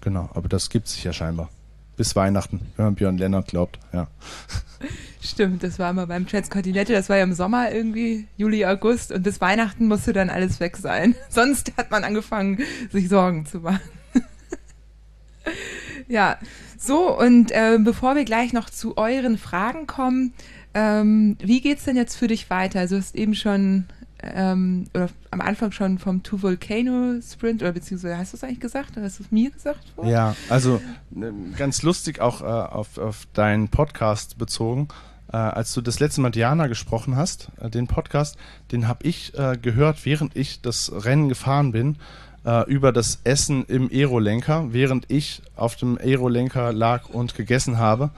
Genau, 0.00 0.28
aber 0.34 0.48
das 0.48 0.70
gibt 0.70 0.88
sich 0.88 1.04
ja 1.04 1.12
scheinbar. 1.12 1.48
Bis 1.96 2.16
Weihnachten, 2.16 2.60
wenn 2.76 2.86
man 2.86 2.94
Björn 2.94 3.18
Lennart 3.18 3.48
glaubt, 3.48 3.78
ja. 3.92 4.08
Stimmt, 5.20 5.62
das 5.62 5.78
war 5.78 5.90
immer 5.90 6.06
beim 6.08 6.26
Transcontinental, 6.26 6.96
das 6.96 7.08
war 7.08 7.18
ja 7.18 7.22
im 7.22 7.34
Sommer 7.34 7.70
irgendwie, 7.70 8.26
Juli, 8.36 8.64
August 8.66 9.12
und 9.12 9.22
bis 9.22 9.40
Weihnachten 9.40 9.86
musste 9.86 10.12
dann 10.12 10.30
alles 10.30 10.58
weg 10.58 10.76
sein. 10.76 11.14
Sonst 11.28 11.72
hat 11.76 11.90
man 11.90 12.02
angefangen, 12.02 12.58
sich 12.90 13.08
Sorgen 13.08 13.46
zu 13.46 13.60
machen. 13.60 13.80
ja, 16.08 16.38
so 16.76 17.16
und 17.16 17.52
äh, 17.52 17.78
bevor 17.78 18.16
wir 18.16 18.24
gleich 18.24 18.52
noch 18.52 18.70
zu 18.70 18.96
euren 18.96 19.38
Fragen 19.38 19.86
kommen, 19.86 20.32
ähm, 20.74 21.36
wie 21.40 21.60
geht's 21.60 21.84
denn 21.84 21.96
jetzt 21.96 22.16
für 22.16 22.28
dich 22.28 22.50
weiter? 22.50 22.80
Also 22.80 22.96
du 22.96 23.00
hast 23.00 23.14
eben 23.14 23.34
schon 23.34 23.86
ähm, 24.22 24.86
oder 24.94 25.08
am 25.30 25.40
Anfang 25.40 25.72
schon 25.72 25.98
vom 25.98 26.22
Two 26.22 26.42
Volcano 26.42 27.20
Sprint 27.20 27.62
oder 27.62 27.72
beziehungsweise 27.72 28.16
hast 28.16 28.32
du 28.32 28.36
es 28.36 28.44
eigentlich 28.44 28.60
gesagt 28.60 28.96
oder 28.96 29.06
hast 29.06 29.18
du 29.18 29.24
es 29.24 29.32
mir 29.32 29.50
gesagt? 29.50 29.92
Vorhin? 29.94 30.12
Ja, 30.12 30.36
also 30.48 30.80
ne, 31.10 31.32
ganz 31.56 31.82
lustig 31.82 32.20
auch 32.20 32.40
äh, 32.40 32.44
auf, 32.44 32.98
auf 32.98 33.26
deinen 33.32 33.68
Podcast 33.68 34.38
bezogen. 34.38 34.88
Äh, 35.32 35.36
als 35.36 35.72
du 35.74 35.80
das 35.80 35.98
letzte 35.98 36.20
Mal 36.20 36.30
Diana 36.30 36.66
gesprochen 36.68 37.16
hast, 37.16 37.48
äh, 37.60 37.68
den 37.68 37.86
Podcast, 37.86 38.36
den 38.70 38.86
habe 38.86 39.06
ich 39.06 39.36
äh, 39.36 39.56
gehört, 39.60 40.04
während 40.04 40.36
ich 40.36 40.60
das 40.60 40.92
Rennen 41.04 41.28
gefahren 41.28 41.72
bin, 41.72 41.96
äh, 42.44 42.68
über 42.70 42.92
das 42.92 43.20
Essen 43.24 43.64
im 43.66 43.90
Aerolenker, 43.90 44.72
während 44.72 45.10
ich 45.10 45.42
auf 45.56 45.76
dem 45.76 45.98
Aerolenker 45.98 46.72
lag 46.72 47.08
und 47.08 47.34
gegessen 47.34 47.78
habe. 47.78 48.10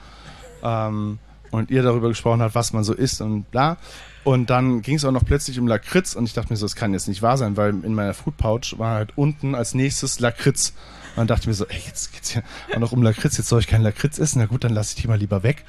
Ähm, 0.63 1.19
und 1.55 1.71
ihr 1.71 1.83
darüber 1.83 2.09
gesprochen 2.09 2.41
habt, 2.41 2.55
was 2.55 2.73
man 2.73 2.83
so 2.83 2.93
isst 2.93 3.21
und 3.21 3.49
bla. 3.51 3.77
Und 4.23 4.49
dann 4.49 4.81
ging 4.81 4.95
es 4.95 5.05
auch 5.05 5.11
noch 5.11 5.23
plötzlich 5.23 5.59
um 5.59 5.67
Lakritz 5.67 6.15
und 6.15 6.25
ich 6.25 6.33
dachte 6.33 6.51
mir 6.51 6.57
so, 6.57 6.65
das 6.65 6.75
kann 6.75 6.93
jetzt 6.93 7.07
nicht 7.07 7.21
wahr 7.21 7.37
sein, 7.37 7.57
weil 7.57 7.69
in 7.69 7.93
meiner 7.93 8.13
Food 8.13 8.37
Pouch 8.37 8.77
war 8.77 8.95
halt 8.95 9.13
unten 9.15 9.53
als 9.53 9.75
nächstes 9.75 10.19
Lakritz. 10.19 10.73
Und 11.15 11.17
dann 11.17 11.27
dachte 11.27 11.41
ich 11.41 11.47
mir 11.47 11.53
so, 11.53 11.67
ey, 11.67 11.79
jetzt 11.85 12.11
geht's 12.11 12.33
ja 12.33 12.41
auch 12.73 12.79
noch 12.79 12.91
um 12.91 13.03
Lakritz, 13.03 13.37
jetzt 13.37 13.49
soll 13.49 13.59
ich 13.59 13.67
keinen 13.67 13.83
Lakritz 13.83 14.17
essen, 14.17 14.39
na 14.39 14.47
gut, 14.47 14.63
dann 14.63 14.73
lasse 14.73 14.95
ich 14.95 15.01
die 15.01 15.07
mal 15.07 15.19
lieber 15.19 15.43
weg. 15.43 15.63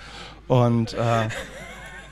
Und 0.48 0.94
äh, 0.94 1.28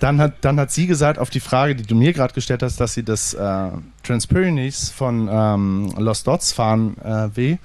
dann, 0.01 0.21
hat, 0.21 0.35
dann 0.43 0.61
hat 0.61 0.71
sie 0.71 0.87
gesagt, 0.87 1.19
auf 1.19 1.31
die 1.31 1.41
Frage, 1.41 1.75
die 1.75 1.85
du 1.85 1.95
mir 1.95 2.13
gerade 2.13 2.35
gestellt 2.35 2.63
hast, 2.63 2.79
dass 2.79 2.93
sie 2.93 3.05
das 3.05 3.33
äh, 3.33 3.71
Transpyrenees 4.03 4.91
von 4.91 5.29
ähm, 5.33 5.95
Lost 5.97 6.27
Dots 6.27 6.53
fahren 6.53 6.97
äh, 7.03 7.35
will. 7.37 7.59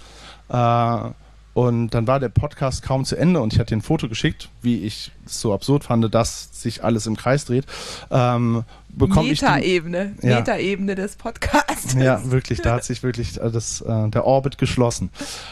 Äh, 0.47 1.12
und 1.60 1.89
dann 1.89 2.07
war 2.07 2.22
der 2.22 2.30
Podcast 2.30 2.84
kaum 2.84 3.03
zu 3.03 3.18
Ende 3.18 3.41
und 3.41 3.51
ich 3.51 3.60
hatte 3.60 3.76
ein 3.76 3.82
Foto 3.82 4.07
geschickt, 4.07 4.47
wie 4.62 4.86
ich 4.86 5.12
es 5.26 5.41
so 5.41 5.53
absurd 5.53 5.84
fand, 5.84 6.14
dass 6.16 6.62
sich 6.62 6.86
alles 6.86 7.05
im 7.05 7.18
Kreis 7.18 7.43
dreht. 7.43 7.66
Ähm, 8.10 8.64
Metaebene, 8.95 10.14
ja. 10.22 10.38
Metaebene 10.38 10.95
des 10.95 11.18
Podcasts. 11.18 11.95
Ja, 11.95 12.22
wirklich, 12.32 12.62
da 12.62 12.76
hat 12.76 12.86
sich 12.86 13.03
wirklich 13.03 13.41
äh, 13.41 13.51
das, 13.51 13.82
äh, 13.82 14.07
der 14.07 14.24
Orbit 14.24 14.57
geschlossen. 14.57 15.10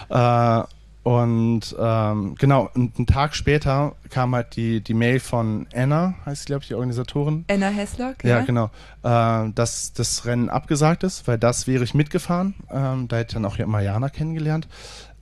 Äh, 0.07 0.61
und 1.03 1.75
ähm, 1.77 2.35
genau, 2.37 2.69
einen 2.73 3.05
Tag 3.05 3.35
später 3.35 3.93
kam 4.09 4.33
halt 4.33 4.55
die, 4.55 4.79
die 4.79 4.93
Mail 4.93 5.19
von 5.19 5.67
Anna, 5.73 6.15
heißt 6.25 6.45
glaube 6.45 6.61
ich, 6.61 6.69
die 6.69 6.75
Organisatorin. 6.75 7.43
Anna 7.49 7.67
Hesslock, 7.67 8.23
ja. 8.23 8.39
Ja, 8.39 8.45
genau. 8.45 8.69
Äh, 9.03 9.51
dass 9.55 9.91
das 9.91 10.25
Rennen 10.25 10.49
abgesagt 10.49 11.03
ist, 11.03 11.27
weil 11.27 11.37
das 11.37 11.67
wäre 11.67 11.83
ich 11.83 11.93
mitgefahren. 11.93 12.55
Ähm, 12.71 13.09
da 13.09 13.17
hätte 13.17 13.29
ich 13.29 13.33
dann 13.33 13.45
auch 13.45 13.57
Mariana 13.57 14.07
kennengelernt. 14.09 14.69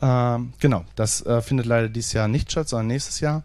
Ähm, 0.01 0.53
genau, 0.59 0.83
das 0.95 1.25
äh, 1.25 1.41
findet 1.41 1.65
leider 1.65 1.89
dieses 1.89 2.13
Jahr 2.13 2.27
nicht 2.27 2.51
statt, 2.51 2.69
sondern 2.69 2.87
nächstes 2.87 3.19
Jahr. 3.19 3.43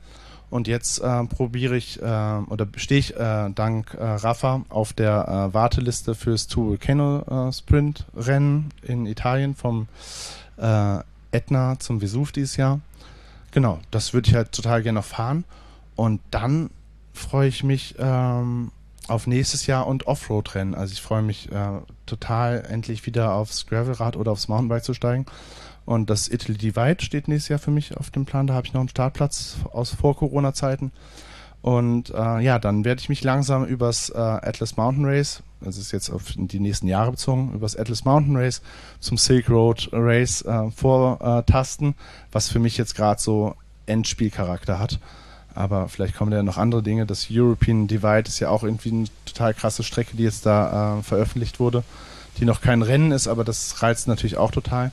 Und 0.50 0.66
jetzt 0.66 0.98
äh, 0.98 1.24
probiere 1.26 1.76
ich 1.76 2.02
äh, 2.02 2.04
oder 2.04 2.66
stehe 2.74 2.98
ich 2.98 3.16
äh, 3.16 3.50
dank 3.54 3.94
äh, 3.94 4.02
Rafa 4.04 4.62
auf 4.68 4.92
der 4.92 5.28
äh, 5.28 5.54
Warteliste 5.54 6.16
fürs 6.16 6.48
Two 6.48 6.70
Volcano 6.70 7.52
Sprint 7.52 8.04
Rennen 8.16 8.70
in 8.82 9.06
Italien 9.06 9.54
vom 9.54 9.88
Etna 11.32 11.78
zum 11.78 12.02
Vesuv 12.02 12.32
dieses 12.32 12.58
Jahr. 12.58 12.80
Genau, 13.50 13.80
das 13.90 14.12
würde 14.12 14.28
ich 14.28 14.34
halt 14.34 14.52
total 14.52 14.82
gerne 14.82 14.98
noch 14.98 15.06
fahren. 15.06 15.44
Und 15.96 16.20
dann 16.30 16.68
freue 17.14 17.48
ich 17.48 17.64
mich 17.64 17.94
ähm, 17.98 18.70
auf 19.08 19.26
nächstes 19.26 19.66
Jahr 19.66 19.86
und 19.86 20.06
Offroad-Rennen. 20.06 20.74
Also 20.74 20.92
ich 20.92 21.00
freue 21.00 21.22
mich 21.22 21.48
total 22.04 22.66
endlich 22.68 23.06
wieder 23.06 23.32
aufs 23.32 23.66
Gravelrad 23.66 24.16
oder 24.16 24.32
aufs 24.32 24.48
Mountainbike 24.48 24.84
zu 24.84 24.92
steigen. 24.92 25.24
Und 25.90 26.08
das 26.08 26.28
Italy 26.28 26.56
Divide 26.56 27.04
steht 27.04 27.26
nächstes 27.26 27.48
Jahr 27.48 27.58
für 27.58 27.72
mich 27.72 27.96
auf 27.96 28.10
dem 28.10 28.24
Plan. 28.24 28.46
Da 28.46 28.54
habe 28.54 28.64
ich 28.64 28.72
noch 28.72 28.78
einen 28.78 28.88
Startplatz 28.88 29.56
aus 29.72 29.90
Vor-Corona-Zeiten. 29.90 30.92
Und 31.62 32.10
äh, 32.10 32.38
ja, 32.38 32.60
dann 32.60 32.84
werde 32.84 33.00
ich 33.00 33.08
mich 33.08 33.24
langsam 33.24 33.64
übers 33.64 34.08
äh, 34.08 34.16
Atlas 34.16 34.76
Mountain 34.76 35.04
Race, 35.04 35.42
das 35.60 35.78
ist 35.78 35.90
jetzt 35.90 36.08
auf 36.08 36.22
die 36.36 36.60
nächsten 36.60 36.86
Jahre 36.86 37.10
bezogen, 37.10 37.52
übers 37.54 37.74
Atlas 37.74 38.04
Mountain 38.04 38.36
Race 38.36 38.62
zum 39.00 39.18
Silk 39.18 39.50
Road 39.50 39.88
Race 39.90 40.42
äh, 40.42 40.70
vortasten, 40.70 41.96
was 42.30 42.48
für 42.48 42.60
mich 42.60 42.76
jetzt 42.76 42.94
gerade 42.94 43.20
so 43.20 43.56
Endspielcharakter 43.86 44.78
hat. 44.78 45.00
Aber 45.56 45.88
vielleicht 45.88 46.14
kommen 46.14 46.30
ja 46.30 46.44
noch 46.44 46.56
andere 46.56 46.84
Dinge. 46.84 47.04
Das 47.04 47.26
European 47.32 47.88
Divide 47.88 48.28
ist 48.28 48.38
ja 48.38 48.48
auch 48.48 48.62
irgendwie 48.62 48.92
eine 48.92 49.06
total 49.24 49.54
krasse 49.54 49.82
Strecke, 49.82 50.16
die 50.16 50.22
jetzt 50.22 50.46
da 50.46 51.00
äh, 51.00 51.02
veröffentlicht 51.02 51.58
wurde, 51.58 51.82
die 52.38 52.44
noch 52.44 52.60
kein 52.60 52.82
Rennen 52.82 53.10
ist, 53.10 53.26
aber 53.26 53.42
das 53.42 53.82
reizt 53.82 54.06
natürlich 54.06 54.36
auch 54.36 54.52
total. 54.52 54.92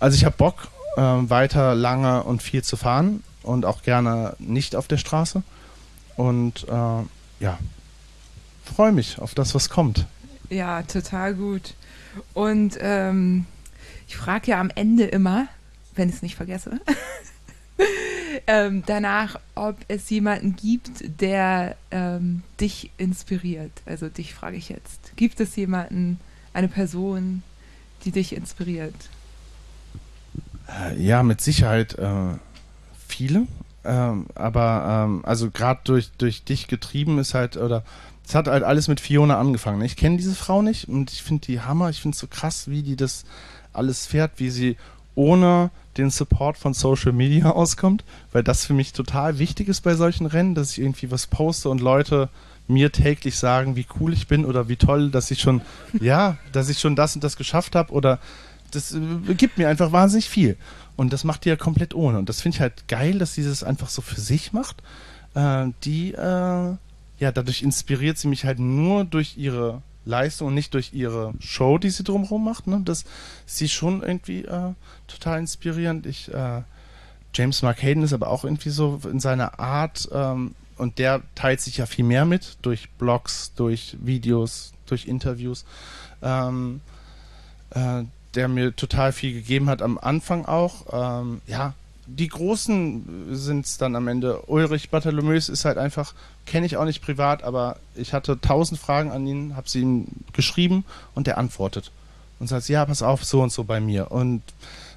Also 0.00 0.16
ich 0.16 0.24
habe 0.24 0.36
Bock, 0.36 0.68
äh, 0.96 1.00
weiter 1.00 1.74
lange 1.74 2.22
und 2.22 2.42
viel 2.42 2.62
zu 2.62 2.76
fahren 2.76 3.22
und 3.42 3.64
auch 3.64 3.82
gerne 3.82 4.34
nicht 4.38 4.76
auf 4.76 4.88
der 4.88 4.98
Straße. 4.98 5.42
Und 6.16 6.66
äh, 6.68 7.02
ja, 7.40 7.58
freue 8.64 8.92
mich 8.92 9.18
auf 9.18 9.34
das, 9.34 9.54
was 9.54 9.70
kommt. 9.70 10.06
Ja, 10.50 10.82
total 10.82 11.34
gut. 11.34 11.74
Und 12.34 12.78
ähm, 12.80 13.46
ich 14.06 14.16
frage 14.16 14.52
ja 14.52 14.60
am 14.60 14.70
Ende 14.74 15.04
immer, 15.04 15.48
wenn 15.94 16.08
ich 16.08 16.16
es 16.16 16.22
nicht 16.22 16.36
vergesse, 16.36 16.80
ähm, 18.46 18.82
danach, 18.86 19.38
ob 19.54 19.76
es 19.88 20.08
jemanden 20.10 20.56
gibt, 20.56 21.20
der 21.20 21.76
ähm, 21.90 22.42
dich 22.60 22.90
inspiriert. 22.98 23.72
Also 23.84 24.08
dich 24.08 24.34
frage 24.34 24.56
ich 24.56 24.68
jetzt. 24.68 25.16
Gibt 25.16 25.40
es 25.40 25.54
jemanden, 25.56 26.18
eine 26.52 26.68
Person, 26.68 27.42
die 28.04 28.10
dich 28.10 28.34
inspiriert? 28.34 28.94
Äh, 30.68 31.00
ja, 31.00 31.22
mit 31.22 31.40
Sicherheit 31.40 31.98
äh, 31.98 32.34
viele. 33.06 33.46
Ähm, 33.84 34.26
aber 34.34 35.06
ähm, 35.06 35.24
also 35.24 35.50
gerade 35.50 35.80
durch, 35.84 36.10
durch 36.18 36.44
dich 36.44 36.68
getrieben 36.68 37.18
ist 37.18 37.34
halt, 37.34 37.56
oder 37.56 37.84
es 38.26 38.34
hat 38.34 38.46
halt 38.48 38.62
alles 38.62 38.88
mit 38.88 39.00
Fiona 39.00 39.38
angefangen. 39.38 39.80
Ich 39.82 39.96
kenne 39.96 40.18
diese 40.18 40.34
Frau 40.34 40.60
nicht 40.60 40.88
und 40.88 41.10
ich 41.10 41.22
finde 41.22 41.46
die 41.46 41.60
Hammer. 41.60 41.88
Ich 41.88 42.02
finde 42.02 42.14
es 42.14 42.20
so 42.20 42.26
krass, 42.26 42.68
wie 42.68 42.82
die 42.82 42.96
das 42.96 43.24
alles 43.72 44.06
fährt, 44.06 44.32
wie 44.36 44.50
sie 44.50 44.76
ohne 45.14 45.70
den 45.96 46.10
Support 46.10 46.58
von 46.58 46.74
Social 46.74 47.12
Media 47.12 47.50
auskommt, 47.52 48.04
weil 48.32 48.44
das 48.44 48.66
für 48.66 48.74
mich 48.74 48.92
total 48.92 49.38
wichtig 49.38 49.68
ist 49.68 49.80
bei 49.80 49.94
solchen 49.94 50.26
Rennen, 50.26 50.54
dass 50.54 50.72
ich 50.72 50.80
irgendwie 50.80 51.10
was 51.10 51.26
poste 51.26 51.70
und 51.70 51.80
Leute 51.80 52.28
mir 52.68 52.92
täglich 52.92 53.36
sagen, 53.36 53.76
wie 53.76 53.86
cool 53.98 54.12
ich 54.12 54.28
bin 54.28 54.44
oder 54.44 54.68
wie 54.68 54.76
toll, 54.76 55.10
dass 55.10 55.30
ich 55.30 55.40
schon, 55.40 55.62
ja, 56.00 56.36
dass 56.52 56.68
ich 56.68 56.78
schon 56.78 56.96
das 56.96 57.14
und 57.14 57.24
das 57.24 57.36
geschafft 57.36 57.74
habe 57.74 57.92
oder 57.92 58.18
das 58.70 58.92
äh, 58.92 59.34
gibt 59.34 59.58
mir 59.58 59.68
einfach 59.68 59.92
wahnsinnig 59.92 60.28
viel. 60.28 60.56
Und 60.96 61.12
das 61.12 61.24
macht 61.24 61.44
die 61.44 61.48
ja 61.48 61.56
komplett 61.56 61.94
ohne. 61.94 62.18
Und 62.18 62.28
das 62.28 62.40
finde 62.40 62.56
ich 62.56 62.60
halt 62.60 62.88
geil, 62.88 63.18
dass 63.18 63.34
sie 63.34 63.44
das 63.44 63.62
einfach 63.62 63.88
so 63.88 64.02
für 64.02 64.20
sich 64.20 64.52
macht. 64.52 64.82
Äh, 65.34 65.68
die, 65.84 66.12
äh, 66.12 66.16
ja, 67.18 67.32
dadurch 67.32 67.62
inspiriert 67.62 68.18
sie 68.18 68.28
mich 68.28 68.44
halt 68.44 68.58
nur 68.58 69.04
durch 69.04 69.36
ihre 69.36 69.82
Leistung 70.04 70.48
und 70.48 70.54
nicht 70.54 70.74
durch 70.74 70.92
ihre 70.94 71.34
Show, 71.38 71.78
die 71.78 71.90
sie 71.90 72.02
drumherum 72.04 72.44
macht. 72.44 72.66
Ne? 72.66 72.80
Das 72.84 73.04
ist 73.46 73.58
sie 73.58 73.68
schon 73.68 74.02
irgendwie 74.02 74.44
äh, 74.44 74.72
total 75.06 75.38
inspirierend. 75.38 76.06
Ich, 76.06 76.32
äh, 76.32 76.62
James 77.34 77.62
Mark 77.62 77.82
Hayden 77.82 78.02
ist 78.02 78.12
aber 78.12 78.28
auch 78.28 78.44
irgendwie 78.44 78.70
so 78.70 79.00
in 79.04 79.20
seiner 79.20 79.60
Art, 79.60 80.08
ähm, 80.12 80.54
und 80.78 80.98
der 80.98 81.22
teilt 81.34 81.60
sich 81.60 81.76
ja 81.76 81.86
viel 81.86 82.04
mehr 82.04 82.24
mit 82.24 82.56
durch 82.62 82.88
Blogs, 82.92 83.52
durch 83.54 83.96
Videos, 84.00 84.72
durch 84.86 85.06
Interviews. 85.06 85.64
Ähm, 86.22 86.80
äh, 87.70 88.04
der 88.34 88.48
mir 88.48 88.74
total 88.74 89.12
viel 89.12 89.32
gegeben 89.32 89.68
hat 89.68 89.82
am 89.82 89.98
Anfang 89.98 90.44
auch. 90.44 90.86
Ähm, 90.92 91.40
ja, 91.46 91.74
die 92.06 92.28
Großen 92.28 93.36
sind 93.36 93.66
es 93.66 93.76
dann 93.76 93.94
am 93.94 94.08
Ende. 94.08 94.42
Ulrich 94.46 94.90
Bartholomäus 94.90 95.48
ist 95.48 95.64
halt 95.64 95.76
einfach, 95.76 96.14
kenne 96.46 96.66
ich 96.66 96.76
auch 96.76 96.84
nicht 96.84 97.02
privat, 97.02 97.42
aber 97.42 97.76
ich 97.94 98.12
hatte 98.12 98.40
tausend 98.40 98.80
Fragen 98.80 99.10
an 99.10 99.26
ihn, 99.26 99.56
habe 99.56 99.68
sie 99.68 99.80
ihm 99.80 100.06
geschrieben 100.32 100.84
und 101.14 101.26
der 101.26 101.38
antwortet. 101.38 101.90
Und 102.40 102.46
sagt, 102.46 102.68
ja, 102.68 102.84
pass 102.86 103.02
auf, 103.02 103.24
so 103.24 103.42
und 103.42 103.52
so 103.52 103.64
bei 103.64 103.80
mir. 103.80 104.10
Und 104.10 104.42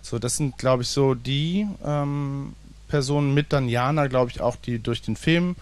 so, 0.01 0.19
das 0.19 0.37
sind, 0.37 0.57
glaube 0.57 0.83
ich, 0.83 0.89
so 0.89 1.15
die 1.15 1.67
ähm, 1.83 2.53
Personen 2.87 3.33
mit 3.33 3.51
dann 3.51 3.67
Jana, 3.67 4.07
glaube 4.07 4.31
ich, 4.31 4.41
auch 4.41 4.55
die 4.55 4.79
durch 4.79 5.01
den 5.01 5.15
Film, 5.15 5.55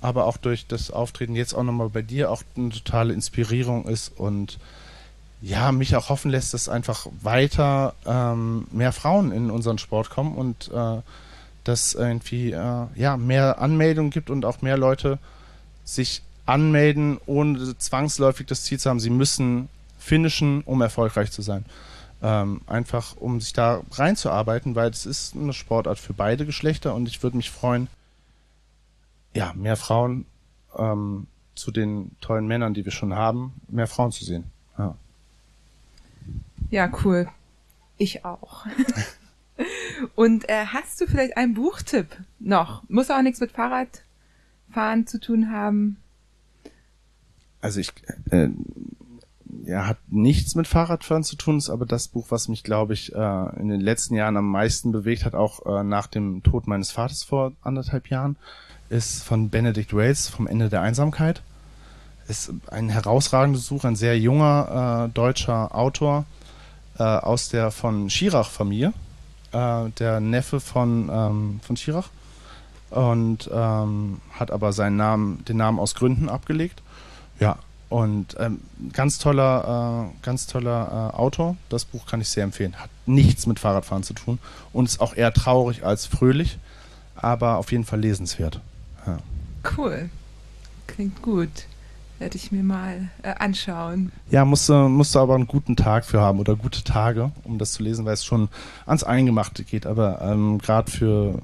aber 0.00 0.24
auch 0.24 0.38
durch 0.38 0.66
das 0.66 0.90
Auftreten 0.90 1.36
jetzt 1.36 1.54
auch 1.54 1.62
nochmal 1.62 1.90
bei 1.90 2.02
dir 2.02 2.30
auch 2.30 2.42
eine 2.56 2.70
totale 2.70 3.12
Inspirierung 3.12 3.86
ist 3.86 4.12
und 4.16 4.58
ja, 5.42 5.72
mich 5.72 5.94
auch 5.96 6.08
hoffen 6.08 6.30
lässt, 6.30 6.54
dass 6.54 6.68
einfach 6.68 7.06
weiter 7.22 7.94
ähm, 8.06 8.66
mehr 8.72 8.92
Frauen 8.92 9.32
in 9.32 9.50
unseren 9.50 9.78
Sport 9.78 10.10
kommen 10.10 10.34
und 10.34 10.70
äh, 10.72 11.02
dass 11.64 11.94
irgendwie 11.94 12.52
äh, 12.52 12.86
ja, 12.94 13.16
mehr 13.16 13.60
Anmeldungen 13.60 14.10
gibt 14.10 14.30
und 14.30 14.44
auch 14.44 14.62
mehr 14.62 14.76
Leute 14.76 15.18
sich 15.84 16.22
anmelden, 16.46 17.18
ohne 17.26 17.76
zwangsläufig 17.76 18.46
das 18.46 18.64
Ziel 18.64 18.78
zu 18.78 18.88
haben, 18.88 19.00
sie 19.00 19.10
müssen 19.10 19.68
finishen, 19.98 20.62
um 20.62 20.80
erfolgreich 20.80 21.32
zu 21.32 21.42
sein. 21.42 21.64
Ähm, 22.22 22.62
einfach 22.66 23.16
um 23.16 23.40
sich 23.40 23.52
da 23.52 23.82
reinzuarbeiten, 23.90 24.74
weil 24.74 24.90
es 24.90 25.04
ist 25.04 25.34
eine 25.34 25.52
Sportart 25.52 25.98
für 25.98 26.14
beide 26.14 26.46
Geschlechter 26.46 26.94
und 26.94 27.08
ich 27.08 27.22
würde 27.22 27.36
mich 27.36 27.50
freuen, 27.50 27.88
ja, 29.34 29.52
mehr 29.54 29.76
Frauen 29.76 30.24
ähm, 30.78 31.26
zu 31.54 31.70
den 31.72 32.16
tollen 32.20 32.46
Männern, 32.46 32.74
die 32.74 32.84
wir 32.84 32.92
schon 32.92 33.14
haben, 33.14 33.60
mehr 33.68 33.86
Frauen 33.86 34.12
zu 34.12 34.24
sehen. 34.24 34.50
Ja, 36.70 36.90
cool. 37.04 37.28
Ich 37.98 38.24
auch. 38.24 38.66
Und 40.14 40.48
äh, 40.48 40.66
hast 40.66 41.00
du 41.00 41.06
vielleicht 41.06 41.36
einen 41.36 41.54
Buchtipp 41.54 42.08
noch? 42.38 42.82
Muss 42.88 43.10
auch 43.10 43.22
nichts 43.22 43.40
mit 43.40 43.52
Fahrradfahren 43.52 45.06
zu 45.06 45.18
tun 45.18 45.50
haben. 45.50 45.96
Also 47.60 47.80
ich, 47.80 47.92
äh, 48.30 48.48
ja, 49.64 49.86
hat 49.86 49.98
nichts 50.08 50.54
mit 50.54 50.66
Fahrradfahren 50.66 51.24
zu 51.24 51.36
tun, 51.36 51.56
ist 51.56 51.70
aber 51.70 51.86
das 51.86 52.08
Buch, 52.08 52.26
was 52.30 52.48
mich, 52.48 52.62
glaube 52.62 52.92
ich, 52.92 53.14
äh, 53.14 53.60
in 53.60 53.68
den 53.68 53.80
letzten 53.80 54.14
Jahren 54.14 54.36
am 54.36 54.50
meisten 54.50 54.92
bewegt 54.92 55.24
hat, 55.24 55.34
auch 55.34 55.64
äh, 55.66 55.82
nach 55.82 56.06
dem 56.06 56.42
Tod 56.42 56.66
meines 56.66 56.90
Vaters 56.90 57.22
vor 57.22 57.52
anderthalb 57.62 58.08
Jahren, 58.08 58.36
ist 58.88 59.24
von 59.24 59.48
Benedict 59.48 59.94
Wales 59.94 60.28
vom 60.28 60.46
Ende 60.46 60.68
der 60.68 60.82
Einsamkeit. 60.82 61.42
Ist 62.28 62.52
ein 62.70 62.88
herausragendes 62.88 63.68
Buch, 63.68 63.84
ein 63.84 63.96
sehr 63.96 64.18
junger 64.18 65.06
äh, 65.06 65.14
deutscher 65.14 65.74
Autor 65.74 66.24
äh, 66.98 67.02
aus 67.02 67.48
der 67.48 67.70
von 67.70 68.10
Schirach-Familie, 68.10 68.92
äh, 69.52 69.90
der 69.98 70.20
Neffe 70.20 70.60
von, 70.60 71.08
ähm, 71.12 71.60
von 71.62 71.76
Schirach 71.76 72.08
und 72.90 73.50
ähm, 73.52 74.20
hat 74.32 74.50
aber 74.50 74.72
seinen 74.72 74.96
Namen, 74.96 75.44
den 75.44 75.56
Namen 75.56 75.78
aus 75.78 75.94
Gründen 75.94 76.28
abgelegt. 76.28 76.82
Ja, 77.38 77.58
und 77.88 78.36
ähm, 78.40 78.60
ganz 78.92 79.18
toller, 79.18 80.10
äh, 80.10 80.24
ganz 80.24 80.46
toller 80.46 81.12
äh, 81.14 81.16
Autor. 81.16 81.56
Das 81.68 81.84
Buch 81.84 82.06
kann 82.06 82.20
ich 82.20 82.28
sehr 82.28 82.44
empfehlen. 82.44 82.74
Hat 82.76 82.90
nichts 83.06 83.46
mit 83.46 83.60
Fahrradfahren 83.60 84.02
zu 84.02 84.14
tun 84.14 84.38
und 84.72 84.86
ist 84.86 85.00
auch 85.00 85.14
eher 85.14 85.32
traurig 85.32 85.84
als 85.84 86.06
fröhlich, 86.06 86.58
aber 87.14 87.58
auf 87.58 87.70
jeden 87.70 87.84
Fall 87.84 88.00
lesenswert. 88.00 88.60
Ja. 89.06 89.18
Cool. 89.76 90.10
Klingt 90.86 91.22
gut. 91.22 91.50
Werde 92.18 92.36
ich 92.36 92.50
mir 92.50 92.62
mal 92.62 93.08
äh, 93.22 93.34
anschauen. 93.38 94.10
Ja, 94.30 94.44
musst 94.44 94.68
du, 94.68 94.88
musst 94.88 95.14
du 95.14 95.18
aber 95.18 95.34
einen 95.34 95.46
guten 95.46 95.76
Tag 95.76 96.04
für 96.04 96.20
haben 96.20 96.38
oder 96.38 96.56
gute 96.56 96.82
Tage, 96.82 97.30
um 97.44 97.58
das 97.58 97.72
zu 97.72 97.82
lesen, 97.82 98.06
weil 98.06 98.14
es 98.14 98.24
schon 98.24 98.48
ans 98.86 99.04
Eingemachte 99.04 99.64
geht. 99.64 99.84
Aber 99.84 100.22
ähm, 100.22 100.58
gerade 100.58 100.90
für 100.90 101.42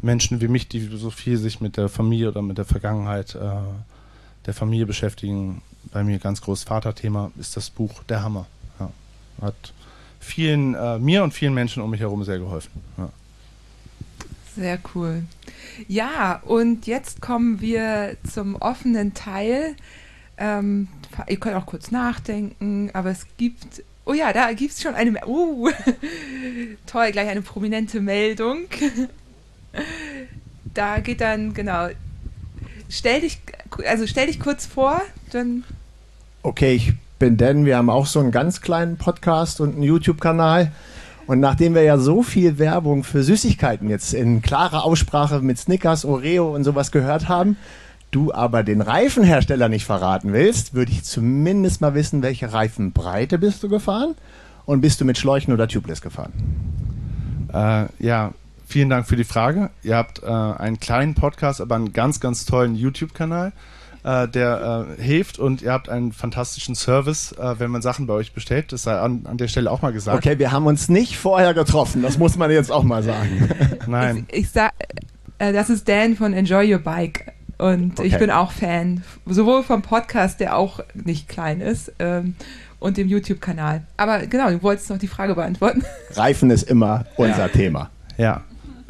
Menschen 0.00 0.40
wie 0.40 0.48
mich, 0.48 0.68
die 0.68 0.80
so 0.80 1.10
viel 1.10 1.36
sich 1.36 1.60
mit 1.60 1.76
der 1.76 1.88
Familie 1.88 2.28
oder 2.28 2.42
mit 2.42 2.58
der 2.58 2.64
Vergangenheit 2.64 3.34
äh, 3.34 3.50
der 4.46 4.54
Familie 4.54 4.86
beschäftigen. 4.86 5.62
Bei 5.92 6.02
mir 6.04 6.18
ganz 6.18 6.40
großes 6.40 6.64
Vaterthema 6.64 7.30
ist 7.38 7.56
das 7.56 7.70
Buch 7.70 8.02
Der 8.04 8.22
Hammer. 8.22 8.46
Ja. 8.80 8.90
Hat 9.42 9.74
vielen, 10.20 10.74
äh, 10.74 10.98
mir 10.98 11.22
und 11.22 11.34
vielen 11.34 11.54
Menschen 11.54 11.82
um 11.82 11.90
mich 11.90 12.00
herum 12.00 12.24
sehr 12.24 12.38
geholfen. 12.38 12.70
Ja. 12.96 13.10
Sehr 14.54 14.78
cool. 14.94 15.22
Ja, 15.88 16.42
und 16.44 16.86
jetzt 16.86 17.20
kommen 17.22 17.60
wir 17.60 18.16
zum 18.30 18.56
offenen 18.56 19.14
Teil. 19.14 19.76
Ähm, 20.36 20.88
ihr 21.28 21.38
könnt 21.38 21.56
auch 21.56 21.66
kurz 21.66 21.90
nachdenken, 21.90 22.90
aber 22.92 23.10
es 23.10 23.26
gibt. 23.36 23.82
Oh 24.04 24.12
ja, 24.12 24.32
da 24.32 24.52
gibt 24.52 24.72
es 24.72 24.82
schon 24.82 24.94
eine. 24.94 25.26
Uh, 25.26 25.70
toll, 26.86 27.12
gleich 27.12 27.28
eine 27.28 27.42
prominente 27.42 28.00
Meldung. 28.00 28.64
da 30.74 30.98
geht 31.00 31.20
dann, 31.20 31.54
genau. 31.54 31.88
Stell 32.88 33.22
dich 33.22 33.38
also 33.86 34.06
stell 34.06 34.26
dich 34.26 34.40
kurz 34.40 34.66
vor, 34.66 35.00
dann. 35.30 35.64
Okay, 36.42 36.74
ich 36.74 36.92
bin 37.18 37.36
Dan. 37.36 37.64
Wir 37.64 37.76
haben 37.76 37.90
auch 37.90 38.06
so 38.06 38.20
einen 38.20 38.32
ganz 38.32 38.60
kleinen 38.60 38.96
Podcast 38.96 39.60
und 39.60 39.74
einen 39.74 39.82
YouTube-Kanal. 39.82 40.72
Und 41.26 41.40
nachdem 41.40 41.74
wir 41.74 41.82
ja 41.82 41.98
so 41.98 42.22
viel 42.22 42.58
Werbung 42.58 43.04
für 43.04 43.22
Süßigkeiten 43.22 43.88
jetzt 43.88 44.12
in 44.12 44.42
klarer 44.42 44.84
Aussprache 44.84 45.40
mit 45.40 45.58
Snickers, 45.58 46.04
Oreo 46.04 46.54
und 46.54 46.64
sowas 46.64 46.90
gehört 46.90 47.28
haben, 47.28 47.56
du 48.10 48.32
aber 48.32 48.62
den 48.62 48.80
Reifenhersteller 48.80 49.68
nicht 49.68 49.84
verraten 49.84 50.32
willst, 50.32 50.74
würde 50.74 50.92
ich 50.92 51.04
zumindest 51.04 51.80
mal 51.80 51.94
wissen, 51.94 52.22
welche 52.22 52.52
Reifenbreite 52.52 53.38
bist 53.38 53.62
du 53.62 53.68
gefahren 53.68 54.14
und 54.66 54.80
bist 54.80 55.00
du 55.00 55.04
mit 55.04 55.18
Schläuchen 55.18 55.52
oder 55.52 55.68
Tubeless 55.68 56.02
gefahren? 56.02 56.32
Äh, 57.52 57.86
ja, 58.04 58.32
vielen 58.66 58.90
Dank 58.90 59.06
für 59.06 59.16
die 59.16 59.24
Frage. 59.24 59.70
Ihr 59.82 59.96
habt 59.96 60.22
äh, 60.22 60.26
einen 60.26 60.80
kleinen 60.80 61.14
Podcast, 61.14 61.60
aber 61.60 61.76
einen 61.76 61.92
ganz, 61.92 62.20
ganz 62.20 62.44
tollen 62.44 62.74
YouTube-Kanal, 62.74 63.52
äh, 64.04 64.28
der 64.28 64.96
äh, 64.98 65.02
hilft 65.02 65.38
und 65.38 65.62
ihr 65.62 65.72
habt 65.72 65.88
einen 65.88 66.12
fantastischen 66.12 66.74
Service, 66.74 67.32
äh, 67.32 67.58
wenn 67.58 67.70
man 67.70 67.82
Sachen 67.82 68.06
bei 68.06 68.14
euch 68.14 68.32
bestellt. 68.32 68.72
Das 68.72 68.82
sei 68.82 68.98
an, 68.98 69.22
an, 69.24 69.36
der 69.36 69.48
Stelle 69.48 69.70
auch 69.70 69.82
mal 69.82 69.92
gesagt. 69.92 70.18
Okay, 70.18 70.38
wir 70.38 70.52
haben 70.52 70.66
uns 70.66 70.88
nicht 70.88 71.16
vorher 71.16 71.54
getroffen, 71.54 72.02
das 72.02 72.18
muss 72.18 72.36
man 72.36 72.50
jetzt 72.50 72.72
auch 72.72 72.82
mal 72.82 73.02
sagen. 73.02 73.48
Nein. 73.86 74.26
Ich, 74.30 74.40
ich 74.40 74.50
sag, 74.50 74.72
äh, 75.38 75.52
das 75.52 75.70
ist 75.70 75.88
Dan 75.88 76.16
von 76.16 76.32
Enjoy 76.32 76.72
Your 76.72 76.80
Bike. 76.80 77.32
Und 77.58 78.00
okay. 78.00 78.08
ich 78.08 78.18
bin 78.18 78.30
auch 78.30 78.50
Fan, 78.50 79.04
sowohl 79.24 79.62
vom 79.62 79.82
Podcast, 79.82 80.40
der 80.40 80.56
auch 80.56 80.80
nicht 80.94 81.28
klein 81.28 81.60
ist, 81.60 81.92
ähm, 82.00 82.34
und 82.80 82.96
dem 82.96 83.06
YouTube-Kanal. 83.06 83.82
Aber 83.96 84.26
genau, 84.26 84.50
du 84.50 84.60
wolltest 84.64 84.90
noch 84.90 84.98
die 84.98 85.06
Frage 85.06 85.36
beantworten. 85.36 85.84
Reifen 86.14 86.50
ist 86.50 86.64
immer 86.64 87.04
unser 87.16 87.46
ja. 87.46 87.48
Thema. 87.48 87.90
Ja, 88.16 88.42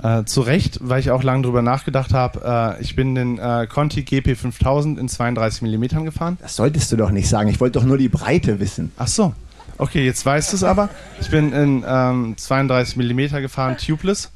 äh, 0.03 0.24
zu 0.24 0.40
Recht, 0.40 0.78
weil 0.82 1.00
ich 1.00 1.11
auch 1.11 1.22
lange 1.22 1.42
drüber 1.42 1.62
nachgedacht 1.62 2.12
habe. 2.12 2.76
Äh, 2.78 2.82
ich 2.82 2.96
bin 2.96 3.14
den 3.14 3.38
äh, 3.38 3.66
Conti 3.66 4.00
GP5000 4.00 4.98
in 4.98 5.09
32 5.09 5.62
mm 5.62 6.05
gefahren. 6.05 6.38
Das 6.40 6.57
solltest 6.57 6.90
du 6.92 6.96
doch 6.96 7.11
nicht 7.11 7.28
sagen. 7.28 7.48
Ich 7.48 7.61
wollte 7.61 7.78
doch 7.78 7.86
nur 7.86 7.98
die 7.98 8.09
Breite 8.09 8.61
wissen. 8.61 8.92
Ach 8.98 9.07
so. 9.07 9.34
Okay, 9.78 10.05
jetzt 10.05 10.24
weißt 10.24 10.53
du 10.53 10.57
es 10.57 10.64
aber. 10.64 10.90
Ich 11.20 11.30
bin 11.30 11.53
in 11.53 11.84
ähm, 11.86 12.34
32 12.36 12.96
mm 12.96 13.40
gefahren, 13.40 13.76
tubeless. 13.78 14.30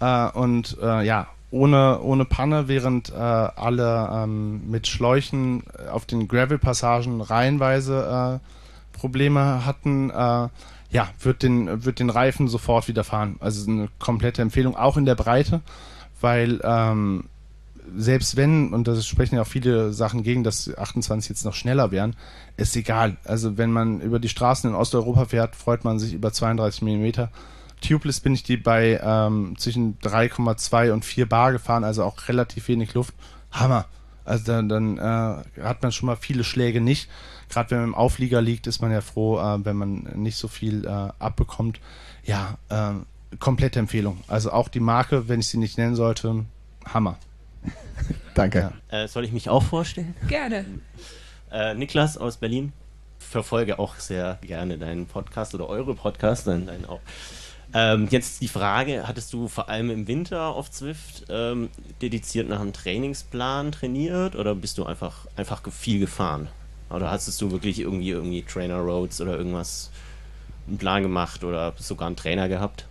Äh, 0.00 0.28
und 0.30 0.76
äh, 0.80 1.04
ja, 1.04 1.26
ohne, 1.50 2.00
ohne 2.00 2.24
Panne, 2.24 2.68
während 2.68 3.10
äh, 3.10 3.14
alle 3.14 4.10
ähm, 4.12 4.70
mit 4.70 4.86
Schläuchen 4.86 5.62
auf 5.90 6.04
den 6.04 6.28
Gravel-Passagen 6.28 7.20
reihenweise 7.20 8.40
Probleme 8.92 9.64
hatten 9.64 10.10
ja, 10.90 11.08
wird 11.20 11.42
den, 11.42 11.84
wird 11.84 11.98
den 11.98 12.10
Reifen 12.10 12.48
sofort 12.48 12.88
wieder 12.88 13.04
fahren. 13.04 13.36
Also 13.40 13.70
eine 13.70 13.88
komplette 13.98 14.42
Empfehlung, 14.42 14.76
auch 14.76 14.96
in 14.96 15.04
der 15.04 15.14
Breite, 15.14 15.60
weil 16.20 16.60
ähm, 16.64 17.24
selbst 17.96 18.36
wenn, 18.36 18.72
und 18.72 18.88
das 18.88 19.06
sprechen 19.06 19.36
ja 19.36 19.42
auch 19.42 19.46
viele 19.46 19.92
Sachen 19.92 20.22
gegen, 20.22 20.44
dass 20.44 20.76
28 20.76 21.28
jetzt 21.28 21.44
noch 21.44 21.54
schneller 21.54 21.90
wären, 21.90 22.16
ist 22.56 22.76
egal. 22.76 23.16
Also 23.24 23.58
wenn 23.58 23.72
man 23.72 24.00
über 24.00 24.18
die 24.18 24.28
Straßen 24.28 24.68
in 24.68 24.76
Osteuropa 24.76 25.26
fährt, 25.26 25.56
freut 25.56 25.84
man 25.84 25.98
sich 25.98 26.14
über 26.14 26.32
32 26.32 26.82
mm. 26.82 27.28
Tubeless 27.80 28.20
bin 28.20 28.34
ich 28.34 28.42
die 28.42 28.56
bei 28.56 29.00
ähm, 29.02 29.54
zwischen 29.56 29.98
3,2 30.00 30.90
und 30.92 31.04
4 31.04 31.28
Bar 31.28 31.52
gefahren, 31.52 31.84
also 31.84 32.02
auch 32.02 32.28
relativ 32.28 32.68
wenig 32.68 32.94
Luft. 32.94 33.14
Hammer. 33.52 33.86
Also 34.24 34.44
dann, 34.44 34.68
dann 34.68 34.98
äh, 34.98 35.62
hat 35.62 35.82
man 35.82 35.92
schon 35.92 36.06
mal 36.06 36.16
viele 36.16 36.44
Schläge 36.44 36.80
nicht 36.80 37.08
gerade 37.48 37.70
wenn 37.70 37.78
man 37.78 37.88
im 37.88 37.94
Auflieger 37.94 38.40
liegt, 38.40 38.66
ist 38.66 38.80
man 38.80 38.90
ja 38.90 39.00
froh, 39.00 39.38
äh, 39.38 39.64
wenn 39.64 39.76
man 39.76 40.02
nicht 40.14 40.36
so 40.36 40.48
viel 40.48 40.84
äh, 40.84 40.88
abbekommt. 41.18 41.80
Ja, 42.24 42.58
äh, 42.68 42.94
komplette 43.38 43.78
Empfehlung. 43.78 44.18
Also 44.28 44.52
auch 44.52 44.68
die 44.68 44.80
Marke, 44.80 45.28
wenn 45.28 45.40
ich 45.40 45.48
sie 45.48 45.58
nicht 45.58 45.78
nennen 45.78 45.94
sollte, 45.94 46.44
Hammer. 46.86 47.18
Danke. 48.34 48.72
Ja. 48.90 49.04
Äh, 49.04 49.08
soll 49.08 49.24
ich 49.24 49.32
mich 49.32 49.48
auch 49.48 49.62
vorstellen? 49.62 50.14
Gerne. 50.28 50.64
Äh, 51.50 51.74
Niklas 51.74 52.16
aus 52.16 52.36
Berlin. 52.36 52.72
Verfolge 53.18 53.78
auch 53.78 53.96
sehr 53.96 54.38
gerne 54.42 54.78
deinen 54.78 55.06
Podcast 55.06 55.54
oder 55.54 55.68
eure 55.68 55.94
Podcast, 55.94 56.46
deinen, 56.46 56.66
deinen 56.66 56.86
auch. 56.86 57.00
Ähm, 57.74 58.08
jetzt 58.10 58.40
die 58.40 58.48
Frage, 58.48 59.06
hattest 59.06 59.32
du 59.34 59.48
vor 59.48 59.68
allem 59.68 59.90
im 59.90 60.06
Winter 60.06 60.46
auf 60.46 60.70
Zwift 60.70 61.26
ähm, 61.28 61.68
dediziert 62.00 62.48
nach 62.48 62.60
einem 62.60 62.72
Trainingsplan 62.72 63.72
trainiert 63.72 64.36
oder 64.36 64.54
bist 64.54 64.78
du 64.78 64.86
einfach, 64.86 65.26
einfach 65.36 65.60
viel 65.70 66.00
gefahren? 66.00 66.48
Oder 66.90 67.10
hast 67.10 67.40
du 67.40 67.50
wirklich 67.50 67.80
irgendwie, 67.80 68.10
irgendwie 68.10 68.42
Trainer 68.42 68.78
Roads 68.78 69.20
oder 69.20 69.36
irgendwas 69.36 69.90
einen 70.66 70.78
Plan 70.78 71.02
gemacht 71.02 71.44
oder 71.44 71.72
sogar 71.76 72.06
einen 72.06 72.16
Trainer 72.16 72.48
gehabt? 72.48 72.86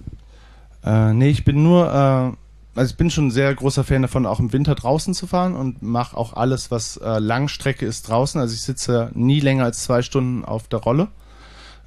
Äh, 0.84 1.14
nee, 1.14 1.30
ich 1.30 1.44
bin 1.44 1.64
nur, 1.64 1.88
äh, 1.88 2.80
also 2.80 2.91
ich 2.91 2.98
bin 2.98 3.10
schon 3.10 3.28
ein 3.28 3.32
sehr 3.32 3.53
großer 3.53 3.84
Fan 3.84 4.03
davon, 4.03 4.26
auch 4.26 4.40
im 4.40 4.53
Winter 4.53 4.76
draußen 4.76 5.14
zu 5.14 5.26
fahren 5.26 5.56
und 5.56 5.82
mache 5.82 6.15
auch 6.15 6.34
alles, 6.34 6.69
was 6.69 6.98
äh, 6.98 7.19
Langstrecke 7.19 7.86
ist, 7.86 8.07
draußen. 8.07 8.40
Also 8.40 8.53
ich 8.53 8.61
sitze 8.61 9.11
nie 9.14 9.40
länger 9.40 9.64
als 9.64 9.84
zwei 9.84 10.02
Stunden 10.02 10.45
auf 10.45 10.68
der 10.68 10.80
Rolle. 10.80 11.07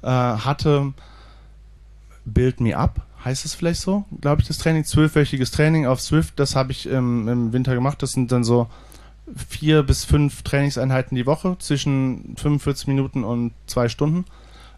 Äh, 0.01 0.07
hatte 0.07 0.93
Build 2.25 2.59
Me 2.59 2.75
Up, 2.75 3.01
heißt 3.23 3.45
es 3.45 3.55
vielleicht 3.55 3.81
so, 3.81 4.05
glaube 4.19 4.41
ich, 4.41 4.47
das 4.47 4.57
Training, 4.57 4.83
zwölfwöchiges 4.83 5.51
Training 5.51 5.85
auf 5.85 6.01
Swift, 6.01 6.33
das 6.39 6.55
habe 6.55 6.71
ich 6.71 6.87
im, 6.87 7.27
im 7.27 7.53
Winter 7.53 7.73
gemacht. 7.73 8.01
Das 8.03 8.11
sind 8.11 8.31
dann 8.31 8.43
so 8.43 8.67
vier 9.35 9.83
bis 9.83 10.05
fünf 10.05 10.43
Trainingseinheiten 10.43 11.15
die 11.15 11.25
Woche 11.25 11.57
zwischen 11.59 12.35
45 12.37 12.87
Minuten 12.87 13.23
und 13.23 13.53
zwei 13.67 13.89
Stunden. 13.89 14.25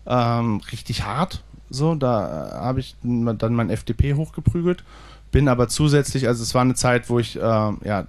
Ähm, 0.05 0.61
richtig 0.71 1.03
hart. 1.05 1.43
So, 1.69 1.95
da 1.95 2.59
habe 2.61 2.80
ich 2.80 2.95
dann 3.01 3.53
mein 3.55 3.69
FDP 3.69 4.13
hochgeprügelt. 4.13 4.84
Bin 5.31 5.47
aber 5.47 5.67
zusätzlich, 5.67 6.27
also 6.27 6.43
es 6.43 6.53
war 6.53 6.61
eine 6.61 6.75
Zeit, 6.75 7.09
wo 7.09 7.17
ich 7.17 7.35
äh, 7.35 7.39
ja 7.41 8.07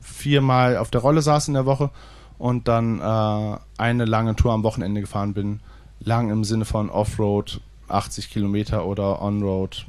viermal 0.00 0.76
auf 0.76 0.90
der 0.90 1.00
Rolle 1.00 1.22
saß 1.22 1.48
in 1.48 1.54
der 1.54 1.66
Woche 1.66 1.90
und 2.38 2.66
dann 2.66 3.00
äh, 3.00 3.58
eine 3.78 4.04
lange 4.04 4.34
Tour 4.34 4.52
am 4.52 4.64
Wochenende 4.64 5.00
gefahren 5.00 5.34
bin. 5.34 5.60
Lang 6.00 6.30
im 6.30 6.44
Sinne 6.44 6.64
von 6.64 6.90
Offroad 6.90 7.60
80 7.88 8.30
Kilometer 8.30 8.86
oder 8.86 9.22
Onroad 9.22 9.86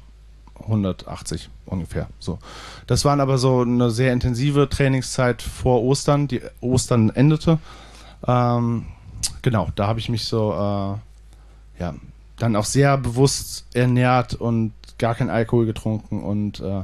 180 0.61 1.49
ungefähr. 1.65 2.07
So. 2.19 2.40
Das 2.88 3.06
waren 3.06 3.19
aber 3.19 3.38
so 3.38 3.61
eine 3.61 3.91
sehr 3.91 4.14
intensive 4.14 4.69
Trainingszeit 4.69 5.41
vor 5.41 5.84
Ostern, 5.84 6.27
die 6.27 6.41
Ostern 6.61 7.10
endete. 7.10 7.60
Ähm, 8.27 8.86
genau, 9.41 9.69
da 9.76 9.88
habe 9.88 9.99
ich 9.99 10.10
mich 10.10 10.26
so 10.26 10.52
äh, 10.52 11.82
ja, 11.82 11.94
dann 12.38 12.56
auch 12.56 12.65
sehr 12.65 12.98
bewusst 12.98 13.65
ernährt 13.73 14.34
und 14.34 14.73
gar 14.98 15.15
kein 15.15 15.30
Alkohol 15.30 15.65
getrunken 15.65 16.23
und 16.23 16.60
äh, 16.60 16.84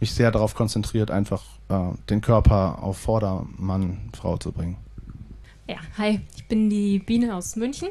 mich 0.00 0.12
sehr 0.12 0.30
darauf 0.30 0.54
konzentriert, 0.54 1.10
einfach 1.10 1.42
äh, 1.68 1.92
den 2.10 2.20
Körper 2.20 2.82
auf 2.82 2.98
Vordermann, 2.98 4.10
Frau 4.12 4.36
zu 4.36 4.52
bringen. 4.52 4.76
Ja, 5.68 5.76
hi, 5.96 6.20
ich 6.36 6.48
bin 6.48 6.68
die 6.68 6.98
Biene 6.98 7.34
aus 7.34 7.56
München. 7.56 7.88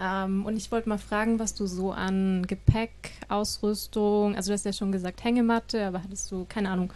Ähm, 0.00 0.46
und 0.46 0.56
ich 0.56 0.70
wollte 0.70 0.88
mal 0.88 0.98
fragen, 0.98 1.38
was 1.38 1.54
du 1.54 1.66
so 1.66 1.92
an 1.92 2.46
Gepäck, 2.46 3.10
Ausrüstung, 3.28 4.36
also 4.36 4.50
du 4.50 4.54
hast 4.54 4.64
ja 4.64 4.72
schon 4.72 4.92
gesagt 4.92 5.24
Hängematte, 5.24 5.86
aber 5.86 6.02
hattest 6.02 6.30
du, 6.30 6.46
keine 6.48 6.70
Ahnung, 6.70 6.92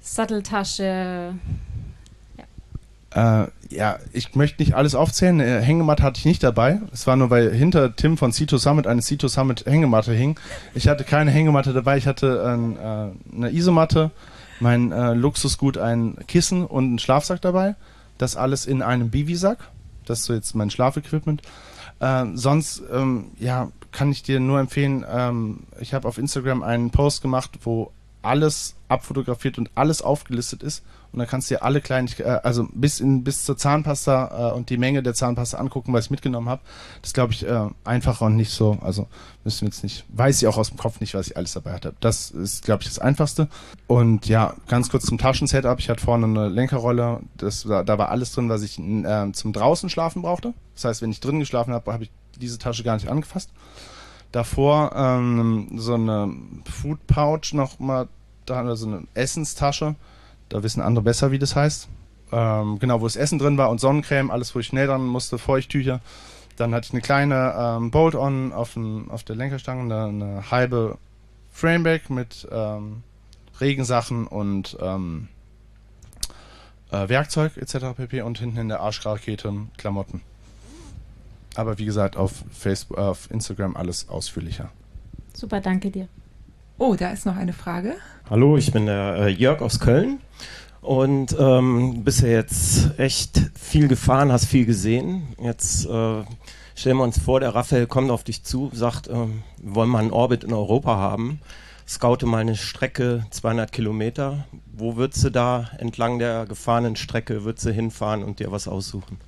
Satteltasche, 0.00 1.34
äh, 3.14 3.46
ja, 3.68 3.98
ich 4.12 4.34
möchte 4.34 4.62
nicht 4.62 4.74
alles 4.74 4.94
aufzählen. 4.94 5.40
Eine 5.40 5.60
Hängematte 5.60 6.02
hatte 6.02 6.18
ich 6.18 6.24
nicht 6.24 6.42
dabei. 6.42 6.80
Es 6.92 7.06
war 7.06 7.16
nur, 7.16 7.30
weil 7.30 7.52
hinter 7.52 7.94
Tim 7.94 8.16
von 8.16 8.32
Cito 8.32 8.56
Summit 8.56 8.86
eine 8.86 9.02
Cito 9.02 9.28
Summit 9.28 9.66
Hängematte 9.66 10.12
hing. 10.12 10.38
Ich 10.74 10.88
hatte 10.88 11.04
keine 11.04 11.30
Hängematte 11.30 11.72
dabei. 11.72 11.98
Ich 11.98 12.06
hatte 12.06 12.44
ein, 12.44 12.76
äh, 12.76 13.36
eine 13.36 13.50
Isomatte, 13.52 14.10
mein 14.60 14.92
äh, 14.92 15.14
Luxusgut, 15.14 15.78
ein 15.78 16.16
Kissen 16.26 16.64
und 16.64 16.84
einen 16.84 16.98
Schlafsack 16.98 17.40
dabei. 17.42 17.74
Das 18.18 18.36
alles 18.36 18.66
in 18.66 18.82
einem 18.82 19.10
Bivisack. 19.10 19.58
Das 20.06 20.20
ist 20.20 20.24
so 20.26 20.34
jetzt 20.34 20.54
mein 20.54 20.70
Schlafequipment. 20.70 21.42
Äh, 22.02 22.26
sonst, 22.34 22.82
ähm, 22.92 23.30
ja, 23.38 23.70
kann 23.92 24.10
ich 24.10 24.24
dir 24.24 24.40
nur 24.40 24.58
empfehlen, 24.58 25.06
ähm, 25.08 25.60
ich 25.80 25.94
habe 25.94 26.08
auf 26.08 26.18
Instagram 26.18 26.64
einen 26.64 26.90
Post 26.90 27.22
gemacht, 27.22 27.60
wo 27.62 27.92
alles 28.22 28.74
abfotografiert 28.88 29.56
und 29.56 29.70
alles 29.76 30.02
aufgelistet 30.02 30.64
ist 30.64 30.82
und 31.12 31.18
dann 31.18 31.28
kannst 31.28 31.50
du 31.50 31.54
dir 31.54 31.62
alle 31.62 31.80
kleinen, 31.80 32.08
äh, 32.18 32.40
also 32.42 32.66
bis 32.72 33.00
in 33.00 33.22
bis 33.22 33.44
zur 33.44 33.56
Zahnpasta 33.56 34.50
äh, 34.50 34.54
und 34.54 34.70
die 34.70 34.78
Menge 34.78 35.02
der 35.02 35.12
Zahnpasta 35.12 35.58
angucken, 35.58 35.92
was 35.92 36.06
ich 36.06 36.10
mitgenommen 36.10 36.48
habe. 36.48 36.62
Das 37.02 37.12
glaube 37.12 37.32
ich 37.34 37.46
äh, 37.46 37.68
einfacher 37.84 38.26
und 38.26 38.36
nicht 38.36 38.50
so. 38.50 38.78
Also 38.80 39.08
müssen 39.44 39.62
wir 39.62 39.68
jetzt 39.68 39.82
nicht, 39.82 40.04
weiß 40.08 40.40
ich 40.40 40.48
auch 40.48 40.56
aus 40.56 40.70
dem 40.70 40.78
Kopf 40.78 41.00
nicht, 41.00 41.14
was 41.14 41.26
ich 41.28 41.36
alles 41.36 41.52
dabei 41.52 41.74
hatte. 41.74 41.94
Das 42.00 42.30
ist, 42.30 42.64
glaube 42.64 42.82
ich, 42.82 42.88
das 42.88 42.98
Einfachste. 42.98 43.48
Und 43.86 44.26
ja, 44.26 44.54
ganz 44.68 44.88
kurz 44.88 45.04
zum 45.04 45.18
Taschensetup. 45.18 45.80
Ich 45.80 45.90
hatte 45.90 46.02
vorne 46.02 46.26
eine 46.26 46.48
Lenkerrolle. 46.48 47.20
Das, 47.36 47.64
da, 47.64 47.82
da 47.82 47.98
war 47.98 48.08
alles 48.08 48.32
drin, 48.32 48.48
was 48.48 48.62
ich 48.62 48.78
äh, 48.78 49.32
zum 49.32 49.52
draußen 49.52 49.90
schlafen 49.90 50.22
brauchte. 50.22 50.54
Das 50.74 50.86
heißt, 50.86 51.02
wenn 51.02 51.10
ich 51.10 51.20
drin 51.20 51.40
geschlafen 51.40 51.74
habe, 51.74 51.92
habe 51.92 52.04
ich 52.04 52.10
diese 52.40 52.58
Tasche 52.58 52.84
gar 52.84 52.94
nicht 52.94 53.08
angefasst. 53.08 53.50
Davor 54.30 54.92
ähm, 54.96 55.68
so 55.76 55.94
eine 55.94 56.34
Food 56.64 57.06
Pouch 57.06 57.52
nochmal, 57.52 58.08
da 58.46 58.62
also 58.62 58.86
eine 58.86 59.02
Essenstasche 59.12 59.94
da 60.52 60.62
wissen 60.62 60.82
andere 60.82 61.02
besser, 61.02 61.30
wie 61.30 61.38
das 61.38 61.56
heißt. 61.56 61.88
Ähm, 62.30 62.78
genau, 62.78 63.00
wo 63.00 63.06
das 63.06 63.16
Essen 63.16 63.38
drin 63.38 63.56
war 63.56 63.70
und 63.70 63.80
Sonnencreme, 63.80 64.30
alles, 64.30 64.54
wo 64.54 64.58
ich 64.58 64.66
schnell 64.66 64.86
dran 64.86 65.06
musste, 65.06 65.38
Feuchttücher. 65.38 66.00
Dann 66.56 66.74
hatte 66.74 66.88
ich 66.88 66.92
eine 66.92 67.00
kleine 67.00 67.54
ähm, 67.56 67.90
Bolt-On 67.90 68.52
auf, 68.52 68.76
auf 69.08 69.22
der 69.24 69.36
Lenkerstange, 69.36 69.82
eine, 69.82 70.04
eine 70.04 70.50
halbe 70.50 70.98
Frameback 71.50 72.10
mit 72.10 72.46
ähm, 72.50 73.02
Regensachen 73.60 74.26
und 74.26 74.76
ähm, 74.80 75.28
äh, 76.90 77.08
Werkzeug 77.08 77.56
etc. 77.56 77.96
pp. 77.96 78.20
und 78.20 78.38
hinten 78.38 78.58
in 78.58 78.68
der 78.68 78.80
Arschrakete 78.80 79.52
Klamotten. 79.78 80.20
Aber 81.54 81.78
wie 81.78 81.86
gesagt, 81.86 82.16
auf 82.16 82.44
Facebook, 82.50 82.98
auf 82.98 83.30
Instagram 83.30 83.76
alles 83.76 84.08
ausführlicher. 84.10 84.70
Super, 85.32 85.60
danke 85.60 85.90
dir. 85.90 86.08
Oh, 86.78 86.94
da 86.94 87.10
ist 87.10 87.26
noch 87.26 87.36
eine 87.36 87.52
Frage. 87.52 87.94
Hallo, 88.32 88.56
ich 88.56 88.72
bin 88.72 88.86
der 88.86 89.16
äh, 89.16 89.28
Jörg 89.28 89.60
aus 89.60 89.78
Köln 89.78 90.18
und 90.80 91.36
ähm, 91.38 92.02
bist 92.02 92.22
ja 92.22 92.28
jetzt 92.28 92.98
echt 92.98 93.38
viel 93.54 93.88
gefahren, 93.88 94.32
hast 94.32 94.46
viel 94.46 94.64
gesehen. 94.64 95.34
Jetzt 95.38 95.84
äh, 95.84 96.22
stellen 96.74 96.96
wir 96.96 97.02
uns 97.02 97.18
vor, 97.18 97.40
der 97.40 97.54
Raphael 97.54 97.86
kommt 97.86 98.10
auf 98.10 98.24
dich 98.24 98.42
zu, 98.42 98.70
sagt, 98.72 99.08
äh, 99.08 99.12
wir 99.12 99.74
wollen 99.74 99.90
mal 99.90 99.98
einen 99.98 100.12
Orbit 100.12 100.44
in 100.44 100.54
Europa 100.54 100.96
haben. 100.96 101.40
Scoute 101.86 102.24
mal 102.24 102.38
eine 102.38 102.56
Strecke 102.56 103.26
200 103.28 103.70
Kilometer. 103.70 104.46
Wo 104.72 104.96
würdest 104.96 105.22
du 105.24 105.30
da 105.30 105.68
entlang 105.76 106.18
der 106.18 106.46
gefahrenen 106.46 106.96
Strecke 106.96 107.44
würdest 107.44 107.66
du 107.66 107.70
hinfahren 107.70 108.24
und 108.24 108.38
dir 108.38 108.50
was 108.50 108.66
aussuchen? 108.66 109.18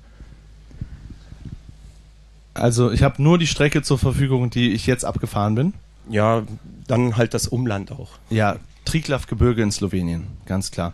Also 2.55 2.89
ich 2.89 3.03
habe 3.03 3.21
nur 3.21 3.37
die 3.37 3.45
Strecke 3.45 3.83
zur 3.83 3.99
Verfügung, 3.99 4.49
die 4.49 4.71
ich 4.71 4.87
jetzt 4.87 5.05
abgefahren 5.05 5.53
bin. 5.53 5.73
Ja, 6.09 6.41
dann 6.87 7.17
halt 7.17 7.35
das 7.35 7.47
Umland 7.47 7.91
auch. 7.91 8.09
Ja, 8.31 8.57
Triglav-Gebirge 8.85 9.61
in 9.61 9.71
Slowenien, 9.71 10.27
ganz 10.45 10.71
klar. 10.71 10.93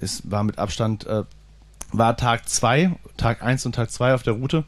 Es 0.00 0.30
war 0.30 0.44
mit 0.44 0.58
Abstand, 0.58 1.06
äh, 1.06 1.24
war 1.92 2.16
Tag 2.16 2.48
2, 2.48 2.92
Tag 3.16 3.42
1 3.42 3.66
und 3.66 3.74
Tag 3.74 3.90
2 3.90 4.14
auf 4.14 4.22
der 4.22 4.34
Route. 4.34 4.64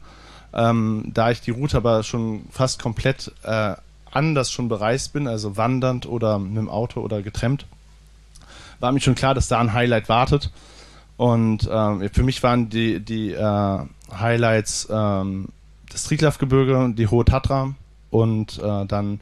Ähm, 0.53 1.11
da 1.13 1.31
ich 1.31 1.41
die 1.41 1.51
Route 1.51 1.77
aber 1.77 2.03
schon 2.03 2.43
fast 2.51 2.81
komplett 2.81 3.31
äh, 3.43 3.75
anders 4.11 4.51
schon 4.51 4.67
bereist 4.67 5.13
bin, 5.13 5.27
also 5.27 5.57
wandernd 5.57 6.05
oder 6.05 6.37
mit 6.37 6.57
dem 6.57 6.69
Auto 6.69 7.01
oder 7.01 7.23
getrennt, 7.23 7.65
war 8.79 8.91
mir 8.91 8.99
schon 8.99 9.15
klar, 9.15 9.33
dass 9.33 9.47
da 9.47 9.59
ein 9.59 9.73
Highlight 9.73 10.09
wartet. 10.09 10.51
Und 11.17 11.69
ähm, 11.71 12.09
für 12.11 12.23
mich 12.23 12.43
waren 12.43 12.69
die, 12.69 12.99
die 12.99 13.31
äh, 13.31 13.79
Highlights 14.11 14.87
ähm, 14.91 15.49
das 15.91 16.03
Triglav-Gebirge, 16.03 16.93
die 16.95 17.07
Hohe 17.07 17.23
Tatra 17.25 17.73
und 18.09 18.59
äh, 18.59 18.85
dann 18.85 19.19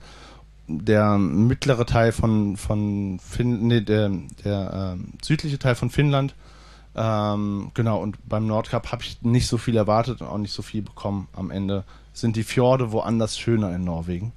der 0.80 1.18
mittlere 1.18 1.86
Teil 1.86 2.12
von, 2.12 2.58
von 2.58 3.20
Finn, 3.20 3.68
nee, 3.68 3.82
der, 3.82 4.12
der 4.44 4.98
äh, 4.98 5.26
südliche 5.26 5.60
Teil 5.60 5.76
von 5.76 5.90
Finnland. 5.90 6.36
Ähm, 6.96 7.72
genau, 7.74 8.02
und 8.02 8.18
beim 8.28 8.48
Nordkap 8.48 8.92
habe 8.92 9.04
ich 9.04 9.22
nicht 9.22 9.48
so 9.48 9.58
viel 9.58 9.78
erwartet 9.78 10.22
und 10.22 10.28
auch 10.28 10.38
nicht 10.38 10.54
so 10.54 10.62
viel 10.62 10.82
bekommen. 10.82 11.28
Am 11.34 11.52
Ende 11.52 11.84
sind 12.14 12.36
die 12.36 12.44
Fjorde 12.44 12.92
woanders 12.92 13.38
schöner 13.38 13.74
in 13.74 13.84
Norwegen. 13.84 14.34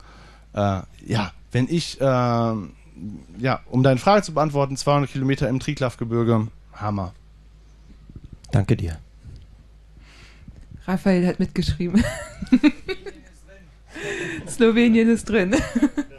Äh, 0.53 0.83
ja, 1.05 1.33
wenn 1.51 1.69
ich, 1.69 2.01
äh, 2.01 2.05
ja, 2.05 3.61
um 3.71 3.83
deine 3.83 3.99
Frage 3.99 4.23
zu 4.23 4.35
beantworten, 4.35 4.77
200 4.77 5.11
Kilometer 5.11 5.49
im 5.49 5.59
Triglav-Gebirge, 5.59 6.49
Hammer. 6.75 7.13
Danke 8.53 8.77
dir. 8.77 8.99
Raphael 10.87 11.27
hat 11.27 11.41
mitgeschrieben. 11.41 12.05
Slowenien 14.49 15.09
ist 15.09 15.29
drin. 15.29 15.57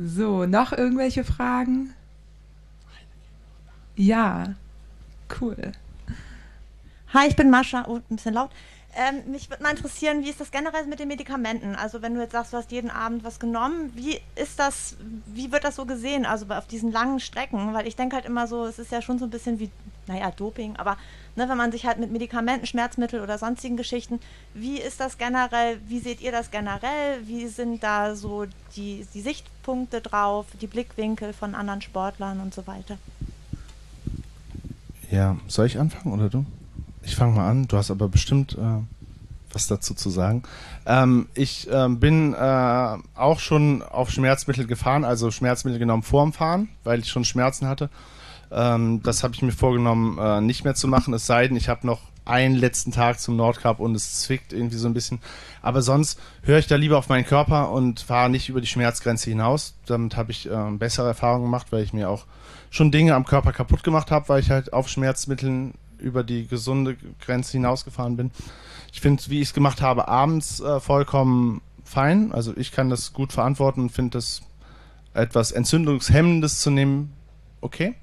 So, 0.00 0.46
noch 0.46 0.72
irgendwelche 0.72 1.24
Fragen? 1.24 1.92
Ja, 3.96 4.54
cool. 5.40 5.72
Hi, 7.12 7.26
ich 7.26 7.34
bin 7.34 7.50
Mascha. 7.50 7.84
Oh, 7.88 7.96
ein 7.96 8.16
bisschen 8.16 8.34
laut. 8.34 8.50
Ähm, 8.94 9.32
mich 9.32 9.50
würde 9.50 9.62
mal 9.62 9.70
interessieren, 9.70 10.22
wie 10.22 10.30
ist 10.30 10.40
das 10.40 10.52
generell 10.52 10.86
mit 10.86 11.00
den 11.00 11.08
Medikamenten? 11.08 11.74
Also 11.74 12.00
wenn 12.00 12.14
du 12.14 12.20
jetzt 12.20 12.32
sagst, 12.32 12.52
du 12.52 12.58
hast 12.58 12.70
jeden 12.70 12.90
Abend 12.90 13.24
was 13.24 13.40
genommen, 13.40 13.90
wie 13.96 14.20
ist 14.36 14.60
das, 14.60 14.96
wie 15.26 15.50
wird 15.50 15.64
das 15.64 15.74
so 15.74 15.84
gesehen, 15.84 16.26
also 16.26 16.46
auf 16.46 16.68
diesen 16.68 16.92
langen 16.92 17.18
Strecken? 17.18 17.74
Weil 17.74 17.88
ich 17.88 17.96
denke 17.96 18.14
halt 18.14 18.24
immer 18.24 18.46
so, 18.46 18.66
es 18.66 18.78
ist 18.78 18.92
ja 18.92 19.02
schon 19.02 19.18
so 19.18 19.24
ein 19.24 19.30
bisschen 19.30 19.58
wie, 19.58 19.70
naja, 20.06 20.30
Doping, 20.30 20.76
aber 20.76 20.96
ne, 21.38 21.48
wenn 21.48 21.56
man 21.56 21.72
sich 21.72 21.86
halt 21.86 21.98
mit 21.98 22.12
Medikamenten, 22.12 22.66
Schmerzmittel 22.66 23.20
oder 23.20 23.38
sonstigen 23.38 23.76
Geschichten, 23.76 24.20
wie 24.52 24.78
ist 24.78 25.00
das 25.00 25.16
generell, 25.16 25.78
wie 25.86 26.00
seht 26.00 26.20
ihr 26.20 26.32
das 26.32 26.50
generell? 26.50 27.26
Wie 27.26 27.46
sind 27.46 27.82
da 27.82 28.14
so 28.14 28.44
die, 28.76 29.06
die 29.14 29.20
Sichtpunkte 29.20 30.00
drauf, 30.02 30.46
die 30.60 30.66
Blickwinkel 30.66 31.32
von 31.32 31.54
anderen 31.54 31.80
Sportlern 31.80 32.40
und 32.40 32.52
so 32.52 32.66
weiter? 32.66 32.98
Ja, 35.10 35.38
soll 35.46 35.66
ich 35.66 35.78
anfangen 35.78 36.12
oder 36.12 36.28
du? 36.28 36.44
Ich 37.02 37.16
fange 37.16 37.32
mal 37.32 37.48
an. 37.48 37.66
Du 37.68 37.78
hast 37.78 37.90
aber 37.90 38.08
bestimmt 38.08 38.58
äh, 38.58 38.82
was 39.52 39.66
dazu 39.66 39.94
zu 39.94 40.10
sagen. 40.10 40.42
Ähm, 40.84 41.28
ich 41.34 41.70
äh, 41.70 41.88
bin 41.88 42.34
äh, 42.34 42.96
auch 43.14 43.38
schon 43.38 43.82
auf 43.82 44.10
Schmerzmittel 44.10 44.66
gefahren, 44.66 45.04
also 45.04 45.30
Schmerzmittel 45.30 45.78
genommen 45.78 46.02
vorm 46.02 46.34
Fahren, 46.34 46.68
weil 46.84 47.00
ich 47.00 47.08
schon 47.08 47.24
Schmerzen 47.24 47.66
hatte. 47.66 47.88
Ähm, 48.50 49.02
das 49.02 49.22
habe 49.22 49.34
ich 49.34 49.42
mir 49.42 49.52
vorgenommen, 49.52 50.18
äh, 50.18 50.40
nicht 50.40 50.64
mehr 50.64 50.74
zu 50.74 50.88
machen, 50.88 51.14
es 51.14 51.26
sei 51.26 51.48
denn, 51.48 51.56
ich 51.56 51.68
habe 51.68 51.86
noch 51.86 52.00
einen 52.24 52.56
letzten 52.56 52.92
Tag 52.92 53.20
zum 53.20 53.36
Nordkap 53.36 53.80
und 53.80 53.94
es 53.94 54.20
zwickt 54.20 54.52
irgendwie 54.52 54.76
so 54.76 54.86
ein 54.86 54.94
bisschen. 54.94 55.18
Aber 55.62 55.80
sonst 55.80 56.20
höre 56.42 56.58
ich 56.58 56.66
da 56.66 56.76
lieber 56.76 56.98
auf 56.98 57.08
meinen 57.08 57.24
Körper 57.24 57.70
und 57.70 58.00
fahre 58.00 58.28
nicht 58.28 58.50
über 58.50 58.60
die 58.60 58.66
Schmerzgrenze 58.66 59.30
hinaus. 59.30 59.74
Damit 59.86 60.16
habe 60.16 60.30
ich 60.30 60.48
äh, 60.50 60.70
bessere 60.72 61.08
Erfahrungen 61.08 61.44
gemacht, 61.44 61.68
weil 61.70 61.82
ich 61.82 61.94
mir 61.94 62.10
auch 62.10 62.26
schon 62.70 62.90
Dinge 62.90 63.14
am 63.14 63.24
Körper 63.24 63.52
kaputt 63.52 63.82
gemacht 63.82 64.10
habe, 64.10 64.28
weil 64.28 64.40
ich 64.40 64.50
halt 64.50 64.74
auf 64.74 64.88
Schmerzmitteln 64.88 65.74
über 65.96 66.22
die 66.22 66.46
gesunde 66.46 66.96
Grenze 67.18 67.52
hinausgefahren 67.52 68.16
bin. 68.16 68.30
Ich 68.92 69.00
finde, 69.00 69.22
wie 69.28 69.40
ich 69.40 69.48
es 69.48 69.54
gemacht 69.54 69.80
habe, 69.80 70.08
abends 70.08 70.60
äh, 70.60 70.80
vollkommen 70.80 71.62
fein. 71.82 72.30
Also 72.32 72.54
ich 72.56 72.72
kann 72.72 72.90
das 72.90 73.14
gut 73.14 73.32
verantworten 73.32 73.80
und 73.80 73.90
finde 73.90 74.18
das 74.18 74.42
etwas 75.14 75.50
Entzündungshemmendes 75.50 76.60
zu 76.60 76.70
nehmen 76.70 77.14
okay, 77.60 77.94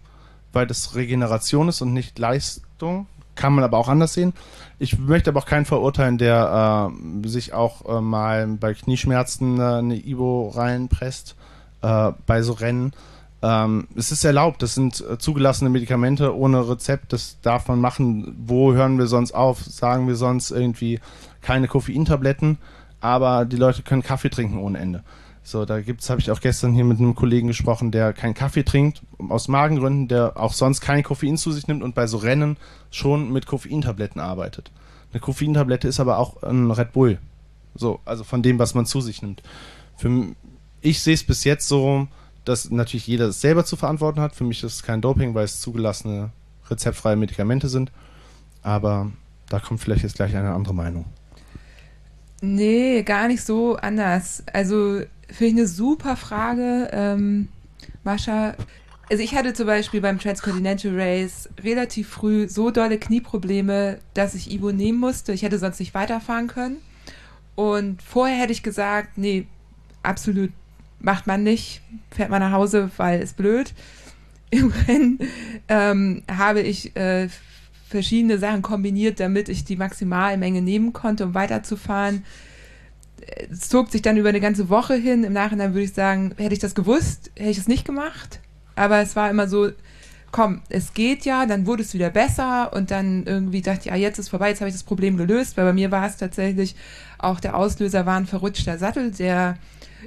weil 0.56 0.66
das 0.66 0.96
Regeneration 0.96 1.68
ist 1.68 1.82
und 1.82 1.94
nicht 1.94 2.18
Leistung. 2.18 3.08
kann 3.36 3.54
man 3.54 3.66
aber 3.66 3.78
auch 3.78 3.90
anders 3.90 4.14
sehen. 4.14 4.34
Ich 4.80 4.98
möchte 4.98 5.30
aber 5.30 5.42
auch 5.42 5.46
keinen 5.46 5.66
verurteilen, 5.66 6.18
der 6.18 6.90
äh, 7.24 7.28
sich 7.28 7.54
auch 7.54 7.86
äh, 7.98 8.02
mal 8.02 8.48
bei 8.48 8.74
Knieschmerzen 8.74 9.60
äh, 9.60 9.64
eine 9.64 9.96
Ibo 9.96 10.54
reinpresst 10.56 11.36
äh, 11.82 12.14
bei 12.26 12.42
so 12.42 12.54
Rennen. 12.54 12.94
Ähm, 13.42 13.90
es 13.96 14.14
ist 14.14 14.24
erlaubt, 14.24 14.62
das 14.62 14.74
sind 14.74 15.02
äh, 15.02 15.18
zugelassene 15.18 15.70
Medikamente 15.70 16.36
ohne 16.36 16.70
Rezept, 16.70 17.12
das 17.12 17.38
darf 17.42 17.68
man 17.68 17.82
machen. 17.82 18.36
Wo 18.46 18.74
hören 18.74 18.98
wir 18.98 19.08
sonst 19.08 19.34
auf? 19.34 19.60
Sagen 19.60 20.08
wir 20.08 20.16
sonst 20.16 20.52
irgendwie 20.52 21.02
keine 21.42 21.68
Koffeintabletten, 21.68 22.58
aber 23.02 23.44
die 23.44 23.58
Leute 23.58 23.84
können 23.84 24.02
Kaffee 24.02 24.30
trinken 24.30 24.58
ohne 24.60 24.80
Ende. 24.80 25.04
So, 25.48 25.64
da 25.64 25.80
gibt's, 25.80 26.10
habe 26.10 26.20
ich 26.20 26.32
auch 26.32 26.42
gestern 26.42 26.74
hier 26.74 26.86
mit 26.86 26.98
einem 26.98 27.14
Kollegen 27.14 27.48
gesprochen, 27.48 27.92
der 27.92 28.14
keinen 28.14 28.34
Kaffee 28.34 28.64
trinkt, 28.64 29.04
aus 29.30 29.48
Magengründen, 29.48 30.08
der 30.08 30.38
auch 30.38 30.54
sonst 30.54 30.82
kein 30.82 31.04
Koffein 31.04 31.38
zu 31.38 31.52
sich 31.52 31.68
nimmt 31.68 31.84
und 31.84 31.94
bei 31.94 32.08
so 32.08 32.18
Rennen 32.18 32.58
schon 32.90 33.32
mit 33.32 33.46
Koffeintabletten 33.46 34.20
arbeitet. 34.20 34.72
Eine 35.14 35.20
Koffeintablette 35.20 35.88
ist 35.88 36.00
aber 36.00 36.18
auch 36.18 36.42
ein 36.42 36.72
Red 36.72 36.94
Bull. 36.94 37.20
So, 37.76 38.00
also 38.06 38.24
von 38.24 38.42
dem, 38.42 38.58
was 38.58 38.74
man 38.74 38.88
zu 38.88 39.02
sich 39.02 39.22
nimmt. 39.22 39.44
Für, 39.98 40.30
ich 40.82 41.04
sehe 41.04 41.14
es 41.14 41.24
bis 41.24 41.44
jetzt 41.44 41.68
so, 41.68 42.08
dass 42.44 42.72
natürlich 42.72 43.06
jeder 43.06 43.28
es 43.28 43.40
selber 43.40 43.66
zu 43.66 43.76
verantworten 43.76 44.22
hat. 44.22 44.34
Für 44.34 44.46
mich 44.46 44.64
ist 44.64 44.74
es 44.74 44.84
kein 44.84 45.02
Doping, 45.02 45.36
weil 45.36 45.46
es 45.46 45.62
zugelassene 45.62 46.32
rezeptfreie 46.72 47.18
Medikamente 47.18 47.70
sind. 47.70 47.92
Aber 48.64 49.12
da 49.50 49.60
kommt 49.60 49.80
vielleicht 49.80 50.02
jetzt 50.02 50.16
gleich 50.16 50.36
eine 50.36 50.56
andere 50.56 50.74
Meinung. 50.74 51.06
Nee, 52.42 53.04
gar 53.04 53.28
nicht 53.28 53.44
so 53.44 53.76
anders. 53.76 54.44
Also 54.52 55.02
finde 55.36 55.54
ich 55.54 55.58
eine 55.60 55.68
super 55.68 56.16
Frage, 56.16 56.90
ähm, 56.92 57.50
Mascha. 58.04 58.56
Also 59.10 59.22
ich 59.22 59.36
hatte 59.36 59.54
zum 59.54 59.68
Beispiel 59.68 60.02
beim 60.02 60.18
Transcontinental 60.18 61.00
Race 61.00 61.48
relativ 61.64 62.10
früh 62.10 62.48
so 62.48 62.72
dolle 62.72 62.98
Knieprobleme, 62.98 64.00
dass 64.16 64.34
ich 64.34 64.52
Ibo 64.52 64.72
nehmen 64.72 65.00
musste. 65.00 65.34
Ich 65.34 65.44
hätte 65.44 65.60
sonst 65.60 65.80
nicht 65.80 65.94
weiterfahren 65.94 66.48
können. 66.48 66.78
Und 67.54 68.02
vorher 68.02 68.38
hätte 68.38 68.54
ich 68.54 68.64
gesagt, 68.64 69.18
nee, 69.18 69.46
absolut 70.02 70.52
macht 71.00 71.28
man 71.28 71.44
nicht, 71.44 71.82
fährt 72.10 72.30
man 72.30 72.42
nach 72.42 72.52
Hause, 72.52 72.90
weil 72.98 73.22
es 73.22 73.34
blöd. 73.34 73.74
Im 74.50 74.72
Rennen 74.88 75.20
ähm, 75.68 76.24
habe 76.32 76.62
ich 76.62 76.96
äh, 76.96 77.28
verschiedene 77.90 78.38
Sachen 78.38 78.62
kombiniert, 78.62 79.20
damit 79.20 79.50
ich 79.50 79.66
die 79.66 79.76
Maximalmenge 79.76 80.62
nehmen 80.62 80.94
konnte, 80.94 81.26
um 81.26 81.34
weiterzufahren 81.34 82.24
es 83.52 83.70
zog 83.70 83.92
sich 83.92 84.02
dann 84.02 84.18
über 84.18 84.30
eine 84.30 84.42
ganze 84.42 84.70
Woche 84.70 84.96
hin. 84.96 85.24
Im 85.24 85.34
Nachhinein 85.34 85.74
würde 85.74 85.86
ich 85.86 85.94
sagen, 85.94 86.34
hätte 86.38 86.54
ich 86.54 86.60
das 86.60 86.76
gewusst, 86.76 87.32
hätte 87.36 87.50
ich 87.50 87.58
es 87.58 87.68
nicht 87.68 87.86
gemacht. 87.86 88.40
Aber 88.76 89.00
es 89.00 89.16
war 89.16 89.30
immer 89.30 89.48
so, 89.48 89.70
komm, 90.32 90.62
es 90.70 90.94
geht 90.94 91.24
ja, 91.26 91.46
dann 91.46 91.66
wurde 91.66 91.84
es 91.84 91.94
wieder 91.94 92.10
besser 92.10 92.74
und 92.74 92.92
dann 92.92 93.24
irgendwie 93.26 93.62
dachte 93.62 93.82
ich, 93.82 93.86
ja, 93.86 93.96
jetzt 93.96 94.20
ist 94.20 94.30
vorbei, 94.30 94.50
jetzt 94.50 94.60
habe 94.60 94.68
ich 94.68 94.76
das 94.76 94.84
Problem 94.84 95.16
gelöst, 95.18 95.56
weil 95.56 95.66
bei 95.66 95.74
mir 95.74 95.92
war 95.92 96.06
es 96.06 96.18
tatsächlich 96.18 96.76
auch 97.18 97.40
der 97.40 97.56
Auslöser 97.56 98.06
war 98.06 98.18
ein 98.18 98.26
verrutschter 98.26 98.78
Sattel, 98.78 99.12
der 99.12 99.58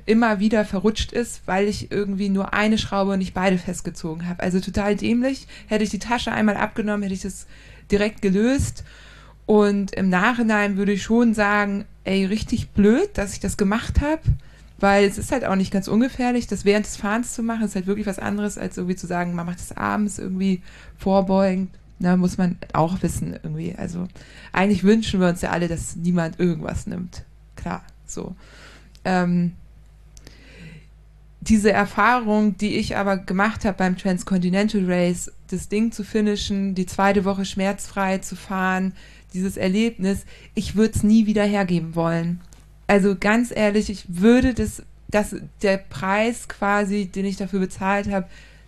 immer 0.07 0.39
wieder 0.39 0.65
verrutscht 0.65 1.12
ist, 1.12 1.43
weil 1.47 1.66
ich 1.66 1.90
irgendwie 1.90 2.28
nur 2.28 2.53
eine 2.53 2.78
Schraube 2.78 3.12
und 3.12 3.19
nicht 3.19 3.35
beide 3.35 3.59
festgezogen 3.59 4.28
habe. 4.28 4.43
Also 4.43 4.61
total 4.61 4.97
dämlich. 4.97 5.47
Hätte 5.66 5.85
ich 5.85 5.90
die 5.90 5.99
Tasche 5.99 6.31
einmal 6.31 6.57
abgenommen, 6.57 7.03
hätte 7.03 7.15
ich 7.15 7.23
das 7.23 7.47
direkt 7.90 8.23
gelöst. 8.23 8.85
Und 9.48 9.92
im 9.92 10.10
Nachhinein 10.10 10.76
würde 10.76 10.92
ich 10.92 11.02
schon 11.02 11.32
sagen, 11.32 11.86
ey, 12.04 12.26
richtig 12.26 12.68
blöd, 12.72 13.08
dass 13.14 13.32
ich 13.32 13.40
das 13.40 13.56
gemacht 13.56 14.02
habe, 14.02 14.20
weil 14.78 15.06
es 15.06 15.16
ist 15.16 15.32
halt 15.32 15.46
auch 15.46 15.54
nicht 15.54 15.72
ganz 15.72 15.88
ungefährlich, 15.88 16.46
das 16.46 16.66
während 16.66 16.84
des 16.84 16.98
Fahrens 16.98 17.32
zu 17.32 17.42
machen, 17.42 17.64
ist 17.64 17.74
halt 17.74 17.86
wirklich 17.86 18.06
was 18.06 18.18
anderes, 18.18 18.58
als 18.58 18.76
irgendwie 18.76 18.96
zu 18.96 19.06
sagen, 19.06 19.34
man 19.34 19.46
macht 19.46 19.60
es 19.60 19.74
abends 19.74 20.18
irgendwie 20.18 20.60
vorbeugend. 20.98 21.70
Na, 21.98 22.18
muss 22.18 22.36
man 22.36 22.58
auch 22.74 23.02
wissen 23.02 23.38
irgendwie. 23.42 23.74
Also 23.74 24.06
eigentlich 24.52 24.84
wünschen 24.84 25.18
wir 25.18 25.28
uns 25.28 25.40
ja 25.40 25.48
alle, 25.48 25.66
dass 25.66 25.96
niemand 25.96 26.38
irgendwas 26.38 26.86
nimmt. 26.86 27.24
Klar, 27.56 27.82
so. 28.04 28.36
Ähm, 29.06 29.52
diese 31.40 31.72
Erfahrung, 31.72 32.58
die 32.58 32.76
ich 32.76 32.98
aber 32.98 33.16
gemacht 33.16 33.64
habe 33.64 33.78
beim 33.78 33.96
Transcontinental 33.96 34.84
Race, 34.84 35.32
das 35.50 35.70
Ding 35.70 35.90
zu 35.90 36.04
finishen, 36.04 36.74
die 36.74 36.84
zweite 36.84 37.24
Woche 37.24 37.46
schmerzfrei 37.46 38.18
zu 38.18 38.36
fahren, 38.36 38.92
dieses 39.34 39.56
Erlebnis, 39.56 40.24
ich 40.55 40.76
würde 40.76 40.94
es 40.94 41.02
nie 41.02 41.26
wieder 41.26 41.44
hergeben 41.44 41.94
wollen. 41.94 42.40
Also 42.86 43.16
ganz 43.18 43.50
ehrlich, 43.55 43.90
ich 43.90 44.05
würde 44.09 44.55
das, 44.55 44.82
das 45.09 45.36
der 45.62 45.76
Preis 45.76 46.48
quasi, 46.48 47.06
den 47.06 47.24
ich 47.24 47.36
dafür 47.36 47.60
bezahlt 47.60 48.10
habe, 48.10 48.26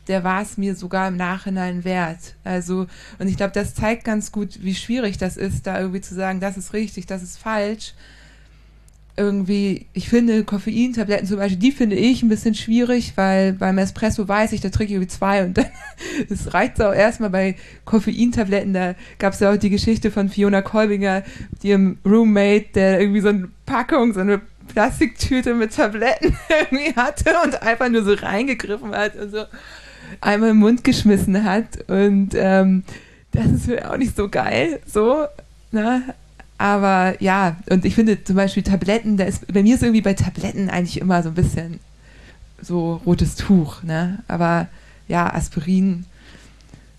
der 0.08 0.24
war 0.24 0.42
es 0.42 0.56
mir 0.56 0.74
sogar 0.74 1.08
im 1.08 1.16
Nachhinein 1.16 1.84
wert. 1.84 2.34
Also, 2.42 2.86
und 3.18 3.28
ich 3.28 3.36
glaube, 3.36 3.52
das 3.52 3.74
zeigt 3.74 4.04
ganz 4.04 4.32
gut, 4.32 4.62
wie 4.62 4.74
schwierig 4.74 5.18
das 5.18 5.36
ist, 5.36 5.66
da 5.66 5.78
irgendwie 5.78 6.00
zu 6.00 6.14
sagen, 6.14 6.40
das 6.40 6.56
ist 6.56 6.72
richtig, 6.72 7.06
das 7.06 7.22
ist 7.22 7.38
falsch 7.38 7.94
irgendwie, 9.16 9.86
ich 9.92 10.08
finde 10.08 10.44
Koffeintabletten 10.44 11.26
zum 11.26 11.38
Beispiel, 11.38 11.58
die 11.58 11.72
finde 11.72 11.96
ich 11.96 12.22
ein 12.22 12.28
bisschen 12.28 12.54
schwierig, 12.54 13.12
weil 13.16 13.52
beim 13.52 13.78
Espresso 13.78 14.26
weiß 14.26 14.52
ich, 14.52 14.60
da 14.60 14.70
trinke 14.70 14.92
ich 14.92 14.96
irgendwie 14.96 15.08
zwei 15.08 15.44
und 15.44 15.58
dann 15.58 15.66
es 16.30 16.54
reicht 16.54 16.80
auch 16.80 16.92
erstmal 16.92 17.30
bei 17.30 17.56
Koffeintabletten. 17.84 18.72
Da 18.72 18.94
gab 19.18 19.34
es 19.34 19.40
ja 19.40 19.52
auch 19.52 19.56
die 19.56 19.70
Geschichte 19.70 20.10
von 20.10 20.28
Fiona 20.28 20.62
Kolbinger, 20.62 21.22
ihrem 21.62 21.98
Roommate, 22.04 22.66
der 22.74 23.00
irgendwie 23.00 23.20
so 23.20 23.28
eine 23.28 23.48
Packung, 23.66 24.12
so 24.14 24.20
eine 24.20 24.40
Plastiktüte 24.68 25.54
mit 25.54 25.74
Tabletten 25.74 26.36
irgendwie 26.70 26.94
hatte 26.94 27.34
und 27.44 27.62
einfach 27.62 27.88
nur 27.88 28.04
so 28.04 28.14
reingegriffen 28.14 28.94
hat 28.94 29.16
und 29.16 29.30
so 29.32 29.44
einmal 30.20 30.50
im 30.50 30.58
Mund 30.58 30.84
geschmissen 30.84 31.44
hat. 31.44 31.88
Und 31.88 32.30
ähm, 32.34 32.84
das 33.32 33.46
ist 33.46 33.84
auch 33.84 33.96
nicht 33.96 34.16
so 34.16 34.28
geil, 34.28 34.80
so. 34.86 35.26
Ne? 35.72 36.14
Aber 36.60 37.14
ja, 37.22 37.56
und 37.70 37.86
ich 37.86 37.94
finde 37.94 38.22
zum 38.22 38.36
Beispiel 38.36 38.62
Tabletten, 38.62 39.16
da 39.16 39.24
ist, 39.24 39.50
bei 39.50 39.62
mir 39.62 39.76
ist 39.76 39.82
irgendwie 39.82 40.02
bei 40.02 40.12
Tabletten 40.12 40.68
eigentlich 40.68 41.00
immer 41.00 41.22
so 41.22 41.30
ein 41.30 41.34
bisschen 41.34 41.80
so 42.60 43.00
rotes 43.06 43.34
Tuch, 43.36 43.82
ne? 43.82 44.18
Aber 44.28 44.68
ja, 45.08 45.32
Aspirin 45.32 46.04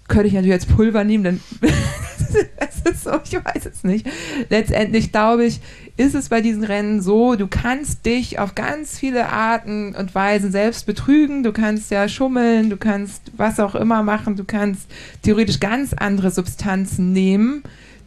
könnte 0.07 0.29
ich 0.29 0.33
natürlich 0.33 0.53
als 0.53 0.65
Pulver 0.65 1.03
nehmen, 1.03 1.23
dann 1.23 1.39
das 2.59 2.91
ist 2.91 3.03
so, 3.03 3.11
ich 3.23 3.33
weiß 3.33 3.67
es 3.67 3.83
nicht. 3.83 4.07
Letztendlich 4.49 5.11
glaube 5.11 5.45
ich, 5.45 5.61
ist 5.95 6.15
es 6.15 6.29
bei 6.29 6.41
diesen 6.41 6.63
Rennen 6.63 6.99
so, 6.99 7.35
du 7.35 7.45
kannst 7.45 8.07
dich 8.07 8.39
auf 8.39 8.55
ganz 8.55 8.97
viele 8.97 9.29
Arten 9.29 9.93
und 9.93 10.15
Weisen 10.15 10.51
selbst 10.51 10.87
betrügen, 10.87 11.43
du 11.43 11.51
kannst 11.51 11.91
ja 11.91 12.09
schummeln, 12.09 12.71
du 12.71 12.77
kannst 12.77 13.31
was 13.37 13.59
auch 13.59 13.75
immer 13.75 14.01
machen, 14.01 14.35
du 14.35 14.43
kannst 14.43 14.89
theoretisch 15.21 15.59
ganz 15.59 15.93
andere 15.93 16.31
Substanzen 16.31 17.13
nehmen, 17.13 17.61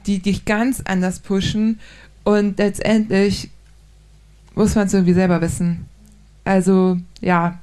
die 0.07 0.21
dich 0.21 0.45
ganz 0.45 0.83
anders 0.85 1.21
pushen 1.21 1.81
und 2.25 2.59
letztendlich 2.59 3.51
muss 4.55 4.75
man 4.75 4.87
es 4.87 4.95
irgendwie 4.95 5.15
selber 5.15 5.41
wissen. 5.41 5.87
Also 6.45 6.99
ja, 7.21 7.59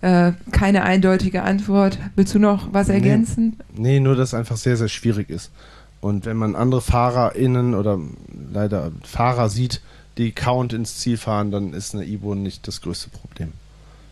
äh, 0.00 0.32
keine 0.52 0.84
eindeutige 0.84 1.42
Antwort. 1.42 1.98
Willst 2.14 2.34
du 2.34 2.38
noch 2.38 2.72
was 2.72 2.88
ergänzen? 2.88 3.58
Nee, 3.74 3.94
nee, 3.94 4.00
nur 4.00 4.16
dass 4.16 4.30
es 4.30 4.34
einfach 4.34 4.56
sehr, 4.56 4.76
sehr 4.76 4.88
schwierig 4.88 5.30
ist. 5.30 5.50
Und 6.00 6.26
wenn 6.26 6.36
man 6.36 6.54
andere 6.54 6.80
FahrerInnen 6.80 7.74
oder 7.74 7.98
leider 8.52 8.92
Fahrer 9.02 9.48
sieht, 9.48 9.80
die 10.16 10.32
count 10.32 10.72
ins 10.72 10.98
Ziel 10.98 11.16
fahren, 11.16 11.50
dann 11.50 11.72
ist 11.72 11.94
eine 11.94 12.04
Ibo 12.04 12.34
nicht 12.34 12.68
das 12.68 12.80
größte 12.80 13.10
Problem. 13.10 13.52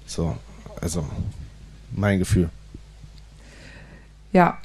So, 0.07 0.37
also 0.81 1.07
mein 1.95 2.19
Gefühl. 2.19 2.51
Ja, 4.33 4.59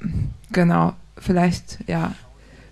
genau 0.50 0.94
vielleicht, 1.18 1.78
ja. 1.86 2.14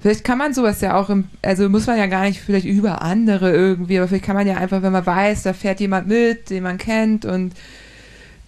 Vielleicht 0.01 0.25
kann 0.25 0.39
man 0.39 0.55
sowas 0.55 0.81
ja 0.81 0.99
auch 0.99 1.11
im, 1.11 1.25
also 1.43 1.69
muss 1.69 1.87
man 1.87 1.99
ja 1.99 2.07
gar 2.07 2.25
nicht 2.25 2.41
vielleicht 2.41 2.65
über 2.65 3.03
andere 3.03 3.53
irgendwie, 3.53 3.99
aber 3.99 4.09
vielleicht 4.09 4.25
kann 4.25 4.37
man 4.37 4.47
ja 4.47 4.57
einfach, 4.57 4.81
wenn 4.81 4.93
man 4.93 5.05
weiß, 5.05 5.43
da 5.43 5.53
fährt 5.53 5.81
jemand 5.81 6.09
mit, 6.09 6.49
den 6.49 6.63
man 6.63 6.79
kennt 6.79 7.27
und 7.27 7.53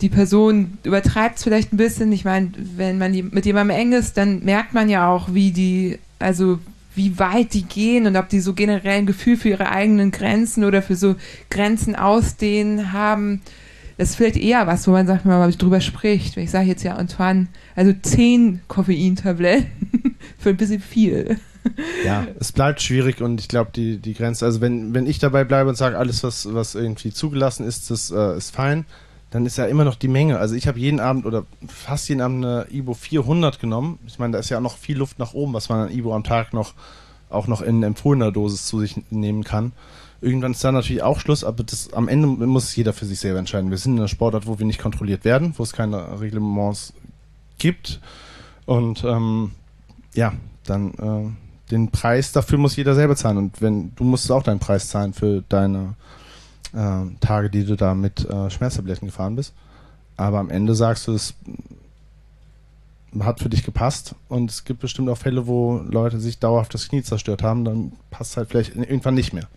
die 0.01 0.09
Person 0.09 0.79
übertreibt 0.83 1.37
es 1.37 1.45
vielleicht 1.45 1.73
ein 1.73 1.77
bisschen. 1.77 2.11
Ich 2.11 2.25
meine, 2.25 2.53
wenn 2.77 2.99
man 2.99 3.13
mit 3.13 3.45
jemandem 3.45 3.77
eng 3.77 3.93
ist, 3.93 4.17
dann 4.17 4.43
merkt 4.45 4.73
man 4.73 4.89
ja 4.89 5.09
auch, 5.09 5.35
wie 5.35 5.53
die, 5.53 5.99
also 6.19 6.59
wie 6.95 7.19
weit 7.19 7.53
die 7.53 7.63
gehen 7.63 8.07
und 8.07 8.17
ob 8.17 8.29
die 8.29 8.41
so 8.41 8.55
generell 8.55 8.99
ein 8.99 9.07
Gefühl 9.07 9.37
für 9.37 9.51
ihre 9.51 9.71
eigenen 9.71 10.11
Grenzen 10.11 10.65
oder 10.65 10.83
für 10.83 10.97
so 10.97 11.17
Grenzen 11.51 11.97
ausdehnen 11.97 12.93
haben 12.93 13.43
das 13.99 14.11
ist 14.11 14.17
vielleicht 14.17 14.37
eher 14.37 14.67
was, 14.67 14.87
wo 14.87 14.93
man 14.93 15.07
sagt, 15.07 15.25
wenn 15.25 15.33
man 15.33 15.51
drüber 15.53 15.81
spricht. 15.81 16.37
Ich 16.37 16.51
sage 16.51 16.67
jetzt 16.67 16.83
ja 16.83 16.97
Antoine, 16.97 17.49
also 17.77 17.93
zehn 18.03 18.61
Koffeintabletten 18.69 20.17
für 20.39 20.51
ein 20.51 20.57
bisschen 20.57 20.81
viel. 20.81 21.39
Ja, 22.05 22.27
es 22.41 22.53
bleibt 22.53 22.83
schwierig 22.83 23.21
und 23.21 23.41
ich 23.41 23.49
glaube, 23.49 23.71
die, 23.75 23.99
die 23.99 24.15
Grenze, 24.15 24.45
also 24.45 24.61
wenn, 24.61 24.95
wenn 24.95 25.07
ich 25.07 25.19
dabei 25.19 25.45
bleibe 25.45 25.69
und 25.69 25.77
sage, 25.77 25.97
alles, 25.97 26.25
was, 26.25 26.53
was 26.53 26.75
irgendwie 26.75 27.13
zugelassen 27.13 27.67
ist, 27.67 27.91
das 27.91 28.11
äh, 28.11 28.37
ist 28.37 28.55
fein, 28.55 28.85
dann 29.31 29.47
ist 29.47 29.57
ja 29.57 29.67
immer 29.67 29.85
noch 29.85 29.95
die 29.95 30.09
Menge. 30.09 30.39
Also 30.39 30.55
ich 30.55 30.67
habe 30.67 30.79
jeden 30.79 31.01
Abend 31.01 31.25
oder 31.25 31.47
fast 31.67 32.09
jeden 32.09 32.21
Abend 32.21 32.45
eine 32.45 32.67
Ibo 32.71 32.95
400 32.95 33.61
genommen. 33.61 33.99
Ich 34.07 34.19
meine, 34.19 34.33
da 34.33 34.39
ist 34.39 34.51
ja 34.51 34.61
noch 34.61 34.77
viel 34.77 34.99
Luft 34.99 35.19
nach 35.19 35.35
oben, 35.35 35.55
was 35.55 35.69
man 35.69 35.89
an 35.89 35.91
Ibo 35.93 36.15
am 36.15 36.25
Tag 36.25 36.53
noch 36.53 36.75
auch 37.31 37.47
noch 37.47 37.63
in 37.63 37.83
empfohlener 37.83 38.31
Dosis 38.31 38.67
zu 38.67 38.81
sich 38.81 39.01
nehmen 39.11 39.43
kann. 39.43 39.73
Irgendwann 40.23 40.53
ist 40.53 40.63
da 40.63 40.71
natürlich 40.71 41.03
auch 41.03 41.19
Schluss, 41.19 41.43
aber 41.43 41.65
das, 41.65 41.93
am 41.93 42.09
Ende 42.09 42.29
muss 42.29 42.75
jeder 42.77 42.93
für 42.93 43.07
sich 43.07 43.19
selber 43.19 43.41
entscheiden. 43.41 43.71
Wir 43.71 43.77
sind 43.77 43.95
in 43.95 43.99
einer 43.99 44.09
Sportart, 44.09 44.47
wo 44.47 44.59
wir 44.59 44.65
nicht 44.65 44.81
kontrolliert 44.81 45.25
werden, 45.25 45.53
wo 45.57 45.65
es 45.65 45.73
keine 45.73 46.21
Reglements 46.21 46.95
gibt. 47.59 48.01
Und 48.65 49.03
ähm, 49.05 49.51
ja, 50.15 50.33
dann 50.65 50.95
äh, 50.95 51.71
den 51.73 51.91
Preis 51.91 52.31
dafür 52.31 52.59
muss 52.59 52.77
jeder 52.77 52.95
selber 52.95 53.17
zahlen. 53.17 53.37
Und 53.37 53.61
wenn 53.61 53.95
du 53.97 54.05
musst 54.05 54.31
auch 54.31 54.45
deinen 54.45 54.61
Preis 54.61 54.89
zahlen 54.89 55.13
für 55.13 55.43
deine 55.49 55.97
äh, 56.73 57.05
Tage, 57.21 57.51
die 57.51 57.65
du 57.65 57.77
da 57.77 57.95
mit 57.95 58.25
äh, 58.29 58.49
Schmerztabletten 58.49 59.09
gefahren 59.09 59.37
bist. 59.37 59.55
Aber 60.17 60.39
am 60.39 60.51
Ende 60.51 60.75
sagst 60.75 61.09
du, 61.09 61.15
es 61.15 61.35
hat 63.21 63.41
für 63.41 63.49
dich 63.49 63.65
gepasst 63.65 64.15
und 64.29 64.51
es 64.51 64.65
gibt 64.65 64.81
bestimmt 64.81 65.09
auch 65.09 65.19
Fälle, 65.19 65.47
wo 65.47 65.79
Leute 65.79 66.21
sich 66.21 66.39
dauerhaft 66.39 66.73
das 66.75 66.89
Knie 66.89 67.03
zerstört 67.03 67.43
haben, 67.43 67.65
dann 67.65 67.93
passt 68.11 68.33
es 68.33 68.37
halt 68.37 68.51
vielleicht 68.51 68.77
irgendwann 68.77 69.15
nicht 69.15 69.33
mehr. 69.33 69.49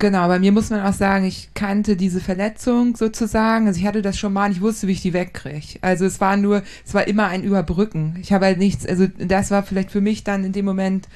Genau, 0.00 0.28
bei 0.28 0.38
mir 0.38 0.50
muss 0.50 0.70
man 0.70 0.80
auch 0.80 0.94
sagen, 0.94 1.26
ich 1.26 1.50
kannte 1.52 1.94
diese 1.94 2.20
Verletzung 2.20 2.96
sozusagen. 2.96 3.66
Also 3.66 3.78
ich 3.78 3.86
hatte 3.86 4.00
das 4.00 4.18
schon 4.18 4.32
mal 4.32 4.50
ich 4.50 4.62
wusste, 4.62 4.86
wie 4.86 4.92
ich 4.92 5.02
die 5.02 5.12
wegkriege. 5.12 5.78
Also 5.82 6.06
es 6.06 6.22
war 6.22 6.38
nur, 6.38 6.62
es 6.86 6.94
war 6.94 7.06
immer 7.06 7.26
ein 7.26 7.44
Überbrücken. 7.44 8.16
Ich 8.22 8.32
habe 8.32 8.46
halt 8.46 8.56
nichts, 8.56 8.86
also 8.86 9.06
das 9.18 9.50
war 9.50 9.62
vielleicht 9.62 9.90
für 9.90 10.00
mich 10.00 10.24
dann 10.24 10.42
in 10.42 10.52
dem 10.52 10.64
Moment 10.64 11.06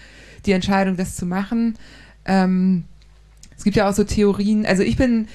die 0.44 0.52
Entscheidung, 0.52 0.98
das 0.98 1.16
zu 1.16 1.24
machen. 1.24 1.78
Ähm, 2.26 2.84
es 3.56 3.64
gibt 3.64 3.74
ja 3.74 3.88
auch 3.88 3.94
so 3.94 4.04
Theorien, 4.04 4.66
also 4.66 4.82
ich 4.82 4.98
bin 4.98 5.28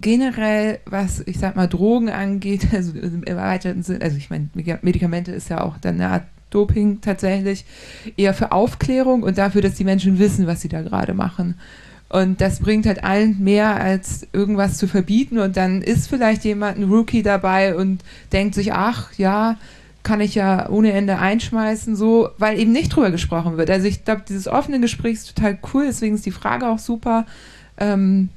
generell, 0.00 0.78
was 0.86 1.24
ich 1.26 1.40
sag 1.40 1.56
mal 1.56 1.66
Drogen 1.66 2.08
angeht, 2.08 2.68
also 2.72 2.92
im 2.96 3.24
erweiterten 3.24 3.82
Sinn, 3.82 4.00
also 4.00 4.16
ich 4.16 4.30
meine, 4.30 4.48
Medikamente 4.82 5.32
ist 5.32 5.50
ja 5.50 5.60
auch 5.60 5.76
dann 5.78 5.96
eine 5.96 6.10
Art 6.10 6.24
Doping 6.50 7.00
tatsächlich, 7.00 7.64
eher 8.16 8.32
für 8.32 8.52
Aufklärung 8.52 9.24
und 9.24 9.38
dafür, 9.38 9.60
dass 9.60 9.74
die 9.74 9.82
Menschen 9.82 10.20
wissen, 10.20 10.46
was 10.46 10.60
sie 10.60 10.68
da 10.68 10.82
gerade 10.82 11.14
machen. 11.14 11.56
Und 12.08 12.40
das 12.40 12.60
bringt 12.60 12.86
halt 12.86 13.02
allen 13.02 13.42
mehr, 13.42 13.80
als 13.80 14.26
irgendwas 14.32 14.78
zu 14.78 14.86
verbieten. 14.86 15.38
Und 15.38 15.56
dann 15.56 15.82
ist 15.82 16.08
vielleicht 16.08 16.44
jemand, 16.44 16.78
ein 16.78 16.84
Rookie 16.84 17.22
dabei 17.22 17.74
und 17.74 18.02
denkt 18.32 18.54
sich, 18.54 18.72
ach 18.72 19.12
ja, 19.14 19.56
kann 20.04 20.20
ich 20.20 20.36
ja 20.36 20.68
ohne 20.68 20.92
Ende 20.92 21.18
einschmeißen, 21.18 21.96
so, 21.96 22.28
weil 22.38 22.60
eben 22.60 22.70
nicht 22.70 22.94
drüber 22.94 23.10
gesprochen 23.10 23.56
wird. 23.56 23.70
Also 23.70 23.88
ich 23.88 24.04
glaube, 24.04 24.22
dieses 24.28 24.46
offene 24.46 24.78
Gespräch 24.78 25.14
ist 25.14 25.34
total 25.34 25.58
cool, 25.74 25.86
deswegen 25.86 26.14
ist 26.14 26.24
die 26.24 26.30
Frage 26.30 26.68
auch 26.68 26.78
super. 26.78 27.26
Ähm, 27.76 28.28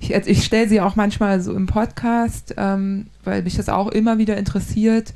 ich, 0.00 0.12
also 0.12 0.28
ich 0.28 0.44
stelle 0.44 0.68
sie 0.68 0.80
auch 0.80 0.96
manchmal 0.96 1.40
so 1.40 1.54
im 1.54 1.66
Podcast, 1.66 2.54
ähm, 2.56 3.06
weil 3.22 3.42
mich 3.42 3.56
das 3.56 3.68
auch 3.68 3.88
immer 3.88 4.18
wieder 4.18 4.36
interessiert. 4.36 5.14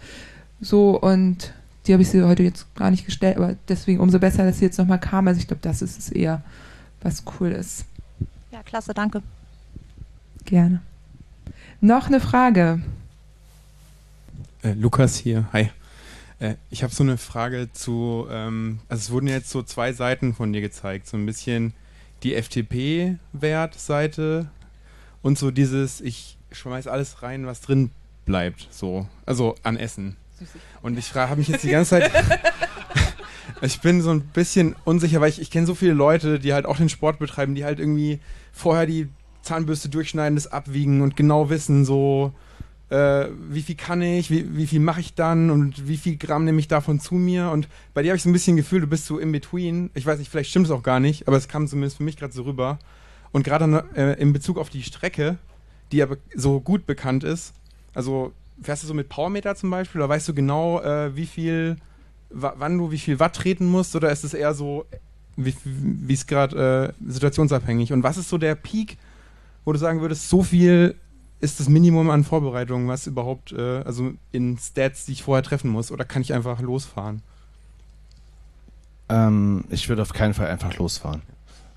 So 0.61 1.01
und 1.01 1.53
die 1.87 1.93
habe 1.93 2.03
ich 2.03 2.11
sie 2.11 2.23
heute 2.23 2.45
jetzt 2.45 2.73
gar 2.77 2.93
nicht 2.93 3.05
gestellt, 3.05 3.37
aber 3.37 3.57
deswegen 3.69 3.99
umso 4.01 4.21
besser, 4.21 4.45
dass 4.45 4.61
sie 4.61 4.67
jetzt 4.67 4.79
nochmal 4.79 5.01
kam. 5.01 5.27
Also 5.27 5.41
ich 5.41 5.49
glaube, 5.49 5.63
das 5.63 5.83
ist 5.83 5.99
es 5.99 6.11
eher, 6.11 6.43
was 7.05 7.23
cool 7.39 7.53
ist. 7.53 7.85
Ja, 8.51 8.65
klasse, 8.65 8.93
danke. 8.95 9.23
Gerne. 10.45 10.83
Noch 11.81 12.09
eine 12.09 12.19
Frage. 12.21 12.83
Äh, 14.63 14.73
Lukas 14.73 15.17
hier, 15.17 15.49
hi. 15.53 15.71
Äh, 16.41 16.57
ich 16.71 16.83
habe 16.83 16.93
so 16.95 17.05
eine 17.05 17.19
Frage 17.19 17.69
zu, 17.73 18.27
ähm, 18.31 18.81
also 18.89 19.01
es 19.01 19.11
wurden 19.11 19.29
jetzt 19.29 19.51
so 19.51 19.63
zwei 19.63 19.93
Seiten 19.93 20.35
von 20.35 20.53
dir 20.53 20.61
gezeigt, 20.61 21.07
so 21.07 21.17
ein 21.17 21.27
bisschen 21.27 21.73
die 22.23 22.35
FTP-Wertseite 22.35 24.47
und 25.23 25.39
so 25.39 25.51
dieses, 25.51 26.01
ich 26.01 26.39
schmeiß 26.53 26.87
alles 26.87 27.23
rein, 27.23 27.47
was 27.47 27.61
drin 27.61 27.91
bleibt, 28.25 28.69
so. 28.71 29.07
Also 29.27 29.57
an 29.63 29.77
Essen. 29.77 30.17
Und 30.83 30.99
ich 30.99 31.15
habe 31.15 31.37
mich 31.37 31.49
jetzt 31.49 31.65
die 31.65 31.71
ganze 31.71 32.01
Zeit. 32.01 32.11
ich 33.61 33.81
bin 33.81 34.03
so 34.03 34.11
ein 34.11 34.21
bisschen 34.21 34.77
unsicher, 34.85 35.21
weil 35.21 35.31
ich, 35.31 35.41
ich 35.41 35.51
kenne 35.51 35.67
so 35.67 35.75
viele 35.75 35.93
Leute, 35.93 36.39
die 36.39 36.53
halt 36.53 36.67
auch 36.67 36.77
den 36.77 36.89
Sport 36.89 37.19
betreiben, 37.19 37.55
die 37.55 37.65
halt 37.65 37.79
irgendwie 37.79 38.21
vorher 38.53 38.87
die 38.87 39.09
Zahnbürste 39.43 39.89
durchschneiden, 39.89 40.37
das 40.37 40.47
abwiegen 40.47 41.03
und 41.03 41.17
genau 41.17 41.51
wissen, 41.51 41.85
so, 41.85 42.33
äh, 42.91 43.27
wie 43.49 43.63
viel 43.63 43.75
kann 43.75 44.03
ich, 44.03 44.31
wie, 44.31 44.57
wie 44.57 44.67
viel 44.67 44.81
mache 44.81 45.01
ich 45.01 45.15
dann 45.15 45.51
und 45.51 45.89
wie 45.89 45.97
viel 45.97 46.17
Gramm 46.17 46.45
nehme 46.45 46.61
ich 46.61 46.69
davon 46.69 47.01
zu 47.01 47.15
mir. 47.15 47.51
Und 47.51 47.69
bei 47.93 48.03
dir 48.03 48.11
habe 48.11 48.17
ich 48.17 48.23
so 48.23 48.29
ein 48.29 48.33
bisschen 48.33 48.57
Gefühl, 48.57 48.81
du 48.81 48.87
bist 48.87 49.07
so 49.07 49.19
in 49.19 49.33
between. 49.33 49.91
Ich 49.95 50.07
weiß 50.07 50.19
nicht, 50.19 50.31
vielleicht 50.31 50.51
stimmt 50.51 50.67
es 50.67 50.73
auch 50.73 50.83
gar 50.83 51.01
nicht, 51.01 51.29
aber 51.29 51.37
es 51.37 51.49
kam 51.49 51.67
zumindest 51.67 51.99
für 51.99 52.03
mich 52.03 52.17
gerade 52.17 52.33
so 52.33 52.43
rüber. 52.43 52.79
Und 53.33 53.43
gerade 53.45 53.85
äh, 53.97 54.21
in 54.21 54.33
Bezug 54.33 54.59
auf 54.59 54.71
die 54.71 54.83
Strecke, 54.83 55.39
die 55.93 55.99
ja 55.99 56.07
so 56.35 56.61
gut 56.61 56.87
bekannt 56.87 57.25
ist, 57.25 57.53
also 57.95 58.33
fährst 58.63 58.83
du 58.83 58.87
so 58.87 58.95
mit 58.95 59.09
Powermeter 59.09 59.55
zum 59.57 59.71
Beispiel, 59.71 60.01
oder 60.01 60.09
weißt 60.09 60.29
du 60.29 60.35
genau, 60.35 60.81
äh, 60.81 61.17
wie 61.17 61.27
viel, 61.27 61.77
wann 62.31 62.79
du 62.79 62.91
wie 62.91 62.99
viel 62.99 63.21
Watt 63.21 63.37
treten 63.37 63.67
musst, 63.67 63.95
oder 63.97 64.11
ist 64.11 64.25
es 64.25 64.35
eher 64.35 64.55
so, 64.55 64.87
wie 65.37 66.13
es 66.13 66.27
gerade 66.27 66.95
äh, 66.99 67.11
situationsabhängig? 67.11 67.93
Und 67.93 68.03
was 68.03 68.17
ist 68.17 68.29
so 68.29 68.39
der 68.39 68.55
Peak, 68.55 68.99
wo 69.65 69.73
du 69.73 69.79
sagen 69.79 70.01
würdest, 70.01 70.29
so 70.29 70.43
viel 70.43 70.95
ist 71.41 71.61
das 71.61 71.69
Minimum 71.69 72.11
an 72.11 72.25
Vorbereitung, 72.25 72.89
was 72.89 73.07
überhaupt, 73.07 73.53
äh, 73.53 73.83
also 73.83 74.13
in 74.33 74.59
Stats, 74.59 75.07
die 75.07 75.13
ich 75.13 75.23
vorher 75.23 75.43
treffen 75.43 75.71
muss, 75.71 75.91
oder 75.91 76.05
kann 76.05 76.23
ich 76.23 76.33
einfach 76.33 76.61
losfahren? 76.61 77.23
Ähm, 79.09 79.65
ich 79.69 79.89
würde 79.89 80.03
auf 80.03 80.13
keinen 80.13 80.35
Fall 80.35 80.47
einfach 80.47 80.77
losfahren. 80.79 81.23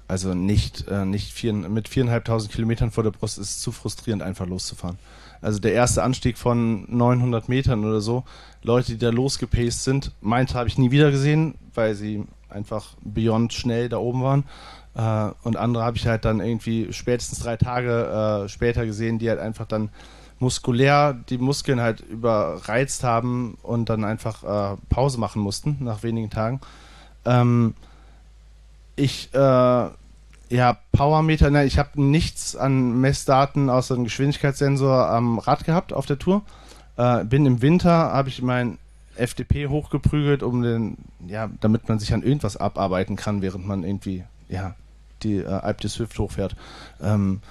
Also 0.07 0.33
nicht, 0.33 0.87
äh, 0.87 1.05
nicht 1.05 1.33
vier, 1.33 1.51
mit 1.51 1.89
viereinhalbtausend 1.89 2.53
Kilometern 2.53 2.91
vor 2.91 3.03
der 3.03 3.11
Brust 3.11 3.37
ist 3.37 3.49
es 3.49 3.59
zu 3.59 3.73
frustrierend, 3.73 4.23
einfach 4.23 4.47
loszufahren. 4.47 4.97
Also 5.41 5.59
der 5.59 5.73
erste 5.73 6.03
Anstieg 6.03 6.37
von 6.37 6.85
900 6.89 7.49
Metern 7.49 7.85
oder 7.85 8.01
so, 8.01 8.23
Leute, 8.63 8.93
die 8.93 8.97
da 8.97 9.09
losgepaced 9.09 9.83
sind, 9.83 10.11
meinte 10.21 10.55
habe 10.55 10.67
ich 10.67 10.77
nie 10.77 10.91
wieder 10.91 11.11
gesehen, 11.11 11.55
weil 11.73 11.95
sie 11.95 12.25
einfach 12.49 12.95
beyond 13.01 13.53
schnell 13.53 13.89
da 13.89 13.97
oben 13.97 14.23
waren. 14.23 14.43
Äh, 14.95 15.33
und 15.43 15.57
andere 15.57 15.83
habe 15.83 15.97
ich 15.97 16.07
halt 16.07 16.25
dann 16.25 16.39
irgendwie 16.39 16.91
spätestens 16.91 17.39
drei 17.39 17.57
Tage 17.57 18.45
äh, 18.45 18.49
später 18.49 18.85
gesehen, 18.85 19.19
die 19.19 19.29
halt 19.29 19.39
einfach 19.39 19.65
dann 19.65 19.89
muskulär 20.39 21.13
die 21.13 21.37
Muskeln 21.37 21.81
halt 21.81 22.01
überreizt 22.01 23.03
haben 23.03 23.57
und 23.63 23.89
dann 23.89 24.03
einfach 24.03 24.43
äh, 24.43 24.77
Pause 24.89 25.19
machen 25.19 25.41
mussten 25.41 25.77
nach 25.79 26.03
wenigen 26.03 26.29
Tagen. 26.29 26.61
Ähm, 27.25 27.73
ich, 28.95 29.33
äh, 29.33 29.87
ja, 30.49 30.77
Powermeter, 30.91 31.49
ne, 31.49 31.65
ich 31.65 31.77
habe 31.77 32.01
nichts 32.01 32.55
an 32.55 32.99
Messdaten 32.99 33.69
außer 33.69 33.95
einem 33.95 34.05
Geschwindigkeitssensor 34.05 35.09
am 35.09 35.39
Rad 35.39 35.65
gehabt 35.65 35.93
auf 35.93 36.05
der 36.05 36.19
Tour. 36.19 36.43
Äh, 36.95 37.25
bin 37.25 37.45
im 37.45 37.61
Winter, 37.61 37.91
habe 37.91 38.29
ich 38.29 38.41
mein 38.41 38.77
FDP 39.15 39.67
hochgeprügelt, 39.67 40.43
um 40.43 40.61
den, 40.61 40.97
ja, 41.27 41.49
damit 41.59 41.89
man 41.89 41.99
sich 41.99 42.13
an 42.13 42.23
irgendwas 42.23 42.57
abarbeiten 42.57 43.15
kann, 43.15 43.41
während 43.41 43.67
man 43.67 43.83
irgendwie, 43.83 44.23
ja, 44.47 44.75
die 45.23 45.37
äh, 45.37 45.47
Alp 45.47 45.81
de 45.81 45.89
Swift 45.89 46.17
hochfährt. 46.19 46.55
Ähm, 47.01 47.41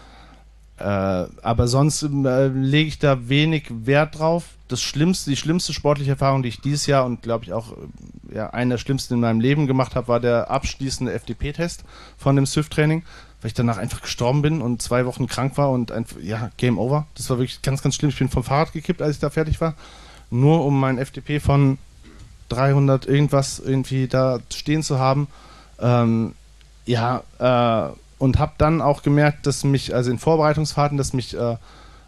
äh, 0.78 0.84
aber 0.84 1.68
sonst 1.68 2.02
äh, 2.02 2.48
lege 2.48 2.88
ich 2.88 2.98
da 2.98 3.28
wenig 3.28 3.64
Wert 3.70 4.18
drauf. 4.18 4.44
Das 4.68 4.82
schlimmste, 4.82 5.30
die 5.30 5.36
schlimmste 5.36 5.72
sportliche 5.72 6.10
Erfahrung, 6.10 6.42
die 6.42 6.50
ich 6.50 6.60
dieses 6.60 6.86
Jahr 6.86 7.06
und 7.06 7.22
glaube 7.22 7.44
ich 7.44 7.52
auch 7.52 7.72
äh, 7.72 8.36
ja, 8.36 8.50
eine 8.50 8.74
der 8.74 8.78
schlimmsten 8.78 9.14
in 9.14 9.20
meinem 9.20 9.40
Leben 9.40 9.66
gemacht 9.66 9.94
habe, 9.94 10.08
war 10.08 10.20
der 10.20 10.50
abschließende 10.50 11.12
FDP-Test 11.14 11.84
von 12.18 12.36
dem 12.36 12.44
Swift-Training, 12.44 13.04
weil 13.40 13.48
ich 13.48 13.54
danach 13.54 13.78
einfach 13.78 14.02
gestorben 14.02 14.42
bin 14.42 14.60
und 14.60 14.82
zwei 14.82 15.06
Wochen 15.06 15.26
krank 15.26 15.56
war 15.56 15.70
und 15.70 15.92
einfach, 15.92 16.18
ja, 16.20 16.50
Game 16.58 16.78
Over. 16.78 17.06
Das 17.14 17.30
war 17.30 17.38
wirklich 17.38 17.62
ganz, 17.62 17.82
ganz 17.82 17.94
schlimm. 17.94 18.10
Ich 18.10 18.18
bin 18.18 18.28
vom 18.28 18.44
Fahrrad 18.44 18.72
gekippt, 18.72 19.00
als 19.00 19.16
ich 19.16 19.20
da 19.20 19.30
fertig 19.30 19.60
war. 19.62 19.74
Nur 20.30 20.64
um 20.64 20.78
mein 20.78 20.98
FDP 20.98 21.40
von 21.40 21.78
300 22.50 23.06
irgendwas 23.06 23.60
irgendwie 23.60 24.08
da 24.08 24.40
stehen 24.52 24.82
zu 24.82 24.98
haben. 24.98 25.28
Ähm, 25.80 26.34
ja, 26.84 27.22
äh, 27.38 27.92
und 28.18 28.38
habe 28.38 28.52
dann 28.58 28.80
auch 28.80 29.02
gemerkt, 29.02 29.46
dass 29.46 29.64
mich, 29.64 29.94
also 29.94 30.10
in 30.10 30.18
Vorbereitungsfahrten, 30.18 30.96
dass 30.96 31.12
mich 31.12 31.36
äh, 31.36 31.56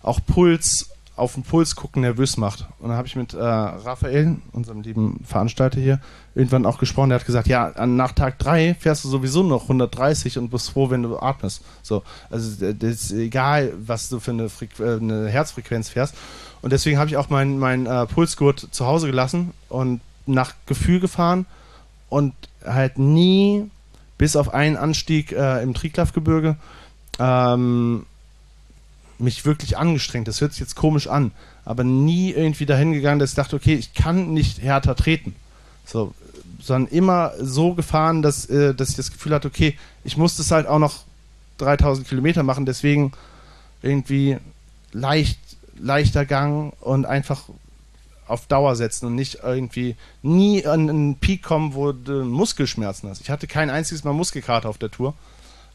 auch 0.03 0.21
Puls, 0.25 0.91
auf 1.17 1.35
den 1.35 1.43
Puls 1.43 1.75
gucken 1.75 2.03
nervös 2.03 2.37
macht. 2.37 2.67
Und 2.79 2.89
dann 2.89 2.97
habe 2.97 3.09
ich 3.09 3.17
mit 3.17 3.35
äh, 3.35 3.43
Raphael, 3.43 4.37
unserem 4.53 4.83
lieben 4.83 5.21
Veranstalter 5.25 5.81
hier, 5.81 6.01
irgendwann 6.35 6.65
auch 6.65 6.79
gesprochen. 6.79 7.11
Der 7.11 7.19
hat 7.19 7.27
gesagt, 7.27 7.49
ja, 7.49 7.73
nach 7.87 8.13
Tag 8.13 8.39
3 8.39 8.77
fährst 8.79 9.05
du 9.05 9.09
sowieso 9.09 9.43
noch 9.43 9.63
130 9.63 10.39
und 10.39 10.51
bist 10.51 10.71
froh, 10.71 10.91
wenn 10.91 11.03
du 11.03 11.19
atmest. 11.19 11.63
So, 11.83 12.05
also 12.31 12.73
das 12.73 13.03
ist 13.03 13.13
egal, 13.13 13.73
was 13.85 14.09
du 14.09 14.21
für 14.21 14.31
eine, 14.31 14.49
Frequ 14.49 14.83
äh, 14.83 14.99
eine 14.99 15.29
Herzfrequenz 15.29 15.89
fährst. 15.89 16.15
Und 16.63 16.73
deswegen 16.73 16.99
habe 16.99 17.11
ich 17.11 17.17
auch 17.17 17.31
meinen 17.31 17.59
mein, 17.59 17.87
äh, 17.87 18.07
Pulsgurt 18.07 18.69
zu 18.71 18.87
Hause 18.87 19.09
gelassen 19.09 19.53
und 19.69 20.01
nach 20.27 20.55
Gefühl 20.67 21.01
gefahren 21.01 21.47
und 22.09 22.35
halt 22.65 22.99
nie 22.99 23.71
bis 24.19 24.37
auf 24.37 24.53
einen 24.53 24.77
Anstieg 24.77 25.33
äh, 25.33 25.63
im 25.63 25.75
Triglav-Gebirge 25.75 26.57
ähm, 27.19 28.05
mich 29.19 29.45
wirklich 29.45 29.79
angestrengt. 29.79 30.29
Das 30.29 30.41
hört 30.41 30.53
sich 30.53 30.61
jetzt 30.61 30.77
komisch 30.77 31.07
an, 31.07 31.33
aber 31.65 31.85
nie 31.85 32.33
irgendwie 32.33 32.67
dahin 32.67 32.93
gegangen, 32.93 33.19
dass 33.19 33.31
ich 33.31 33.37
dachte, 33.37 33.57
okay, 33.57 33.75
ich 33.75 33.95
kann 33.95 34.35
nicht 34.35 34.61
härter 34.63 34.95
treten. 34.95 35.35
So, 35.85 36.13
sondern 36.61 36.93
immer 36.93 37.33
so 37.41 37.75
gefahren, 37.75 38.23
dass, 38.23 38.47
äh, 38.47 38.75
dass 38.75 38.91
ich 38.91 38.97
das 38.97 39.13
Gefühl 39.13 39.35
hatte, 39.35 39.49
okay, 39.49 39.77
ich 40.05 40.17
muss 40.17 40.37
das 40.37 40.51
halt 40.51 40.67
auch 40.67 40.79
noch 40.79 41.05
3000 41.59 42.07
Kilometer 42.07 42.43
machen, 42.43 42.67
deswegen 42.67 43.13
irgendwie 43.83 44.39
leicht, 44.93 45.39
leichter 45.79 46.25
Gang 46.25 46.73
und 46.81 47.07
einfach 47.07 47.45
auf 48.29 48.47
Dauer 48.47 48.77
setzen 48.77 49.07
und 49.07 49.15
nicht 49.15 49.41
irgendwie 49.43 49.97
nie 50.23 50.67
an 50.67 50.89
einen 50.89 51.17
Peak 51.17 51.43
kommen, 51.43 51.75
wo 51.75 51.93
du 51.93 52.25
Muskelschmerzen 52.25 53.09
hast. 53.09 53.21
Ich 53.21 53.31
hatte 53.31 53.47
kein 53.47 53.71
einziges 53.71 54.05
Mal 54.05 54.13
Muskelkater 54.13 54.69
auf 54.69 54.79
der 54.79 54.91
Tour, 54.91 55.15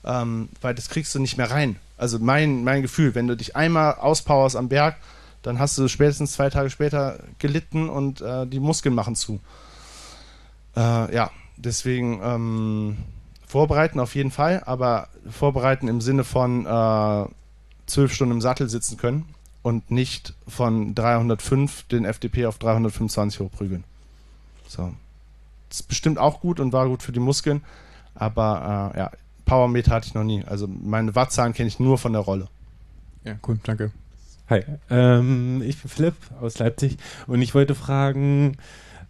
ähm, 0.03 0.49
weil 0.61 0.75
das 0.75 0.89
kriegst 0.89 1.13
du 1.15 1.19
nicht 1.19 1.37
mehr 1.37 1.51
rein. 1.51 1.77
Also 1.97 2.19
mein, 2.19 2.63
mein 2.63 2.81
Gefühl, 2.81 3.15
wenn 3.15 3.27
du 3.27 3.37
dich 3.37 3.55
einmal 3.55 3.95
auspowerst 3.95 4.55
am 4.55 4.69
Berg, 4.69 4.97
dann 5.41 5.59
hast 5.59 5.77
du 5.77 5.87
spätestens 5.87 6.33
zwei 6.33 6.49
Tage 6.49 6.69
später 6.69 7.19
gelitten 7.39 7.89
und 7.89 8.21
äh, 8.21 8.47
die 8.47 8.59
Muskeln 8.59 8.95
machen 8.95 9.15
zu. 9.15 9.39
Äh, 10.75 11.13
ja, 11.13 11.31
deswegen 11.57 12.21
ähm, 12.23 12.97
vorbereiten 13.45 13.99
auf 13.99 14.15
jeden 14.15 14.31
Fall, 14.31 14.63
aber 14.65 15.09
vorbereiten 15.29 15.87
im 15.87 16.01
Sinne 16.01 16.23
von 16.23 16.65
äh, 16.65 17.25
zwölf 17.85 18.13
Stunden 18.13 18.35
im 18.35 18.41
Sattel 18.41 18.69
sitzen 18.69 18.97
können 18.97 19.33
und 19.63 19.89
nicht 19.89 20.33
von 20.47 20.93
305 20.93 21.83
den 21.87 22.05
FDP 22.05 22.45
auf 22.45 22.59
325 22.59 23.39
hochprügeln. 23.39 23.83
So. 24.67 24.93
Das 25.69 25.79
ist 25.79 25.87
bestimmt 25.87 26.19
auch 26.19 26.41
gut 26.41 26.59
und 26.59 26.71
war 26.71 26.87
gut 26.87 27.01
für 27.01 27.11
die 27.11 27.19
Muskeln, 27.19 27.63
aber 28.13 28.91
äh, 28.93 28.99
ja, 28.99 29.11
Powermeter 29.45 29.91
hatte 29.91 30.07
ich 30.07 30.13
noch 30.13 30.23
nie. 30.23 30.43
Also 30.43 30.67
meine 30.67 31.15
Wattzahlen 31.15 31.53
kenne 31.53 31.67
ich 31.67 31.79
nur 31.79 31.97
von 31.97 32.13
der 32.13 32.21
Rolle. 32.21 32.47
Ja, 33.23 33.35
cool, 33.47 33.59
danke. 33.63 33.91
Hi, 34.49 34.63
ähm, 34.89 35.63
ich 35.65 35.81
bin 35.81 35.89
Philipp 35.89 36.15
aus 36.41 36.59
Leipzig 36.59 36.97
und 37.27 37.41
ich 37.41 37.55
wollte 37.55 37.73
fragen, 37.73 38.57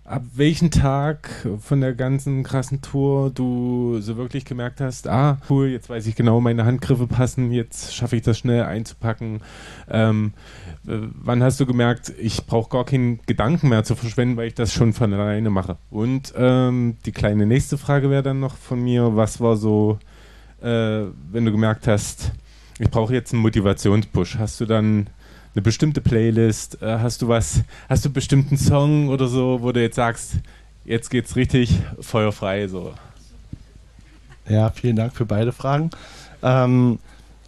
ab 0.06 0.24
welchem 0.36 0.70
Tag 0.70 1.48
von 1.60 1.80
der 1.80 1.94
ganzen 1.94 2.44
krassen 2.44 2.82
Tour 2.82 3.30
du 3.30 4.00
so 4.02 4.18
wirklich 4.18 4.44
gemerkt 4.44 4.82
hast, 4.82 5.08
ah, 5.08 5.38
cool, 5.50 5.68
jetzt 5.68 5.90
weiß 5.90 6.08
ich 6.08 6.16
genau, 6.16 6.42
meine 6.42 6.66
Handgriffe 6.66 7.08
passen, 7.08 7.52
jetzt 7.52 7.96
schaffe 7.96 8.18
ich 8.18 8.22
das 8.22 8.38
schnell 8.38 8.64
einzupacken. 8.64 9.42
Ähm, 9.90 10.34
äh, 10.86 10.98
wann 11.16 11.42
hast 11.42 11.60
du 11.62 11.66
gemerkt, 11.66 12.12
ich 12.20 12.46
brauche 12.46 12.70
gar 12.70 12.86
keinen 12.86 13.22
Gedanken 13.26 13.70
mehr 13.70 13.86
zu 13.86 13.96
verschwenden, 13.96 14.36
weil 14.36 14.48
ich 14.48 14.56
das 14.56 14.74
schon 14.74 14.92
von 14.92 15.14
alleine 15.14 15.50
mache? 15.50 15.78
Und 15.90 16.34
ähm, 16.36 16.98
die 17.06 17.14
kleine 17.14 17.46
nächste 17.46 17.78
Frage 17.78 18.10
wäre 18.10 18.24
dann 18.24 18.42
noch 18.42 18.58
von 18.58 18.84
mir, 18.84 19.16
was 19.16 19.40
war 19.40 19.56
so, 19.56 20.00
äh, 20.62 21.06
wenn 21.32 21.46
du 21.46 21.52
gemerkt 21.52 21.88
hast, 21.88 22.34
ich 22.78 22.90
brauche 22.90 23.14
jetzt 23.14 23.32
einen 23.32 23.42
Motivationspush, 23.42 24.38
hast 24.38 24.60
du 24.60 24.66
dann 24.66 25.08
eine 25.56 25.62
bestimmte 25.62 26.02
Playlist? 26.02 26.82
Äh, 26.82 27.00
hast 27.00 27.22
du 27.22 27.28
was, 27.28 27.62
hast 27.90 28.06
du 28.06 28.10
einen 28.10 28.14
bestimmten 28.14 28.58
Song 28.58 29.10
oder 29.10 29.28
so, 29.28 29.62
wo 29.62 29.72
du 29.72 29.82
jetzt 29.82 29.96
sagst, 29.96 30.36
jetzt 30.86 31.10
geht's 31.10 31.36
richtig 31.36 31.76
feuerfrei 32.00 32.68
so? 32.68 32.94
Ja, 34.48 34.70
vielen 34.72 34.96
Dank 34.96 35.16
für 35.16 35.26
beide 35.26 35.52
Fragen. 35.52 35.90
Ähm, 36.42 37.00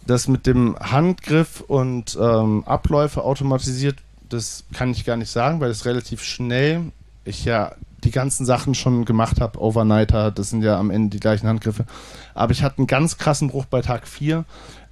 das 0.06 0.28
mit 0.28 0.46
dem 0.46 0.76
Handgriff 0.78 1.60
und 1.60 2.16
ähm, 2.20 2.64
Abläufe 2.64 3.22
automatisiert, 3.22 3.96
das 4.28 4.64
kann 4.72 4.90
ich 4.92 5.04
gar 5.04 5.16
nicht 5.16 5.30
sagen, 5.30 5.60
weil 5.60 5.70
es 5.70 5.84
relativ 5.84 6.22
schnell 6.22 6.92
ich 7.24 7.44
ja 7.44 7.72
die 8.04 8.10
ganzen 8.12 8.46
Sachen 8.46 8.74
schon 8.74 9.04
gemacht 9.04 9.40
habe. 9.40 9.60
Overnighter, 9.60 10.30
das 10.30 10.50
sind 10.50 10.62
ja 10.62 10.78
am 10.78 10.90
Ende 10.90 11.10
die 11.10 11.20
gleichen 11.20 11.48
Handgriffe. 11.48 11.86
Aber 12.34 12.52
ich 12.52 12.62
hatte 12.62 12.78
einen 12.78 12.86
ganz 12.86 13.18
krassen 13.18 13.48
Bruch 13.48 13.64
bei 13.66 13.82
Tag 13.82 14.06
4 14.06 14.44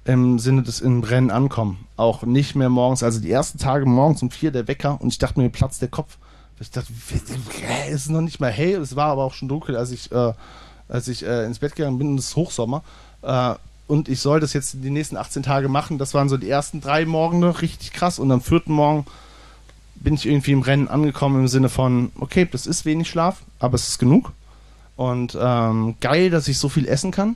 im 0.05 0.39
Sinne 0.39 0.63
des 0.63 0.81
im 0.81 1.03
Rennen 1.03 1.31
ankommen. 1.31 1.85
Auch 1.97 2.23
nicht 2.23 2.55
mehr 2.55 2.69
morgens, 2.69 3.03
also 3.03 3.19
die 3.19 3.31
ersten 3.31 3.57
Tage 3.57 3.85
morgens 3.85 4.21
um 4.21 4.31
vier 4.31 4.51
der 4.51 4.67
Wecker 4.67 5.01
und 5.01 5.09
ich 5.09 5.17
dachte 5.17 5.39
mir, 5.39 5.49
platzt 5.49 5.81
der 5.81 5.89
Kopf. 5.89 6.17
Ich 6.59 6.71
dachte, 6.71 6.93
es 7.89 7.93
ist 7.93 8.09
noch 8.09 8.21
nicht 8.21 8.39
mal 8.39 8.51
hell, 8.51 8.81
es 8.81 8.95
war 8.95 9.07
aber 9.07 9.23
auch 9.23 9.33
schon 9.33 9.49
dunkel, 9.49 9.75
als 9.75 9.91
ich, 9.91 10.11
äh, 10.11 10.33
als 10.87 11.07
ich 11.07 11.25
äh, 11.25 11.45
ins 11.45 11.59
Bett 11.59 11.75
gegangen 11.75 11.97
bin, 11.97 12.09
und 12.09 12.19
es 12.19 12.29
ist 12.29 12.35
Hochsommer. 12.35 12.83
Äh, 13.23 13.55
und 13.87 14.07
ich 14.07 14.19
soll 14.19 14.39
das 14.39 14.53
jetzt 14.53 14.77
die 14.81 14.89
nächsten 14.89 15.17
18 15.17 15.43
Tage 15.43 15.67
machen. 15.69 15.97
Das 15.97 16.13
waren 16.13 16.29
so 16.29 16.37
die 16.37 16.49
ersten 16.49 16.81
drei 16.81 17.05
Morgene, 17.05 17.61
richtig 17.61 17.91
krass. 17.91 18.17
Und 18.19 18.31
am 18.31 18.41
vierten 18.41 18.73
Morgen 18.73 19.05
bin 19.95 20.15
ich 20.15 20.25
irgendwie 20.25 20.53
im 20.53 20.61
Rennen 20.61 20.87
angekommen 20.87 21.41
im 21.41 21.47
Sinne 21.47 21.69
von, 21.69 22.11
okay, 22.19 22.47
das 22.49 22.67
ist 22.67 22.85
wenig 22.85 23.09
Schlaf, 23.09 23.41
aber 23.59 23.75
es 23.75 23.87
ist 23.89 23.99
genug. 23.99 24.31
Und 24.95 25.37
ähm, 25.39 25.95
geil, 25.99 26.29
dass 26.29 26.47
ich 26.47 26.57
so 26.57 26.69
viel 26.69 26.87
essen 26.87 27.11
kann. 27.11 27.35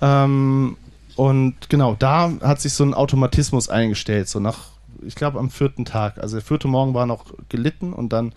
Ähm, 0.00 0.76
und 1.16 1.68
genau, 1.68 1.96
da 1.98 2.32
hat 2.40 2.60
sich 2.60 2.72
so 2.72 2.84
ein 2.84 2.94
Automatismus 2.94 3.68
eingestellt, 3.68 4.28
so 4.28 4.40
nach, 4.40 4.70
ich 5.02 5.14
glaube, 5.14 5.38
am 5.38 5.50
vierten 5.50 5.84
Tag. 5.84 6.18
Also 6.18 6.36
der 6.36 6.44
vierte 6.44 6.68
Morgen 6.68 6.94
war 6.94 7.06
noch 7.06 7.26
gelitten 7.48 7.92
und 7.92 8.12
dann 8.12 8.32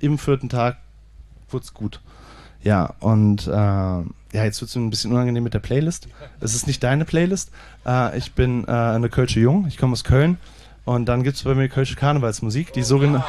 im 0.00 0.18
vierten 0.18 0.48
Tag 0.48 0.78
wurde 1.50 1.64
es 1.64 1.74
gut. 1.74 2.00
Ja, 2.62 2.94
und 3.00 3.46
äh, 3.46 3.50
ja, 3.50 4.04
jetzt 4.32 4.60
wird 4.60 4.70
es 4.70 4.76
ein 4.76 4.90
bisschen 4.90 5.12
unangenehm 5.12 5.44
mit 5.44 5.54
der 5.54 5.60
Playlist. 5.60 6.08
Es 6.40 6.54
ist 6.54 6.66
nicht 6.66 6.82
deine 6.82 7.04
Playlist. 7.04 7.50
Äh, 7.86 8.16
ich 8.18 8.32
bin 8.32 8.64
äh, 8.66 8.70
eine 8.70 9.08
Kölsche 9.10 9.40
Jung, 9.40 9.66
ich 9.68 9.76
komme 9.78 9.92
aus 9.92 10.04
Köln. 10.04 10.38
Und 10.84 11.06
dann 11.06 11.22
gibt 11.22 11.36
es 11.36 11.42
bei 11.44 11.54
mir 11.54 11.68
Kölsche 11.68 11.96
Karnevalsmusik, 11.96 12.72
die 12.72 12.82
sogenannte. 12.82 13.24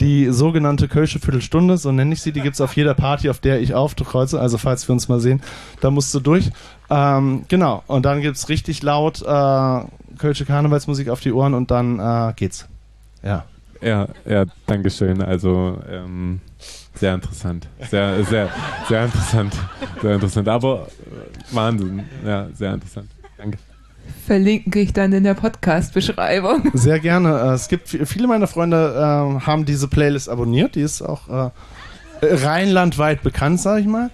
Die 0.00 0.30
sogenannte 0.30 0.88
Kölsche 0.88 1.18
Viertelstunde, 1.18 1.76
so 1.76 1.92
nenne 1.92 2.14
ich 2.14 2.22
sie, 2.22 2.32
die 2.32 2.40
gibt 2.40 2.54
es 2.54 2.60
auf 2.60 2.74
jeder 2.74 2.94
Party, 2.94 3.28
auf 3.28 3.38
der 3.38 3.60
ich 3.60 3.74
aufkreuze. 3.74 4.40
Also 4.40 4.56
falls 4.56 4.88
wir 4.88 4.94
uns 4.94 5.08
mal 5.08 5.20
sehen, 5.20 5.42
da 5.80 5.90
musst 5.90 6.14
du 6.14 6.20
durch. 6.20 6.50
Ähm, 6.88 7.44
genau, 7.48 7.82
und 7.86 8.06
dann 8.06 8.22
gibt 8.22 8.36
es 8.36 8.48
richtig 8.48 8.82
laut 8.82 9.20
äh, 9.20 9.80
Kölsche 10.18 10.44
Karnevalsmusik 10.46 11.08
auf 11.10 11.20
die 11.20 11.32
Ohren 11.32 11.54
und 11.54 11.70
dann 11.70 11.98
äh, 11.98 12.32
geht's. 12.34 12.66
Ja. 13.22 13.44
Ja, 13.82 14.08
ja, 14.26 14.44
danke 14.66 14.90
schön. 14.90 15.22
Also 15.22 15.78
ähm, 15.88 16.40
sehr 16.94 17.14
interessant. 17.14 17.66
Sehr, 17.90 18.22
sehr, 18.24 18.50
sehr 18.88 19.04
interessant. 19.04 19.56
Sehr 20.02 20.14
interessant. 20.14 20.48
Aber 20.48 20.88
äh, 20.88 21.54
Wahnsinn. 21.54 22.04
Ja, 22.24 22.48
sehr 22.54 22.74
interessant. 22.74 23.08
Danke 23.38 23.58
verlinke 24.26 24.80
ich 24.80 24.92
dann 24.92 25.12
in 25.12 25.24
der 25.24 25.34
Podcast-Beschreibung. 25.34 26.70
Sehr 26.74 26.98
gerne. 27.00 27.38
Äh, 27.40 27.54
es 27.54 27.68
gibt 27.68 27.88
viele 27.88 28.26
meiner 28.26 28.46
Freunde 28.46 28.94
äh, 28.94 29.46
haben 29.46 29.64
diese 29.64 29.88
Playlist 29.88 30.28
abonniert. 30.28 30.74
Die 30.74 30.82
ist 30.82 31.02
auch 31.02 31.28
äh, 31.28 31.50
rheinlandweit 32.22 33.22
bekannt, 33.22 33.60
sag 33.60 33.80
ich 33.80 33.86
mal. 33.86 34.10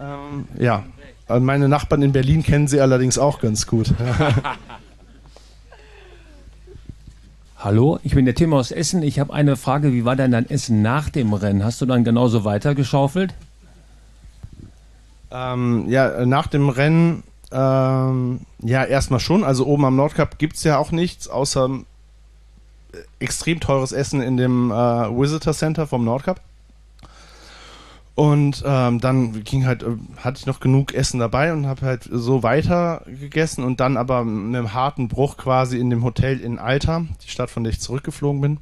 Ähm, 0.00 0.46
ja. 0.58 0.84
Meine 1.26 1.70
Nachbarn 1.70 2.02
in 2.02 2.12
Berlin 2.12 2.42
kennen 2.42 2.68
sie 2.68 2.82
allerdings 2.82 3.16
auch 3.16 3.40
ganz 3.40 3.66
gut. 3.66 3.94
Hallo, 7.56 7.98
ich 8.02 8.14
bin 8.14 8.26
der 8.26 8.34
Tim 8.34 8.52
aus 8.52 8.70
Essen. 8.70 9.02
Ich 9.02 9.18
habe 9.18 9.32
eine 9.32 9.56
Frage. 9.56 9.94
Wie 9.94 10.04
war 10.04 10.16
denn 10.16 10.32
dein 10.32 10.50
Essen 10.50 10.82
nach 10.82 11.08
dem 11.08 11.32
Rennen? 11.32 11.64
Hast 11.64 11.80
du 11.80 11.86
dann 11.86 12.04
genauso 12.04 12.44
weitergeschaufelt? 12.44 13.32
Ähm, 15.30 15.86
ja, 15.88 16.26
nach 16.26 16.46
dem 16.46 16.68
Rennen 16.68 17.22
ähm, 17.54 18.40
ja, 18.62 18.84
erstmal 18.84 19.20
schon. 19.20 19.44
Also 19.44 19.66
oben 19.66 19.84
am 19.84 19.96
Nordkap 19.96 20.38
gibt 20.38 20.56
es 20.56 20.64
ja 20.64 20.76
auch 20.78 20.90
nichts, 20.90 21.28
außer 21.28 21.70
äh, 22.92 22.96
extrem 23.20 23.60
teures 23.60 23.92
Essen 23.92 24.20
in 24.20 24.36
dem 24.36 24.72
äh, 24.72 24.74
Visitor 24.74 25.54
Center 25.54 25.86
vom 25.86 26.04
Nordkap. 26.04 26.40
Und 28.16 28.62
ähm, 28.66 29.00
dann 29.00 29.44
ging 29.44 29.66
halt, 29.66 29.84
äh, 29.84 29.96
hatte 30.16 30.38
ich 30.38 30.46
noch 30.46 30.58
genug 30.58 30.94
Essen 30.94 31.20
dabei 31.20 31.52
und 31.52 31.66
habe 31.66 31.82
halt 31.86 32.08
so 32.10 32.42
weiter 32.42 33.02
gegessen 33.06 33.62
und 33.62 33.80
dann 33.80 33.96
aber 33.96 34.24
mit 34.24 34.56
einem 34.56 34.74
harten 34.74 35.08
Bruch 35.08 35.36
quasi 35.36 35.78
in 35.78 35.90
dem 35.90 36.04
Hotel 36.04 36.40
in 36.40 36.58
Alta, 36.58 37.04
die 37.24 37.30
Stadt, 37.30 37.50
von 37.50 37.62
der 37.62 37.72
ich 37.72 37.80
zurückgeflogen 37.80 38.40
bin. 38.40 38.58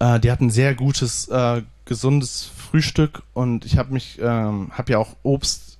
Äh, 0.00 0.18
die 0.18 0.32
hatten 0.32 0.50
sehr 0.50 0.74
gutes, 0.74 1.28
äh, 1.28 1.62
gesundes 1.84 2.50
Frühstück 2.56 3.22
und 3.34 3.64
ich 3.64 3.76
habe 3.76 3.92
mich, 3.92 4.18
ähm, 4.20 4.70
habe 4.72 4.92
ja 4.92 4.98
auch 4.98 5.14
Obst 5.22 5.71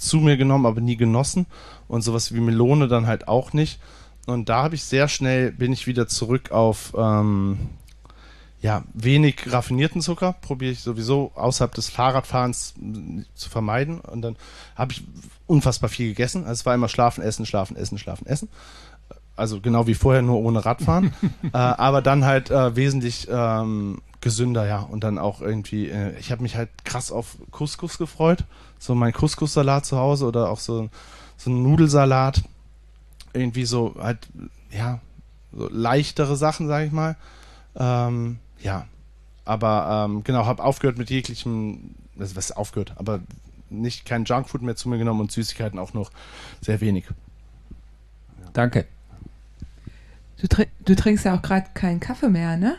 zu 0.00 0.18
mir 0.18 0.36
genommen, 0.36 0.66
aber 0.66 0.80
nie 0.80 0.96
genossen. 0.96 1.46
Und 1.88 2.02
sowas 2.02 2.34
wie 2.34 2.40
Melone 2.40 2.88
dann 2.88 3.06
halt 3.06 3.28
auch 3.28 3.52
nicht. 3.52 3.80
Und 4.26 4.48
da 4.48 4.62
habe 4.62 4.74
ich 4.74 4.84
sehr 4.84 5.08
schnell, 5.08 5.52
bin 5.52 5.72
ich 5.72 5.86
wieder 5.86 6.06
zurück 6.06 6.50
auf 6.50 6.92
ähm, 6.96 7.58
ja, 8.60 8.84
wenig 8.92 9.52
raffinierten 9.52 10.02
Zucker. 10.02 10.34
Probiere 10.40 10.72
ich 10.72 10.80
sowieso 10.80 11.32
außerhalb 11.34 11.74
des 11.74 11.88
Fahrradfahrens 11.88 12.74
zu 13.34 13.50
vermeiden. 13.50 14.00
Und 14.00 14.22
dann 14.22 14.36
habe 14.76 14.92
ich 14.92 15.04
unfassbar 15.46 15.88
viel 15.88 16.08
gegessen. 16.08 16.42
Also 16.42 16.60
es 16.60 16.66
war 16.66 16.74
immer 16.74 16.88
schlafen, 16.88 17.22
essen, 17.22 17.46
schlafen, 17.46 17.76
essen, 17.76 17.98
schlafen, 17.98 18.26
essen. 18.26 18.48
Also 19.36 19.60
genau 19.60 19.86
wie 19.86 19.94
vorher, 19.94 20.22
nur 20.22 20.38
ohne 20.38 20.64
Radfahren. 20.64 21.14
äh, 21.52 21.56
aber 21.56 22.02
dann 22.02 22.24
halt 22.24 22.50
äh, 22.50 22.76
wesentlich 22.76 23.26
ähm, 23.30 24.02
gesünder, 24.20 24.66
ja. 24.66 24.80
Und 24.80 25.04
dann 25.04 25.18
auch 25.18 25.40
irgendwie, 25.40 25.88
äh, 25.88 26.16
ich 26.18 26.32
habe 26.32 26.42
mich 26.42 26.56
halt 26.56 26.70
krass 26.84 27.12
auf 27.12 27.36
Couscous 27.50 27.98
gefreut. 27.98 28.44
So 28.78 28.94
mein 28.94 29.12
Couscous-Salat 29.12 29.86
zu 29.86 29.96
Hause 29.96 30.26
oder 30.26 30.50
auch 30.50 30.58
so, 30.58 30.88
so 31.36 31.50
ein 31.50 31.62
Nudelsalat. 31.62 32.42
Irgendwie 33.32 33.64
so 33.64 33.94
halt, 33.98 34.28
ja, 34.70 35.00
so 35.52 35.68
leichtere 35.70 36.36
Sachen, 36.36 36.68
sage 36.68 36.86
ich 36.86 36.92
mal. 36.92 37.16
Ähm, 37.76 38.38
ja. 38.60 38.86
Aber 39.44 40.06
ähm, 40.06 40.22
genau, 40.22 40.46
habe 40.46 40.62
aufgehört 40.62 40.98
mit 40.98 41.10
jeglichem, 41.10 41.94
also 42.18 42.36
was 42.36 42.52
aufgehört, 42.52 42.92
aber 42.96 43.20
nicht 43.68 44.04
kein 44.04 44.24
Junkfood 44.24 44.62
mehr 44.62 44.76
zu 44.76 44.88
mir 44.88 44.98
genommen 44.98 45.20
und 45.20 45.32
Süßigkeiten 45.32 45.78
auch 45.78 45.94
noch 45.94 46.10
sehr 46.60 46.80
wenig. 46.80 47.06
Danke. 48.52 48.86
Du, 50.40 50.46
tr 50.48 50.66
du 50.84 50.94
trinkst 50.94 51.24
ja 51.24 51.36
auch 51.36 51.42
gerade 51.42 51.66
keinen 51.74 52.00
Kaffee 52.00 52.28
mehr, 52.28 52.56
ne? 52.56 52.76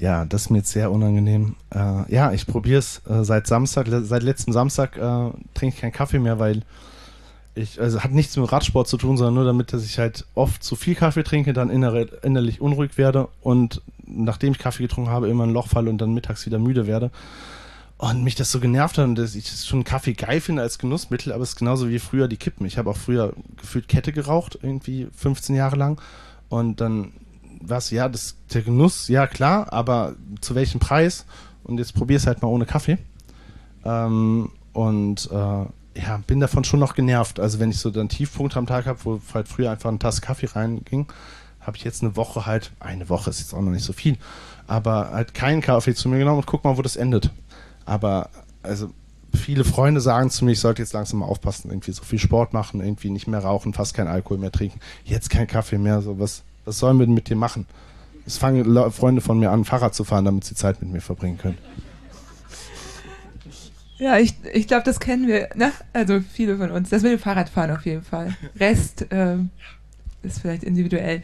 Ja, 0.00 0.24
das 0.24 0.42
ist 0.42 0.50
mir 0.50 0.58
jetzt 0.58 0.72
sehr 0.72 0.90
unangenehm. 0.90 1.56
Äh, 1.74 2.10
ja, 2.10 2.32
ich 2.32 2.46
probiere 2.46 2.78
es 2.78 3.02
äh, 3.06 3.22
seit 3.22 3.46
Samstag, 3.46 3.86
le 3.86 4.02
seit 4.02 4.22
letztem 4.22 4.54
Samstag 4.54 4.96
äh, 4.96 5.30
trinke 5.52 5.74
ich 5.74 5.80
keinen 5.82 5.92
Kaffee 5.92 6.18
mehr, 6.18 6.38
weil 6.38 6.62
ich, 7.54 7.78
also 7.78 8.00
hat 8.00 8.10
nichts 8.10 8.34
mit 8.38 8.50
Radsport 8.50 8.88
zu 8.88 8.96
tun, 8.96 9.18
sondern 9.18 9.34
nur 9.34 9.44
damit, 9.44 9.74
dass 9.74 9.84
ich 9.84 9.98
halt 9.98 10.24
oft 10.34 10.64
zu 10.64 10.74
viel 10.74 10.94
Kaffee 10.94 11.22
trinke, 11.22 11.52
dann 11.52 11.68
inner 11.68 12.06
innerlich 12.24 12.62
unruhig 12.62 12.96
werde 12.96 13.28
und 13.42 13.82
nachdem 14.06 14.52
ich 14.52 14.58
Kaffee 14.58 14.84
getrunken 14.84 15.10
habe, 15.10 15.28
immer 15.28 15.44
ein 15.44 15.52
Loch 15.52 15.68
falle 15.68 15.90
und 15.90 15.98
dann 15.98 16.14
mittags 16.14 16.46
wieder 16.46 16.58
müde 16.58 16.86
werde. 16.86 17.10
Und 17.98 18.24
mich 18.24 18.36
das 18.36 18.50
so 18.50 18.58
genervt 18.58 18.96
hat 18.96 19.18
dass 19.18 19.34
ich 19.34 19.50
schon 19.50 19.84
Kaffee 19.84 20.14
geil 20.14 20.40
finde 20.40 20.62
als 20.62 20.78
Genussmittel, 20.78 21.34
aber 21.34 21.42
es 21.42 21.50
ist 21.50 21.56
genauso 21.56 21.90
wie 21.90 21.98
früher 21.98 22.26
die 22.26 22.38
Kippen. 22.38 22.64
Ich 22.64 22.78
habe 22.78 22.88
auch 22.88 22.96
früher 22.96 23.34
gefühlt 23.58 23.86
Kette 23.88 24.12
geraucht, 24.12 24.58
irgendwie 24.62 25.08
15 25.14 25.54
Jahre 25.54 25.76
lang. 25.76 26.00
Und 26.48 26.80
dann 26.80 27.12
was, 27.60 27.90
ja, 27.90 28.08
das, 28.08 28.36
der 28.52 28.62
Genuss, 28.62 29.08
ja 29.08 29.26
klar, 29.26 29.72
aber 29.72 30.14
zu 30.40 30.54
welchem 30.54 30.80
Preis? 30.80 31.26
Und 31.62 31.78
jetzt 31.78 31.94
probier 31.94 32.16
es 32.16 32.26
halt 32.26 32.42
mal 32.42 32.48
ohne 32.48 32.66
Kaffee. 32.66 32.98
Ähm, 33.84 34.50
und 34.72 35.30
äh, 35.30 35.64
ja, 36.00 36.20
bin 36.26 36.40
davon 36.40 36.64
schon 36.64 36.80
noch 36.80 36.94
genervt. 36.94 37.40
Also 37.40 37.58
wenn 37.58 37.70
ich 37.70 37.78
so 37.78 37.90
dann 37.90 38.08
Tiefpunkt 38.08 38.56
am 38.56 38.66
Tag 38.66 38.86
habe, 38.86 38.98
wo 39.04 39.20
halt 39.34 39.48
früher 39.48 39.70
einfach 39.70 39.88
eine 39.88 39.98
Tasse 39.98 40.20
Kaffee 40.20 40.46
reinging, 40.46 41.06
habe 41.60 41.76
ich 41.76 41.84
jetzt 41.84 42.02
eine 42.02 42.16
Woche 42.16 42.46
halt, 42.46 42.72
eine 42.80 43.08
Woche 43.08 43.30
ist 43.30 43.40
jetzt 43.40 43.54
auch 43.54 43.60
noch 43.60 43.70
nicht 43.70 43.84
so 43.84 43.92
viel, 43.92 44.16
aber 44.66 45.10
halt 45.10 45.34
keinen 45.34 45.60
Kaffee 45.60 45.94
zu 45.94 46.08
mir 46.08 46.18
genommen 46.18 46.38
und 46.38 46.46
guck 46.46 46.64
mal, 46.64 46.76
wo 46.76 46.82
das 46.82 46.96
endet. 46.96 47.30
Aber 47.84 48.30
also 48.62 48.90
viele 49.34 49.64
Freunde 49.64 50.00
sagen 50.00 50.30
zu 50.30 50.44
mir, 50.44 50.52
ich 50.52 50.60
sollte 50.60 50.82
jetzt 50.82 50.92
langsam 50.92 51.20
mal 51.20 51.26
aufpassen, 51.26 51.70
irgendwie 51.70 51.92
so 51.92 52.02
viel 52.02 52.18
Sport 52.18 52.52
machen, 52.52 52.80
irgendwie 52.80 53.10
nicht 53.10 53.26
mehr 53.26 53.40
rauchen, 53.40 53.74
fast 53.74 53.94
kein 53.94 54.08
Alkohol 54.08 54.38
mehr 54.38 54.52
trinken, 54.52 54.80
jetzt 55.04 55.30
kein 55.30 55.46
Kaffee 55.46 55.78
mehr, 55.78 56.00
so 56.00 56.18
was, 56.64 56.78
sollen 56.78 56.98
wir 56.98 57.06
denn 57.06 57.14
mit 57.14 57.28
dir 57.28 57.36
machen? 57.36 57.66
Es 58.26 58.38
fangen 58.38 58.64
Freunde 58.92 59.20
von 59.20 59.38
mir 59.38 59.50
an, 59.50 59.64
Fahrrad 59.64 59.94
zu 59.94 60.04
fahren, 60.04 60.24
damit 60.24 60.44
sie 60.44 60.54
Zeit 60.54 60.80
mit 60.82 60.90
mir 60.92 61.00
verbringen 61.00 61.38
können. 61.38 61.58
Ja, 63.98 64.18
ich, 64.18 64.34
ich 64.54 64.66
glaube, 64.66 64.84
das 64.84 64.98
kennen 64.98 65.26
wir, 65.26 65.50
ne? 65.54 65.72
Also 65.92 66.20
viele 66.20 66.56
von 66.56 66.70
uns. 66.70 66.88
Das 66.88 67.02
mit 67.02 67.12
dem 67.12 67.18
Fahrradfahren 67.18 67.70
auf 67.70 67.84
jeden 67.84 68.02
Fall. 68.02 68.34
Rest 68.58 69.06
ähm, 69.10 69.50
ist 70.22 70.40
vielleicht 70.40 70.64
individuell. 70.64 71.22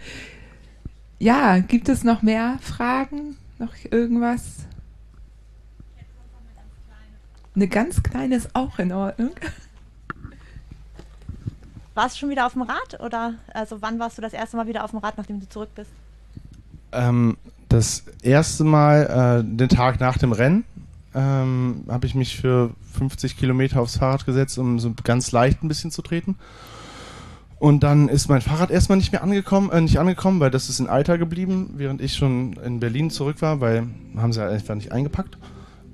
Ja, 1.19 1.59
gibt 1.59 1.89
es 1.89 2.05
noch 2.05 2.21
mehr 2.21 2.59
Fragen? 2.61 3.37
Noch 3.59 3.73
irgendwas? 3.91 4.67
Eine 7.55 7.69
ganz 7.69 8.03
kleine 8.03 8.37
ist 8.37 8.55
auch 8.55 8.79
in 8.79 8.93
Ordnung. 8.93 9.31
Warst 11.97 12.17
du 12.17 12.21
schon 12.21 12.31
wieder 12.31 12.45
auf 12.45 12.53
dem 12.53 12.61
Rad 12.61 13.01
oder 13.01 13.35
also 13.55 13.81
wann 13.81 13.99
warst 13.99 14.19
du 14.19 14.23
das 14.23 14.35
erste 14.35 14.59
Mal 14.59 14.67
wieder 14.67 14.85
auf 14.85 14.91
dem 14.91 14.99
Rad, 14.99 15.17
nachdem 15.17 15.41
du 15.41 15.49
zurück 15.49 15.71
bist? 15.75 15.91
Ähm, 16.93 17.39
das 17.71 18.05
erste 18.23 18.65
Mal, 18.65 19.41
äh, 19.41 19.57
den 19.57 19.71
Tag 19.71 19.99
nach 19.99 20.19
dem 20.19 20.33
Rennen, 20.33 20.65
ähm, 21.15 21.85
habe 21.89 22.07
ich 22.07 22.15
mich 22.15 22.37
für 22.37 22.71
50 22.99 23.39
Kilometer 23.39 23.81
aufs 23.81 23.97
Fahrrad 23.97 24.27
gesetzt, 24.27 24.59
um 24.59 24.79
so 24.79 24.93
ganz 25.05 25.33
leicht 25.33 25.63
ein 25.63 25.69
bisschen 25.69 25.91
zu 25.91 26.03
treten. 26.03 26.37
Und 27.59 27.83
dann 27.83 28.11
ist 28.11 28.29
mein 28.29 28.43
Fahrrad 28.43 28.71
erstmal 28.71 28.99
nicht 28.99 29.13
mehr 29.13 29.23
angekommen, 29.23 29.71
äh, 29.71 29.81
nicht 29.81 29.99
angekommen, 29.99 30.39
weil 30.39 30.51
das 30.51 30.69
ist 30.69 30.81
in 30.81 30.89
Alter 30.89 31.17
geblieben, 31.17 31.77
während 31.79 32.03
ich 32.03 32.13
schon 32.13 32.53
in 32.63 32.79
Berlin 32.79 33.09
zurück 33.09 33.41
war, 33.41 33.63
weil 33.63 33.87
haben 34.19 34.35
sie 34.35 34.47
einfach 34.47 34.75
nicht 34.75 34.93
eingepackt. 34.93 35.39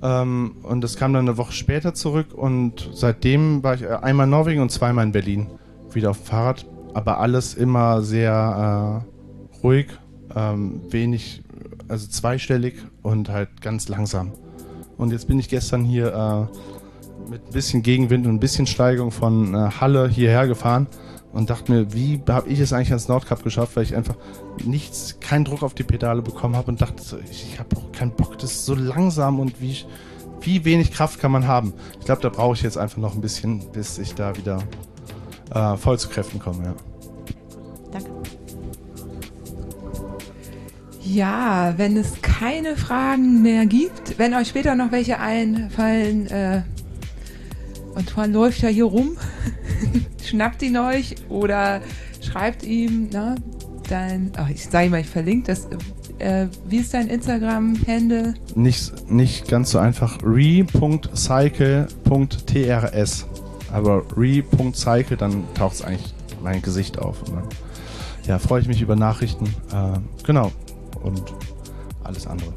Ähm, 0.01 0.57
und 0.63 0.81
das 0.81 0.97
kam 0.97 1.13
dann 1.13 1.29
eine 1.29 1.37
Woche 1.37 1.53
später 1.53 1.93
zurück 1.93 2.33
und 2.33 2.89
seitdem 2.91 3.63
war 3.63 3.75
ich 3.75 3.83
äh, 3.83 3.95
einmal 4.01 4.25
in 4.25 4.31
Norwegen 4.31 4.61
und 4.61 4.69
zweimal 4.69 5.05
in 5.05 5.13
Berlin 5.13 5.47
wieder 5.95 6.11
auf 6.11 6.25
Fahrrad, 6.25 6.65
aber 6.93 7.19
alles 7.19 7.53
immer 7.53 8.01
sehr 8.01 9.03
äh, 9.03 9.57
ruhig, 9.63 9.87
ähm, 10.35 10.81
wenig, 10.89 11.43
also 11.87 12.07
zweistellig 12.07 12.75
und 13.01 13.29
halt 13.29 13.61
ganz 13.61 13.87
langsam. 13.87 14.31
Und 14.97 15.11
jetzt 15.11 15.27
bin 15.27 15.39
ich 15.39 15.49
gestern 15.49 15.83
hier 15.83 16.13
äh, 16.13 17.29
mit 17.29 17.45
ein 17.45 17.51
bisschen 17.51 17.83
Gegenwind 17.83 18.25
und 18.25 18.33
ein 18.33 18.39
bisschen 18.39 18.67
Steigung 18.67 19.11
von 19.11 19.53
äh, 19.53 19.69
Halle 19.79 20.07
hierher 20.07 20.47
gefahren 20.47 20.87
und 21.31 21.49
dachte 21.49 21.71
mir, 21.71 21.93
wie 21.93 22.21
habe 22.29 22.49
ich 22.49 22.59
es 22.59 22.73
eigentlich 22.73 22.91
ans 22.91 23.07
Nordkap 23.07 23.43
geschafft, 23.43 23.75
weil 23.75 23.83
ich 23.83 23.95
einfach 23.95 24.15
nichts, 24.63 25.19
keinen 25.19 25.45
Druck 25.45 25.63
auf 25.63 25.73
die 25.73 25.83
Pedale 25.83 26.21
bekommen 26.21 26.55
habe 26.55 26.71
und 26.71 26.81
dachte, 26.81 27.01
so, 27.01 27.17
ich, 27.17 27.53
ich 27.53 27.59
habe 27.59 27.75
auch 27.75 27.91
keinen 27.91 28.11
Bock, 28.11 28.37
das 28.37 28.51
ist 28.51 28.65
so 28.65 28.75
langsam 28.75 29.39
und 29.39 29.59
wie, 29.59 29.77
wie 30.41 30.63
wenig 30.63 30.91
Kraft 30.91 31.19
kann 31.19 31.31
man 31.31 31.47
haben. 31.47 31.73
Ich 31.99 32.05
glaube, 32.05 32.21
da 32.21 32.29
brauche 32.29 32.55
ich 32.55 32.61
jetzt 32.61 32.77
einfach 32.77 32.97
noch 32.97 33.15
ein 33.15 33.21
bisschen, 33.21 33.71
bis 33.71 33.97
ich 33.97 34.13
da 34.13 34.37
wieder 34.37 34.59
äh, 35.53 35.77
voll 35.77 35.99
zu 35.99 36.09
Kräften 36.09 36.39
komme. 36.39 36.63
Ja. 36.63 36.75
Danke. 37.91 38.09
Ja, 41.01 41.73
wenn 41.77 41.97
es 41.97 42.21
keine 42.21 42.77
Fragen 42.77 43.41
mehr 43.41 43.65
gibt, 43.65 44.17
wenn 44.17 44.33
euch 44.33 44.47
später 44.47 44.75
noch 44.75 44.91
welche 44.91 45.19
einfallen, 45.19 46.27
äh, 46.27 46.61
Antoine 47.95 48.33
läuft 48.33 48.61
ja 48.61 48.69
hier 48.69 48.85
rum, 48.85 49.17
schnappt 50.23 50.61
ihn 50.63 50.77
euch 50.77 51.15
oder 51.29 51.81
schreibt 52.21 52.63
ihm, 52.63 53.09
ne, 53.09 53.35
dein, 53.89 54.31
ach, 54.37 54.49
ich 54.49 54.65
sage 54.65 54.89
mal, 54.89 55.01
ich 55.01 55.09
verlinke 55.09 55.47
das, 55.47 55.67
äh, 56.19 56.47
wie 56.67 56.77
ist 56.77 56.93
dein 56.93 57.07
Instagram-Handle? 57.07 58.35
Nicht, 58.55 59.11
nicht 59.11 59.47
ganz 59.49 59.71
so 59.71 59.79
einfach, 59.79 60.19
re.cycle.trs, 60.23 61.07
aber 63.73 64.03
re.cycle, 64.15 65.17
dann 65.17 65.43
taucht 65.55 65.75
es 65.75 65.81
eigentlich 65.81 66.13
mein 66.41 66.61
Gesicht 66.61 66.99
auf 66.99 67.21
und 67.23 67.35
dann 67.35 67.43
ja, 68.25 68.39
freue 68.39 68.61
ich 68.61 68.67
mich 68.67 68.81
über 68.81 68.95
Nachrichten, 68.95 69.45
äh, 69.45 69.99
genau, 70.25 70.51
und 71.01 71.21
alles 72.03 72.27
andere. 72.27 72.53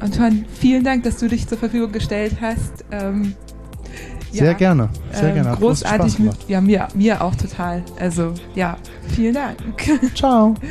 Antoine, 0.00 0.44
vielen 0.60 0.84
Dank, 0.84 1.02
dass 1.02 1.16
du 1.16 1.28
dich 1.28 1.48
zur 1.48 1.58
Verfügung 1.58 1.90
gestellt 1.90 2.36
hast. 2.40 2.84
Ähm, 2.92 3.34
sehr 4.30 4.46
ja, 4.46 4.52
gerne, 4.52 4.88
sehr 5.12 5.28
ähm, 5.30 5.34
gerne. 5.34 5.50
Hat 5.50 5.58
großartig. 5.58 6.18
Mit, 6.18 6.48
ja, 6.48 6.60
mir, 6.60 6.86
mir 6.94 7.20
auch 7.22 7.34
total. 7.34 7.82
Also, 7.98 8.34
ja, 8.54 8.76
vielen 9.08 9.34
Dank. 9.34 9.58
Ciao. 10.14 10.54